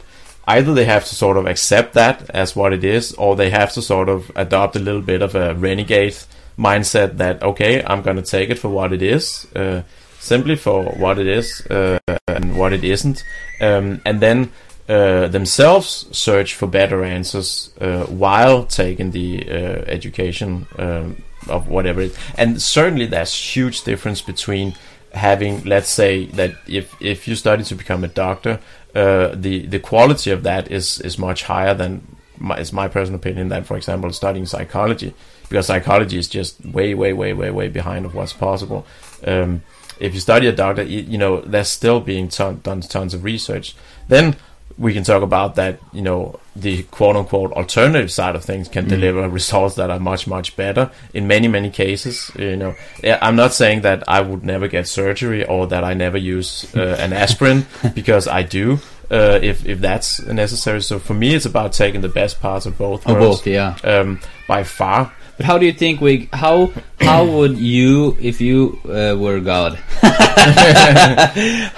either 0.57 0.73
they 0.75 0.85
have 0.95 1.05
to 1.11 1.15
sort 1.15 1.37
of 1.41 1.45
accept 1.47 1.95
that 1.95 2.17
as 2.43 2.57
what 2.57 2.73
it 2.73 2.85
is 2.85 3.13
or 3.23 3.31
they 3.37 3.51
have 3.51 3.71
to 3.77 3.81
sort 3.83 4.09
of 4.09 4.31
adopt 4.35 4.77
a 4.77 4.83
little 4.89 5.05
bit 5.13 5.23
of 5.23 5.35
a 5.35 5.55
renegade 5.69 6.17
mindset 6.61 7.17
that 7.17 7.43
okay 7.43 7.83
i'm 7.85 8.03
to 8.17 8.23
take 8.23 8.51
it 8.51 8.59
for 8.59 8.69
what 8.69 8.93
it 8.93 9.01
is 9.01 9.47
uh, 9.57 9.83
simply 10.19 10.55
for 10.55 10.85
what 10.85 11.19
it 11.19 11.27
is 11.27 11.67
uh, 11.69 11.99
and 12.29 12.57
what 12.57 12.73
it 12.73 12.85
isn't 12.85 13.25
um, 13.63 14.01
and 14.05 14.21
then 14.21 14.53
uh, 14.89 15.27
themselves 15.29 16.07
search 16.13 16.55
for 16.55 16.67
better 16.67 17.03
answers 17.03 17.73
uh, 17.81 18.05
while 18.07 18.65
taking 18.65 19.13
the 19.13 19.49
uh, 19.49 19.55
education 19.87 20.67
um, 20.79 21.23
of 21.49 21.69
whatever 21.69 22.03
it 22.03 22.17
and 22.37 22.61
certainly 22.61 23.07
there's 23.07 23.35
huge 23.35 23.83
difference 23.85 24.21
between 24.21 24.75
having 25.15 25.65
let's 25.65 25.89
say 25.89 26.27
that 26.27 26.55
if 26.67 26.95
if 27.01 27.27
you 27.27 27.35
study 27.35 27.65
to 27.65 27.75
become 27.75 28.05
a 28.05 28.09
doctor 28.09 28.61
the 28.93 29.67
the 29.67 29.79
quality 29.79 30.31
of 30.31 30.43
that 30.43 30.71
is 30.71 31.01
is 31.01 31.19
much 31.19 31.45
higher 31.45 31.73
than 31.73 32.17
my, 32.37 32.59
is 32.59 32.73
my 32.73 32.89
personal 32.89 33.19
opinion 33.19 33.49
than 33.49 33.65
for 33.65 33.77
example 33.77 34.13
studying 34.13 34.45
psychology 34.45 35.15
because 35.51 35.67
psychology 35.67 36.17
is 36.17 36.29
just 36.29 36.65
way 36.65 36.95
way 36.95 37.13
way 37.13 37.35
way 37.35 37.51
way 37.51 37.69
behind 37.69 38.07
of 38.07 38.15
what's 38.15 38.33
possible. 38.33 38.87
Um, 39.27 39.63
if 39.99 40.15
you 40.15 40.21
study 40.21 40.47
a 40.47 40.53
doctor 40.53 40.83
you, 40.83 41.01
you 41.01 41.19
know 41.19 41.43
there's 41.43 41.69
still 41.69 42.01
being 42.01 42.29
ton, 42.29 42.61
done 42.63 42.81
tons 42.81 43.13
of 43.13 43.25
research. 43.25 43.75
Then 44.09 44.37
we 44.79 44.95
can 44.95 45.03
talk 45.05 45.23
about 45.23 45.57
that 45.57 45.81
you 45.93 46.01
know 46.01 46.39
the 46.57 46.85
quote 46.85 47.17
unquote 47.17 47.53
alternative 47.53 48.11
side 48.11 48.35
of 48.37 48.45
things 48.45 48.69
can 48.69 48.89
deliver 48.89 49.29
results 49.29 49.75
that 49.75 49.91
are 49.91 49.99
much 49.99 50.27
much 50.27 50.57
better 50.57 50.91
in 51.13 51.27
many 51.27 51.49
many 51.49 51.69
cases 51.69 52.31
you 52.39 52.57
know. 52.57 52.75
I'm 53.05 53.37
not 53.37 53.53
saying 53.53 53.83
that 53.83 54.09
i 54.09 54.21
would 54.21 54.43
never 54.45 54.69
get 54.69 54.89
surgery 54.89 55.45
or 55.45 55.67
that 55.67 55.85
i 55.85 55.93
never 55.93 56.17
use 56.17 56.75
uh, 56.75 56.97
an 56.99 57.13
aspirin 57.13 57.67
because 57.95 58.27
i 58.27 58.43
do 58.43 58.79
uh, 59.11 59.41
if 59.43 59.67
if 59.67 59.81
that's 59.81 60.21
necessary. 60.23 60.81
So 60.83 60.99
for 60.99 61.15
me 61.15 61.35
it's 61.35 61.47
about 61.47 61.73
taking 61.73 62.01
the 62.01 62.09
best 62.09 62.41
parts 62.41 62.65
of 62.67 62.79
both 62.79 63.05
Of 63.07 63.17
worlds. 63.17 63.39
both, 63.41 63.47
yeah. 63.47 63.77
um, 63.83 64.21
by 64.47 64.63
far 64.63 65.13
But 65.41 65.47
how 65.47 65.57
do 65.57 65.65
you 65.65 65.73
think 65.73 66.03
we? 66.03 66.29
How 66.35 66.71
how 67.01 67.25
would 67.25 67.57
you, 67.57 68.15
if 68.21 68.43
you 68.43 68.79
uh, 68.85 69.17
were 69.19 69.41
God? 69.41 69.77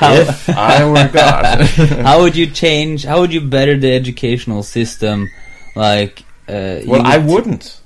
how, 0.02 0.14
if 0.14 0.48
i 0.48 0.84
were 0.84 1.09
god 1.12 1.60
how 2.06 2.22
would 2.22 2.34
you 2.34 2.48
change? 2.48 3.05
How 3.05 3.20
would 3.20 3.32
you 3.32 3.40
better 3.40 3.76
the 3.78 3.94
educational 3.94 4.64
system? 4.64 5.30
Like, 5.76 6.24
uh, 6.48 6.80
Well, 6.84 7.06
I 7.06 7.18
would- 7.18 7.28
wouldn't, 7.30 7.80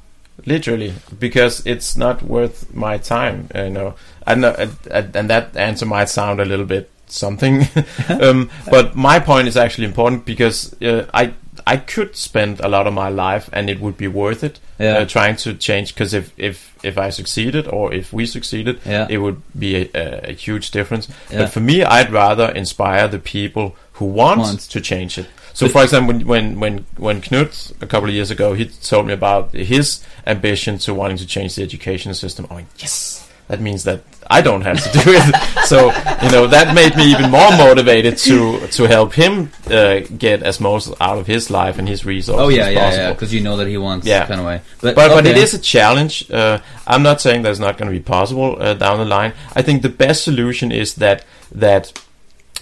literally, 0.47 0.95
because 1.19 1.61
it's 1.67 1.95
not 1.95 2.23
worth 2.23 2.75
my 2.75 2.97
time. 2.97 3.51
You 3.55 3.69
know, 3.69 3.95
I 4.27 4.35
know, 4.35 4.55
and 4.91 5.29
that 5.29 5.59
answer 5.59 5.85
might 5.85 6.09
sound 6.09 6.41
a 6.41 6.47
little 6.47 6.65
bit 6.65 6.89
something, 7.07 7.69
um, 8.09 8.49
but 8.71 8.97
my 8.97 9.21
point 9.21 9.47
is 9.47 9.59
actually 9.59 9.85
important 9.89 10.25
because 10.25 10.73
uh, 10.83 11.05
I 11.13 11.35
I 11.67 11.77
could 11.79 12.15
spend 12.17 12.61
a 12.61 12.69
lot 12.69 12.87
of 12.87 12.95
my 12.95 13.09
life 13.09 13.51
and 13.53 13.69
it 13.69 13.81
would 13.81 13.97
be 13.97 14.07
worth 14.09 14.45
it 14.45 14.61
Yeah. 14.79 14.99
uh, 14.99 15.05
trying 15.07 15.37
to 15.37 15.55
change. 15.55 15.95
Because 15.95 16.15
if 16.15 16.31
if 16.37 16.73
if 16.85 16.97
I 16.99 17.11
succeeded 17.11 17.67
or 17.67 17.93
if 17.93 18.13
we 18.13 18.27
succeeded, 18.27 18.79
Yeah. 18.87 19.07
it 19.11 19.19
would 19.19 19.41
be 19.59 19.75
a, 19.77 19.89
a, 19.95 20.31
a 20.31 20.33
huge 20.33 20.71
difference. 20.71 21.09
Yeah. 21.31 21.39
But 21.43 21.51
for 21.53 21.61
me, 21.61 21.83
I'd 21.83 22.13
rather 22.13 22.51
inspire 22.55 23.09
the 23.09 23.19
people 23.19 23.75
who 23.95 24.05
want 24.07 24.61
to 24.71 24.81
change 24.81 25.19
it. 25.19 25.27
So, 25.55 25.67
But- 25.67 25.73
for 25.73 25.83
example, 25.85 26.15
when 26.15 26.27
when 26.27 26.61
when 26.61 26.85
when 26.99 27.21
Knut 27.23 27.73
a 27.83 27.87
couple 27.87 28.09
of 28.09 28.15
years 28.15 28.31
ago, 28.31 28.55
he 28.55 28.67
told 28.67 29.07
me 29.07 29.13
about 29.13 29.53
his 29.53 30.01
ambition 30.27 30.79
to 30.79 30.95
wanting 30.95 31.19
to 31.19 31.27
change 31.27 31.55
the 31.57 31.63
education 31.63 32.15
system. 32.15 32.47
I 32.51 32.55
went, 32.55 32.69
yes, 32.79 33.26
that 33.49 33.61
means 33.61 33.85
that 33.85 34.03
I 34.29 34.41
don't 34.41 34.63
have 34.63 34.83
to 34.83 34.99
do 34.99 35.13
it. 35.15 35.67
so 35.67 35.87
you 36.23 36.31
know 36.31 36.47
that 36.49 36.75
made 36.75 36.97
me 36.97 37.13
even 37.13 37.31
more 37.31 37.51
motivated 37.57 38.17
to 38.19 38.67
to 38.69 38.85
help 38.85 39.15
him 39.15 39.51
uh, 39.71 40.01
get 40.19 40.43
as 40.43 40.61
most 40.61 40.93
out 41.01 41.19
of 41.19 41.27
his 41.27 41.51
life 41.51 41.79
and 41.79 41.89
his 41.89 42.05
resources. 42.05 42.43
Oh 42.43 42.49
yeah, 42.49 42.69
yeah, 42.69 42.93
yeah. 42.93 43.13
Because 43.13 43.33
you 43.33 43.41
know 43.41 43.57
that 43.57 43.69
he 43.69 43.79
wants 43.79 44.07
Yeah. 44.07 44.27
kind 44.27 44.41
of 44.41 44.47
way. 44.47 44.61
But 44.81 44.95
But 44.97 45.09
but 45.09 45.27
it 45.27 45.31
okay. 45.31 45.43
is 45.43 45.55
a 45.55 45.59
challenge. 45.59 46.31
Uh, 46.31 46.59
I'm 46.87 47.03
not 47.03 47.21
saying 47.21 47.43
that's 47.43 47.61
not 47.61 47.79
going 47.79 47.91
to 47.91 47.97
be 47.97 48.03
possible 48.03 48.57
uh, 48.61 48.75
down 48.75 48.99
the 48.99 49.05
line. 49.05 49.33
I 49.55 49.63
think 49.63 49.83
the 49.83 49.89
best 49.89 50.25
solution 50.25 50.73
is 50.73 50.95
that 50.97 51.25
that 51.53 51.93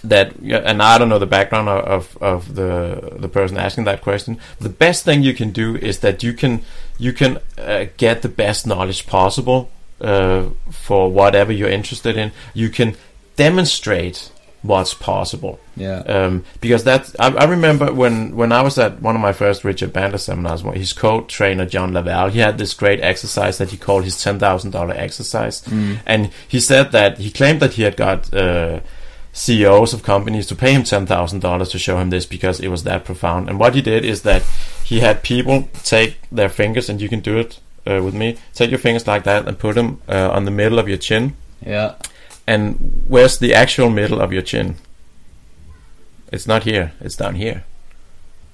that 0.02 0.36
and 0.36 0.82
I 0.82 0.98
don't 0.98 1.08
know 1.08 1.18
the 1.18 1.26
background 1.26 1.68
of, 1.70 1.84
of, 1.86 2.22
of 2.22 2.54
the 2.54 3.16
the 3.16 3.28
person 3.28 3.56
asking 3.56 3.84
that 3.84 4.02
question. 4.02 4.38
The 4.60 4.68
best 4.68 5.04
thing 5.04 5.22
you 5.22 5.32
can 5.32 5.50
do 5.50 5.76
is 5.76 6.00
that 6.00 6.22
you 6.22 6.34
can 6.34 6.60
you 6.98 7.14
can 7.14 7.38
uh, 7.56 7.86
get 7.96 8.20
the 8.20 8.28
best 8.28 8.66
knowledge 8.66 9.06
possible 9.06 9.70
uh, 10.00 10.46
for 10.70 11.10
whatever 11.10 11.52
you're 11.52 11.68
interested 11.68 12.16
in. 12.16 12.32
You 12.52 12.68
can 12.68 12.96
demonstrate 13.36 14.30
what's 14.64 14.94
possible. 14.94 15.60
Yeah. 15.76 15.98
Um, 15.98 16.44
because 16.60 16.84
that 16.84 17.14
I, 17.20 17.28
I 17.28 17.44
remember 17.44 17.92
when 17.92 18.34
when 18.34 18.50
I 18.50 18.62
was 18.62 18.78
at 18.78 19.00
one 19.02 19.14
of 19.14 19.20
my 19.20 19.32
first 19.32 19.62
Richard 19.62 19.92
Bandler 19.92 20.18
seminars, 20.18 20.62
his 20.76 20.92
co-trainer 20.92 21.66
John 21.66 21.92
La 21.92 22.02
Valle, 22.02 22.30
he 22.30 22.38
had 22.38 22.58
this 22.58 22.74
great 22.74 23.00
exercise 23.00 23.58
that 23.58 23.70
he 23.70 23.76
called 23.76 24.04
his 24.04 24.20
ten 24.20 24.38
thousand 24.38 24.70
dollar 24.70 24.94
exercise, 24.94 25.62
and 26.06 26.30
he 26.48 26.60
said 26.60 26.92
that 26.92 27.18
he 27.18 27.30
claimed 27.30 27.60
that 27.60 27.74
he 27.74 27.82
had 27.82 27.96
got 27.96 28.32
uh, 28.32 28.80
CEOs 29.32 29.92
of 29.92 30.02
companies 30.02 30.46
to 30.46 30.56
pay 30.56 30.72
him 30.72 30.82
ten 30.82 31.06
thousand 31.06 31.40
dollars 31.40 31.68
to 31.70 31.78
show 31.78 31.98
him 31.98 32.10
this 32.10 32.24
because 32.24 32.58
it 32.60 32.68
was 32.68 32.84
that 32.84 33.04
profound. 33.04 33.48
And 33.50 33.60
what 33.60 33.74
he 33.74 33.82
did 33.82 34.04
is 34.04 34.22
that 34.22 34.42
he 34.84 35.00
had 35.00 35.22
people 35.22 35.68
take 35.82 36.16
their 36.32 36.48
fingers, 36.48 36.88
and 36.88 37.00
you 37.02 37.08
can 37.10 37.20
do 37.20 37.36
it 37.38 37.60
uh, 37.86 38.02
with 38.02 38.14
me. 38.14 38.36
Take 38.54 38.70
your 38.70 38.78
fingers 38.78 39.06
like 39.06 39.24
that 39.24 39.46
and 39.48 39.58
put 39.58 39.74
them 39.74 40.00
uh, 40.08 40.30
on 40.30 40.44
the 40.44 40.50
middle 40.50 40.78
of 40.78 40.88
your 40.88 40.98
chin. 40.98 41.34
yeah. 41.64 41.94
And 42.46 43.04
where's 43.08 43.38
the 43.38 43.54
actual 43.54 43.88
middle 43.88 44.20
of 44.20 44.30
your 44.32 44.42
chin? 44.42 44.76
It's 46.30 46.46
not 46.46 46.64
here. 46.64 46.92
It's 47.00 47.16
down 47.16 47.36
here. 47.36 47.64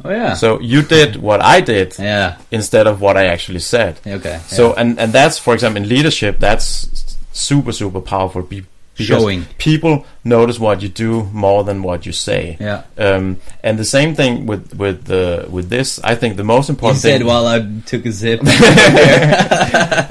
Oh 0.05 0.11
yeah. 0.11 0.35
So 0.35 0.61
you 0.61 0.83
did 0.83 1.17
what 1.17 1.41
I 1.43 1.61
did 1.61 1.97
yeah. 1.99 2.37
instead 2.51 2.87
of 2.87 3.01
what 3.01 3.17
I 3.17 3.27
actually 3.27 3.59
said. 3.61 3.99
Okay. 4.07 4.39
So 4.47 4.75
and 4.75 4.99
and 4.99 5.13
that's 5.13 5.39
for 5.39 5.55
example 5.55 5.83
in 5.83 5.89
leadership 5.89 6.39
that's 6.39 7.17
super 7.33 7.73
super 7.73 8.01
powerful. 8.01 8.43
Be- 8.43 8.67
because 9.01 9.23
Showing. 9.23 9.47
people 9.59 10.07
notice 10.25 10.59
what 10.59 10.83
you 10.83 10.89
do 10.89 11.25
more 11.33 11.65
than 11.65 11.83
what 11.83 12.07
you 12.07 12.13
say. 12.13 12.57
yeah. 12.61 12.85
Um, 12.99 13.39
and 13.63 13.79
the 13.79 13.85
same 13.85 14.15
thing 14.15 14.47
with 14.47 14.75
with 14.75 15.05
the 15.05 15.47
with 15.51 15.69
this. 15.69 15.99
I 16.05 16.15
think 16.15 16.37
the 16.37 16.45
most 16.45 16.69
important 16.71 17.01
said 17.01 17.19
thing 17.19 17.27
while 17.27 17.47
I 17.47 17.61
took 17.87 18.07
a 18.07 18.13
zip. 18.13 18.41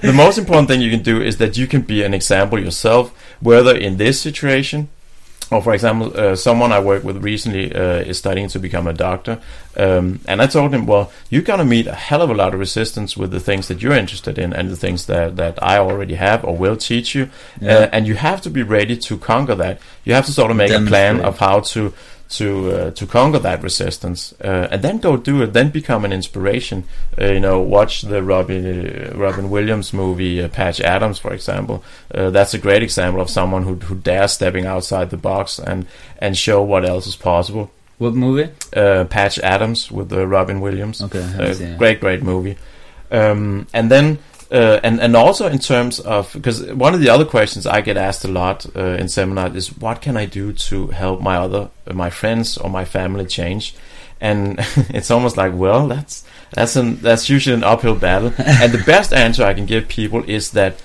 the 0.09 0.13
most 0.13 0.37
important 0.37 0.67
thing 0.67 0.81
you 0.81 0.91
can 0.91 1.03
do 1.03 1.21
is 1.21 1.37
that 1.37 1.57
you 1.57 1.67
can 1.67 1.81
be 1.81 2.03
an 2.03 2.13
example 2.13 2.59
yourself, 2.59 3.13
whether 3.39 3.75
in 3.75 3.97
this 3.97 4.19
situation 4.21 4.89
or, 5.51 5.61
for 5.63 5.73
example, 5.73 6.11
uh, 6.15 6.35
someone 6.35 6.71
I 6.71 6.79
worked 6.79 7.03
with 7.05 7.23
recently 7.23 7.73
uh, 7.73 8.01
is 8.09 8.17
studying 8.17 8.49
to 8.49 8.59
become 8.59 8.85
a 8.87 8.93
doctor, 8.93 9.39
um, 9.77 10.19
and 10.27 10.41
I 10.41 10.47
told 10.47 10.73
him, 10.73 10.85
well, 10.85 11.11
you're 11.29 11.41
gonna 11.41 11.65
meet 11.65 11.87
a 11.87 11.95
hell 11.95 12.21
of 12.21 12.29
a 12.29 12.33
lot 12.35 12.53
of 12.53 12.59
resistance 12.59 13.17
with 13.17 13.31
the 13.31 13.39
things 13.39 13.67
that 13.67 13.81
you're 13.81 13.93
interested 13.93 14.37
in 14.37 14.53
and 14.53 14.69
the 14.69 14.75
things 14.75 15.05
that 15.07 15.37
that 15.37 15.61
I 15.63 15.77
already 15.79 16.15
have 16.15 16.43
or 16.45 16.55
will 16.55 16.77
teach 16.77 17.15
you, 17.15 17.29
Yeah. 17.61 17.77
uh, 17.77 17.89
and 17.91 18.07
you 18.07 18.15
have 18.15 18.41
to 18.41 18.49
be 18.49 18.61
ready 18.63 18.95
to 18.97 19.17
conquer 19.17 19.55
that. 19.55 19.79
You 20.05 20.13
have 20.13 20.25
to 20.25 20.31
sort 20.31 20.51
of 20.51 20.57
make 20.57 20.71
a 20.71 20.81
plan 20.81 21.21
of 21.21 21.39
how 21.39 21.61
to 21.73 21.93
to 22.29 22.71
uh, 22.71 22.91
to 22.91 23.07
conquer 23.07 23.39
that 23.39 23.63
resistance, 23.63 24.33
uh, 24.43 24.67
and 24.71 24.81
then 24.81 24.99
go 24.99 25.17
do 25.17 25.41
it. 25.41 25.53
Then 25.53 25.69
become 25.71 26.05
an 26.05 26.13
inspiration. 26.13 26.83
Uh, 27.19 27.25
you 27.25 27.39
know, 27.39 27.59
watch 27.59 28.03
the 28.03 28.21
Robin 28.21 28.63
uh, 28.65 29.17
Robin 29.17 29.49
Williams 29.49 29.93
movie, 29.93 30.41
uh, 30.41 30.47
Patch 30.47 30.79
Adams, 30.79 31.17
for 31.19 31.33
example. 31.33 31.83
Uh, 32.13 32.29
that's 32.29 32.53
a 32.53 32.59
great 32.59 32.83
example 32.83 33.21
of 33.21 33.29
someone 33.29 33.63
who 33.63 33.75
who 33.75 33.95
dares 33.95 34.33
stepping 34.33 34.65
outside 34.65 35.09
the 35.09 35.17
box 35.17 35.59
and 35.59 35.85
and 36.19 36.37
show 36.37 36.61
what 36.61 36.85
else 36.85 37.07
is 37.07 37.15
possible. 37.15 37.71
what 37.97 38.13
movie? 38.13 38.49
Uh, 38.75 39.05
Patch 39.05 39.39
Adams 39.39 39.91
with 39.91 40.11
uh, 40.13 40.25
Robin 40.25 40.61
Williams. 40.61 41.01
Okay. 41.01 41.21
Haven't 41.21 41.55
seen 41.55 41.67
it. 41.73 41.77
great, 41.77 41.99
great 41.99 42.23
movie. 42.23 42.57
Um, 43.11 43.65
and 43.73 43.89
then, 43.89 44.19
uh, 44.51 44.79
and 44.83 44.99
and 44.99 45.15
also 45.15 45.47
in 45.47 45.59
terms 45.59 45.99
of 45.99 46.33
because 46.33 46.65
one 46.73 46.93
of 46.93 47.01
the 47.01 47.09
other 47.09 47.25
questions 47.25 47.67
I 47.67 47.81
get 47.81 47.97
asked 47.97 48.25
a 48.25 48.27
lot 48.27 48.65
uh, 48.75 48.97
in 48.99 49.07
seminars 49.07 49.55
is 49.55 49.77
what 49.77 50.01
can 50.01 50.17
I 50.17 50.25
do 50.25 50.53
to 50.53 50.87
help 50.87 51.21
my 51.21 51.35
other 51.37 51.69
my 51.93 52.09
friends 52.09 52.57
or 52.57 52.69
my 52.69 52.83
family 52.83 53.25
change, 53.25 53.75
and 54.19 54.57
it's 54.89 55.11
almost 55.11 55.37
like 55.37 55.53
well 55.53 55.87
that's 55.87 56.23
that's 56.51 56.75
an 56.75 56.97
that's 56.97 57.29
usually 57.29 57.55
an 57.55 57.63
uphill 57.63 57.95
battle, 57.95 58.33
and 58.37 58.71
the 58.71 58.83
best 58.83 59.13
answer 59.13 59.43
I 59.43 59.53
can 59.53 59.67
give 59.67 59.87
people 59.87 60.23
is 60.27 60.51
that 60.51 60.81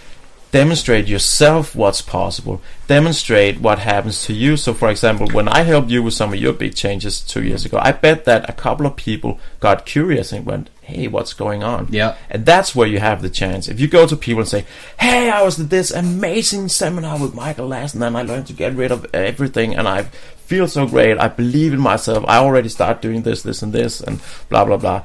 demonstrate 0.55 1.09
yourself 1.09 1.74
what's 1.74 2.01
possible. 2.01 2.62
Demonstrate 2.86 3.60
what 3.60 3.81
happens 3.81 4.24
to 4.24 4.32
you. 4.32 4.56
So, 4.56 4.72
for 4.72 4.89
example, 4.89 5.26
when 5.32 5.48
I 5.48 5.62
helped 5.62 5.90
you 5.90 6.01
with 6.01 6.14
some 6.14 6.32
of 6.32 6.39
your 6.39 6.52
big 6.52 6.76
changes 6.76 7.20
two 7.20 7.43
years 7.43 7.64
ago, 7.64 7.81
I 7.82 7.90
bet 7.90 8.24
that 8.26 8.48
a 8.48 8.52
couple 8.52 8.86
of 8.86 8.94
people 8.94 9.40
got 9.59 9.85
curious 9.85 10.31
and 10.31 10.47
went, 10.47 10.70
"Hey, 10.82 11.09
what's 11.09 11.32
going 11.32 11.64
on?" 11.64 11.89
Yeah. 11.90 12.14
And 12.31 12.47
that's 12.47 12.72
where 12.72 12.86
you 12.86 13.01
have 13.01 13.20
the 13.20 13.28
chance. 13.28 13.66
If 13.66 13.81
you 13.81 13.89
go 13.89 14.06
to 14.06 14.16
people 14.16 14.43
and 14.43 14.48
say, 14.48 14.64
"Hey, 15.01 15.28
I 15.28 15.43
was 15.43 15.59
at 15.59 15.70
this 15.70 15.90
amazing 15.90 16.68
seminar 16.68 17.18
with 17.18 17.35
Michael 17.35 17.66
last 17.66 17.97
night, 17.97 18.06
and 18.06 18.16
I 18.16 18.22
learned 18.22 18.47
to 18.47 18.52
get 18.52 18.76
rid 18.76 18.93
of 18.93 19.05
everything, 19.12 19.74
and 19.74 19.89
I 19.89 20.05
feel 20.47 20.68
so 20.68 20.86
great. 20.86 21.18
I 21.18 21.26
believe 21.26 21.72
in 21.72 21.81
myself. 21.81 22.24
I 22.28 22.36
already 22.36 22.68
start 22.68 23.02
doing 23.02 23.22
this, 23.22 23.43
this, 23.43 23.60
and 23.60 23.72
this, 23.72 24.01
and 24.01 24.20
blah 24.48 24.64
blah 24.64 24.76
blah." 24.76 25.02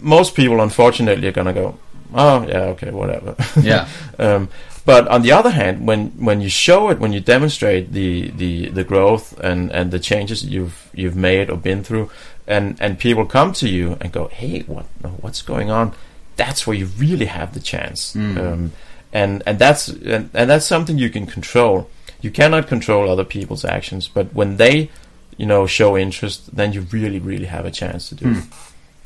Most 0.00 0.34
people, 0.34 0.60
unfortunately, 0.60 1.28
are 1.28 1.38
gonna 1.40 1.52
go, 1.52 1.78
"Oh, 2.12 2.44
yeah, 2.48 2.74
okay, 2.74 2.90
whatever." 2.90 3.36
Yeah. 3.62 3.86
um, 4.18 4.48
but 4.88 5.06
on 5.08 5.20
the 5.20 5.32
other 5.32 5.50
hand, 5.50 5.86
when 5.86 6.12
when 6.28 6.40
you 6.40 6.48
show 6.48 6.88
it, 6.88 6.98
when 6.98 7.12
you 7.12 7.20
demonstrate 7.20 7.92
the 7.92 8.30
the, 8.30 8.70
the 8.70 8.84
growth 8.84 9.38
and, 9.40 9.70
and 9.70 9.90
the 9.90 9.98
changes 9.98 10.42
you've 10.46 10.88
you've 10.94 11.14
made 11.14 11.50
or 11.50 11.58
been 11.58 11.84
through, 11.84 12.08
and, 12.46 12.74
and 12.80 12.98
people 12.98 13.26
come 13.26 13.52
to 13.52 13.68
you 13.68 13.98
and 14.00 14.12
go, 14.12 14.28
"Hey, 14.28 14.60
what 14.60 14.86
what's 15.20 15.42
going 15.42 15.70
on?" 15.70 15.92
That's 16.36 16.66
where 16.66 16.74
you 16.74 16.86
really 16.96 17.26
have 17.26 17.52
the 17.52 17.60
chance, 17.60 18.16
um, 18.16 18.72
and 19.12 19.42
and 19.44 19.58
that's 19.58 19.88
and, 19.88 20.30
and 20.32 20.48
that's 20.48 20.64
something 20.64 20.96
you 20.96 21.10
can 21.10 21.26
control. 21.26 21.90
You 22.22 22.30
cannot 22.30 22.66
control 22.66 23.10
other 23.10 23.26
people's 23.26 23.66
actions, 23.66 24.08
but 24.08 24.32
when 24.32 24.56
they, 24.56 24.88
you 25.36 25.44
know, 25.44 25.66
show 25.66 25.98
interest, 25.98 26.56
then 26.56 26.72
you 26.72 26.80
really 26.90 27.18
really 27.18 27.46
have 27.46 27.66
a 27.66 27.70
chance 27.70 28.08
to 28.08 28.14
do 28.14 28.24
it. 28.30 28.44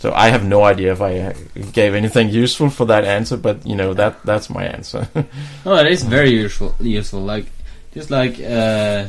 So 0.02 0.12
I 0.12 0.30
have 0.30 0.44
no 0.44 0.64
idea 0.64 0.90
if 0.90 1.00
I 1.00 1.18
uh, 1.20 1.32
gave 1.70 1.94
anything 1.94 2.28
useful 2.28 2.70
for 2.70 2.86
that 2.86 3.04
answer, 3.04 3.36
but 3.36 3.64
you 3.64 3.76
know 3.76 3.94
that 3.94 4.20
that's 4.24 4.50
my 4.50 4.64
answer. 4.64 5.06
No, 5.64 5.76
it 5.76 5.86
is 5.92 6.02
very 6.02 6.30
useful. 6.30 6.74
Useful, 6.80 7.20
like 7.20 7.46
just 7.94 8.10
like 8.10 8.34
uh, 8.40 9.06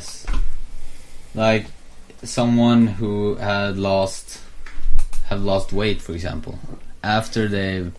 like 1.34 1.66
someone 2.22 2.86
who 2.86 3.34
had 3.38 3.76
lost 3.80 4.40
have 5.30 5.42
lost 5.42 5.74
weight, 5.74 6.00
for 6.00 6.12
example, 6.12 6.60
after 7.02 7.48
they've 7.48 7.92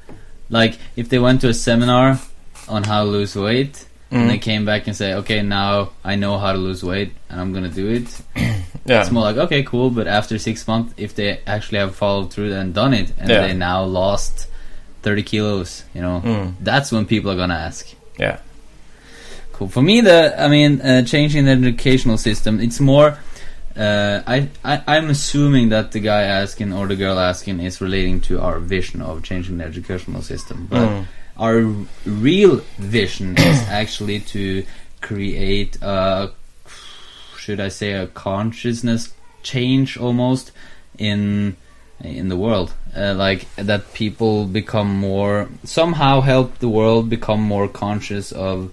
like 0.48 0.78
if 0.94 1.08
they 1.08 1.18
went 1.18 1.40
to 1.40 1.48
a 1.48 1.54
seminar 1.54 2.20
on 2.68 2.84
how 2.84 3.02
to 3.02 3.10
lose 3.10 3.34
weight 3.34 3.86
and 4.10 4.30
they 4.30 4.38
came 4.38 4.64
back 4.64 4.86
and 4.86 4.94
say, 4.96 5.14
okay, 5.14 5.42
now 5.42 5.90
I 6.04 6.14
know 6.16 6.38
how 6.38 6.52
to 6.52 6.58
lose 6.58 6.84
weight 6.84 7.12
and 7.28 7.40
I'm 7.40 7.52
gonna 7.52 7.68
do 7.68 7.88
it. 7.88 8.06
yeah, 8.86 9.00
It's 9.02 9.10
more 9.10 9.22
like 9.24 9.36
okay, 9.36 9.62
cool. 9.64 9.90
But 9.90 10.06
after 10.06 10.38
six 10.38 10.66
months, 10.68 10.94
if 10.96 11.14
they 11.14 11.40
actually 11.46 11.78
have 11.78 11.96
followed 11.96 12.32
through 12.32 12.52
and 12.54 12.72
done 12.74 12.94
it, 12.94 13.12
and 13.18 13.28
Yeah. 13.28 13.40
they 13.46 13.54
now 13.54 13.82
lost 13.84 14.46
thirty 15.02 15.22
kilos, 15.22 15.84
you 15.94 16.00
know, 16.02 16.22
Mm. 16.24 16.54
that's 16.60 16.92
when 16.92 17.06
people 17.06 17.30
are 17.30 17.36
gonna 17.36 17.54
ask. 17.68 17.86
yeah, 18.18 18.38
Cool. 19.52 19.68
For 19.68 19.82
me, 19.82 20.00
the 20.00 20.34
I 20.40 20.48
mean, 20.48 20.80
uh, 20.80 21.02
changing 21.02 21.44
the 21.46 21.52
educational 21.52 22.18
system. 22.18 22.60
It's 22.60 22.80
more. 22.80 23.18
Uh, 23.76 24.22
I, 24.26 24.48
I 24.64 24.82
I'm 24.86 25.10
assuming 25.10 25.70
that 25.70 25.90
the 25.92 25.98
guy 26.00 26.22
asking 26.22 26.72
or 26.72 26.86
the 26.86 26.94
girl 26.96 27.18
asking 27.18 27.58
is 27.60 27.80
relating 27.80 28.20
to 28.22 28.40
our 28.40 28.58
vision 28.60 29.02
of 29.02 29.22
changing 29.24 29.58
the 29.58 29.64
educational 29.64 30.22
system, 30.22 30.66
but 30.70 30.88
Mm. 30.88 31.06
Our 31.38 31.60
real 32.04 32.56
vision 32.78 33.36
is 33.38 33.62
actually 33.68 34.20
to 34.20 34.64
create 35.00 35.76
a 35.82 36.30
should 37.38 37.60
I 37.60 37.68
say 37.68 37.92
a 37.92 38.06
consciousness 38.06 39.12
change 39.42 39.96
almost 39.98 40.50
in 40.98 41.56
in 42.00 42.28
the 42.28 42.36
world. 42.36 42.72
Uh, 42.96 43.14
like 43.14 43.46
that 43.56 43.92
people 43.94 44.46
become 44.46 44.94
more 44.96 45.48
somehow 45.64 46.20
help 46.20 46.58
the 46.58 46.68
world 46.68 47.10
become 47.10 47.40
more 47.42 47.68
conscious 47.68 48.32
of 48.32 48.70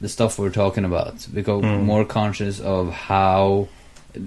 the 0.00 0.08
stuff 0.08 0.38
we're 0.38 0.50
talking 0.50 0.84
about. 0.84 1.26
Become 1.32 1.62
Mm. 1.62 1.82
more 1.84 2.04
conscious 2.04 2.60
of 2.60 2.92
how 2.92 3.68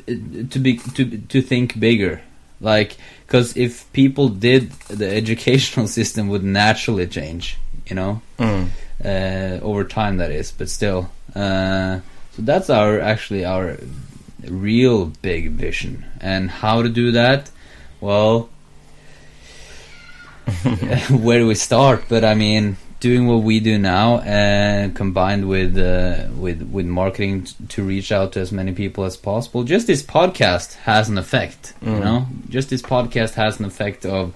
to 0.08 0.60
be 0.60 0.78
to 0.78 1.18
to 1.18 1.42
think 1.42 1.80
bigger 1.80 2.22
like 2.62 2.98
because 3.26 3.56
if 3.58 3.92
people 3.94 4.30
did 4.30 4.72
the 4.88 5.10
educational 5.10 5.88
system 6.00 6.28
would 6.28 6.44
naturally 6.44 7.08
change 7.08 7.58
you 7.86 7.96
know? 7.96 8.22
Mm. 8.38 8.70
uh, 9.04 9.64
over 9.64 9.84
time 9.84 10.18
that 10.18 10.32
is 10.32 10.52
but 10.52 10.70
still 10.70 11.10
uh, 11.36 12.00
so 12.36 12.42
that's 12.42 12.70
our 12.70 13.00
actually 13.00 13.46
our 13.46 13.78
real 14.48 15.08
big 15.22 15.52
vision. 15.52 16.06
And 16.22 16.50
how 16.50 16.82
to 16.82 16.90
do 16.90 17.12
that? 17.12 17.52
Well 18.00 18.50
where 21.10 21.40
do 21.40 21.48
we 21.48 21.56
start? 21.56 22.06
But 22.10 22.24
i 22.24 22.34
mean 22.34 22.78
doing 23.00 23.28
what 23.28 23.38
we 23.44 23.60
do 23.62 23.78
now 23.78 24.20
and 24.20 24.96
combined 24.96 25.48
with 25.48 25.78
uh, 25.78 26.28
with 26.36 26.62
with 26.72 26.86
marketing 26.86 27.44
t- 27.44 27.54
to 27.70 27.84
reach 27.84 28.12
out 28.12 28.34
to 28.34 28.40
as 28.42 28.52
many 28.52 28.74
people 28.74 29.04
as 29.06 29.16
possible 29.16 29.64
just 29.64 29.88
this 29.88 30.04
podcast 30.04 30.74
has 30.84 31.08
an 31.10 31.18
effect 31.18 31.74
you 31.82 31.92
Mm. 31.94 32.04
know 32.04 32.28
just 32.50 32.70
this 32.70 32.82
podcast 32.82 33.34
has 33.36 33.60
an 33.60 33.66
effect 33.66 34.06
of 34.06 34.34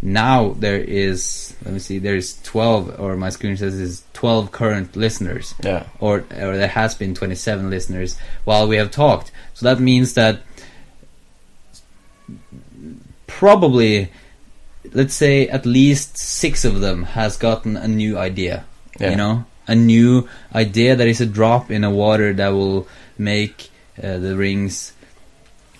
now 0.00 0.50
there 0.58 0.78
is 0.78 1.54
let 1.64 1.72
me 1.74 1.80
see 1.80 1.98
there 1.98 2.14
is 2.14 2.40
12 2.42 3.00
or 3.00 3.16
my 3.16 3.30
screen 3.30 3.56
says 3.56 3.74
is 3.74 4.04
12 4.12 4.52
current 4.52 4.94
listeners 4.96 5.54
yeah, 5.64 5.84
or 5.98 6.18
or 6.40 6.56
there 6.56 6.68
has 6.68 6.94
been 6.94 7.14
27 7.14 7.68
listeners 7.70 8.16
while 8.44 8.68
we 8.68 8.76
have 8.76 8.90
talked. 8.90 9.32
So 9.54 9.64
that 9.66 9.80
means 9.80 10.14
that 10.14 10.40
probably 13.26 14.10
let's 14.92 15.14
say 15.14 15.48
at 15.48 15.64
least 15.66 16.18
6 16.18 16.64
of 16.64 16.80
them 16.80 17.04
has 17.04 17.36
gotten 17.36 17.76
a 17.76 17.88
new 17.88 18.18
idea. 18.18 18.64
Yeah. 19.00 19.10
You 19.10 19.16
know, 19.16 19.44
a 19.66 19.74
new 19.74 20.28
idea 20.54 20.94
that 20.96 21.06
is 21.08 21.20
a 21.20 21.26
drop 21.26 21.70
in 21.70 21.84
a 21.84 21.90
water 21.90 22.32
that 22.34 22.48
will 22.50 22.86
make 23.18 23.70
uh, 24.02 24.18
the 24.18 24.36
rings 24.36 24.92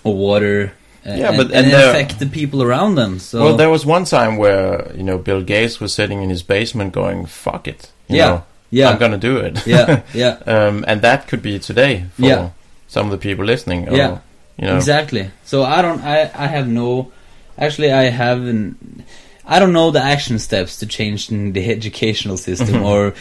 of 0.03 0.15
water 0.15 0.73
uh, 1.05 1.13
Yeah, 1.13 1.27
and, 1.29 1.37
but- 1.37 1.45
and, 1.47 1.65
and 1.65 1.71
there- 1.73 1.89
affect 1.91 2.19
the 2.19 2.25
people 2.25 2.63
around 2.63 2.95
them. 2.95 3.19
So 3.19 3.43
well, 3.43 3.55
there 3.57 3.69
was 3.69 3.85
one 3.85 4.05
time 4.05 4.37
where 4.37 4.91
you 4.95 5.03
know 5.03 5.17
Bill 5.17 5.41
Gates 5.43 5.79
was 5.79 5.93
sitting 5.93 6.23
in 6.23 6.29
his 6.29 6.41
basement 6.43 6.93
going, 6.93 7.25
"Fuck 7.27 7.67
it," 7.67 7.91
you 8.07 8.17
Yeah. 8.17 8.25
know, 8.27 8.43
yeah, 8.71 8.89
I'm 8.89 8.97
gonna 8.97 9.17
do 9.19 9.37
it. 9.37 9.65
yeah, 9.67 10.01
yeah. 10.13 10.39
um, 10.47 10.83
and 10.87 11.01
that 11.03 11.27
could 11.27 11.41
be 11.43 11.59
today 11.59 12.05
for 12.15 12.25
Yeah. 12.25 12.49
some 12.87 13.05
of 13.05 13.11
the 13.11 13.17
people 13.19 13.45
listening. 13.45 13.87
Or, 13.89 13.95
Yeah. 13.95 14.17
you 14.57 14.65
know, 14.67 14.75
Exactly. 14.77 15.29
So 15.45 15.63
I 15.63 15.81
don't. 15.83 16.01
I 16.01 16.21
I 16.33 16.47
have 16.47 16.67
no. 16.67 17.11
Actually, 17.57 17.91
I 17.91 18.03
haven't. 18.03 19.03
I 19.47 19.59
don't 19.59 19.73
know 19.73 19.91
the 19.91 20.01
action 20.01 20.39
steps 20.39 20.79
to 20.79 20.87
change 20.87 21.27
the 21.27 21.71
educational 21.71 22.37
system 22.37 22.83
or 22.91 23.13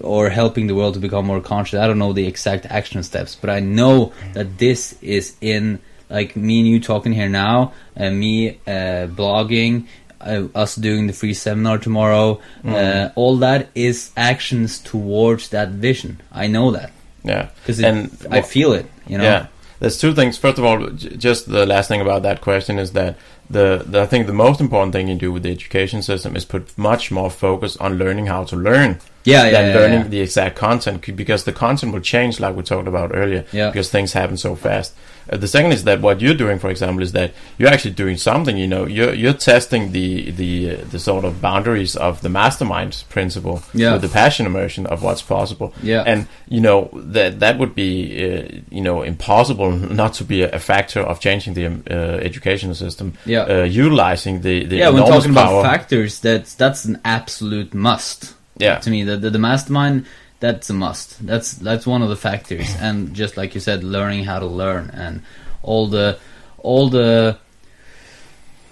or 0.00 0.28
helping 0.28 0.66
the 0.66 0.74
world 0.74 0.94
to 0.94 1.00
become 1.00 1.26
more 1.26 1.40
conscious. 1.40 1.78
I 1.80 1.86
don't 1.86 1.98
know 1.98 2.12
the 2.12 2.26
exact 2.26 2.66
action 2.66 3.02
steps, 3.02 3.34
but 3.34 3.50
I 3.50 3.60
know 3.60 4.12
that 4.34 4.58
this 4.58 4.96
is 5.00 5.36
in 5.40 5.80
like 6.10 6.36
me 6.36 6.60
and 6.60 6.68
you 6.68 6.80
talking 6.80 7.12
here 7.12 7.28
now, 7.28 7.72
and 7.96 8.18
me 8.20 8.60
uh, 8.66 9.08
blogging, 9.08 9.86
uh, 10.20 10.44
us 10.54 10.76
doing 10.76 11.06
the 11.06 11.12
free 11.12 11.34
seminar 11.34 11.78
tomorrow. 11.78 12.40
Uh, 12.64 13.10
all 13.14 13.36
that 13.38 13.70
is 13.74 14.10
actions 14.16 14.78
towards 14.78 15.48
that 15.48 15.70
vision. 15.70 16.20
I 16.30 16.46
know 16.46 16.70
that 16.72 16.92
yeah. 17.24 17.48
because 17.56 17.80
And 17.80 18.16
I 18.30 18.42
feel 18.42 18.72
it. 18.72 18.86
You 19.06 19.18
know. 19.18 19.24
Yeah, 19.24 19.46
there's 19.84 19.98
two 19.98 20.14
things. 20.14 20.38
First 20.38 20.58
of 20.58 20.64
all, 20.64 20.86
j- 20.90 21.16
just 21.16 21.48
the 21.50 21.66
last 21.66 21.88
thing 21.88 22.00
about 22.00 22.22
that 22.22 22.40
question 22.40 22.78
is 22.78 22.92
that 22.92 23.16
the, 23.50 23.84
the 23.86 24.00
I 24.02 24.06
think 24.06 24.26
the 24.26 24.32
most 24.32 24.60
important 24.60 24.92
thing 24.94 25.08
you 25.08 25.14
do 25.14 25.30
with 25.32 25.42
the 25.42 25.50
education 25.50 26.00
system 26.02 26.34
is 26.36 26.44
put 26.46 26.76
much 26.78 27.10
more 27.10 27.30
focus 27.30 27.76
on 27.76 27.98
learning 27.98 28.26
how 28.26 28.44
to 28.44 28.56
learn 28.56 28.98
Yeah, 29.24 29.44
yeah, 29.44 29.50
than 29.52 29.66
yeah, 29.68 29.74
learning 29.80 30.00
yeah. 30.00 30.08
the 30.08 30.20
exact 30.22 30.56
content 30.56 30.96
because 31.16 31.44
the 31.44 31.52
content 31.52 31.92
will 31.92 32.00
change 32.00 32.40
like 32.40 32.56
we 32.56 32.62
talked 32.62 32.88
about 32.88 33.10
earlier 33.14 33.44
Yeah. 33.52 33.68
because 33.70 33.90
things 33.90 34.12
happen 34.14 34.36
so 34.38 34.54
fast. 34.56 34.94
Uh, 35.30 35.36
the 35.36 35.48
second 35.48 35.72
is 35.72 35.84
that 35.84 36.00
what 36.00 36.20
you're 36.20 36.34
doing, 36.34 36.58
for 36.58 36.68
example, 36.70 37.02
is 37.02 37.12
that 37.12 37.32
you're 37.58 37.68
actually 37.70 37.92
doing 37.94 38.16
something. 38.16 38.56
You 38.58 38.66
know, 38.68 38.86
you're 38.86 39.14
you're 39.14 39.32
testing 39.32 39.92
the 39.92 40.30
the 40.32 40.70
uh, 40.70 40.84
the 40.90 40.98
sort 40.98 41.24
of 41.24 41.40
boundaries 41.40 41.96
of 41.96 42.20
the 42.20 42.28
mastermind 42.28 43.04
principle 43.08 43.62
Yeah. 43.72 43.92
with 43.94 44.02
the 44.02 44.08
passion 44.08 44.46
immersion 44.46 44.86
of 44.86 45.02
what's 45.02 45.22
possible. 45.22 45.72
Yeah. 45.82 46.02
and 46.06 46.26
you 46.48 46.60
know 46.60 46.90
that 46.92 47.40
that 47.40 47.58
would 47.58 47.74
be 47.74 47.90
uh, 48.24 48.60
you 48.70 48.82
know 48.82 49.02
impossible 49.02 49.70
not 50.02 50.14
to 50.14 50.24
be 50.24 50.42
a, 50.42 50.50
a 50.52 50.58
factor 50.58 51.00
of 51.00 51.20
changing 51.20 51.54
the 51.54 51.66
um, 51.66 51.82
uh, 51.90 51.94
educational 52.28 52.74
system. 52.74 53.14
Yeah. 53.26 53.42
uh, 53.48 53.62
utilizing 53.64 54.42
the 54.42 54.64
the 54.66 54.76
yeah, 54.76 54.90
when 54.90 55.04
talking 55.06 55.32
power. 55.34 55.60
about 55.60 55.70
factors, 55.72 56.20
that's 56.20 56.54
that's 56.54 56.84
an 56.84 57.00
absolute 57.04 57.72
must. 57.74 58.34
Yeah. 58.58 58.78
To 58.78 58.90
me, 58.90 59.02
the, 59.04 59.16
the 59.16 59.30
the 59.30 59.38
mastermind, 59.38 60.04
that's 60.44 60.70
a 60.70 60.74
must. 60.74 61.08
That's 61.26 61.52
that's 61.66 61.86
one 61.86 62.02
of 62.04 62.10
the 62.10 62.16
factors, 62.28 62.68
and 62.80 63.14
just 63.16 63.36
like 63.36 63.54
you 63.54 63.60
said, 63.60 63.82
learning 63.82 64.24
how 64.30 64.38
to 64.40 64.46
learn 64.62 64.90
and 65.04 65.22
all 65.62 65.86
the 65.88 66.18
all 66.58 66.88
the 66.90 67.36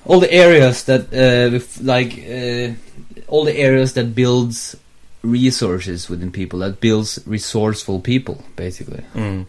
all 0.05 0.20
the 0.20 0.32
areas 0.32 0.85
that 0.85 1.03
uh, 1.12 1.57
if- 1.57 1.81
like 1.82 2.12
uh, 2.19 2.74
all 3.28 3.44
the 3.44 3.57
areas 3.57 3.93
that 3.94 4.15
builds 4.15 4.77
resources 5.23 6.09
within 6.11 6.31
people, 6.32 6.59
that 6.59 6.81
builds 6.81 7.19
resourceful 7.27 8.01
people, 8.01 8.36
basically. 8.57 9.05
Mm. 9.15 9.47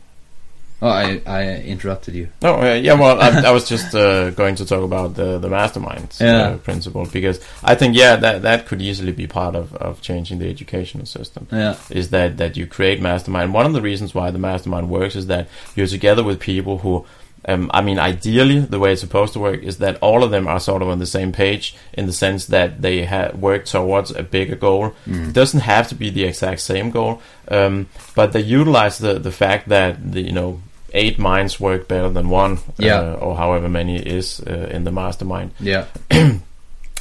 Oh, 0.85 0.89
I, 0.89 1.21
I 1.25 1.43
interrupted 1.63 2.13
you. 2.13 2.27
No, 2.41 2.55
uh, 2.61 2.73
yeah, 2.73 2.93
well, 2.99 3.21
I, 3.21 3.29
I 3.47 3.51
was 3.51 3.69
just 3.69 3.95
uh, 3.95 4.31
going 4.31 4.55
to 4.55 4.65
talk 4.65 4.83
about 4.83 5.15
the 5.15 5.39
the 5.39 5.47
mastermind 5.49 6.09
Yeah. 6.19 6.41
uh, 6.41 6.57
principle 6.57 7.05
because 7.05 7.39
I 7.63 7.75
think 7.75 7.95
yeah 7.95 8.17
that 8.17 8.41
that 8.41 8.65
could 8.67 8.81
easily 8.81 9.13
be 9.13 9.25
part 9.25 9.55
of, 9.55 9.73
of 9.75 10.01
changing 10.01 10.39
the 10.39 10.49
educational 10.49 11.05
system. 11.05 11.47
Yeah. 11.51 11.75
Is 11.89 12.09
that 12.09 12.35
that 12.37 12.57
you 12.57 12.67
create 12.67 12.99
mastermind? 13.01 13.53
One 13.53 13.65
of 13.65 13.73
the 13.73 13.81
reasons 13.81 14.13
why 14.13 14.31
the 14.31 14.39
mastermind 14.39 14.89
works 14.89 15.15
is 15.15 15.27
that 15.27 15.47
you're 15.75 15.87
together 15.87 16.23
with 16.23 16.39
people 16.41 16.79
who. 16.79 17.05
Um, 17.45 17.69
I 17.73 17.81
mean, 17.81 17.99
ideally, 17.99 18.59
the 18.59 18.79
way 18.79 18.93
it's 18.93 19.01
supposed 19.01 19.33
to 19.33 19.39
work 19.39 19.63
is 19.63 19.77
that 19.79 19.97
all 20.01 20.23
of 20.23 20.31
them 20.31 20.47
are 20.47 20.61
sort 20.61 20.81
of 20.81 20.87
on 20.87 20.99
the 20.99 21.05
same 21.05 21.31
page 21.33 21.75
in 21.93 22.05
the 22.05 22.13
sense 22.13 22.45
that 22.55 22.81
they 22.81 23.03
have 23.03 23.35
worked 23.35 23.67
towards 23.69 24.11
a 24.11 24.23
bigger 24.23 24.55
goal. 24.55 24.93
It 25.05 25.33
doesn't 25.33 25.59
have 25.59 25.89
to 25.89 25.95
be 25.95 26.09
the 26.09 26.23
exact 26.23 26.61
same 26.61 26.89
goal, 26.89 27.21
um, 27.49 27.87
but 28.15 28.31
they 28.31 28.39
utilize 28.59 28.97
the 28.97 29.19
the 29.19 29.31
fact 29.31 29.67
that 29.69 29.91
the 30.13 30.21
you 30.21 30.31
know 30.31 30.61
eight 30.93 31.17
minds 31.19 31.59
work 31.59 31.87
better 31.87 32.09
than 32.09 32.29
one, 32.29 32.57
Yeah. 32.77 32.99
uh, 32.99 33.13
or 33.15 33.35
however 33.35 33.67
many 33.69 33.97
is 33.97 34.39
uh, 34.47 34.69
in 34.71 34.83
the 34.83 34.91
mastermind. 34.91 35.51
Yeah. 35.59 35.85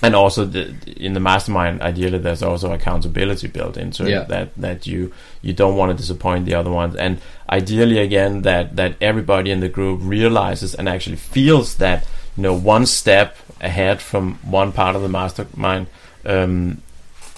And 0.05 0.17
also, 0.17 0.45
the, 0.45 0.75
in 0.97 1.13
the 1.13 1.21
mastermind, 1.21 1.81
ideally, 1.81 2.19
there's 2.19 2.43
also 2.43 2.73
accountability 2.73 3.47
built 3.47 3.77
into 3.77 4.11
Yeah. 4.11 4.23
it. 4.23 4.29
That 4.29 4.49
that 4.57 4.87
you 4.87 5.13
you 5.43 5.53
don't 5.53 5.77
want 5.77 5.93
to 5.93 5.97
disappoint 5.97 6.45
the 6.45 6.55
other 6.55 6.73
ones, 6.73 6.97
and 6.97 7.19
ideally, 7.49 7.99
again, 8.01 8.43
that 8.43 8.75
that 8.75 8.97
everybody 9.01 9.53
in 9.53 9.61
the 9.61 9.69
group 9.69 10.01
realizes 10.03 10.75
and 10.75 10.89
actually 10.89 11.19
feels 11.19 11.77
that 11.77 12.05
you 12.37 12.43
know 12.43 12.53
one 12.53 12.85
step 12.87 13.37
ahead 13.61 14.01
from 14.03 14.35
one 14.43 14.73
part 14.73 14.97
of 14.97 15.03
the 15.03 15.09
mastermind, 15.09 15.87
um, 16.27 16.83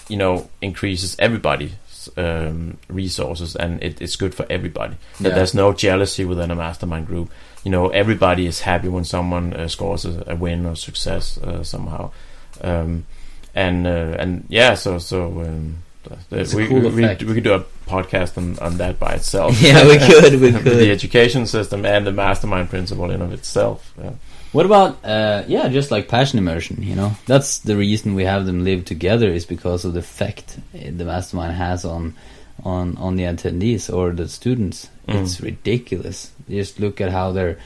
you 0.09 0.17
know, 0.17 0.49
increases 0.59 1.15
everybody's 1.19 1.73
um, 2.17 2.77
resources, 2.89 3.55
and 3.55 3.81
it, 3.83 4.01
it's 4.01 4.15
good 4.15 4.33
for 4.35 4.45
everybody. 4.49 4.95
That 5.19 5.29
Yeah. 5.29 5.35
there's 5.35 5.53
no 5.53 5.73
jealousy 5.73 6.25
within 6.25 6.51
a 6.51 6.55
mastermind 6.55 7.07
group. 7.07 7.29
You 7.63 7.71
know, 7.71 7.89
everybody 7.89 8.45
is 8.45 8.61
happy 8.61 8.87
when 8.89 9.03
someone 9.03 9.53
uh, 9.53 9.67
scores 9.67 10.05
a, 10.05 10.23
a 10.27 10.35
win 10.35 10.65
or 10.65 10.75
success 10.75 11.37
uh, 11.39 11.63
somehow 11.63 12.11
um, 12.61 13.05
and 13.53 13.87
uh, 13.87 14.15
and 14.19 14.45
yeah, 14.49 14.75
so 14.75 14.99
so 14.99 15.25
um, 15.41 15.77
the- 16.29 16.53
we, 16.55 16.67
cool 16.67 16.79
we, 16.91 17.05
we 17.07 17.15
could 17.33 17.43
do 17.43 17.53
a 17.53 17.63
podcast 17.87 18.37
on, 18.37 18.57
on 18.59 18.77
that 18.77 18.99
by 18.99 19.13
itself. 19.15 19.59
Yeah, 19.61 19.87
we 19.87 19.97
could, 19.97 20.33
we 20.39 20.51
With 20.51 20.63
the 20.63 20.91
education 20.91 21.47
system 21.47 21.85
and 21.85 22.05
the 22.05 22.11
mastermind 22.11 22.69
principle 22.69 23.09
in 23.11 23.21
of 23.21 23.33
itself. 23.33 23.93
Yeah. 24.01 24.11
What 24.55 24.65
about 24.65 25.03
uh, 25.03 25.43
yeah, 25.47 25.67
just 25.67 25.91
like 25.91 26.07
passion 26.07 26.39
immersion? 26.39 26.81
You 26.81 26.95
know, 26.95 27.11
that's 27.27 27.59
the 27.59 27.75
reason 27.75 28.15
we 28.15 28.23
have 28.23 28.45
them 28.45 28.63
live 28.63 28.85
together 28.85 29.27
is 29.29 29.45
because 29.45 29.83
of 29.85 29.91
the 29.93 29.99
effect 29.99 30.57
uh, 30.73 30.91
the 30.95 31.03
mastermind 31.03 31.53
has 31.55 31.83
on 31.83 32.15
on 32.63 32.95
on 32.97 33.17
the 33.17 33.23
attendees 33.23 33.91
or 33.93 34.13
the 34.13 34.27
students. 34.29 34.87
Mm. 35.07 35.21
It's 35.21 35.41
ridiculous. 35.41 36.31
Just 36.49 36.79
look 36.79 37.01
at 37.01 37.11
how 37.11 37.33
they're. 37.33 37.57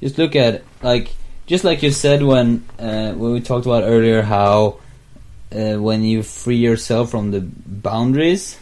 Just 0.00 0.16
look 0.16 0.34
at 0.36 0.62
like 0.82 1.12
just 1.46 1.64
like 1.64 1.82
you 1.82 1.90
said 1.90 2.22
when 2.22 2.64
uh, 2.78 3.12
when 3.12 3.32
we 3.32 3.40
talked 3.40 3.66
about 3.66 3.84
earlier 3.84 4.22
how 4.22 4.80
uh, 5.52 5.76
when 5.76 6.02
you 6.02 6.22
free 6.22 6.56
yourself 6.56 7.10
from 7.10 7.30
the 7.30 7.40
boundaries 7.42 8.56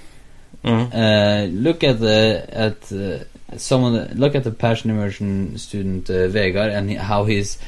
Mhm. 0.65 0.89
uh, 0.95 1.45
look 1.53 1.85
at 1.85 2.01
the 2.01 2.47
at 2.51 2.81
some 3.57 3.85
of 3.85 3.93
the 3.93 4.15
look 4.15 4.35
at 4.35 4.45
the 4.45 4.51
passion 4.51 4.91
immersion 4.91 5.57
student 5.59 6.09
uh, 6.11 6.29
Vegard 6.29 6.73
and 6.73 6.91
how 6.99 7.25
he's 7.25 7.59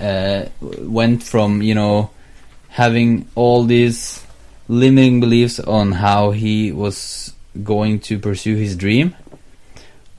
uh, 0.00 0.46
went 0.60 1.22
from 1.22 1.62
you 1.62 1.74
know 1.74 2.10
having 2.68 3.26
all 3.34 3.64
these 3.64 4.24
limiting 4.68 5.20
beliefs 5.20 5.58
on 5.60 5.92
how 5.92 6.30
he 6.30 6.72
was 6.72 7.32
going 7.64 7.98
to 7.98 8.18
pursue 8.18 8.56
his 8.56 8.76
dream 8.76 9.14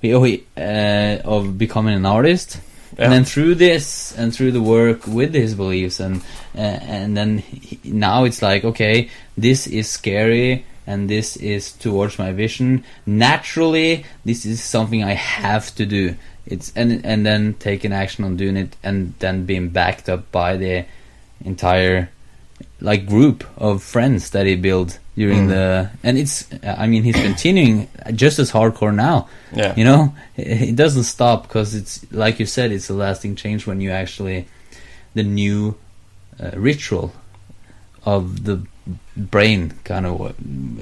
he, 0.02 0.14
oh, 0.14 0.23
he, 0.23 0.44
uh, 0.57 1.18
of 1.26 1.57
becoming 1.57 1.95
an 1.95 2.06
artist 2.06 2.60
Yeah. 2.98 3.06
and 3.06 3.14
then 3.14 3.26
through 3.26 3.56
this 3.56 4.14
and 4.18 4.34
through 4.34 4.52
the 4.52 4.61
work 4.61 5.06
with 5.07 5.34
his 5.34 5.53
beliefs 5.56 5.99
and 5.99 6.22
uh, 6.56 6.80
and 6.98 7.15
then 7.15 7.38
he, 7.38 7.80
now 7.86 8.26
it's 8.26 8.41
like 8.41 8.64
okay 8.65 9.10
this 9.38 9.68
is 9.68 9.88
scary 9.90 10.65
and 10.89 11.09
this 11.09 11.37
is 11.37 11.71
towards 11.85 12.17
my 12.17 12.31
vision 12.33 12.83
naturally 13.05 14.03
this 14.25 14.45
is 14.45 14.61
something 14.61 15.03
i 15.03 15.13
have 15.13 15.73
to 15.75 15.85
do 15.85 16.15
it's 16.45 16.73
and 16.75 17.05
and 17.05 17.25
then 17.25 17.53
taking 17.59 17.93
action 17.93 18.25
on 18.25 18.35
doing 18.35 18.57
it 18.57 18.75
and 18.83 19.13
then 19.19 19.45
being 19.45 19.69
backed 19.69 20.09
up 20.09 20.31
by 20.31 20.57
the 20.57 20.83
entire 21.45 22.09
like 22.81 23.05
group 23.05 23.43
of 23.57 23.83
friends 23.83 24.31
that 24.31 24.45
he 24.45 24.55
built 24.55 24.99
during 25.15 25.47
Mm. 25.47 25.49
the 25.49 25.89
and 26.03 26.17
it's 26.17 26.47
i 26.63 26.87
mean 26.87 27.03
he's 27.03 27.15
continuing 27.29 27.87
just 28.15 28.39
as 28.39 28.51
hardcore 28.51 28.95
now 28.95 29.27
yeah. 29.53 29.73
you 29.77 29.83
know 29.83 30.13
it, 30.37 30.69
it 30.71 30.75
doesn't 30.75 31.03
stop 31.03 31.43
because 31.43 31.75
it's 31.75 31.93
like 32.11 32.39
you 32.39 32.45
said 32.45 32.71
it's 32.71 32.89
a 32.89 32.93
lasting 32.93 33.35
change 33.35 33.67
when 33.67 33.79
you 33.81 33.91
actually 33.91 34.47
the 35.13 35.23
new 35.23 35.75
uh, 36.41 36.51
ritual 36.55 37.11
of 38.05 38.45
the 38.45 38.55
brain 39.19 39.73
kind 39.83 40.05
of 40.05 40.35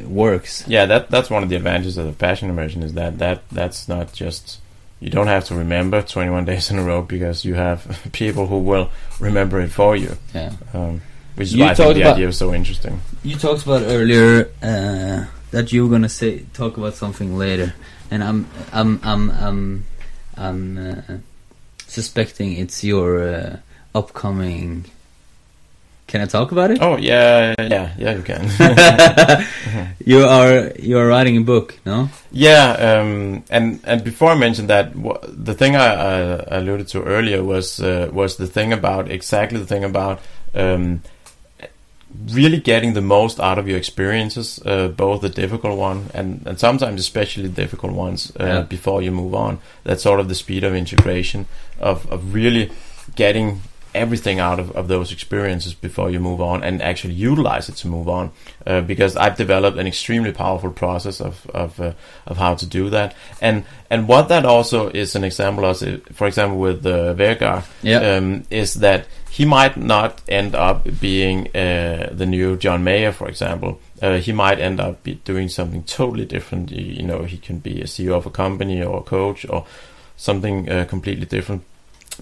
works 0.08 0.64
Yeah, 0.68 0.86
that 0.86 1.10
that's 1.10 1.30
one 1.30 1.44
of 1.44 1.50
the 1.50 1.56
advantages 1.56 1.98
of 1.98 2.06
the 2.06 2.14
passion 2.14 2.50
immersion 2.50 2.84
is 2.84 2.94
that 2.94 3.18
that 3.20 3.42
that's 3.52 3.88
not 3.88 4.14
just 4.14 4.60
you 5.00 5.10
don't 5.10 5.28
have 5.28 5.46
to 5.46 5.56
remember 5.56 6.02
21 6.02 6.46
days 6.46 6.72
in 6.72 6.80
a 6.80 6.84
row 6.84 7.02
because 7.02 7.46
you 7.46 7.54
have 7.56 7.80
people 8.12 8.48
who 8.48 8.60
will 8.60 8.90
remember 9.20 9.60
it 9.62 9.70
for 9.72 9.96
you. 9.96 10.18
yeah 10.34 10.52
Um, 10.74 11.02
which 11.36 11.48
is 11.50 11.54
You 11.56 11.64
why 11.66 11.72
I 11.72 11.74
think 11.76 11.96
the 11.96 12.04
idea 12.04 12.28
is 12.30 12.38
so 12.38 12.54
interesting. 12.54 13.00
you 13.24 13.36
talked 13.38 13.64
about 13.64 13.84
earlier 13.84 14.50
uh, 14.64 15.26
that 15.52 15.72
you 15.72 15.84
were 15.86 15.90
gonna 15.92 16.10
say 16.10 16.46
talk 16.54 16.78
about 16.78 16.94
something 16.96 17.38
later 17.38 17.74
and 18.12 18.24
i'm 18.24 18.48
i'm 18.74 19.00
i'm 19.04 19.32
i'm, 19.32 19.86
I'm 20.38 20.78
uh, 20.78 21.18
suspecting 21.88 22.54
it's 22.54 22.84
your 22.84 23.22
uh, 23.24 23.58
upcoming 23.96 24.86
can 26.08 26.22
i 26.22 26.26
talk 26.26 26.52
about 26.52 26.72
it 26.72 26.78
Oh 26.82 26.98
yeah, 26.98 27.54
yeah, 27.60 27.92
yeah, 27.98 28.16
you 28.18 28.24
can. 28.24 28.44
you 30.06 30.24
are 30.26 30.72
you 30.80 30.98
are 31.00 31.08
writing 31.08 31.38
a 31.38 31.42
book 31.42 31.78
no 31.86 32.08
Yeah, 32.32 32.72
um, 32.88 33.44
and 33.50 33.80
and 33.84 34.04
before 34.04 34.32
I 34.32 34.36
mentioned 34.40 34.70
that, 34.70 34.92
the 35.46 35.54
thing 35.54 35.76
I, 35.76 35.86
I 35.86 36.58
alluded 36.58 36.88
to 36.90 37.04
earlier 37.04 37.44
was 37.44 37.80
uh, 37.80 38.10
was 38.14 38.36
the 38.38 38.48
thing 38.48 38.74
about 38.74 39.12
exactly 39.12 39.60
the 39.60 39.66
thing 39.66 39.84
about 39.84 40.20
um, 40.56 41.02
really 42.34 42.60
getting 42.60 42.94
the 42.94 43.02
most 43.02 43.40
out 43.40 43.58
of 43.60 43.68
your 43.68 43.78
experiences, 43.78 44.60
uh, 44.66 44.88
both 44.88 45.22
the 45.22 45.30
difficult 45.30 45.78
one 45.78 46.06
and 46.14 46.48
and 46.48 46.60
sometimes 46.60 47.00
especially 47.02 47.50
difficult 47.50 47.94
ones 47.94 48.32
uh, 48.40 48.44
Yeah. 48.46 48.62
before 48.70 49.02
you 49.04 49.12
move 49.12 49.36
on. 49.36 49.58
That's 49.84 50.02
sort 50.04 50.20
of 50.20 50.28
the 50.28 50.36
speed 50.36 50.64
of 50.64 50.74
integration 50.74 51.46
of 51.80 52.06
of 52.12 52.34
really 52.34 52.70
getting 53.16 53.62
everything 53.94 54.40
out 54.40 54.60
of, 54.60 54.72
of 54.76 54.88
those 54.88 55.12
experiences 55.12 55.74
before 55.74 56.10
you 56.10 56.20
move 56.20 56.42
on 56.42 56.64
and 56.64 56.82
actually 56.82 57.14
utilize 57.14 57.70
it 57.70 57.76
to 57.76 57.88
move 57.88 58.08
on. 58.10 58.32
Uh, 58.66 58.82
because 58.82 59.16
I've 59.16 59.38
developed 59.38 59.78
an 59.78 59.88
extremely 59.88 60.32
powerful 60.32 60.72
process 60.72 61.22
of 61.22 61.46
of, 61.54 61.80
uh, 61.80 61.94
of 62.26 62.38
how 62.38 62.56
to 62.56 62.66
do 62.66 62.90
that. 62.90 63.16
And 63.42 63.64
and 63.90 64.08
what 64.08 64.28
that 64.30 64.46
also 64.46 64.90
is 64.90 65.16
an 65.16 65.24
example 65.24 65.66
of 65.66 65.82
uh, 65.84 65.98
for 66.14 66.28
example 66.28 66.58
with 66.60 66.86
uh, 66.86 67.14
Vegard 67.14 67.64
Yeah. 67.82 68.18
um, 68.18 68.44
is 68.50 68.74
that 68.76 69.06
he 69.30 69.46
might 69.46 69.78
not 69.78 70.22
end 70.28 70.56
up 70.56 70.88
being 71.00 71.48
uh, 71.56 72.10
the 72.12 72.26
new 72.26 72.58
John 72.58 72.84
Mayer 72.84 73.12
for 73.12 73.28
example. 73.30 73.80
Uh, 74.02 74.18
he 74.18 74.32
might 74.32 74.60
end 74.60 74.80
up 74.80 75.04
be 75.04 75.16
doing 75.26 75.50
something 75.50 75.84
totally 75.84 76.26
different. 76.26 76.72
You, 76.72 76.84
you 76.84 77.04
know 77.04 77.24
he 77.24 77.38
can 77.38 77.60
be 77.60 77.82
a 77.82 77.86
CEO 77.86 78.16
of 78.18 78.26
a 78.26 78.30
company 78.32 78.84
or 78.84 79.00
a 79.00 79.04
coach 79.04 79.46
or 79.50 79.66
something 80.18 80.70
uh, 80.70 80.86
completely 80.86 81.26
different 81.26 81.64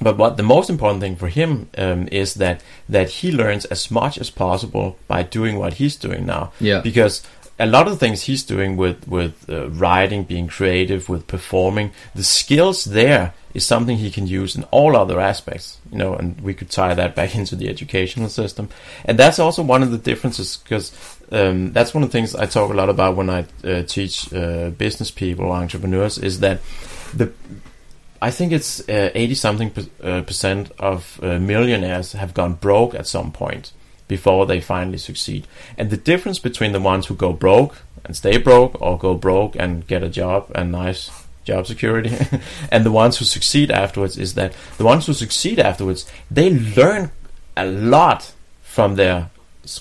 but 0.01 0.17
what 0.17 0.38
the 0.38 0.43
most 0.43 0.69
important 0.69 1.01
thing 1.01 1.15
for 1.15 1.30
him 1.30 1.69
um, 1.77 2.07
is 2.11 2.35
that 2.35 2.61
that 2.89 3.09
he 3.09 3.31
learns 3.31 3.65
as 3.65 3.89
much 3.89 4.17
as 4.17 4.30
possible 4.30 4.97
by 5.07 5.23
doing 5.23 5.57
what 5.57 5.76
he's 5.76 5.95
doing 5.95 6.26
now. 6.26 6.51
Yeah. 6.59 6.81
Because 6.81 7.23
a 7.57 7.65
lot 7.65 7.88
of 7.88 7.93
the 7.93 7.99
things 7.99 8.23
he's 8.23 8.43
doing 8.43 8.76
with 8.76 9.07
with 9.07 9.49
uh, 9.49 9.69
writing, 9.69 10.23
being 10.23 10.47
creative, 10.47 11.07
with 11.07 11.27
performing, 11.27 11.91
the 12.13 12.23
skills 12.23 12.85
there 12.85 13.34
is 13.53 13.65
something 13.65 13.97
he 13.97 14.11
can 14.11 14.27
use 14.27 14.57
in 14.57 14.63
all 14.65 14.97
other 14.97 15.19
aspects. 15.19 15.80
You 15.91 15.97
know, 15.97 16.13
and 16.15 16.39
we 16.41 16.53
could 16.53 16.69
tie 16.69 16.93
that 16.93 17.15
back 17.15 17.35
into 17.39 17.55
the 17.55 17.69
educational 17.69 18.30
system, 18.30 18.69
and 19.05 19.17
that's 19.17 19.39
also 19.39 19.63
one 19.63 19.84
of 19.84 19.91
the 19.91 19.97
differences 19.97 20.57
because. 20.57 20.91
Um, 21.31 21.73
that's 21.73 21.91
one 21.91 22.03
of 22.03 22.09
the 22.09 22.11
things 22.11 22.35
I 22.35 22.45
talk 22.45 22.69
a 22.69 22.76
lot 22.76 22.88
about 22.88 23.15
when 23.15 23.31
I 23.31 23.47
uh, 23.63 23.81
teach 23.81 24.31
uh, 24.31 24.69
business 24.69 25.09
people, 25.09 25.51
entrepreneurs, 25.51 26.19
is 26.19 26.41
that 26.41 26.61
the 27.15 27.34
I 28.26 28.31
think 28.31 28.52
it's 28.52 28.80
uh, 28.89 29.11
80 29.14 29.35
something 29.35 29.69
per, 29.69 29.85
uh, 30.02 30.22
percent 30.23 30.72
of 30.80 31.19
uh, 31.22 31.38
millionaires 31.38 32.14
have 32.14 32.34
gone 32.34 32.53
broke 32.56 32.95
at 32.95 33.06
some 33.06 33.31
point 33.31 33.72
before 34.07 34.47
they 34.47 34.60
finally 34.60 34.97
succeed. 34.97 35.45
And 35.77 35.91
the 35.91 35.97
difference 35.97 36.39
between 36.39 36.72
the 36.72 36.80
ones 36.80 37.06
who 37.06 37.14
go 37.14 37.34
broke 37.34 37.76
and 38.03 38.18
stay 38.18 38.38
broke 38.38 38.81
or 38.81 38.97
go 38.97 39.14
broke 39.14 39.56
and 39.56 39.85
get 39.85 40.02
a 40.02 40.10
job 40.10 40.52
and 40.56 40.72
nice 40.72 41.11
job 41.43 41.68
security 41.68 42.18
and 42.72 42.84
the 42.84 42.91
ones 42.91 43.19
who 43.19 43.26
succeed 43.26 43.69
afterwards 43.69 44.18
is 44.18 44.34
that 44.34 44.56
the 44.80 44.84
ones 44.84 45.06
who 45.06 45.14
succeed 45.14 45.60
afterwards 45.60 46.10
they 46.31 46.49
learn 46.49 47.11
a 47.56 47.68
lot 47.68 48.34
from 48.64 48.95
their 48.95 49.30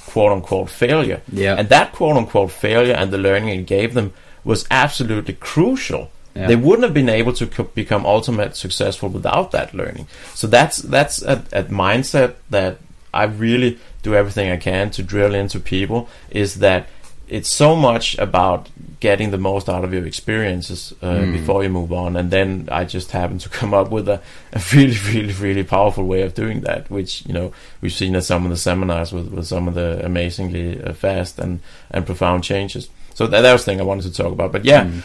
quote 0.04 0.32
unquote 0.32 0.68
failure. 0.68 1.22
Yeah. 1.32 1.54
And 1.54 1.70
that 1.70 1.92
quote 1.92 2.18
unquote 2.18 2.50
failure 2.50 2.92
and 2.92 3.10
the 3.10 3.16
learning 3.16 3.58
it 3.58 3.64
gave 3.64 3.94
them 3.94 4.12
was 4.44 4.66
absolutely 4.70 5.32
crucial 5.32 6.10
Yeah. 6.34 6.48
They 6.48 6.56
wouldn't 6.56 6.82
have 6.84 6.94
been 6.94 7.08
able 7.08 7.32
to 7.34 7.46
co- 7.46 7.64
become 7.74 8.04
ultimate 8.06 8.56
successful 8.56 9.08
without 9.08 9.50
that 9.52 9.72
learning. 9.74 10.06
So 10.34 10.46
that's 10.48 10.78
that's 10.78 11.22
a, 11.22 11.44
a 11.52 11.62
mindset 11.64 12.34
that 12.50 12.78
I 13.12 13.24
really 13.24 13.78
do 14.02 14.14
everything 14.14 14.50
I 14.50 14.56
can 14.56 14.90
to 14.90 15.02
drill 15.02 15.34
into 15.34 15.60
people. 15.60 16.08
Is 16.30 16.54
that 16.56 16.88
it's 17.28 17.48
so 17.48 17.74
much 17.76 18.18
about 18.18 18.68
getting 19.00 19.30
the 19.30 19.38
most 19.38 19.68
out 19.68 19.84
of 19.84 19.92
your 19.94 20.06
experiences 20.06 20.92
uh, 21.02 21.06
Mm. 21.06 21.32
before 21.32 21.62
you 21.62 21.70
move 21.70 21.92
on, 21.92 22.16
and 22.16 22.30
then 22.30 22.68
I 22.72 22.84
just 22.84 23.12
happen 23.12 23.38
to 23.38 23.48
come 23.60 23.72
up 23.72 23.90
with 23.90 24.08
a, 24.08 24.20
a 24.52 24.60
really, 24.74 24.96
really, 25.12 25.32
really 25.34 25.64
powerful 25.64 26.04
way 26.04 26.22
of 26.22 26.34
doing 26.34 26.62
that, 26.62 26.90
which 26.90 27.24
you 27.26 27.32
know 27.32 27.52
we've 27.80 27.92
seen 27.92 28.16
at 28.16 28.24
some 28.24 28.44
of 28.44 28.50
the 28.50 28.56
seminars 28.56 29.12
with, 29.12 29.28
with 29.28 29.46
some 29.46 29.68
of 29.68 29.74
the 29.74 30.04
amazingly 30.04 30.82
uh, 30.82 30.92
fast 30.92 31.38
and 31.38 31.60
and 31.92 32.04
profound 32.06 32.42
changes. 32.44 32.88
So 33.14 33.26
that, 33.28 33.40
that 33.42 33.52
was 33.52 33.64
the 33.64 33.70
thing 33.70 33.80
I 33.80 33.84
wanted 33.84 34.12
to 34.12 34.22
talk 34.22 34.32
about. 34.32 34.52
But 34.52 34.64
yeah, 34.64 34.84
Mm. 34.84 35.02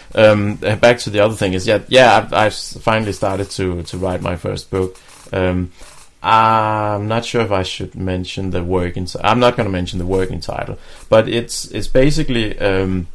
um, 0.66 0.80
back 0.80 0.98
to 1.00 1.10
the 1.10 1.20
other 1.20 1.36
thing 1.36 1.54
is 1.54 1.66
yeah, 1.68 1.80
yeah, 1.88 2.18
I've, 2.18 2.34
I've 2.34 2.54
finally 2.84 3.14
started 3.14 3.50
to 3.52 3.84
to 3.84 3.98
write 3.98 4.22
my 4.22 4.36
first 4.36 4.70
book. 4.72 4.98
Um, 5.32 5.72
I'm 6.22 7.08
not 7.08 7.24
sure 7.24 7.42
if 7.42 7.52
I 7.52 7.64
should 7.64 7.96
mention 7.96 8.50
the 8.52 8.62
working. 8.64 9.08
I'm 9.24 9.40
not 9.40 9.56
going 9.56 9.66
to 9.68 9.72
mention 9.72 10.00
the 10.00 10.06
working 10.06 10.42
title, 10.42 10.78
but 11.08 11.30
it's 11.30 11.66
it's 11.72 11.88
basically 11.88 12.60
um, 12.60 13.08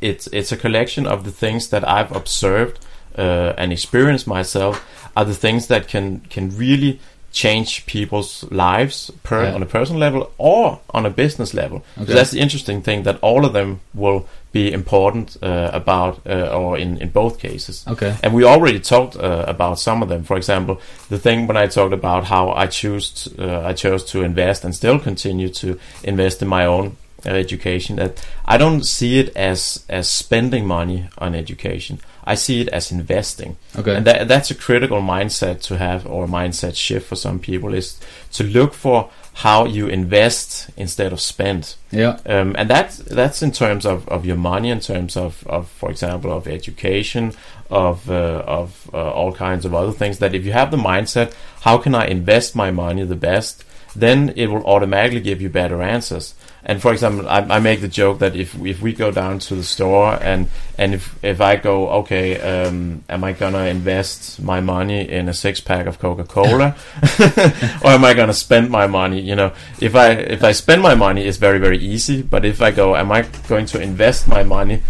it's 0.00 0.26
it's 0.32 0.50
a 0.52 0.56
collection 0.56 1.06
of 1.06 1.24
the 1.24 1.32
things 1.32 1.68
that 1.68 1.86
I've 1.86 2.12
observed 2.16 2.78
uh, 3.18 3.52
and 3.58 3.72
experienced 3.72 4.26
myself 4.26 4.82
are 5.16 5.24
the 5.26 5.34
things 5.34 5.66
that 5.66 5.86
can 5.88 6.20
can 6.30 6.56
really 6.56 6.98
change 7.32 7.84
people's 7.86 8.44
lives 8.50 9.10
per 9.22 9.44
Yeah. 9.44 9.54
on 9.54 9.62
a 9.62 9.66
personal 9.66 10.00
level 10.00 10.30
or 10.38 10.78
on 10.90 11.06
a 11.06 11.10
business 11.10 11.54
level. 11.54 11.82
So 11.96 12.04
that's 12.14 12.30
the 12.30 12.40
interesting 12.40 12.82
thing 12.82 13.04
that 13.04 13.18
all 13.22 13.44
of 13.44 13.52
them 13.52 13.78
will 13.94 14.24
be 14.52 14.72
important 14.72 15.36
uh, 15.42 15.70
about 15.72 16.18
uh, 16.26 16.56
or 16.58 16.78
in 16.78 16.98
in 16.98 17.10
both 17.12 17.38
cases. 17.38 17.84
Okay. 17.86 18.14
And 18.22 18.34
we 18.34 18.44
already 18.44 18.80
talked 18.80 19.16
uh, 19.16 19.44
about 19.46 19.78
some 19.78 20.02
of 20.02 20.08
them. 20.08 20.24
For 20.24 20.36
example, 20.36 20.74
the 21.08 21.18
thing 21.18 21.46
when 21.48 21.56
I 21.64 21.68
talked 21.68 21.92
about 21.94 22.24
how 22.24 22.50
I 22.64 22.66
choose 22.66 23.28
uh, 23.38 23.70
I 23.70 23.74
chose 23.74 24.04
to 24.12 24.22
invest 24.24 24.64
and 24.64 24.74
still 24.74 24.98
continue 24.98 25.48
to 25.48 25.78
invest 26.02 26.42
in 26.42 26.48
my 26.48 26.66
own 26.66 26.96
uh, 27.26 27.30
education. 27.30 27.96
That 27.96 28.26
I 28.54 28.58
don't 28.58 28.82
see 28.84 29.20
it 29.20 29.36
as 29.36 29.84
as 29.88 30.08
spending 30.10 30.66
money 30.66 31.04
on 31.18 31.34
education. 31.34 31.98
I 32.24 32.34
see 32.34 32.60
it 32.60 32.68
as 32.68 32.92
investing. 32.92 33.56
Okay. 33.76 33.96
And 33.96 34.06
that, 34.06 34.28
that's 34.28 34.50
a 34.50 34.54
critical 34.54 35.00
mindset 35.00 35.62
to 35.62 35.78
have, 35.78 36.06
or 36.06 36.24
a 36.24 36.28
mindset 36.28 36.76
shift 36.76 37.08
for 37.08 37.16
some 37.16 37.38
people, 37.38 37.74
is 37.74 37.98
to 38.32 38.44
look 38.44 38.74
for 38.74 39.10
how 39.32 39.64
you 39.64 39.86
invest 39.86 40.70
instead 40.76 41.12
of 41.12 41.20
spend. 41.20 41.74
yeah. 41.90 42.18
Um, 42.26 42.54
and 42.58 42.68
that's 42.68 42.98
that's 42.98 43.42
in 43.42 43.52
terms 43.52 43.86
of, 43.86 44.06
of 44.08 44.26
your 44.26 44.36
money, 44.36 44.70
in 44.70 44.80
terms 44.80 45.16
of, 45.16 45.46
of 45.46 45.68
for 45.68 45.90
example, 45.90 46.32
of 46.32 46.46
education, 46.46 47.32
of 47.70 48.10
uh, 48.10 48.42
of 48.46 48.90
uh, 48.92 49.10
all 49.12 49.32
kinds 49.32 49.64
of 49.64 49.74
other 49.74 49.92
things. 49.92 50.18
That 50.18 50.34
if 50.34 50.44
you 50.44 50.52
have 50.52 50.70
the 50.70 50.76
mindset, 50.76 51.32
how 51.62 51.78
can 51.78 51.94
I 51.94 52.06
invest 52.06 52.54
my 52.54 52.70
money 52.70 53.04
the 53.04 53.16
best? 53.16 53.64
Then 53.96 54.32
it 54.36 54.48
will 54.48 54.64
automatically 54.64 55.20
give 55.20 55.40
you 55.40 55.48
better 55.48 55.82
answers. 55.82 56.34
And 56.62 56.82
for 56.82 56.92
example, 56.92 57.26
I, 57.28 57.38
I 57.40 57.58
make 57.58 57.80
the 57.80 57.88
joke 57.88 58.18
that 58.18 58.36
if 58.36 58.54
if 58.64 58.82
we 58.82 58.92
go 58.92 59.10
down 59.10 59.38
to 59.40 59.54
the 59.54 59.64
store 59.64 60.18
and 60.22 60.48
and 60.76 60.94
if 60.94 61.16
if 61.24 61.40
I 61.40 61.56
go, 61.56 61.88
okay, 62.00 62.38
um, 62.40 63.02
am 63.08 63.24
I 63.24 63.32
gonna 63.32 63.64
invest 63.64 64.42
my 64.42 64.60
money 64.60 65.08
in 65.08 65.28
a 65.28 65.34
six 65.34 65.60
pack 65.60 65.86
of 65.86 65.98
Coca 65.98 66.24
Cola, 66.24 66.76
or 67.82 67.90
am 67.90 68.04
I 68.04 68.12
gonna 68.14 68.34
spend 68.34 68.70
my 68.70 68.86
money? 68.86 69.20
You 69.20 69.36
know, 69.36 69.52
if 69.80 69.94
I 69.94 70.10
if 70.10 70.44
I 70.44 70.52
spend 70.52 70.82
my 70.82 70.94
money, 70.94 71.24
it's 71.24 71.38
very 71.38 71.58
very 71.58 71.78
easy. 71.78 72.22
But 72.22 72.44
if 72.44 72.60
I 72.60 72.70
go, 72.72 72.94
am 72.94 73.10
I 73.10 73.22
going 73.48 73.66
to 73.66 73.80
invest 73.80 74.28
my 74.28 74.42
money? 74.42 74.82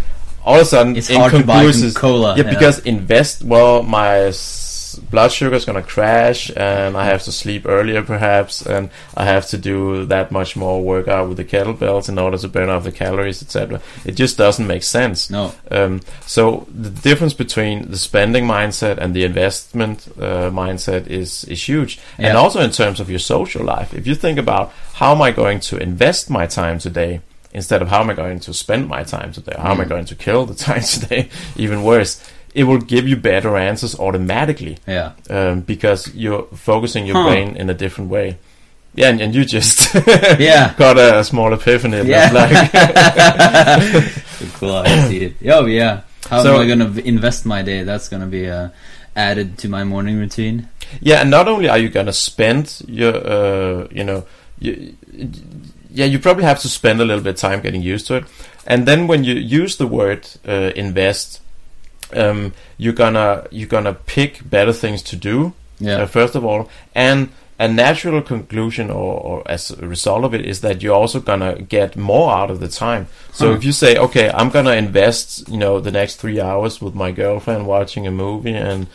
All 0.43 0.55
of 0.55 0.61
a 0.61 0.65
sudden, 0.65 0.95
It's 0.95 1.09
hard 1.09 1.31
to 1.33 1.43
buy 1.43 1.71
cola. 1.95 2.35
yeah, 2.35 2.49
because 2.49 2.79
invest. 2.79 3.43
Well, 3.43 3.83
my 3.83 4.31
blood 4.95 5.31
sugar 5.31 5.55
is 5.55 5.65
gonna 5.65 5.81
crash, 5.81 6.51
and 6.55 6.95
I 6.97 7.05
have 7.05 7.23
to 7.23 7.31
sleep 7.31 7.65
earlier, 7.67 8.01
perhaps, 8.01 8.61
and 8.65 8.89
I 9.15 9.25
have 9.25 9.47
to 9.47 9.57
do 9.57 10.05
that 10.05 10.31
much 10.31 10.55
more 10.55 10.81
workout 10.81 11.27
with 11.27 11.37
the 11.37 11.45
kettlebells 11.45 12.09
in 12.09 12.17
order 12.17 12.37
to 12.37 12.47
burn 12.47 12.69
off 12.69 12.83
the 12.83 12.91
calories, 12.91 13.41
etc. 13.41 13.81
It 14.05 14.13
just 14.15 14.37
doesn't 14.37 14.67
make 14.67 14.83
sense. 14.83 15.29
no. 15.29 15.53
Um, 15.69 16.01
so 16.25 16.67
the 16.73 16.89
difference 16.89 17.33
between 17.33 17.91
the 17.91 17.97
spending 17.97 18.45
mindset 18.45 18.97
and 18.97 19.13
the 19.15 19.23
investment 19.23 20.07
uh, 20.19 20.49
mindset 20.51 21.07
is 21.07 21.43
is 21.45 21.67
huge, 21.67 21.99
and 22.17 22.37
also 22.37 22.59
in 22.61 22.71
terms 22.71 22.99
of 22.99 23.09
your 23.09 23.19
social 23.19 23.63
life. 23.63 23.93
If 23.93 24.07
you 24.07 24.15
think 24.15 24.37
about 24.39 24.71
how 24.93 25.13
am 25.15 25.21
I 25.21 25.31
going 25.31 25.59
to 25.61 25.77
invest 25.77 26.29
my 26.29 26.45
time 26.47 26.79
today 26.79 27.21
instead 27.53 27.81
of 27.81 27.89
how 27.89 27.99
am 27.99 28.09
I 28.09 28.13
going 28.13 28.39
to 28.39 28.53
spend 28.53 28.87
my 28.87 29.03
time 29.03 29.33
today, 29.33 29.55
how 29.57 29.71
am 29.71 29.81
I 29.81 29.85
Mm. 29.85 29.89
going 29.89 30.05
to 30.05 30.15
kill 30.15 30.45
the 30.45 30.55
time 30.69 30.81
today, 30.83 31.27
even 31.57 31.83
worse, 31.83 32.21
it 32.53 32.63
will 32.65 32.79
give 32.79 33.07
you 33.07 33.15
better 33.15 33.55
answers 33.57 33.95
automatically 33.99 34.77
Yeah. 34.87 35.11
um, 35.29 35.61
because 35.61 36.13
you're 36.15 36.43
focusing 36.55 37.05
your 37.07 37.15
Huh. 37.17 37.29
brain 37.29 37.55
in 37.55 37.69
a 37.69 37.73
different 37.73 38.09
way. 38.09 38.37
Yeah, 38.93 39.07
and, 39.09 39.21
and 39.21 39.33
you 39.35 39.45
just 39.45 39.93
Yeah. 40.39 40.73
got 40.77 40.97
a, 40.97 41.19
a 41.19 41.23
small 41.23 41.53
epiphany. 41.53 42.01
Yeah. 42.09 42.31
like. 42.33 42.71
Cool. 44.59 44.75
I 44.75 45.07
see 45.07 45.23
it. 45.25 45.35
Oh 45.45 45.65
yeah. 45.65 46.01
How 46.29 46.43
So- 46.43 46.55
am 46.55 46.61
I 46.61 46.67
gonna 46.67 46.91
invest 47.05 47.45
my 47.45 47.61
day? 47.61 47.83
That's 47.83 48.09
gonna 48.09 48.27
be 48.27 48.49
uh, 48.49 48.69
added 49.15 49.57
to 49.59 49.69
my 49.69 49.83
morning 49.83 50.17
routine. 50.17 50.67
Yeah, 50.99 51.21
and 51.21 51.29
not 51.29 51.47
only 51.47 51.69
are 51.69 51.77
you 51.77 51.89
gonna 51.89 52.13
spend 52.13 52.81
your, 52.87 53.13
uh, 53.15 53.87
you 53.91 54.03
know, 54.03 54.25
you, 54.59 54.93
yeah, 55.93 56.05
you 56.05 56.19
probably 56.19 56.43
have 56.43 56.59
to 56.61 56.67
spend 56.69 56.99
a 57.01 57.05
little 57.05 57.23
bit 57.23 57.35
of 57.35 57.39
time 57.39 57.61
getting 57.61 57.81
used 57.81 58.07
to 58.07 58.15
it, 58.15 58.25
and 58.67 58.85
then 58.87 59.07
when 59.07 59.23
you 59.23 59.35
use 59.35 59.77
the 59.77 59.87
word 59.87 60.27
uh, 60.47 60.71
invest, 60.75 61.40
um, 62.17 62.53
you're 62.77 62.93
gonna 62.93 63.47
you're 63.51 63.67
gonna 63.69 63.93
pick 63.93 64.47
better 64.49 64.73
things 64.73 65.01
to 65.03 65.15
do 65.15 65.53
Yeah. 65.79 66.01
uh, 66.03 66.05
first 66.07 66.35
of 66.35 66.43
all, 66.45 66.69
and 66.95 67.29
a 67.59 67.67
natural 67.67 68.21
conclusion 68.23 68.89
or, 68.89 69.19
or 69.21 69.43
as 69.45 69.69
a 69.71 69.85
result 69.87 70.23
of 70.25 70.33
it 70.33 70.43
is 70.45 70.61
that 70.61 70.81
you're 70.81 70.95
also 70.95 71.19
gonna 71.19 71.61
get 71.61 71.95
more 71.95 72.31
out 72.33 72.49
of 72.49 72.59
the 72.59 72.67
time. 72.67 73.05
So 73.33 73.49
Huh. 73.49 73.57
if 73.57 73.63
you 73.63 73.71
say, 73.71 73.97
okay, 73.97 74.31
I'm 74.33 74.49
gonna 74.49 74.73
invest, 74.73 75.47
you 75.47 75.57
know, 75.57 75.79
the 75.79 75.91
next 75.91 76.15
three 76.15 76.41
hours 76.41 76.81
with 76.81 76.95
my 76.95 77.11
girlfriend 77.11 77.67
watching 77.67 78.07
a 78.07 78.11
movie 78.11 78.55
and 78.55 78.87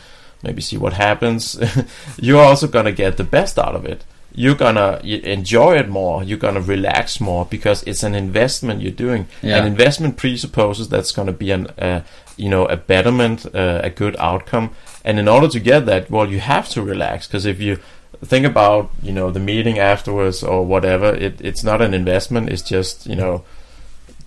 maybe 0.43 0.61
see 0.61 0.77
what 0.77 0.93
happens, 0.93 1.57
you're 2.19 2.43
also 2.43 2.67
gonna 2.67 2.91
get 2.91 3.15
the 3.17 3.23
best 3.23 3.57
out 3.57 3.75
of 3.75 3.85
it. 3.85 4.03
You're 4.39 4.53
gonna 4.53 4.99
enjoy 5.03 5.77
it 5.77 5.89
more. 5.89 6.23
You're 6.23 6.37
gonna 6.37 6.61
relax 6.61 7.19
more 7.19 7.45
because 7.45 7.81
it's 7.83 8.03
an 8.03 8.13
investment 8.13 8.81
you're 8.83 8.91
doing. 8.91 9.27
Yeah. 9.41 9.57
An 9.57 9.65
investment 9.65 10.15
presupposes 10.15 10.89
that's 10.89 11.11
gonna 11.11 11.31
be 11.31 11.49
an, 11.49 11.65
uh, 11.79 12.01
you 12.37 12.47
know, 12.47 12.67
a 12.67 12.77
betterment, 12.77 13.47
uh, 13.55 13.81
a 13.83 13.89
good 13.89 14.15
outcome. 14.19 14.69
And 15.03 15.17
in 15.17 15.27
order 15.27 15.47
to 15.47 15.59
get 15.59 15.87
that, 15.87 16.11
well, 16.11 16.29
you 16.29 16.39
have 16.39 16.69
to 16.69 16.83
relax 16.83 17.25
because 17.25 17.47
if 17.47 17.59
you 17.59 17.79
think 18.23 18.45
about, 18.45 18.91
you 19.01 19.11
know, 19.11 19.31
the 19.31 19.39
meeting 19.39 19.79
afterwards 19.79 20.43
or 20.43 20.63
whatever, 20.63 21.15
it, 21.15 21.41
it's 21.41 21.63
not 21.63 21.81
an 21.81 21.95
investment. 21.95 22.49
It's 22.49 22.61
just, 22.61 23.07
you 23.07 23.15
know, 23.15 23.43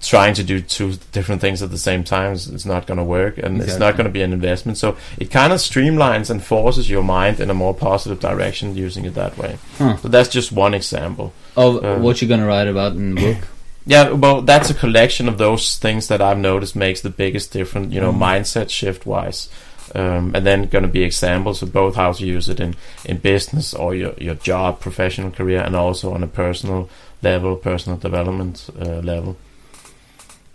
trying 0.01 0.33
to 0.35 0.43
do 0.43 0.61
two 0.63 0.95
different 1.13 1.41
things 1.41 1.63
at 1.63 1.71
the 1.71 1.79
same 1.79 2.03
time 2.05 2.33
is, 2.33 2.47
is 2.49 2.65
not 2.65 2.87
going 2.87 2.97
to 2.99 3.05
work 3.05 3.37
and 3.39 3.61
it's 3.61 3.79
not 3.79 3.97
going 3.97 4.07
to 4.07 4.11
be 4.13 4.23
an 4.23 4.33
investment. 4.33 4.79
So 4.79 4.97
it 5.19 5.31
kind 5.31 5.53
of 5.53 5.59
streamlines 5.59 6.31
and 6.31 6.43
forces 6.43 6.89
your 6.89 7.03
mind 7.03 7.39
in 7.41 7.51
a 7.51 7.55
more 7.55 7.75
positive 7.75 8.19
direction 8.19 8.75
using 8.77 9.05
it 9.05 9.15
that 9.15 9.37
way. 9.37 9.59
Huh. 9.77 9.97
So 9.99 10.09
that's 10.09 10.31
just 10.31 10.53
one 10.53 10.73
example. 10.75 11.33
Of 11.57 11.85
Uh, 11.85 11.97
what 11.99 12.21
you're 12.23 12.29
gonna 12.29 12.47
write 12.47 12.69
about 12.69 12.93
in 12.93 13.15
the 13.15 13.35
book? 13.35 13.49
Yeah, 13.87 14.11
well, 14.11 14.43
that's 14.43 14.69
a 14.71 14.75
collection 14.75 15.27
of 15.29 15.39
those 15.39 15.77
things 15.77 16.09
that 16.09 16.21
I've 16.21 16.39
noticed 16.39 16.77
makes 16.77 17.01
the 17.01 17.09
biggest 17.11 17.51
difference, 17.51 17.93
you 17.95 18.01
know, 18.01 18.13
Mm. 18.13 18.19
mindset 18.19 18.69
shift 18.69 19.07
wise. 19.07 19.49
Um, 19.95 20.33
and 20.35 20.47
then 20.47 20.67
going 20.67 20.85
to 20.85 20.89
be 20.93 21.03
examples 21.03 21.63
of 21.63 21.73
both 21.73 21.97
how 21.97 22.13
to 22.13 22.25
use 22.27 22.49
it 22.49 22.61
in, 22.61 22.75
in 23.07 23.17
business 23.17 23.75
or 23.75 23.95
your, 23.95 24.13
your 24.19 24.35
job, 24.37 24.81
professional 24.81 25.31
career, 25.31 25.61
and 25.63 25.75
also 25.75 26.13
on 26.15 26.23
a 26.23 26.27
personal 26.29 26.89
level, 27.23 27.57
personal 27.57 27.99
development 27.99 28.69
uh, 28.81 29.01
level. 29.01 29.37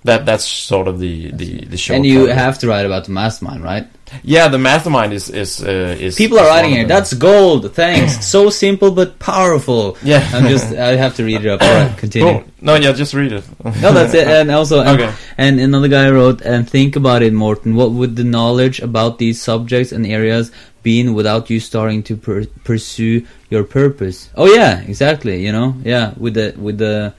That 0.06 0.26
that's 0.26 0.46
sort 0.46 0.88
of 0.88 1.00
the 1.00 1.32
the, 1.32 1.66
the 1.66 1.78
short. 1.78 1.96
and 1.98 2.06
you 2.06 2.28
have 2.28 2.60
to 2.60 2.68
write 2.68 2.86
about 2.86 3.06
the 3.06 3.12
mastermind, 3.12 3.64
right? 3.64 3.86
yeah, 4.24 4.48
the 4.48 4.60
mastermind 4.60 5.14
is 5.14 5.30
is 5.30 5.64
uh, 5.66 5.98
is 6.00 6.16
People 6.16 6.38
are 6.40 6.46
is 6.46 6.50
writing 6.50 6.72
one 6.72 6.78
here. 6.78 6.84
of 6.86 6.90
them. 6.90 6.96
That's 6.98 7.14
gold. 7.14 7.74
Thanks. 7.74 8.24
so 8.26 8.50
simple 8.52 8.92
but 8.92 9.18
powerful. 9.18 9.98
yeah. 10.04 10.22
I'm 10.34 10.46
just. 10.48 10.68
I 10.74 10.96
have 10.96 11.16
to 11.18 11.24
read 11.26 11.42
it 11.44 11.50
up. 11.50 11.62
All 11.66 11.74
right, 11.74 11.98
continue. 11.98 12.32
cool. 12.32 12.44
No, 12.62 12.76
yeah, 12.76 12.94
just 12.94 13.14
read 13.14 13.32
it. 13.34 13.44
No, 13.82 13.92
that's 13.98 14.14
it. 14.14 14.28
And 14.28 14.52
also, 14.52 14.82
and, 14.82 15.02
Okay. 15.02 15.12
and 15.38 15.60
another 15.60 15.88
guy 15.90 16.10
wrote, 16.10 16.42
and 16.42 16.70
think 16.70 16.96
about 16.96 17.22
it, 17.24 17.34
Morton. 17.34 17.76
What 17.76 17.92
would 17.98 18.16
the 18.16 18.24
knowledge 18.24 18.80
about 18.80 19.18
these 19.18 19.42
subjects 19.42 19.92
and 19.92 20.06
areas 20.06 20.52
been 20.84 21.16
without 21.16 21.50
you 21.50 21.60
starting 21.60 22.04
to 22.04 22.16
per- 22.16 22.46
pursue 22.64 23.26
your 23.50 23.64
purpose? 23.64 24.30
Oh 24.38 24.46
yeah, 24.46 24.82
exactly. 24.86 25.44
You 25.44 25.52
know, 25.52 25.74
yeah, 25.84 26.14
with 26.16 26.36
the 26.36 26.54
with 26.62 26.78
the 26.78 27.14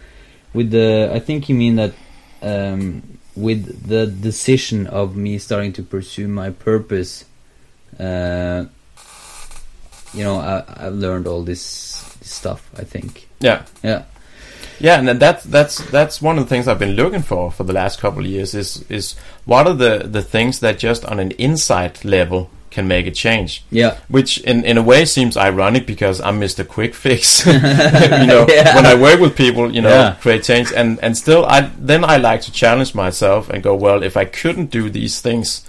with 0.55 0.71
the. 0.71 1.11
I 1.13 1.19
think 1.19 1.49
you 1.49 1.57
mean 1.59 1.75
that 1.83 1.93
um, 2.43 3.19
with 3.35 3.89
the 3.89 4.07
decision 4.07 4.87
of 4.87 5.17
me 5.17 5.39
starting 5.39 5.73
to 5.75 5.83
pursue 5.83 6.29
my 6.29 6.51
purpose. 6.51 7.25
Uh, 7.99 8.67
you 10.13 10.25
know, 10.25 10.37
I, 10.37 10.65
I've 10.87 10.95
learned 10.95 11.27
all 11.27 11.43
this, 11.43 12.03
this 12.21 12.31
stuff. 12.31 12.71
I 12.77 12.85
think. 12.85 13.29
Yeah. 13.41 13.65
Yeah. 13.83 14.05
Yeah, 14.79 14.99
and 14.99 15.09
that's 15.09 15.45
that's 15.45 15.79
that's 15.91 16.21
one 16.21 16.37
of 16.37 16.45
the 16.45 16.49
things 16.49 16.69
I've 16.69 16.79
been 16.79 16.97
looking 16.97 17.23
for 17.23 17.51
for 17.51 17.65
the 17.65 17.73
last 17.73 17.99
couple 17.99 18.21
of 18.21 18.27
years 18.27 18.55
is 18.55 18.85
is 18.91 19.15
what 19.47 19.67
are 19.67 19.75
the 19.75 20.07
the 20.07 20.23
things 20.23 20.61
that 20.61 20.79
just 20.79 21.05
on 21.07 21.19
an 21.19 21.31
insight 21.33 22.05
level 22.05 22.51
can 22.77 22.87
make 22.87 23.07
a 23.07 23.15
change. 23.25 23.51
Yeah. 23.81 23.93
Which 24.17 24.31
in 24.51 24.65
in 24.71 24.77
a 24.79 24.83
way 24.91 25.05
seems 25.07 25.35
ironic 25.49 25.85
because 25.87 26.17
I'm 26.27 26.39
Mr. 26.41 26.63
Quick 26.77 26.95
Fix. 26.95 27.27
you 28.21 28.27
know, 28.33 28.43
Yeah. 28.57 28.77
when 28.77 28.87
I 28.93 28.95
work 29.07 29.19
with 29.25 29.35
people, 29.45 29.65
you 29.77 29.83
know, 29.83 29.97
Yeah. 29.99 30.11
create 30.23 30.43
change 30.51 30.69
and 30.79 30.99
and 31.05 31.13
still 31.17 31.43
I 31.57 31.59
then 31.89 32.03
I 32.15 32.17
like 32.31 32.41
to 32.47 32.53
challenge 32.63 32.95
myself 32.95 33.43
and 33.53 33.63
go, 33.69 33.75
well, 33.85 34.03
if 34.03 34.15
I 34.17 34.25
couldn't 34.43 34.71
do 34.79 34.91
these 34.91 35.21
things, 35.27 35.63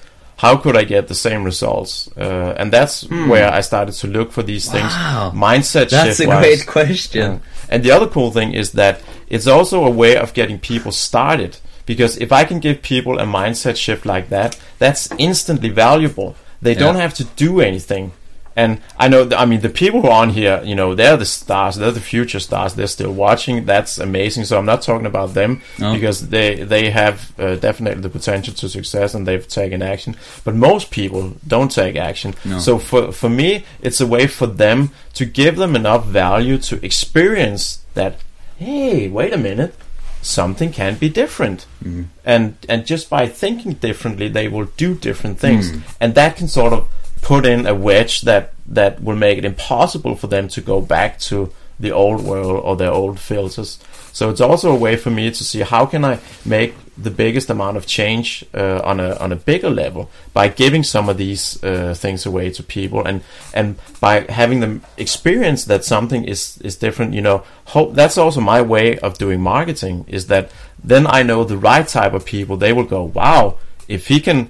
how 0.43 0.53
could 0.63 0.75
I 0.81 0.85
get 0.95 1.07
the 1.07 1.15
same 1.27 1.41
results? 1.51 2.09
Uh, 2.25 2.53
and 2.59 2.71
that's 2.71 2.95
where 3.31 3.49
I 3.59 3.61
started 3.61 3.95
to 4.01 4.07
look 4.07 4.31
for 4.31 4.43
these 4.43 4.65
things. 4.71 4.91
Hmm. 4.93 5.15
Wow. 5.15 5.31
Mindset 5.51 5.89
That's 5.89 6.19
a 6.19 6.27
wise. 6.27 6.43
great 6.43 6.63
question. 6.67 7.31
Yeah. 7.31 7.37
And 7.71 7.83
the 7.83 7.91
other 7.95 8.07
cool 8.15 8.31
thing 8.31 8.53
is 8.61 8.71
that 8.71 8.95
it's 9.29 9.47
also 9.47 9.77
a 9.85 9.89
way 10.01 10.13
of 10.23 10.33
getting 10.33 10.59
people 10.59 10.91
started. 10.91 11.57
Because 11.87 12.17
if 12.21 12.31
I 12.31 12.43
can 12.49 12.59
give 12.59 12.81
people 12.81 13.13
a 13.19 13.25
mindset 13.25 13.75
shift 13.77 14.05
like 14.05 14.27
that, 14.29 14.57
that's 14.77 15.09
instantly 15.17 15.69
valuable. 15.69 16.35
They 16.61 16.73
Yeah. 16.73 16.79
don't 16.79 16.95
have 16.95 17.13
to 17.15 17.23
do 17.35 17.59
anything. 17.61 18.11
And 18.55 18.79
I 18.97 19.07
know, 19.07 19.29
I 19.37 19.45
mean, 19.45 19.61
the 19.61 19.69
people 19.69 20.01
who 20.01 20.07
are 20.07 20.19
on 20.23 20.31
here, 20.31 20.59
you 20.65 20.73
know, 20.73 20.95
they're 20.95 21.15
the 21.15 21.27
stars. 21.27 21.75
They're 21.75 21.91
the 21.91 21.99
future 21.99 22.39
stars. 22.39 22.73
They're 22.73 22.87
still 22.87 23.11
watching. 23.11 23.65
That's 23.65 23.99
amazing. 23.99 24.45
So 24.45 24.57
I'm 24.57 24.65
not 24.65 24.81
talking 24.81 25.05
about 25.05 25.35
them 25.35 25.61
No. 25.77 25.93
because 25.93 26.29
they 26.29 26.55
they 26.63 26.89
have 26.89 27.31
uh, 27.37 27.55
definitely 27.57 28.01
the 28.01 28.09
potential 28.09 28.55
to 28.55 28.67
success 28.67 29.13
and 29.13 29.27
they've 29.27 29.47
taken 29.47 29.83
action. 29.83 30.15
But 30.43 30.55
most 30.55 30.89
people 30.89 31.33
don't 31.47 31.71
take 31.71 31.95
action. 31.95 32.33
No. 32.45 32.57
So 32.57 32.79
for 32.79 33.11
for 33.11 33.29
me, 33.29 33.63
it's 33.83 34.01
a 34.01 34.07
way 34.07 34.25
for 34.25 34.47
them 34.47 34.89
to 35.13 35.25
give 35.25 35.57
them 35.57 35.75
enough 35.75 36.05
value 36.07 36.57
to 36.69 36.83
experience 36.83 37.79
that. 37.93 38.15
Hey, 38.57 39.07
wait 39.07 39.33
a 39.33 39.37
minute, 39.37 39.75
something 40.21 40.71
can 40.71 40.95
be 40.95 41.09
different, 41.09 41.65
mm. 41.83 42.05
and 42.25 42.55
and 42.67 42.85
just 42.85 43.09
by 43.09 43.27
thinking 43.27 43.73
differently, 43.73 44.27
they 44.27 44.47
will 44.47 44.65
do 44.77 44.95
different 44.95 45.39
things, 45.39 45.71
mm. 45.71 45.81
and 45.99 46.15
that 46.15 46.35
can 46.35 46.47
sort 46.47 46.73
of 46.73 46.89
put 47.21 47.45
in 47.45 47.65
a 47.65 47.75
wedge 47.75 48.21
that 48.21 48.53
that 48.65 49.01
will 49.01 49.15
make 49.15 49.37
it 49.37 49.45
impossible 49.45 50.15
for 50.15 50.27
them 50.27 50.47
to 50.49 50.61
go 50.61 50.81
back 50.81 51.19
to 51.19 51.51
the 51.79 51.91
old 51.91 52.23
world 52.23 52.61
or 52.63 52.75
their 52.75 52.91
old 52.91 53.19
filters. 53.19 53.79
So 54.17 54.31
it's 54.31 54.41
also 54.41 54.71
a 54.71 54.75
way 54.75 54.95
for 54.95 55.11
me 55.11 55.29
to 55.29 55.43
see 55.43 55.59
how 55.59 55.85
can 55.85 56.03
I 56.03 56.17
make 56.43 56.73
the 56.97 57.11
biggest 57.11 57.51
amount 57.51 57.77
of 57.77 57.85
change 57.85 58.43
uh, 58.51 58.81
on 58.83 58.99
a 58.99 59.13
on 59.17 59.31
a 59.31 59.35
bigger 59.35 59.69
level 59.69 60.09
by 60.33 60.47
giving 60.47 60.83
some 60.83 61.07
of 61.07 61.17
these 61.17 61.63
uh, 61.63 61.93
things 61.93 62.25
away 62.25 62.49
to 62.49 62.63
people 62.63 63.05
and 63.05 63.21
and 63.53 63.75
by 64.01 64.21
having 64.21 64.59
them 64.59 64.81
experience 64.97 65.65
that 65.65 65.85
something 65.85 66.25
is 66.25 66.57
is 66.63 66.77
different. 66.77 67.13
You 67.13 67.21
know, 67.21 67.43
hope 67.65 67.93
that's 67.93 68.17
also 68.17 68.41
my 68.41 68.59
way 68.59 68.97
of 69.05 69.19
doing 69.19 69.39
marketing 69.39 70.05
is 70.07 70.25
that 70.27 70.49
then 70.83 71.05
I 71.05 71.21
know 71.21 71.43
the 71.43 71.63
right 71.71 71.87
type 71.87 72.15
of 72.15 72.25
people. 72.25 72.57
They 72.57 72.73
will 72.73 72.89
go, 72.89 73.03
wow, 73.03 73.59
if 73.87 74.07
he 74.07 74.19
can 74.19 74.49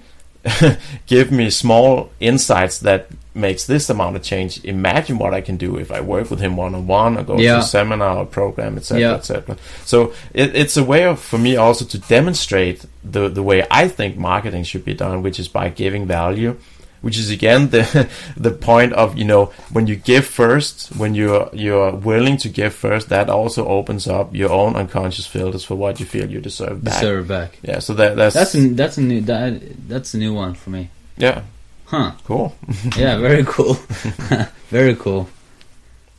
give 1.07 1.29
me 1.29 1.49
small 1.49 2.09
insights 2.21 2.79
that 2.79 3.07
makes 3.37 3.65
this 3.65 3.89
amount 3.89 4.15
of 4.17 4.23
change. 4.23 4.63
Imagine 4.65 5.17
what 5.19 5.33
I 5.33 5.41
can 5.41 5.57
do 5.57 5.77
if 5.77 5.91
I 5.91 6.01
work 6.01 6.29
with 6.31 6.39
him 6.39 6.57
one 6.57 6.75
on 6.75 6.87
one 6.87 7.17
or 7.17 7.23
go 7.23 7.37
to 7.37 7.43
a 7.59 7.61
seminar 7.63 8.17
or 8.17 8.25
program, 8.25 8.77
etc., 8.77 8.99
Yeah. 9.01 9.13
etc. 9.13 9.57
So 9.85 10.13
it, 10.33 10.55
it's 10.55 10.75
a 10.77 10.83
way 10.83 11.05
of 11.05 11.19
for 11.19 11.37
me 11.37 11.55
also 11.55 11.85
to 11.85 11.97
demonstrate 11.97 12.85
the 13.03 13.29
the 13.29 13.43
way 13.43 13.65
I 13.71 13.87
think 13.87 14.17
marketing 14.17 14.63
should 14.65 14.83
be 14.85 14.93
done, 14.93 15.21
which 15.23 15.39
is 15.39 15.47
by 15.47 15.69
giving 15.69 16.07
value. 16.07 16.55
Which 17.01 17.19
is 17.19 17.29
again 17.29 17.69
the 17.69 18.09
the 18.37 18.49
point 18.51 18.91
of 18.93 19.15
you 19.17 19.23
know 19.23 19.51
when 19.71 19.85
you 19.87 19.95
give 19.95 20.25
first, 20.25 20.89
when 20.97 21.13
you're 21.15 21.47
you're 21.53 21.91
willing 21.93 22.37
to 22.37 22.49
give 22.49 22.73
first, 22.73 23.09
that 23.09 23.29
also 23.29 23.67
opens 23.67 24.07
up 24.07 24.33
your 24.35 24.51
own 24.51 24.75
unconscious 24.75 25.27
filters 25.27 25.63
for 25.63 25.75
what 25.75 25.99
you 25.99 26.07
feel 26.07 26.27
you 26.29 26.41
deserve 26.41 26.83
back. 26.83 26.99
Deserve 26.99 27.27
back. 27.27 27.59
Yeah, 27.61 27.79
so 27.79 27.93
that 27.93 28.15
that's 28.15 28.33
That's 28.35 28.55
a, 28.55 28.69
that's 28.73 28.97
a 28.97 29.01
new 29.01 29.21
that, 29.21 29.61
that's 29.87 30.15
a 30.15 30.17
new 30.17 30.33
one 30.33 30.55
for 30.55 30.71
me. 30.71 30.89
yeah 31.17 31.41
Huh. 31.87 32.11
cool. 32.25 32.53
Yeah, 32.97 33.17
very 33.27 33.43
cool. 33.45 33.75
very 34.69 34.95
cool. 34.95 35.29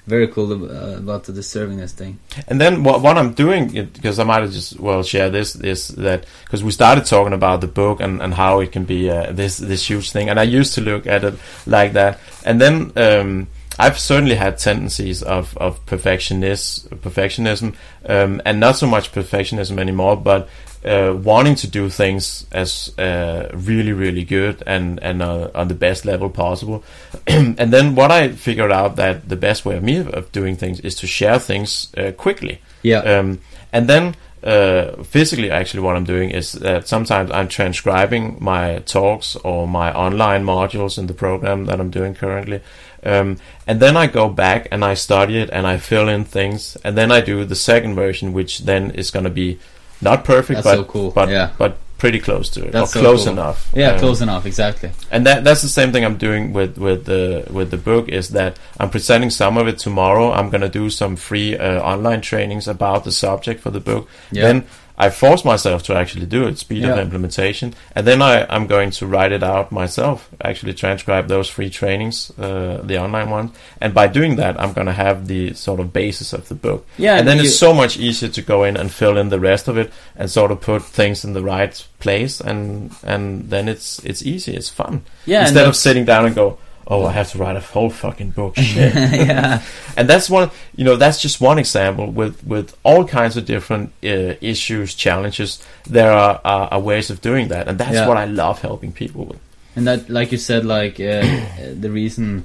Very 0.06 0.26
cool 0.28 0.50
uh, 0.50 0.96
about 0.96 1.24
the 1.24 1.32
deservingness 1.32 1.90
thing. 1.90 2.18
And 2.46 2.58
then 2.58 2.82
what, 2.82 3.02
what 3.02 3.18
I'm 3.18 3.34
doing, 3.34 3.68
because 3.68 4.18
I 4.18 4.24
might 4.24 4.40
have 4.40 4.52
just 4.52 4.80
well 4.80 5.02
share 5.02 5.28
this, 5.28 5.54
is 5.54 5.88
that 5.88 6.24
because 6.44 6.64
we 6.64 6.70
started 6.70 7.04
talking 7.04 7.34
about 7.34 7.60
the 7.60 7.66
book 7.66 8.00
and, 8.00 8.22
and 8.22 8.32
how 8.32 8.60
it 8.60 8.72
can 8.72 8.84
be 8.84 9.10
uh, 9.10 9.32
this 9.32 9.58
this 9.58 9.86
huge 9.90 10.10
thing, 10.10 10.30
and 10.30 10.40
I 10.40 10.44
used 10.44 10.72
to 10.76 10.80
look 10.80 11.06
at 11.06 11.24
it 11.24 11.34
like 11.66 11.92
that, 11.92 12.18
and 12.46 12.58
then 12.58 12.90
um, 12.96 13.48
I've 13.78 13.98
certainly 13.98 14.36
had 14.36 14.56
tendencies 14.56 15.22
of 15.22 15.54
of 15.58 15.84
perfectionist 15.84 16.88
perfectionism, 16.88 17.74
um, 18.06 18.40
and 18.46 18.58
not 18.58 18.76
so 18.76 18.86
much 18.86 19.12
perfectionism 19.12 19.78
anymore, 19.78 20.16
but 20.16 20.48
uh, 20.84 21.12
wanting 21.22 21.54
to 21.56 21.66
do 21.66 21.88
things 21.88 22.46
as 22.52 22.92
uh, 22.98 23.48
really 23.52 23.92
really 23.92 24.24
good 24.24 24.62
and 24.66 24.98
and 25.02 25.22
uh, 25.22 25.50
on 25.54 25.68
the 25.68 25.74
best 25.74 26.04
level 26.04 26.30
possible. 26.30 26.84
and 27.26 27.72
then 27.72 27.94
what 27.94 28.10
I 28.10 28.30
figured 28.30 28.72
out 28.72 28.96
that 28.96 29.28
the 29.28 29.36
best 29.36 29.64
way 29.64 29.76
of 29.76 29.82
me 29.82 29.98
of 29.98 30.30
doing 30.32 30.56
things 30.56 30.80
is 30.80 30.94
to 30.96 31.06
share 31.06 31.38
things 31.38 31.92
uh, 31.96 32.12
quickly. 32.12 32.60
Yeah. 32.82 33.00
Um, 33.00 33.40
and 33.72 33.88
then 33.88 34.14
uh, 34.42 35.02
physically, 35.02 35.50
actually, 35.50 35.80
what 35.80 35.96
I'm 35.96 36.04
doing 36.04 36.30
is 36.30 36.52
that 36.52 36.86
sometimes 36.86 37.30
I'm 37.30 37.48
transcribing 37.48 38.38
my 38.40 38.78
talks 38.80 39.34
or 39.36 39.66
my 39.66 39.92
online 39.92 40.44
modules 40.44 40.96
in 40.96 41.08
the 41.08 41.14
program 41.14 41.66
that 41.66 41.80
I'm 41.80 41.90
doing 41.90 42.14
currently. 42.14 42.60
Um, 43.02 43.38
and 43.66 43.80
then 43.80 43.96
I 43.96 44.06
go 44.06 44.28
back 44.28 44.68
and 44.70 44.84
I 44.84 44.94
study 44.94 45.38
it 45.38 45.50
and 45.50 45.66
I 45.66 45.78
fill 45.78 46.08
in 46.08 46.24
things. 46.24 46.76
And 46.84 46.96
then 46.96 47.10
I 47.10 47.20
do 47.20 47.44
the 47.44 47.56
second 47.56 47.94
version, 47.96 48.32
which 48.32 48.60
then 48.60 48.92
is 48.92 49.10
going 49.10 49.24
to 49.24 49.30
be 49.30 49.58
not 50.00 50.24
perfect, 50.24 50.62
That's 50.62 50.66
but 50.66 50.74
so 50.76 50.84
cool, 50.84 51.10
but 51.10 51.28
yeah. 51.28 51.50
but 51.58 51.78
pretty 51.98 52.20
close 52.20 52.48
to 52.50 52.64
it, 52.64 52.70
That's 52.70 52.90
or 52.90 52.94
so 52.94 53.00
close 53.00 53.24
cool. 53.24 53.32
enough. 53.32 53.70
yeah, 53.74 53.90
Um, 53.94 53.98
close 53.98 54.20
enough. 54.20 54.46
Exactly. 54.46 54.90
and 55.10 55.26
that 55.26 55.42
that's 55.42 55.62
the 55.62 55.68
same 55.68 55.90
thing 55.92 56.04
I'm 56.04 56.16
doing 56.16 56.52
with 56.52 56.78
with 56.78 57.06
the 57.06 57.44
with 57.50 57.70
the 57.70 57.76
book 57.76 58.08
is 58.08 58.28
that 58.30 58.56
I'm 58.78 58.90
presenting 58.90 59.30
some 59.30 59.58
of 59.58 59.66
it 59.66 59.78
tomorrow. 59.78 60.30
I'm 60.32 60.48
gonna 60.50 60.68
do 60.68 60.90
some 60.90 61.16
free 61.16 61.56
uh, 61.58 61.80
online 61.82 62.20
trainings 62.20 62.68
about 62.68 63.02
the 63.04 63.10
subject 63.12 63.60
for 63.60 63.70
the 63.70 63.80
book. 63.80 64.08
Yeah. 64.30 64.42
Then 64.46 64.66
I 65.00 65.10
force 65.10 65.44
myself 65.44 65.84
to 65.84 65.94
actually 65.94 66.26
do 66.26 66.48
it, 66.48 66.58
speed 66.58 66.82
of 66.84 66.96
Yeah. 66.96 67.02
implementation, 67.02 67.74
and 67.94 68.04
then 68.06 68.20
I 68.20 68.46
I'm 68.50 68.66
going 68.66 68.90
to 68.98 69.06
write 69.06 69.30
it 69.32 69.42
out 69.44 69.70
myself. 69.70 70.28
Actually, 70.42 70.74
transcribe 70.74 71.28
those 71.28 71.48
free 71.48 71.70
trainings, 71.70 72.32
uh, 72.38 72.80
the 72.82 72.98
online 72.98 73.30
ones, 73.30 73.50
and 73.80 73.94
by 73.94 74.08
doing 74.08 74.36
that, 74.36 74.60
I'm 74.60 74.72
gonna 74.72 74.92
have 75.06 75.28
the 75.28 75.54
sort 75.54 75.78
of 75.80 75.92
basis 75.92 76.32
of 76.32 76.48
the 76.48 76.54
book. 76.56 76.84
Yeah, 76.98 77.16
and 77.18 77.28
then 77.28 77.36
you- 77.36 77.44
it's 77.44 77.56
so 77.58 77.72
much 77.72 77.96
easier 77.96 78.28
to 78.28 78.42
go 78.42 78.64
in 78.64 78.76
and 78.76 78.90
fill 78.90 79.16
in 79.16 79.28
the 79.28 79.38
rest 79.40 79.68
of 79.68 79.78
it 79.78 79.92
and 80.16 80.28
sort 80.28 80.50
of 80.50 80.60
put 80.60 80.82
things 80.82 81.24
in 81.24 81.32
the 81.32 81.42
right 81.42 81.74
place, 82.00 82.40
and 82.40 82.90
and 83.04 83.50
then 83.50 83.68
it's 83.68 84.00
it's 84.04 84.22
easy, 84.22 84.52
it's 84.54 84.68
fun 84.68 85.02
Yeah, 85.26 85.42
instead 85.42 85.66
of 85.68 85.76
sitting 85.76 86.04
down 86.04 86.26
and 86.26 86.34
go, 86.34 86.58
"Oh, 86.88 87.04
I 87.06 87.12
have 87.12 87.30
to 87.32 87.38
write 87.38 87.56
a 87.56 87.60
whole 87.60 87.90
fucking 87.90 88.30
book." 88.30 88.56
Shit. 88.58 88.94
yeah. 88.94 89.62
and 89.96 90.08
that's 90.08 90.28
one, 90.30 90.50
you 90.74 90.84
know, 90.84 90.96
that's 90.96 91.20
just 91.22 91.40
one 91.40 91.58
example 91.58 92.10
with 92.10 92.42
with 92.46 92.76
all 92.82 93.04
kinds 93.04 93.36
of 93.36 93.44
different 93.44 93.92
uh, 94.02 94.34
issues, 94.40 94.94
challenges. 94.94 95.62
There 95.86 96.10
are, 96.12 96.40
are 96.44 96.68
are 96.72 96.80
ways 96.80 97.10
of 97.10 97.20
doing 97.20 97.48
that, 97.48 97.68
and 97.68 97.78
that's 97.78 97.94
Yeah. 97.94 98.08
what 98.08 98.16
I 98.16 98.24
love 98.24 98.60
helping 98.62 98.92
people 98.92 99.24
with. 99.24 99.38
And 99.76 99.86
that, 99.86 100.08
like 100.10 100.32
you 100.32 100.38
said, 100.38 100.64
like 100.64 100.98
uh, 100.98 101.04
uh, 101.22 101.74
the 101.78 101.90
reason 101.90 102.44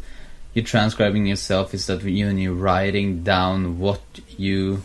you're 0.53 0.65
transcribing 0.65 1.25
yourself 1.25 1.73
is 1.73 1.87
that 1.87 2.03
you 2.03 2.27
and 2.27 2.39
you're 2.39 2.53
writing 2.53 3.23
down 3.23 3.79
what 3.79 4.01
you 4.37 4.83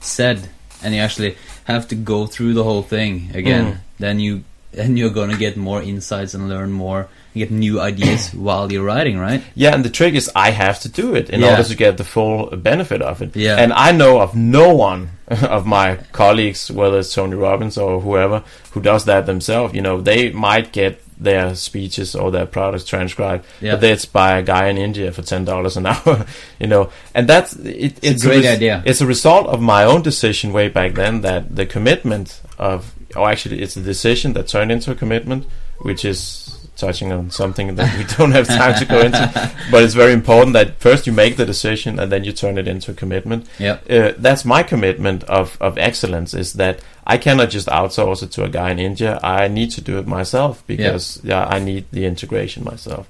said, 0.00 0.48
and 0.82 0.94
you 0.94 1.00
actually 1.00 1.36
have 1.64 1.88
to 1.88 1.94
go 1.94 2.26
through 2.26 2.52
the 2.54 2.64
whole 2.64 2.82
thing 2.82 3.30
again. 3.34 3.64
Mm. 3.72 3.78
Then 3.98 4.20
you, 4.20 4.44
then 4.72 4.96
you're 4.96 5.10
gonna 5.10 5.36
get 5.36 5.56
more 5.56 5.82
insights 5.82 6.34
and 6.34 6.48
learn 6.48 6.70
more, 6.72 7.00
and 7.34 7.34
get 7.34 7.50
new 7.50 7.80
ideas 7.80 8.30
while 8.34 8.70
you're 8.70 8.84
writing, 8.84 9.18
right? 9.18 9.42
Yeah, 9.54 9.74
and 9.74 9.84
the 9.84 9.90
trick 9.90 10.14
is 10.14 10.30
I 10.34 10.50
have 10.50 10.80
to 10.80 10.88
do 10.88 11.14
it 11.14 11.30
in 11.30 11.40
Yeah. 11.40 11.50
order 11.52 11.64
to 11.64 11.74
get 11.76 11.96
the 11.96 12.04
full 12.04 12.46
benefit 12.56 13.00
of 13.02 13.22
it. 13.22 13.34
Yeah. 13.36 13.56
And 13.56 13.72
I 13.72 13.92
know 13.92 14.20
of 14.20 14.34
no 14.34 14.74
one 14.74 15.10
of 15.28 15.66
my 15.66 15.96
colleagues, 16.12 16.70
whether 16.70 16.98
it's 16.98 17.14
Tony 17.14 17.34
Robbins 17.36 17.76
or 17.78 18.00
whoever, 18.00 18.42
who 18.72 18.80
does 18.80 19.04
that 19.06 19.26
themselves. 19.26 19.74
You 19.74 19.82
know, 19.82 20.00
they 20.00 20.30
might 20.32 20.72
get 20.72 21.02
their 21.20 21.52
speeches 21.56 22.14
or 22.14 22.30
their 22.30 22.46
products 22.46 22.84
transcribed, 22.84 23.44
Yeah. 23.60 23.72
but 23.72 23.80
that's 23.80 24.04
by 24.04 24.38
a 24.38 24.42
guy 24.42 24.68
in 24.68 24.78
India 24.78 25.10
for 25.10 25.22
ten 25.22 25.44
dollars 25.44 25.76
an 25.76 25.86
hour. 25.92 26.24
you 26.60 26.68
know, 26.68 26.90
and 27.14 27.26
that's 27.28 27.54
it, 27.56 27.98
It's 28.02 28.22
a 28.22 28.26
great 28.26 28.44
res- 28.44 28.56
idea. 28.56 28.82
It's 28.86 29.00
a 29.00 29.06
result 29.06 29.48
of 29.48 29.60
my 29.60 29.82
own 29.84 30.02
decision 30.02 30.52
way 30.52 30.68
back 30.68 30.94
then 30.94 31.22
that 31.22 31.56
the 31.56 31.66
commitment 31.66 32.40
of, 32.58 32.94
or 33.18 33.28
actually, 33.28 33.60
it's 33.62 33.76
a 33.76 33.82
decision 33.82 34.32
that 34.34 34.48
turned 34.48 34.72
into 34.72 34.90
a 34.90 34.94
commitment, 34.94 35.46
which 35.80 36.04
is 36.04 36.54
touching 36.76 37.10
on 37.12 37.30
something 37.30 37.74
that 37.74 37.98
we 37.98 38.04
don't 38.16 38.30
have 38.30 38.46
time 38.46 38.74
to 38.78 38.84
go 38.84 39.00
into. 39.00 39.52
But 39.70 39.82
it's 39.82 39.94
very 39.94 40.12
important 40.12 40.52
that 40.54 40.78
first 40.78 41.06
you 41.06 41.12
make 41.12 41.36
the 41.36 41.44
decision 41.44 41.98
and 41.98 42.10
then 42.10 42.22
you 42.24 42.32
turn 42.32 42.56
it 42.56 42.68
into 42.68 42.92
a 42.92 42.94
commitment. 42.94 43.46
Yeah. 43.58 43.78
Uh, 43.90 44.12
that's 44.16 44.44
my 44.44 44.62
commitment 44.62 45.24
of, 45.24 45.58
of 45.60 45.76
excellence 45.76 46.34
is 46.34 46.52
that 46.54 46.80
I 47.04 47.18
cannot 47.18 47.50
just 47.50 47.66
outsource 47.68 48.22
it 48.22 48.30
to 48.32 48.44
a 48.44 48.48
guy 48.48 48.70
in 48.70 48.78
India. 48.78 49.18
I 49.22 49.48
need 49.48 49.72
to 49.72 49.80
do 49.80 49.98
it 49.98 50.06
myself 50.06 50.62
because 50.66 51.20
yeah, 51.24 51.44
I 51.46 51.58
need 51.58 51.86
the 51.90 52.06
integration 52.06 52.62
myself. 52.64 53.08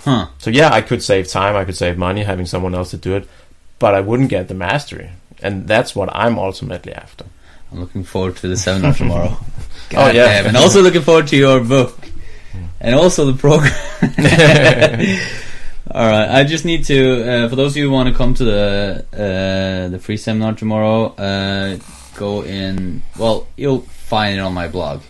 Huh. 0.00 0.28
So 0.38 0.50
yeah, 0.50 0.72
I 0.72 0.80
could 0.80 1.02
save 1.02 1.28
time, 1.28 1.54
I 1.54 1.64
could 1.64 1.76
save 1.76 1.96
money 1.96 2.24
having 2.24 2.46
someone 2.46 2.74
else 2.74 2.90
to 2.90 2.96
do 2.96 3.14
it, 3.14 3.28
but 3.78 3.94
I 3.94 4.00
wouldn't 4.00 4.30
get 4.30 4.48
the 4.48 4.54
mastery. 4.54 5.10
and 5.42 5.66
that's 5.66 5.94
what 5.94 6.14
I'm 6.14 6.38
ultimately 6.38 6.92
after. 6.92 7.24
I'm 7.72 7.80
looking 7.80 8.04
forward 8.04 8.36
to 8.36 8.48
the 8.48 8.56
seminar 8.56 8.94
tomorrow. 9.02 9.36
Oh, 9.96 10.06
yeah. 10.06 10.12
damn, 10.12 10.46
and 10.46 10.56
also 10.56 10.82
looking 10.82 11.02
forward 11.02 11.26
to 11.28 11.36
your 11.36 11.60
book, 11.60 11.98
and 12.80 12.94
also 12.94 13.30
the 13.30 13.38
program. 13.38 13.72
All 15.92 16.06
right, 16.08 16.28
I 16.30 16.44
just 16.44 16.64
need 16.64 16.84
to. 16.84 17.22
Uh, 17.28 17.48
for 17.48 17.56
those 17.56 17.72
of 17.72 17.78
you 17.78 17.88
who 17.88 17.90
want 17.90 18.08
to 18.08 18.14
come 18.14 18.32
to 18.34 18.44
the 18.44 19.04
uh, 19.12 19.88
the 19.88 19.98
free 19.98 20.16
seminar 20.16 20.54
tomorrow, 20.54 21.06
uh, 21.16 21.78
go 22.14 22.42
in. 22.42 23.02
Well, 23.18 23.48
you'll 23.56 23.80
find 23.80 24.36
it 24.36 24.40
on 24.40 24.54
my 24.54 24.68
blog. 24.68 25.02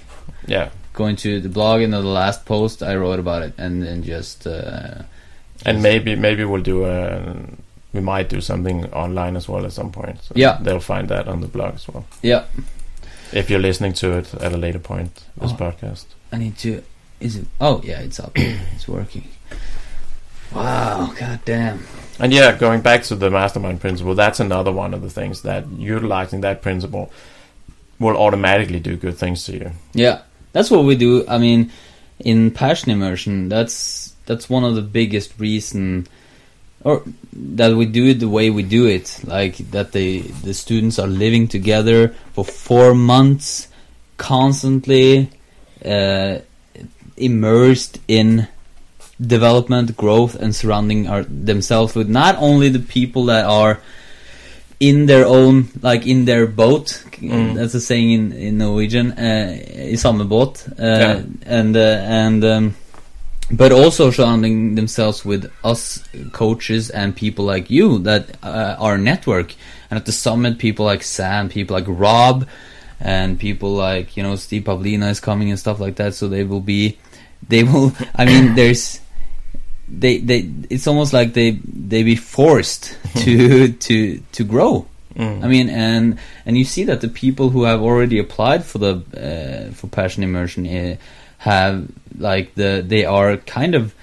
Yeah, 0.47 0.71
Go 0.95 1.07
into 1.07 1.41
the 1.41 1.49
blog 1.49 1.83
and 1.83 1.93
the 1.93 2.01
last 2.01 2.47
post 2.47 2.83
I 2.83 2.97
wrote 2.97 3.19
about 3.19 3.43
it, 3.43 3.55
and 3.59 3.83
then 3.83 4.03
just. 4.03 4.47
Uh, 4.47 5.03
and 5.67 5.83
maybe 5.83 6.17
maybe 6.17 6.45
we'll 6.45 6.63
do 6.63 6.87
a. 6.87 7.37
We 7.93 8.01
might 8.01 8.29
do 8.29 8.41
something 8.41 8.85
online 8.93 9.37
as 9.37 9.49
well 9.49 9.65
at 9.67 9.73
some 9.73 9.91
point. 9.91 10.23
So 10.23 10.33
Yeah. 10.37 10.59
they'll 10.63 10.81
find 10.81 11.09
that 11.09 11.27
on 11.29 11.41
the 11.41 11.49
blog 11.49 11.75
as 11.75 11.89
well. 11.89 12.05
yeah, 12.23 12.45
If 13.33 13.49
you're 13.51 13.61
listening 13.61 13.93
to 13.95 14.19
it 14.19 14.35
at 14.35 14.53
a 14.53 14.57
later 14.57 14.79
point, 14.81 15.25
this 15.41 15.53
Oh. 15.53 15.57
podcast. 15.57 16.05
I 16.33 16.37
need 16.39 16.57
to. 16.59 16.83
Is 17.21 17.37
it? 17.37 17.47
Oh 17.61 17.81
yeah, 17.85 18.01
it's 18.01 18.19
up. 18.21 18.33
it's 18.75 18.89
working. 18.89 19.25
Wow, 20.55 21.13
god 21.19 21.41
damn. 21.45 21.85
And 22.19 22.33
yeah, 22.33 22.57
going 22.57 22.81
back 22.81 23.05
to 23.05 23.15
the 23.15 23.31
mastermind 23.31 23.81
principle, 23.81 24.15
that's 24.15 24.41
another 24.41 24.73
one 24.73 24.95
of 24.95 25.03
the 25.03 25.11
things 25.11 25.43
that 25.43 25.65
utilizing 25.79 26.41
that 26.43 26.61
principle 26.61 27.11
will 27.99 28.17
automatically 28.17 28.81
do 28.81 28.97
good 28.97 29.17
things 29.17 29.45
to 29.45 29.53
you. 29.53 29.71
Yeah, 29.95 30.23
that's 30.53 30.71
what 30.71 30.85
we 30.85 30.97
do. 30.97 31.25
I 31.29 31.39
mean, 31.39 31.71
in 32.19 32.51
passion 32.51 32.91
immersion, 32.91 33.49
that's 33.49 34.15
that's 34.27 34.51
one 34.51 34.65
of 34.65 34.75
the 34.75 34.83
biggest 34.83 35.39
reason, 35.39 36.07
or 36.83 37.03
that 37.33 37.75
we 37.77 37.87
do 37.87 38.07
it 38.07 38.21
the 38.21 38.29
way 38.29 38.51
we 38.51 38.63
do 38.63 38.87
it. 38.87 39.21
Like 39.25 39.57
that, 39.71 39.93
the 39.93 40.21
the 40.21 40.55
students 40.55 40.99
are 40.99 41.07
living 41.07 41.49
together 41.49 42.15
for 42.33 42.45
four 42.45 42.95
months, 42.95 43.69
constantly 44.17 45.31
uh, 45.85 46.39
immersed 47.17 48.01
in 48.09 48.49
development, 49.21 49.97
growth, 49.97 50.35
and 50.35 50.55
surrounding 50.55 51.07
our, 51.07 51.25
themselves 51.25 51.95
with 51.95 52.09
not 52.09 52.37
only 52.39 52.69
the 52.71 52.79
people 52.79 53.27
that 53.27 53.45
are 53.45 53.81
in 54.79 55.05
their 55.05 55.27
own, 55.27 55.69
like 55.83 56.07
in 56.07 56.25
their 56.25 56.47
boat. 56.47 57.05
Mm. 57.21 57.55
That's 57.55 57.75
a 57.75 57.81
saying 57.81 58.13
in, 58.13 58.33
in 58.33 58.59
Norwegian. 58.59 59.13
Uh, 59.13 59.93
I 59.93 59.95
samme 59.97 60.27
båt. 60.27 60.67
Uh, 60.71 60.73
Yeah. 60.81 61.23
And 61.45 61.77
uh, 61.77 62.01
and 62.09 62.45
um, 62.45 62.75
but 63.51 63.73
also 63.73 64.11
surrounding 64.11 64.75
themselves 64.75 65.25
with 65.25 65.51
us 65.65 66.03
coaches 66.33 66.91
and 66.91 67.17
people 67.17 67.45
like 67.45 67.71
you 67.71 67.99
that 68.01 68.37
uh, 68.43 68.77
are 68.79 68.95
a 68.95 68.99
network. 68.99 69.55
And 69.91 69.99
at 69.99 70.07
the 70.07 70.13
summit, 70.13 70.59
people 70.59 70.87
like 70.87 71.03
Sam, 71.03 71.49
people 71.49 71.75
like 71.75 71.87
Rob, 71.89 72.47
and 73.01 73.39
people 73.39 73.73
like 73.73 74.17
you 74.17 74.23
know 74.23 74.37
Steve 74.37 74.65
Pavlina 74.65 75.11
is 75.11 75.21
coming 75.21 75.51
and 75.51 75.59
stuff 75.59 75.81
like 75.81 75.97
that. 75.97 76.15
So 76.15 76.29
they 76.29 76.45
will 76.45 76.61
be, 76.61 76.99
they 77.49 77.65
will. 77.65 77.93
I 78.15 78.25
mean, 78.25 78.55
there's 78.61 79.01
they 79.89 80.19
they 80.19 80.49
it's 80.71 80.87
almost 80.87 81.13
like 81.13 81.33
they 81.33 81.59
they 81.65 82.03
be 82.05 82.15
forced 82.15 82.97
to 83.17 83.73
to 83.73 84.21
to 84.33 84.45
grow 84.45 84.87
Mm. 85.17 85.43
i 85.43 85.49
mean 85.49 85.69
and 85.69 86.21
and 86.47 86.57
you 86.57 86.65
see 86.65 86.85
that 86.85 87.01
the 87.01 87.09
people 87.09 87.51
who 87.51 87.65
have 87.65 87.83
already 87.83 88.21
applied 88.21 88.65
for 88.65 88.79
the 88.79 89.03
uh, 89.19 89.75
for 89.75 89.89
passion 89.89 90.23
immersion 90.23 90.65
uh, 90.69 90.97
have 91.49 91.87
like 92.19 92.55
the 92.55 92.85
they 92.87 93.05
are 93.05 93.37
kind 93.39 93.75
of 93.75 93.95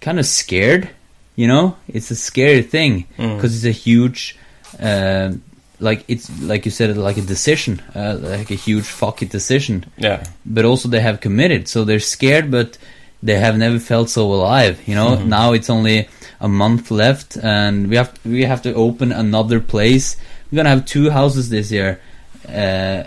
kind 0.00 0.18
of 0.18 0.26
scared 0.26 0.88
you 1.36 1.48
know? 1.48 1.74
It's 1.88 2.10
a 2.12 2.16
scary 2.16 2.62
thing 2.62 3.06
Mm. 3.18 3.34
because 3.36 3.52
it's 3.56 3.64
a 3.76 3.80
huge 3.88 4.36
uh, 4.78 5.32
like 5.80 6.04
it's 6.06 6.30
like 6.40 6.64
you 6.64 6.70
said 6.70 6.96
like 6.96 7.16
a 7.18 7.26
decision 7.34 7.82
uh, 7.94 8.16
like 8.20 8.50
a 8.52 8.54
huge 8.66 8.84
fuck 8.86 9.22
it 9.22 9.30
decision. 9.30 9.84
Yeah, 9.98 10.22
but 10.46 10.64
also 10.64 10.88
they 10.88 11.00
have 11.00 11.20
committed 11.20 11.66
so 11.68 11.84
they're 11.84 11.98
scared 12.16 12.50
but 12.50 12.78
they 13.22 13.38
have 13.46 13.56
never 13.58 13.78
felt 13.80 14.08
so 14.10 14.32
alive 14.32 14.76
you 14.86 14.94
know? 14.94 15.16
Mhm. 15.16 15.26
now 15.26 15.52
it's 15.56 15.70
only 15.70 16.08
a 16.40 16.48
month 16.48 16.90
left 16.92 17.36
and 17.42 17.88
we 17.90 17.96
have 17.96 18.12
we 18.24 18.44
have 18.44 18.62
to 18.62 18.72
open 18.74 19.10
another 19.12 19.58
place. 19.60 20.16
We're 20.52 20.58
gonna 20.58 20.70
have 20.76 20.84
two 20.86 21.10
houses 21.10 21.48
this 21.50 21.72
year 21.72 22.00
uh, 22.48 22.52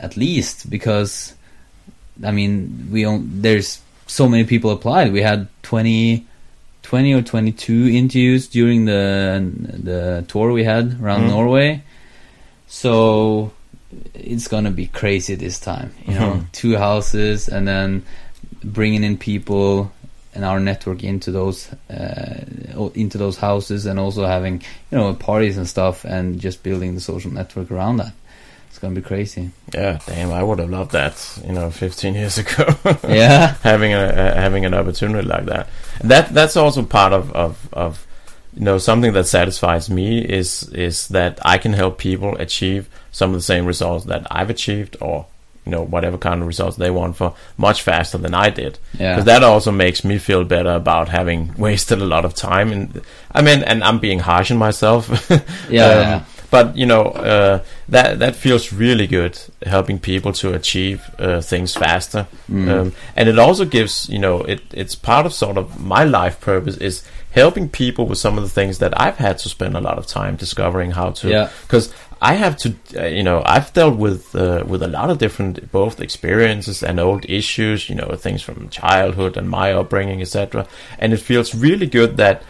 at 0.08 0.18
least 0.18 0.70
because 0.70 1.34
i 2.24 2.32
mean 2.32 2.88
we 2.92 3.04
don't 3.04 3.42
there's 3.42 3.80
so 4.08 4.28
many 4.28 4.44
people 4.44 4.72
applied 4.72 5.12
we 5.12 5.22
had 5.22 5.48
20 5.64 6.26
20 6.84 7.14
or 7.14 7.22
22 7.22 7.88
interviews 7.90 8.48
during 8.48 8.86
the 8.86 9.52
the 9.84 10.24
tour 10.28 10.52
we 10.54 10.64
had 10.64 11.00
around 11.02 11.24
Mhm. 11.24 11.30
norway 11.30 11.82
so 12.68 13.52
it's 14.14 14.48
gonna 14.48 14.72
be 14.72 14.88
crazy 14.88 15.36
this 15.36 15.60
time 15.60 15.92
you 16.08 16.14
know 16.14 16.34
Mhm. 16.34 16.52
two 16.52 16.78
houses 16.78 17.48
and 17.50 17.68
then 17.68 18.04
bringing 18.64 19.04
in 19.04 19.18
people 19.18 19.92
and 20.34 20.44
our 20.46 20.60
network 20.60 21.04
into 21.04 21.32
those 21.32 21.70
uh, 21.90 22.44
into 22.94 23.18
those 23.18 23.38
houses 23.38 23.86
and 23.86 24.00
also 24.00 24.26
having 24.26 24.62
you 24.92 24.98
know 24.98 25.14
parties 25.14 25.58
and 25.58 25.68
stuff 25.68 26.06
and 26.06 26.40
just 26.40 26.64
building 26.64 26.96
the 26.96 27.02
social 27.02 27.32
network 27.32 27.72
around 27.72 27.98
that 27.98 28.14
it's 28.78 28.84
gonna 28.84 28.94
be 28.94 29.02
crazy 29.02 29.50
yeah. 29.74 30.00
Damn, 30.06 30.32
I 30.32 30.44
would 30.44 30.60
have 30.60 30.70
loved 30.70 30.92
that. 30.92 31.16
You 31.46 31.52
know, 31.52 31.72
15 31.72 32.14
years 32.14 32.38
ago. 32.44 32.76
yeah 33.08 33.56
having 33.64 33.92
a 33.94 34.00
uh, 34.00 34.36
having 34.36 34.66
an 34.66 34.74
opportunity 34.76 35.28
like 35.28 35.46
that. 35.46 35.68
That 36.04 36.32
that's 36.34 36.56
also 36.56 36.84
part 36.84 37.12
of, 37.12 37.32
of 37.34 37.68
of 37.74 38.06
you 38.54 38.64
know 38.64 38.78
something 38.78 39.14
that 39.14 39.26
satisfies 39.26 39.90
me 39.90 40.20
is 40.22 40.70
is 40.74 41.08
that 41.08 41.40
I 41.44 41.58
can 41.58 41.74
help 41.74 41.98
people 41.98 42.36
achieve 42.38 42.88
some 43.12 43.32
of 43.32 43.36
the 43.36 43.42
same 43.42 43.66
results 43.66 44.06
that 44.06 44.28
I've 44.30 44.52
achieved 44.52 44.96
or 45.02 45.26
you 45.66 45.72
know 45.72 45.84
whatever 45.84 46.18
kind 46.20 46.42
of 46.42 46.48
results 46.48 46.78
they 46.78 46.92
want 46.92 47.18
for 47.18 47.34
much 47.58 47.82
faster 47.82 48.20
than 48.20 48.36
I 48.36 48.52
did. 48.52 48.78
yeah 49.00 49.16
Because 49.16 49.26
that 49.26 49.44
also 49.44 49.72
makes 49.72 50.04
me 50.04 50.18
feel 50.20 50.44
better 50.46 50.72
about 50.76 51.10
having 51.10 51.52
wasted 51.58 52.00
a 52.00 52.06
lot 52.06 52.26
of 52.26 52.36
time. 52.36 52.72
And 52.72 53.02
I 53.34 53.42
mean, 53.42 53.64
and 53.64 53.84
I'm 53.84 54.00
being 54.00 54.20
harsh 54.20 54.52
on 54.52 54.58
myself. 54.58 55.10
Yeah, 55.70 55.86
Um, 55.92 56.02
yeah. 56.08 56.24
But 56.50 56.78
you 56.78 56.86
know, 56.86 57.04
uh, 57.04 57.64
that 57.90 58.20
that 58.20 58.36
feels 58.36 58.72
really 58.72 59.08
good, 59.08 59.40
helping 59.66 60.00
people 60.00 60.32
to 60.34 60.54
achieve 60.54 61.04
uh, 61.20 61.42
things 61.42 61.74
faster. 61.74 62.28
Mm. 62.50 62.70
Um, 62.70 62.94
and 63.16 63.28
it 63.28 63.38
also 63.38 63.66
gives, 63.66 64.08
you 64.10 64.20
know, 64.20 64.42
it 64.42 64.62
it's 64.72 64.96
part 64.96 65.26
of 65.26 65.34
sort 65.34 65.58
of 65.58 65.80
my 65.80 66.04
life 66.04 66.40
purpose 66.40 66.78
is 66.78 67.04
helping 67.32 67.70
people 67.70 68.08
with 68.08 68.18
some 68.18 68.38
of 68.38 68.44
the 68.44 68.50
things 68.50 68.80
that 68.80 69.00
I've 69.00 69.18
had 69.18 69.38
to 69.40 69.50
spend 69.50 69.76
a 69.76 69.82
lot 69.82 69.98
of 69.98 70.08
time 70.08 70.38
discovering 70.38 70.92
how 70.92 71.12
to. 71.12 71.30
Yeah. 71.30 71.50
Because 71.64 71.94
I 72.22 72.34
have 72.34 72.58
to, 72.58 72.76
uh, 72.96 73.06
you 73.06 73.24
know, 73.24 73.44
I've 73.46 73.72
dealt 73.74 73.98
with 73.98 74.36
uh, 74.36 74.64
with 74.66 74.82
a 74.82 74.88
lot 74.88 75.10
of 75.10 75.18
different 75.18 75.72
both 75.72 76.00
experiences 76.00 76.82
and 76.82 77.00
old 77.00 77.26
issues, 77.30 77.90
you 77.90 77.96
know, 77.96 78.16
things 78.16 78.42
from 78.42 78.70
childhood 78.70 79.38
and 79.38 79.50
my 79.50 79.74
upbringing, 79.74 80.22
etc. 80.22 80.66
And 80.98 81.14
it 81.14 81.18
feels 81.18 81.54
really 81.54 81.88
good 81.88 82.18
that. 82.18 82.42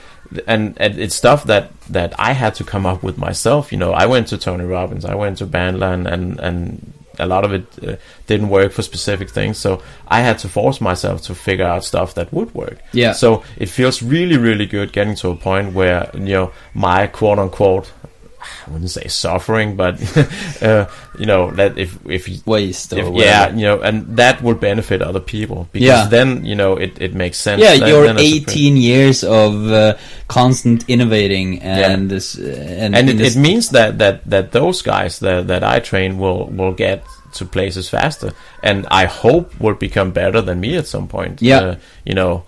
And, 0.46 0.76
and 0.80 1.00
it's 1.00 1.16
stuff 1.16 1.46
that, 1.46 1.80
that 1.90 2.14
I 2.20 2.34
had 2.34 2.56
to 2.56 2.64
come 2.64 2.86
up 2.86 3.04
with 3.04 3.18
myself. 3.18 3.72
You 3.72 3.78
know, 3.78 3.94
I 3.94 4.06
went 4.06 4.28
to 4.28 4.38
Tony 4.38 4.66
Robbins, 4.66 5.06
I 5.06 5.16
went 5.16 5.38
to 5.38 5.48
Bandler, 5.48 5.94
and 5.94 6.40
and 6.40 6.94
a 7.20 7.26
lot 7.26 7.44
of 7.44 7.54
it 7.54 7.66
uh, 7.84 7.96
didn't 8.28 8.50
work 8.50 8.72
for 8.72 8.82
specific 8.82 9.30
things. 9.30 9.58
So 9.58 9.82
I 10.08 10.22
had 10.22 10.40
to 10.40 10.50
force 10.50 10.82
myself 10.82 11.22
to 11.24 11.36
figure 11.36 11.66
out 11.66 11.84
stuff 11.84 12.14
that 12.16 12.32
would 12.32 12.54
work. 12.54 12.80
Yeah. 12.94 13.14
So 13.14 13.44
it 13.58 13.70
feels 13.70 14.02
really, 14.02 14.38
really 14.38 14.66
good 14.66 14.94
getting 14.94 15.16
to 15.16 15.30
a 15.30 15.36
point 15.36 15.74
where 15.74 16.10
you 16.14 16.34
know 16.34 16.52
my 16.74 17.08
quote 17.08 17.40
unquote, 17.40 17.92
I 18.40 18.72
wouldn't 18.72 18.92
say 18.92 19.08
suffering, 19.08 19.76
but 19.76 19.98
uh, 20.62 20.88
you 21.18 21.26
know 21.26 21.52
that 21.52 21.78
if 21.78 21.98
if 22.06 22.28
waste 22.46 22.94
if, 22.94 23.06
yeah, 23.16 23.50
you 23.50 23.66
know, 23.66 23.82
and 23.82 24.18
that 24.18 24.42
will 24.44 24.54
benefit 24.56 25.02
other 25.02 25.20
people 25.20 25.68
because 25.72 25.88
Yeah. 25.88 26.08
then 26.08 26.46
you 26.46 26.56
know 26.56 26.76
it, 26.78 27.02
it 27.02 27.14
makes 27.14 27.38
sense. 27.40 27.62
yeah, 27.62 27.76
Then- 27.78 27.88
your 27.90 28.04
then 28.06 28.18
it's 28.18 28.48
a 28.48 28.52
18 28.52 28.78
years 28.78 29.24
of 29.24 29.72
uh, 29.72 29.96
constant 30.28 30.86
innovating 30.88 31.62
and 31.62 32.10
this, 32.12 32.38
uh, 32.38 32.44
and, 32.44 32.96
and 32.96 33.10
it, 33.10 33.18
this- 33.18 33.36
it 33.36 33.40
means 33.40 33.70
that 33.70 33.98
that 33.98 34.24
that 34.30 34.52
those 34.52 34.82
guys 34.82 35.20
that 35.20 35.48
that 35.48 35.64
I 35.64 35.80
train 35.80 36.18
will 36.20 36.46
will 36.48 36.74
get 36.74 37.04
to 37.34 37.46
places 37.46 37.90
faster, 37.90 38.34
and 38.64 38.86
I 38.92 39.06
hope 39.06 39.60
will 39.60 39.76
become 39.76 40.12
better 40.12 40.42
than 40.42 40.60
me 40.60 40.78
at 40.78 40.88
some 40.88 41.08
point. 41.08 41.42
Yeah. 41.42 41.60
Uh, 41.60 41.76
you 42.06 42.14
know. 42.14 42.44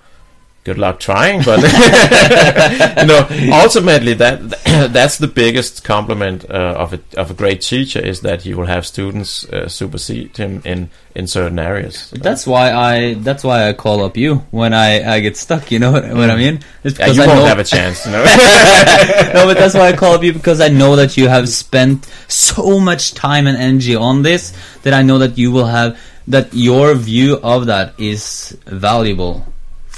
Good 0.65 0.77
luck 0.77 0.99
trying, 0.99 1.41
but 1.43 1.61
you 2.99 3.05
know, 3.07 3.25
ultimately 3.63 4.13
that 4.15 4.49
that's 4.91 5.17
the 5.17 5.27
biggest 5.27 5.85
compliment 5.85 6.43
uh, 6.49 6.75
of 6.77 6.93
a 6.93 6.99
of 7.17 7.31
a 7.31 7.33
great 7.33 7.61
teacher 7.61 7.99
is 7.99 8.21
that 8.21 8.41
he 8.41 8.53
will 8.53 8.65
have 8.65 8.85
students 8.85 9.45
uh, 9.49 9.69
supersede 9.69 10.35
him 10.35 10.61
in 10.65 10.89
in 11.15 11.27
certain 11.27 11.59
areas. 11.59 12.11
That's 12.11 12.45
why 12.45 12.73
I. 12.73 13.13
That's 13.15 13.43
why 13.43 13.69
I 13.69 13.73
call 13.73 14.03
up 14.03 14.17
you 14.17 14.35
when 14.51 14.73
I, 14.73 15.15
I 15.15 15.19
get 15.21 15.37
stuck. 15.37 15.71
You 15.71 15.79
know 15.79 15.93
what, 15.93 16.03
what 16.13 16.29
I 16.29 16.35
mean? 16.35 16.59
It's 16.83 16.99
yeah, 16.99 17.07
you 17.07 17.23
I 17.23 17.27
won't 17.27 17.39
know. 17.39 17.45
have 17.45 17.59
a 17.59 17.63
chance. 17.63 18.05
You 18.05 18.11
know? 18.11 18.23
no, 19.33 19.45
but 19.47 19.57
that's 19.57 19.75
why 19.75 19.87
I 19.87 19.95
call 19.95 20.13
up 20.13 20.23
you 20.23 20.33
because 20.33 20.59
I 20.59 20.67
know 20.67 20.97
that 20.97 21.15
you 21.15 21.29
have 21.29 21.47
spent 21.47 22.05
so 22.27 22.79
much 22.79 23.13
time 23.13 23.47
and 23.47 23.57
energy 23.57 23.95
on 23.95 24.23
this 24.23 24.53
that 24.83 24.93
I 24.93 25.03
know 25.03 25.19
that 25.19 25.37
you 25.37 25.51
will 25.51 25.67
have 25.67 25.99
that 26.27 26.53
your 26.53 26.95
view 26.95 27.39
of 27.41 27.67
that 27.67 27.99
is 27.99 28.57
valuable 28.65 29.45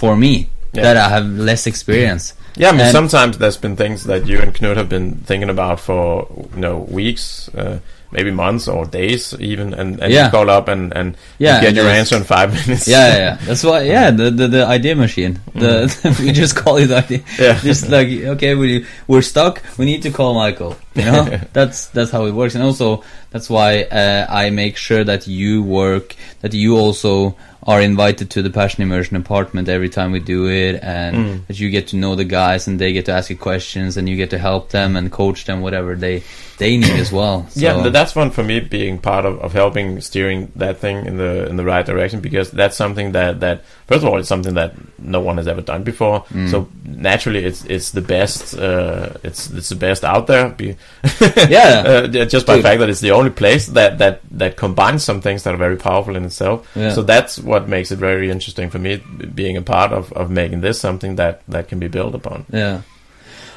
for 0.02 0.16
me. 0.18 0.34
Yeah. 0.74 0.84
That 0.84 0.98
I 0.98 1.10
have 1.10 1.28
less 1.50 1.68
experience. 1.68 2.34
Yeah, 2.56 2.70
I 2.70 2.72
mean, 2.72 2.82
And- 2.82 2.92
sometimes 3.00 3.38
there's 3.38 3.58
been 3.66 3.76
things 3.76 4.04
that 4.06 4.26
you 4.28 4.40
and 4.44 4.52
Knut 4.54 4.76
have 4.78 4.88
been 4.90 5.16
thinking 5.30 5.50
about 5.50 5.80
for 5.80 6.28
you 6.56 6.62
know 6.66 6.78
weeks, 7.00 7.50
uh, 7.58 7.80
maybe 8.12 8.32
months 8.32 8.68
or 8.68 8.86
days 8.86 9.34
even, 9.40 9.74
and, 9.74 10.00
and 10.04 10.12
Yeah. 10.14 10.26
you 10.26 10.32
call 10.32 10.50
up 10.50 10.68
and 10.68 10.92
and 11.00 11.16
Yeah, 11.40 11.56
you 11.56 11.62
get 11.62 11.68
and 11.68 11.78
your 11.78 11.88
answer 12.00 12.16
in 12.18 12.24
five 12.24 12.50
minutes. 12.60 12.88
yeah, 12.88 13.08
yeah, 13.08 13.18
yeah. 13.26 13.36
That's 13.48 13.64
why. 13.64 13.80
Yeah, 13.96 14.12
the 14.20 14.28
the, 14.40 14.48
the 14.48 14.64
idea 14.78 14.96
machine. 14.96 15.34
The 15.56 15.88
we 16.24 16.32
just 16.32 16.56
call 16.56 16.76
it 16.84 16.92
idea. 16.92 17.20
Yeah. 17.40 17.60
Just 17.70 17.88
like 17.96 18.08
okay, 18.36 18.56
we 18.56 18.86
we're 19.12 19.24
stuck. 19.34 19.62
We 19.78 19.84
need 19.86 20.02
to 20.08 20.12
call 20.12 20.32
Michael. 20.36 20.74
You 20.96 21.06
know, 21.08 21.24
that's 21.58 21.88
that's 21.96 22.12
how 22.16 22.28
it 22.28 22.34
works. 22.36 22.56
And 22.56 22.64
also 22.64 23.04
that's 23.32 23.50
why 23.50 23.70
uh, 23.92 24.24
I 24.44 24.52
make 24.52 24.76
sure 24.78 25.04
that 25.04 25.28
you 25.28 25.64
work. 25.64 26.16
That 26.44 26.54
you 26.54 26.76
also 26.84 27.36
are 27.64 27.80
invited 27.82 28.30
to 28.32 28.42
the 28.42 28.50
passion 28.50 28.82
immersion 28.82 29.16
apartment 29.18 29.70
every 29.70 29.90
time 29.90 30.12
we 30.12 30.20
do 30.20 30.48
it, 30.50 30.80
and 30.82 31.16
Mm. 31.16 31.48
that 31.48 31.60
you 31.60 31.70
get 31.70 31.88
to 31.90 31.96
know 31.96 32.16
the 32.16 32.24
guys 32.26 32.68
and 32.68 32.80
they 32.80 32.92
get 32.94 33.06
to 33.06 33.12
ask 33.12 33.30
you 33.30 33.36
questions 33.36 33.98
and 33.98 34.10
you 34.10 34.16
get 34.16 34.30
to 34.32 34.38
help 34.40 34.70
them 34.72 34.96
and 34.96 35.12
coach 35.12 35.46
them 35.46 35.62
whatever 35.62 35.96
they 35.96 36.24
they 36.62 36.78
need 36.78 37.00
as 37.06 37.12
well. 37.12 37.48
So, 37.50 37.60
Yeah, 37.60 37.90
that's 37.90 38.14
one 38.16 38.30
for 38.30 38.44
me 38.44 38.60
being 38.60 39.00
part 39.00 39.26
of, 39.26 39.40
of 39.42 39.52
helping 39.52 40.00
steering 40.02 40.52
that 40.56 40.78
thing 40.78 41.06
in 41.10 41.18
the 41.18 41.48
in 41.50 41.56
the 41.58 41.66
right 41.66 41.86
direction 41.86 42.22
because 42.22 42.52
that's 42.52 42.78
something 42.78 43.14
that 43.14 43.40
that 43.40 43.64
first 43.88 44.04
of 44.04 44.08
all 44.10 44.20
it's 44.20 44.30
something 44.30 44.54
that 44.54 44.72
no 45.00 45.20
one 45.20 45.38
has 45.38 45.48
ever 45.48 45.62
done 45.62 45.84
before. 45.84 46.22
Mm. 46.30 46.50
So 46.52 46.68
naturally 46.86 47.44
it's 47.50 47.66
it's 47.66 47.90
the 47.92 48.02
best 48.02 48.54
uh, 48.58 49.10
it's 49.24 49.50
it's 49.58 49.70
the 49.70 49.76
best 49.76 50.04
out 50.04 50.28
there. 50.28 50.50
Be 50.50 50.76
Yeah. 51.50 51.84
uh, 51.86 52.26
just 52.26 52.46
by 52.46 52.56
Dude. 52.56 52.64
fact 52.64 52.80
that 52.80 52.90
it's 52.90 53.02
the 53.02 53.12
only 53.12 53.32
place 53.32 53.66
that 53.74 53.98
that 53.98 54.22
that 54.38 54.56
combines 54.56 55.04
some 55.04 55.20
things 55.22 55.42
that 55.44 55.54
are 55.54 55.58
very 55.68 55.78
powerful 55.78 56.16
in 56.16 56.26
itself. 56.26 56.68
Yeah. 56.76 56.94
So 56.94 57.02
that's 57.02 57.40
what 57.40 57.68
makes 57.68 57.92
it 57.92 58.00
very 58.00 58.30
interesting 58.30 58.70
for 58.70 58.80
me 58.80 59.02
being 59.34 59.58
a 59.58 59.62
part 59.64 59.92
of 59.94 60.14
of 60.14 60.30
making 60.30 60.62
this 60.62 60.80
something 60.80 61.16
that 61.18 61.42
that 61.48 61.68
can 61.70 61.80
be 61.80 61.88
built 61.88 62.14
upon. 62.16 62.46
Yeah. 62.54 62.82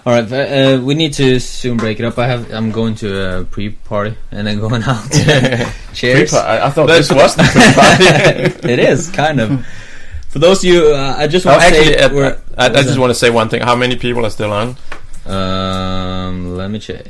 All 0.07 0.13
right, 0.13 0.31
uh, 0.31 0.81
we 0.83 0.95
need 0.95 1.15
to 1.15 1.41
soon 1.41 1.79
break 1.79 1.99
it 1.99 2.05
up. 2.05 2.19
I 2.19 2.27
have. 2.27 2.53
I'm 2.53 2.71
going 2.73 2.95
to 2.97 3.39
a 3.41 3.45
pre-party 3.45 4.15
and 4.31 4.47
then 4.47 4.61
going 4.61 4.83
out. 4.83 5.11
Cheers. 5.95 6.35
I, 6.35 6.67
I 6.67 6.71
thought 6.71 6.89
But- 6.89 6.97
this 6.97 7.11
was 7.11 7.35
the 7.37 7.43
pre-party. 7.45 8.69
it 8.73 8.79
is 8.81 9.11
kind 9.11 9.41
of. 9.41 9.67
For 10.29 10.41
those 10.41 10.59
of 10.59 10.65
you, 10.65 10.93
uh, 10.95 11.15
I 11.17 11.27
just 11.27 11.47
want 11.47 11.63
to 11.63 11.71
say, 11.71 11.97
uh, 11.97 12.13
we're- 12.13 12.37
I, 12.59 12.67
I 12.67 12.83
just 12.83 12.99
want 12.99 13.11
to 13.13 13.15
say 13.15 13.31
one 13.31 13.49
thing. 13.49 13.63
How 13.63 13.75
many 13.77 13.97
people 13.97 14.27
are 14.27 14.31
still 14.31 14.53
on? 14.53 14.77
Um, 15.25 16.55
let 16.57 16.71
me 16.71 16.79
check. 16.81 17.07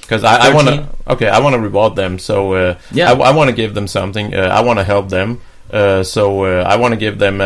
Because 0.00 0.24
I, 0.24 0.48
I 0.50 0.54
want 0.54 0.66
to. 0.68 0.88
Okay, 1.12 1.28
I 1.28 1.38
want 1.38 1.54
to 1.54 1.60
reward 1.60 1.94
them. 1.94 2.18
So 2.18 2.52
uh, 2.54 2.78
Yeah. 2.90 3.12
I, 3.12 3.30
want 3.32 3.48
to 3.48 3.54
give 3.56 3.74
them 3.74 3.86
something. 3.86 4.34
Uh, 4.34 4.38
I 4.40 4.60
want 4.62 4.78
to 4.80 4.84
help 4.84 5.08
them. 5.08 5.40
Uh, 5.74 6.04
so 6.04 6.44
uh, 6.44 6.62
I 6.72 6.76
want 6.76 6.92
to 6.94 6.96
give 6.96 7.18
them 7.18 7.40
a, 7.40 7.44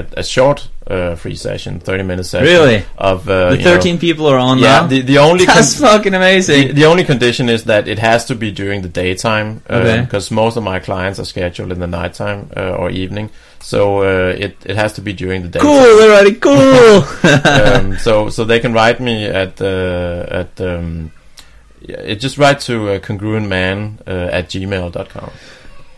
a, 0.00 0.20
a- 0.20 0.24
short 0.24 0.68
uh, 0.86 1.14
free 1.16 1.36
session, 1.36 1.80
thirty 1.80 2.02
minute 2.02 2.24
session. 2.24 2.46
Really? 2.46 2.82
Of 2.96 3.28
uh, 3.28 3.50
The 3.50 3.58
you 3.58 3.64
know- 3.64 3.74
13 3.76 3.98
people 3.98 4.26
are 4.26 4.38
on 4.38 4.58
yeah. 4.58 4.80
now. 4.80 4.86
The 4.86 5.02
the 5.02 5.18
only 5.18 5.44
That's 5.54 5.78
fucking 5.78 6.14
amazing. 6.14 6.68
the, 6.68 6.72
the 6.72 6.84
only 6.86 7.04
condition 7.04 7.48
is 7.50 7.64
that 7.64 7.88
it 7.88 7.98
has 7.98 8.24
to 8.26 8.34
be 8.34 8.50
during 8.52 8.80
the 8.82 8.88
daytime 8.88 9.60
Okay. 9.68 10.00
because 10.00 10.30
most 10.30 10.56
of 10.56 10.62
my 10.64 10.78
clients 10.80 11.18
are 11.18 11.26
scheduled 11.26 11.72
in 11.72 11.78
the 11.78 11.86
nighttime 11.86 12.48
uh, 12.56 12.80
or 12.80 12.90
evening. 12.90 13.28
So 13.60 13.98
uh, 14.02 14.34
it 14.44 14.56
it 14.64 14.76
has 14.76 14.92
to 14.94 15.02
be 15.02 15.12
during 15.12 15.42
the 15.42 15.48
day. 15.48 15.60
cool, 15.60 16.02
already 16.02 16.34
cool. 16.34 17.04
um, 17.44 17.98
so 17.98 18.30
so 18.30 18.44
they 18.44 18.60
can 18.60 18.72
write 18.72 18.98
me 18.98 19.26
at 19.26 19.60
uh, 19.60 20.40
at 20.40 20.58
um, 20.60 21.12
yeah, 21.88 22.00
it 22.12 22.16
just 22.22 22.38
write 22.38 22.60
to 22.66 22.74
uh, 22.94 22.98
congruentman 22.98 23.98
uh, 24.06 24.36
at 24.38 24.48
gmail.com. 24.48 25.30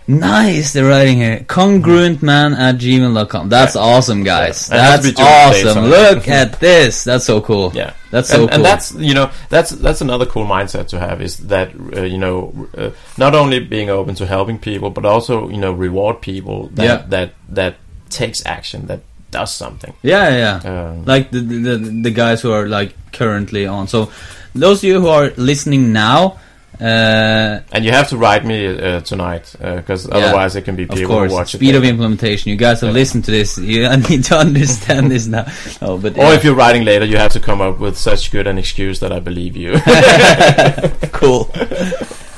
nice, 0.06 0.72
they're 0.72 0.84
writing 0.88 1.18
here. 1.18 1.40
Congruentman 1.40 2.56
at 2.56 2.76
gmail.com. 2.76 3.48
That's 3.48 3.76
awesome, 3.76 4.22
guys. 4.24 4.68
Yeah. 4.70 4.76
And 4.76 4.84
it 4.84 4.90
has 4.90 5.00
to 5.00 5.12
That's 5.12 5.54
be 5.54 5.62
during 5.62 5.74
the 5.74 5.80
awesome. 5.80 6.14
Look 6.16 6.28
at 6.40 6.60
this. 6.60 7.04
That's 7.04 7.24
so 7.24 7.40
cool. 7.40 7.72
Yeah, 7.74 7.94
That's 8.10 8.28
so 8.28 8.42
and, 8.42 8.50
cool. 8.50 8.54
and 8.56 8.64
that's 8.64 8.92
you 8.94 9.14
know 9.14 9.30
that's 9.48 9.70
that's 9.70 10.00
another 10.00 10.26
cool 10.26 10.46
mindset 10.46 10.88
to 10.88 10.98
have 10.98 11.20
is 11.22 11.38
that 11.48 11.72
uh, 11.96 12.02
you 12.02 12.18
know 12.18 12.68
uh, 12.76 12.90
not 13.18 13.34
only 13.34 13.58
being 13.60 13.90
open 13.90 14.14
to 14.16 14.26
helping 14.26 14.58
people 14.58 14.90
but 14.90 15.04
also 15.04 15.48
you 15.48 15.58
know 15.58 15.72
reward 15.72 16.20
people 16.20 16.68
that 16.74 16.84
Yeah. 16.84 16.96
that 17.08 17.34
that 17.50 17.76
takes 18.10 18.44
action 18.46 18.86
that 18.86 19.00
does 19.30 19.52
something. 19.52 19.92
yeah, 20.02 20.60
yeah. 20.62 20.70
Um, 20.90 21.04
like 21.06 21.30
the, 21.32 21.40
the 21.40 21.58
the 21.58 21.76
the 22.02 22.10
guys 22.10 22.40
who 22.42 22.52
are 22.52 22.68
like 22.68 22.94
currently 23.12 23.66
on. 23.66 23.88
So 23.88 24.10
those 24.54 24.78
of 24.78 24.84
you 24.84 25.00
who 25.00 25.08
are 25.08 25.32
listening 25.36 25.92
now, 25.92 26.38
uh, 26.80 27.60
and 27.72 27.84
you 27.84 27.92
have 27.92 28.08
to 28.08 28.16
write 28.16 28.44
me 28.44 28.66
uh, 28.66 29.00
tonight 29.00 29.54
because 29.60 30.06
Yeah, 30.08 30.14
otherwise 30.16 30.56
it 30.56 30.62
can 30.62 30.74
be 30.76 30.82
of 30.84 30.90
people 30.90 31.06
course, 31.14 31.30
who 31.30 31.36
watch 31.36 31.52
speed 31.52 31.74
it. 31.74 31.78
of 31.78 31.84
implementation. 31.84 32.50
You 32.50 32.56
guys 32.56 32.80
have 32.80 32.90
Yeah. 32.90 32.94
listened 32.94 33.24
to 33.26 33.30
this. 33.30 33.56
You 33.58 33.88
need 34.10 34.24
to 34.24 34.36
understand 34.36 35.10
this 35.10 35.26
now. 35.26 35.46
Oh, 35.80 35.98
but 35.98 36.16
Or 36.18 36.24
yeah. 36.24 36.34
if 36.34 36.42
you're 36.44 36.54
writing 36.56 36.84
later, 36.84 37.04
you 37.04 37.16
have 37.16 37.32
to 37.32 37.40
come 37.40 37.60
up 37.60 37.78
with 37.78 37.96
such 37.96 38.30
good 38.30 38.46
an 38.46 38.58
excuse 38.58 38.98
that 39.00 39.12
I 39.12 39.20
believe 39.20 39.56
you. 39.56 39.72
cool. 41.12 41.44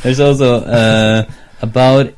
There's 0.03 0.21
also 0.21 0.61
uh, 0.65 1.25
about. 1.63 2.13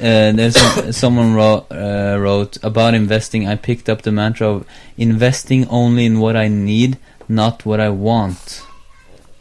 Uh, 0.00 0.30
there's 0.30 0.56
some, 0.56 0.92
someone 0.92 1.34
wrote, 1.34 1.66
uh, 1.72 2.16
wrote 2.20 2.56
about 2.62 2.94
investing. 2.94 3.48
I 3.48 3.56
picked 3.56 3.88
up 3.88 4.02
the 4.02 4.12
mantra 4.12 4.46
of 4.48 4.66
investing 4.96 5.66
only 5.68 6.06
in 6.06 6.20
what 6.20 6.36
I 6.36 6.46
need, 6.46 6.98
not 7.28 7.66
what 7.66 7.80
I 7.80 7.88
want. 7.88 8.62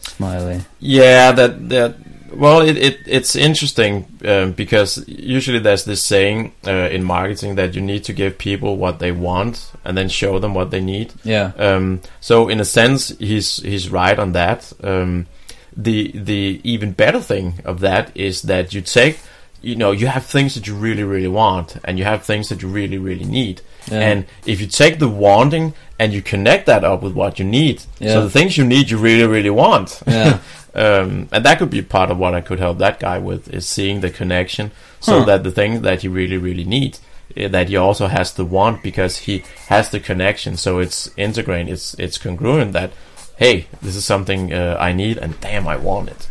Smiley. 0.08 0.62
Yeah, 0.80 1.32
that 1.32 1.70
that. 1.70 1.96
Well, 2.34 2.62
it, 2.62 2.78
it 2.78 3.00
it's 3.06 3.36
interesting 3.36 4.06
um, 4.26 4.52
because 4.52 5.08
usually 5.08 5.60
there's 5.60 5.86
this 5.86 6.04
saying 6.04 6.54
uh, 6.68 6.90
in 6.92 7.04
marketing 7.04 7.56
that 7.56 7.74
you 7.74 7.82
need 7.82 8.04
to 8.04 8.14
give 8.14 8.38
people 8.38 8.76
what 8.76 9.00
they 9.00 9.12
want 9.12 9.72
and 9.86 9.98
then 9.98 10.10
show 10.10 10.38
them 10.38 10.54
what 10.54 10.70
they 10.70 10.82
need. 10.82 11.14
Yeah. 11.24 11.54
Um, 11.58 12.02
so 12.20 12.50
in 12.50 12.60
a 12.60 12.66
sense, 12.66 13.10
he's 13.18 13.58
he's 13.58 13.90
right 13.90 14.20
on 14.20 14.34
that. 14.34 14.74
Um, 14.84 15.28
the 15.76 16.12
the 16.14 16.60
even 16.64 16.92
better 16.92 17.22
thing 17.22 17.62
of 17.64 17.80
that 17.80 18.12
is 18.16 18.42
that 18.44 18.74
you 18.74 18.82
take, 18.82 19.20
you 19.62 19.76
know, 19.76 19.92
you 19.92 20.08
have 20.08 20.26
things 20.26 20.56
that 20.56 20.68
you 20.68 20.76
really 20.76 21.04
really 21.04 21.30
want, 21.30 21.78
and 21.86 21.98
you 21.98 22.04
have 22.04 22.24
things 22.24 22.50
that 22.50 22.62
you 22.62 22.68
really 22.68 22.98
really 22.98 23.26
need. 23.26 23.62
Yeah. 23.92 24.00
And 24.02 24.26
if 24.46 24.60
you 24.62 24.68
take 24.68 25.00
the 25.00 25.08
wanting 25.08 25.74
and 26.00 26.14
you 26.14 26.22
connect 26.22 26.66
that 26.66 26.84
up 26.84 27.02
with 27.02 27.14
what 27.14 27.40
you 27.40 27.46
need, 27.46 27.84
Yeah. 28.00 28.14
so 28.14 28.24
the 28.24 28.30
things 28.30 28.58
you 28.58 28.66
need 28.66 28.90
you 28.90 28.98
really 28.98 29.26
really 29.28 29.50
want. 29.50 30.02
Yeah. 30.08 30.40
um, 30.76 31.28
and 31.32 31.44
that 31.46 31.58
could 31.60 31.70
be 31.70 31.82
part 31.82 32.12
of 32.12 32.18
what 32.18 32.34
I 32.34 32.42
could 32.42 32.60
help 32.60 32.78
that 32.80 33.00
guy 33.00 33.18
with 33.18 33.48
is 33.54 33.68
seeing 33.68 34.02
the 34.02 34.10
connection, 34.10 34.72
so 35.00 35.20
Huh. 35.20 35.26
that 35.26 35.44
the 35.44 35.52
thing 35.52 35.82
that 35.84 36.02
he 36.02 36.08
really 36.08 36.38
really 36.38 36.66
needs 36.66 37.00
eh, 37.36 37.48
that 37.48 37.70
he 37.70 37.76
also 37.78 38.08
has 38.08 38.34
the 38.34 38.46
want 38.46 38.84
because 38.84 39.20
he 39.26 39.44
has 39.70 39.90
the 39.90 40.00
connection. 40.00 40.58
So 40.58 40.80
it's 40.80 41.10
integrated. 41.18 41.74
It's 41.74 41.94
it's 42.00 42.18
congruent 42.18 42.74
that 42.74 42.92
hey, 43.38 43.68
this 43.84 43.96
is 43.96 44.04
something 44.06 44.52
uh, 44.52 44.76
I 44.80 44.94
need, 44.94 45.18
and 45.20 45.40
damn, 45.42 45.68
I 45.68 45.78
want 45.78 46.10
it. 46.10 46.28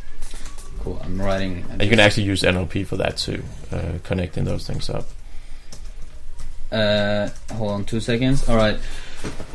Cool. 0.81 1.01
I'm 1.05 1.21
writing. 1.23 1.65
And 1.71 1.83
you 1.83 1.89
can 1.89 2.01
actually 2.01 2.25
use 2.25 2.43
NLP 2.43 2.85
for 2.87 2.97
that 2.97 3.17
too, 3.17 3.43
uh, 3.73 3.99
connecting 4.03 4.45
those 4.45 4.67
things 4.67 4.91
up. 4.91 5.07
Uh, 6.73 7.29
hold 7.55 7.71
on 7.73 7.85
two 7.85 8.01
seconds. 8.01 8.49
All 8.49 8.57
right. 8.57 8.79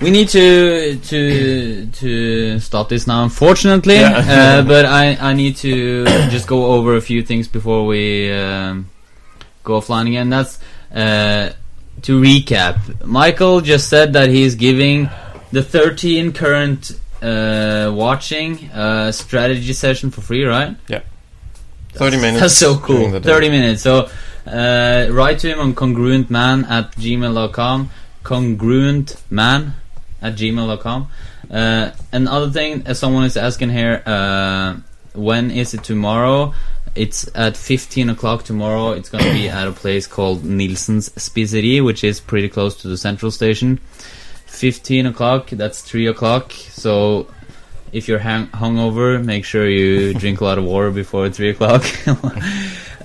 We 0.01 0.09
need 0.11 0.27
to 0.29 0.97
to 0.97 1.85
to 1.85 2.59
stop 2.59 2.89
this 2.89 3.07
now, 3.07 3.23
unfortunately. 3.23 3.95
Yeah. 3.99 4.59
uh, 4.59 4.67
but 4.67 4.85
I 4.85 5.15
I 5.19 5.33
need 5.33 5.55
to 5.57 6.05
just 6.29 6.47
go 6.47 6.65
over 6.73 6.95
a 6.95 7.01
few 7.01 7.23
things 7.23 7.47
before 7.47 7.85
we 7.85 8.31
um, 8.31 8.89
go 9.63 9.79
offline 9.79 10.07
again. 10.07 10.29
That's 10.29 10.59
uh, 10.93 11.51
to 12.01 12.21
recap. 12.21 13.05
Michael 13.05 13.61
just 13.61 13.87
said 13.89 14.13
that 14.13 14.29
he's 14.29 14.55
giving 14.55 15.09
the 15.51 15.61
13 15.61 16.31
current 16.33 16.91
uh, 17.21 17.91
watching 17.93 18.69
uh, 18.71 19.11
strategy 19.11 19.73
session 19.73 20.09
for 20.11 20.21
free, 20.21 20.43
right? 20.43 20.75
Yeah, 20.87 21.01
Thirty 21.93 22.17
minutes. 22.17 22.39
That's 22.41 22.55
so 22.57 22.77
cool. 22.79 22.95
during 22.97 23.11
the 23.11 23.19
day. 23.19 23.29
30 23.29 23.49
minutes. 23.49 23.81
So, 23.83 24.09
uh, 24.47 25.07
write 25.11 25.39
to 25.39 25.49
him 25.49 25.59
on 25.59 25.73
congruentman 25.75 26.69
at 26.69 26.91
gmail.com. 26.93 27.89
Congruentman 28.23 29.73
at 30.21 30.35
gmail.com. 30.35 31.07
Uh, 31.49 31.91
another 32.11 32.49
thing, 32.49 32.87
uh, 32.87 32.93
someone 32.93 33.23
is 33.25 33.35
asking 33.35 33.69
here, 33.69 34.01
uh, 34.05 34.75
when 35.13 35.51
is 35.51 35.73
it 35.73 35.83
tomorrow? 35.83 36.53
It's 36.95 37.29
at 37.35 37.55
15 37.55 38.09
o'clock 38.09 38.43
tomorrow. 38.43 38.91
It's 38.91 39.09
going 39.09 39.23
to 39.23 39.31
be 39.33 39.47
at 39.49 39.67
a 39.67 39.71
place 39.71 40.07
called 40.07 40.43
Nielsen's 40.43 41.09
Spiserie, 41.09 41.83
which 41.83 42.03
is 42.03 42.19
pretty 42.19 42.49
close 42.49 42.75
to 42.81 42.87
the 42.87 42.97
central 42.97 43.31
station. 43.31 43.77
15 44.47 45.05
o'clock, 45.07 45.49
that's 45.51 45.81
3 45.81 46.07
o'clock. 46.07 46.51
So, 46.51 47.27
if 47.93 48.07
you're 48.07 48.19
hang- 48.19 48.47
hungover, 48.47 49.23
make 49.23 49.45
sure 49.45 49.67
you 49.67 50.13
drink 50.13 50.41
a 50.41 50.43
lot 50.43 50.57
of 50.57 50.65
water 50.65 50.91
before 50.91 51.29
3 51.29 51.49
o'clock. 51.51 51.83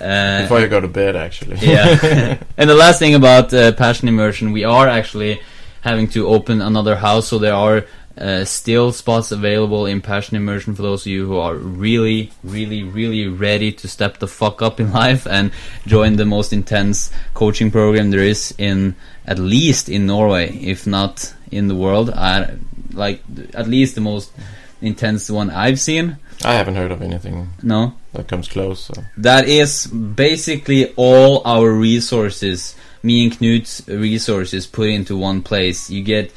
uh, 0.01 0.43
Before 0.43 0.61
you 0.61 0.69
go 0.69 0.81
to 0.81 0.89
bed, 0.89 1.17
actually. 1.17 1.57
yeah. 1.59 2.39
and 2.57 2.71
the 2.71 2.75
last 2.75 2.99
thing 2.99 3.15
about 3.15 3.53
uh, 3.53 3.73
passion 3.73 4.09
immersion, 4.09 4.53
we 4.53 4.65
are 4.65 4.89
actually 4.89 5.41
having 5.81 6.09
to 6.09 6.27
open 6.29 6.61
another 6.61 6.97
house, 6.97 7.29
so 7.29 7.39
there 7.39 7.55
are 7.55 7.85
uh, 8.19 8.45
still 8.45 8.93
spots 8.93 9.31
available 9.31 9.85
in 9.87 10.01
passion 10.01 10.37
immersion 10.37 10.75
for 10.75 10.83
those 10.83 11.03
of 11.03 11.09
you 11.09 11.27
who 11.27 11.37
are 11.37 11.55
really, 11.55 12.31
really, 12.43 12.83
really 12.83 13.29
ready 13.29 13.71
to 13.73 13.87
step 13.89 14.19
the 14.19 14.27
fuck 14.27 14.63
up 14.63 14.81
in 14.81 14.93
life 15.05 15.27
and 15.27 15.51
join 15.87 16.17
the 16.17 16.25
most 16.25 16.53
intense 16.53 17.11
coaching 17.35 17.71
program 17.71 18.11
there 18.11 18.21
is 18.25 18.55
in 18.59 18.95
at 19.27 19.39
least 19.39 19.89
in 19.89 20.07
Norway, 20.07 20.57
if 20.57 20.87
not 20.87 21.35
in 21.51 21.69
the 21.69 21.75
world. 21.75 22.11
I 22.11 22.57
like 22.93 23.23
at 23.55 23.69
least 23.69 23.95
the 23.95 24.01
most 24.01 24.33
intense 24.81 25.31
one 25.31 25.51
I've 25.51 25.81
seen. 25.81 26.17
I 26.45 26.55
haven't 26.55 26.77
heard 26.77 26.93
of 26.93 27.03
anything 27.03 27.51
No, 27.63 27.95
that 28.17 28.29
comes 28.29 28.49
close. 28.49 28.81
So. 28.85 28.95
that 29.19 29.49
is 29.49 29.87
basically 29.87 30.93
all 30.97 31.43
our 31.45 31.71
resources, 31.71 32.75
me 33.03 33.25
and 33.25 33.33
Knut's 33.39 33.87
resources 33.89 34.67
put 34.67 34.89
into 34.89 35.17
one 35.17 35.43
place. 35.43 35.91
You 35.91 36.03
get 36.03 36.33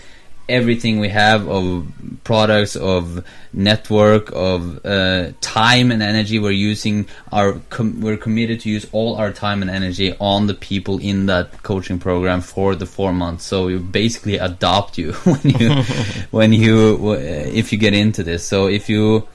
everything 0.49 0.99
we 0.99 1.10
have 1.10 1.47
of 1.47 1.88
products, 2.23 2.76
of 2.76 3.23
network, 3.53 4.31
of 4.34 4.84
uh, 4.84 5.31
time 5.41 5.91
and 5.91 6.01
energy. 6.01 6.39
We're 6.39 6.51
using 6.51 7.07
our, 7.31 7.53
com- 7.69 8.01
we're 8.01 8.18
committed 8.18 8.60
to 8.61 8.69
use 8.69 8.88
all 8.91 9.15
our 9.15 9.31
time 9.31 9.61
and 9.61 9.69
energy 9.69 10.15
on 10.19 10.47
the 10.47 10.56
people 10.56 10.97
in 10.97 11.27
that 11.27 11.61
coaching 11.64 11.99
program 11.99 12.41
for 12.41 12.76
the 12.76 12.88
four 12.88 13.14
months. 13.14 13.45
So 13.45 13.68
we 13.68 13.77
basically 13.77 14.38
adopt 14.38 14.97
you 14.97 15.14
when 15.23 15.41
you, 15.43 15.84
when 16.31 16.51
you, 16.51 16.97
w- 16.97 17.19
if 17.19 17.72
you 17.72 17.77
get 17.77 17.93
into 17.93 18.23
this. 18.23 18.45
So 18.45 18.68
if 18.68 18.89
you, 18.89 19.27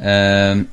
um, 0.00 0.68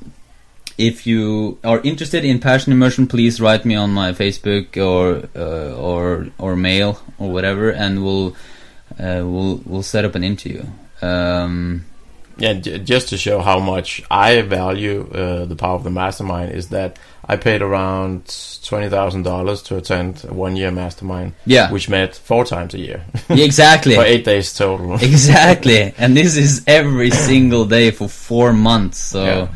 if 0.80 1.06
you 1.06 1.58
are 1.64 1.80
interested 1.84 2.24
in 2.26 2.40
passion 2.40 2.72
immersion, 2.72 3.06
please 3.08 3.40
write 3.42 3.66
me 3.66 3.76
on 3.76 3.92
my 3.92 4.12
Facebook 4.14 4.78
or 4.78 5.28
uh, 5.36 5.76
or 5.76 6.28
or 6.38 6.56
mail 6.56 7.00
or 7.20 7.30
whatever, 7.32 7.70
and 7.72 8.04
we'll 8.04 8.30
uh, 9.00 9.22
we'll 9.32 9.62
we'll 9.66 9.84
set 9.84 10.06
up 10.06 10.16
an 10.16 10.24
interview. 10.24 10.64
Um, 11.02 11.86
Yeah, 12.42 12.54
j- 12.54 12.80
just 12.80 13.10
to 13.10 13.18
show 13.18 13.42
how 13.42 13.60
much 13.60 14.02
I 14.10 14.42
value 14.48 15.04
uh, 15.14 15.44
the 15.46 15.56
power 15.56 15.76
of 15.76 15.84
the 15.84 15.90
mastermind 15.92 16.54
is 16.56 16.70
that 16.70 16.98
I 17.28 17.36
paid 17.38 17.62
around 17.62 18.22
twenty 18.64 18.88
thousand 18.90 19.24
dollars 19.24 19.62
to 19.64 19.76
attend 19.76 20.24
a 20.24 20.34
one-year 20.34 20.72
mastermind, 20.72 21.34
yeah, 21.46 21.70
which 21.72 21.90
met 21.90 22.16
four 22.16 22.46
times 22.46 22.74
a 22.74 22.80
year 22.80 23.04
Yeah, 23.30 23.44
exactly, 23.46 23.96
for 24.00 24.06
eight 24.06 24.24
days 24.24 24.54
total. 24.58 24.94
exactly, 25.04 25.94
and 26.02 26.16
this 26.16 26.38
is 26.38 26.64
every 26.66 27.12
single 27.12 27.66
day 27.66 27.92
for 27.92 28.08
four 28.08 28.54
months. 28.54 28.98
So. 29.12 29.24
Yeah. 29.24 29.48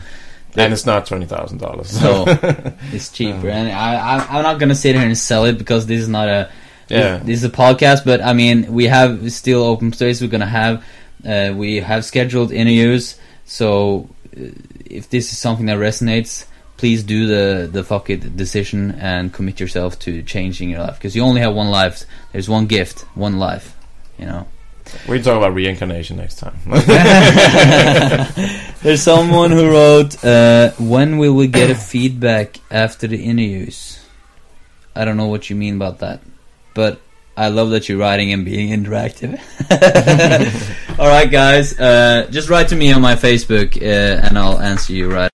And 0.55 0.73
it's 0.73 0.85
not 0.85 1.05
twenty 1.05 1.25
thousand 1.25 1.59
dollars. 1.59 1.89
So 1.89 2.25
it's 2.91 3.09
cheaper, 3.11 3.49
and 3.49 3.71
I, 3.71 3.95
I 3.95 4.37
I'm 4.37 4.43
not 4.43 4.59
gonna 4.59 4.75
sit 4.75 4.95
here 4.95 5.05
and 5.05 5.17
sell 5.17 5.45
it 5.45 5.57
because 5.57 5.85
this 5.85 6.01
is 6.01 6.07
not 6.09 6.27
a 6.27 6.51
yeah, 6.89 7.17
this, 7.17 7.25
this 7.25 7.37
is 7.39 7.45
a 7.45 7.49
podcast. 7.49 8.05
But 8.05 8.21
I 8.21 8.33
mean, 8.33 8.71
we 8.73 8.85
have 8.85 9.31
still 9.31 9.63
open 9.63 9.93
space. 9.93 10.21
We're 10.21 10.27
gonna 10.27 10.45
have 10.45 10.83
uh, 11.25 11.53
we 11.55 11.77
have 11.77 12.05
scheduled 12.05 12.51
interviews. 12.51 13.19
So 13.45 14.09
uh, 14.35 14.49
if 14.85 15.09
this 15.09 15.31
is 15.31 15.37
something 15.37 15.65
that 15.67 15.77
resonates, 15.77 16.45
please 16.77 17.03
do 17.03 17.27
the 17.27 17.67
the 17.67 17.83
fuck 17.83 18.09
it 18.09 18.35
decision 18.35 18.91
and 18.91 19.33
commit 19.33 19.59
yourself 19.59 19.97
to 19.99 20.21
changing 20.23 20.69
your 20.69 20.81
life 20.81 20.95
because 20.97 21.15
you 21.15 21.23
only 21.23 21.41
have 21.41 21.55
one 21.55 21.69
life. 21.69 22.05
There's 22.31 22.49
one 22.49 22.67
gift, 22.67 23.01
one 23.15 23.39
life. 23.39 23.75
You 24.17 24.25
know. 24.25 24.47
We 25.07 25.21
talk 25.21 25.37
about 25.37 25.53
reincarnation 25.53 26.17
next 26.17 26.35
time. 26.35 26.57
There's 28.81 29.01
someone 29.01 29.51
who 29.51 29.69
wrote, 29.71 30.23
uh, 30.23 30.71
"When 30.79 31.17
will 31.17 31.33
we 31.33 31.47
get 31.47 31.69
a 31.69 31.75
feedback 31.75 32.59
after 32.71 33.07
the 33.07 33.23
interviews?" 33.23 33.99
I 34.95 35.05
don't 35.05 35.17
know 35.17 35.27
what 35.27 35.49
you 35.49 35.55
mean 35.55 35.75
about 35.75 35.99
that, 35.99 36.21
but 36.73 37.01
I 37.35 37.47
love 37.47 37.71
that 37.71 37.89
you're 37.89 37.97
writing 37.97 38.31
and 38.31 38.45
being 38.45 38.69
interactive. 38.69 39.39
All 40.99 41.07
right, 41.07 41.29
guys, 41.29 41.79
uh, 41.79 42.27
just 42.29 42.49
write 42.49 42.67
to 42.69 42.75
me 42.75 42.91
on 42.93 43.01
my 43.01 43.15
Facebook, 43.15 43.75
uh, 43.81 44.27
and 44.27 44.37
I'll 44.37 44.59
answer 44.59 44.93
you 44.93 45.11
right. 45.11 45.31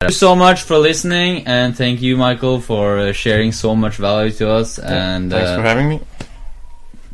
Thank 0.00 0.12
you 0.12 0.14
so 0.14 0.34
much 0.34 0.62
for 0.62 0.78
listening, 0.78 1.46
and 1.46 1.76
thank 1.76 2.00
you, 2.00 2.16
Michael, 2.16 2.60
for 2.60 2.98
uh, 2.98 3.12
sharing 3.12 3.52
so 3.52 3.76
much 3.76 3.96
value 3.96 4.32
to 4.32 4.48
us. 4.48 4.78
And 4.78 5.30
thanks 5.30 5.50
uh, 5.50 5.56
for 5.56 5.62
having 5.62 5.90
me. 5.90 6.00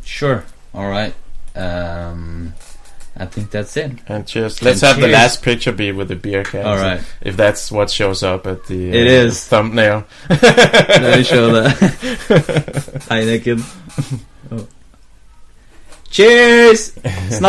Sure, 0.07 0.45
all 0.73 0.89
right. 0.89 1.13
Um, 1.55 2.55
I 3.17 3.25
think 3.27 3.51
that's 3.51 3.77
it. 3.79 3.93
And 4.09 4.27
cheers. 4.27 4.63
Let's 4.63 4.83
And 4.83 4.93
have 4.93 5.01
the 5.01 5.09
last 5.09 5.43
picture 5.43 5.73
be 5.73 5.91
with 5.91 6.09
the 6.09 6.17
beer 6.17 6.45
can. 6.45 6.67
All 6.67 6.77
right. 6.77 7.01
If 7.23 7.37
that's 7.37 7.73
what 7.73 7.91
shows 7.91 8.23
up 8.23 8.47
at 8.47 8.67
the 8.67 8.91
It 8.91 9.07
uh, 9.07 9.11
is. 9.27 9.43
thumbnail. 9.47 10.05
Let 10.31 11.19
me 11.19 11.25
show 11.25 11.51
that. 11.53 11.77
Heineken. 13.09 13.63
Oh. 14.53 14.67
Cheers! 16.11 16.93
Snackes! 16.93 17.41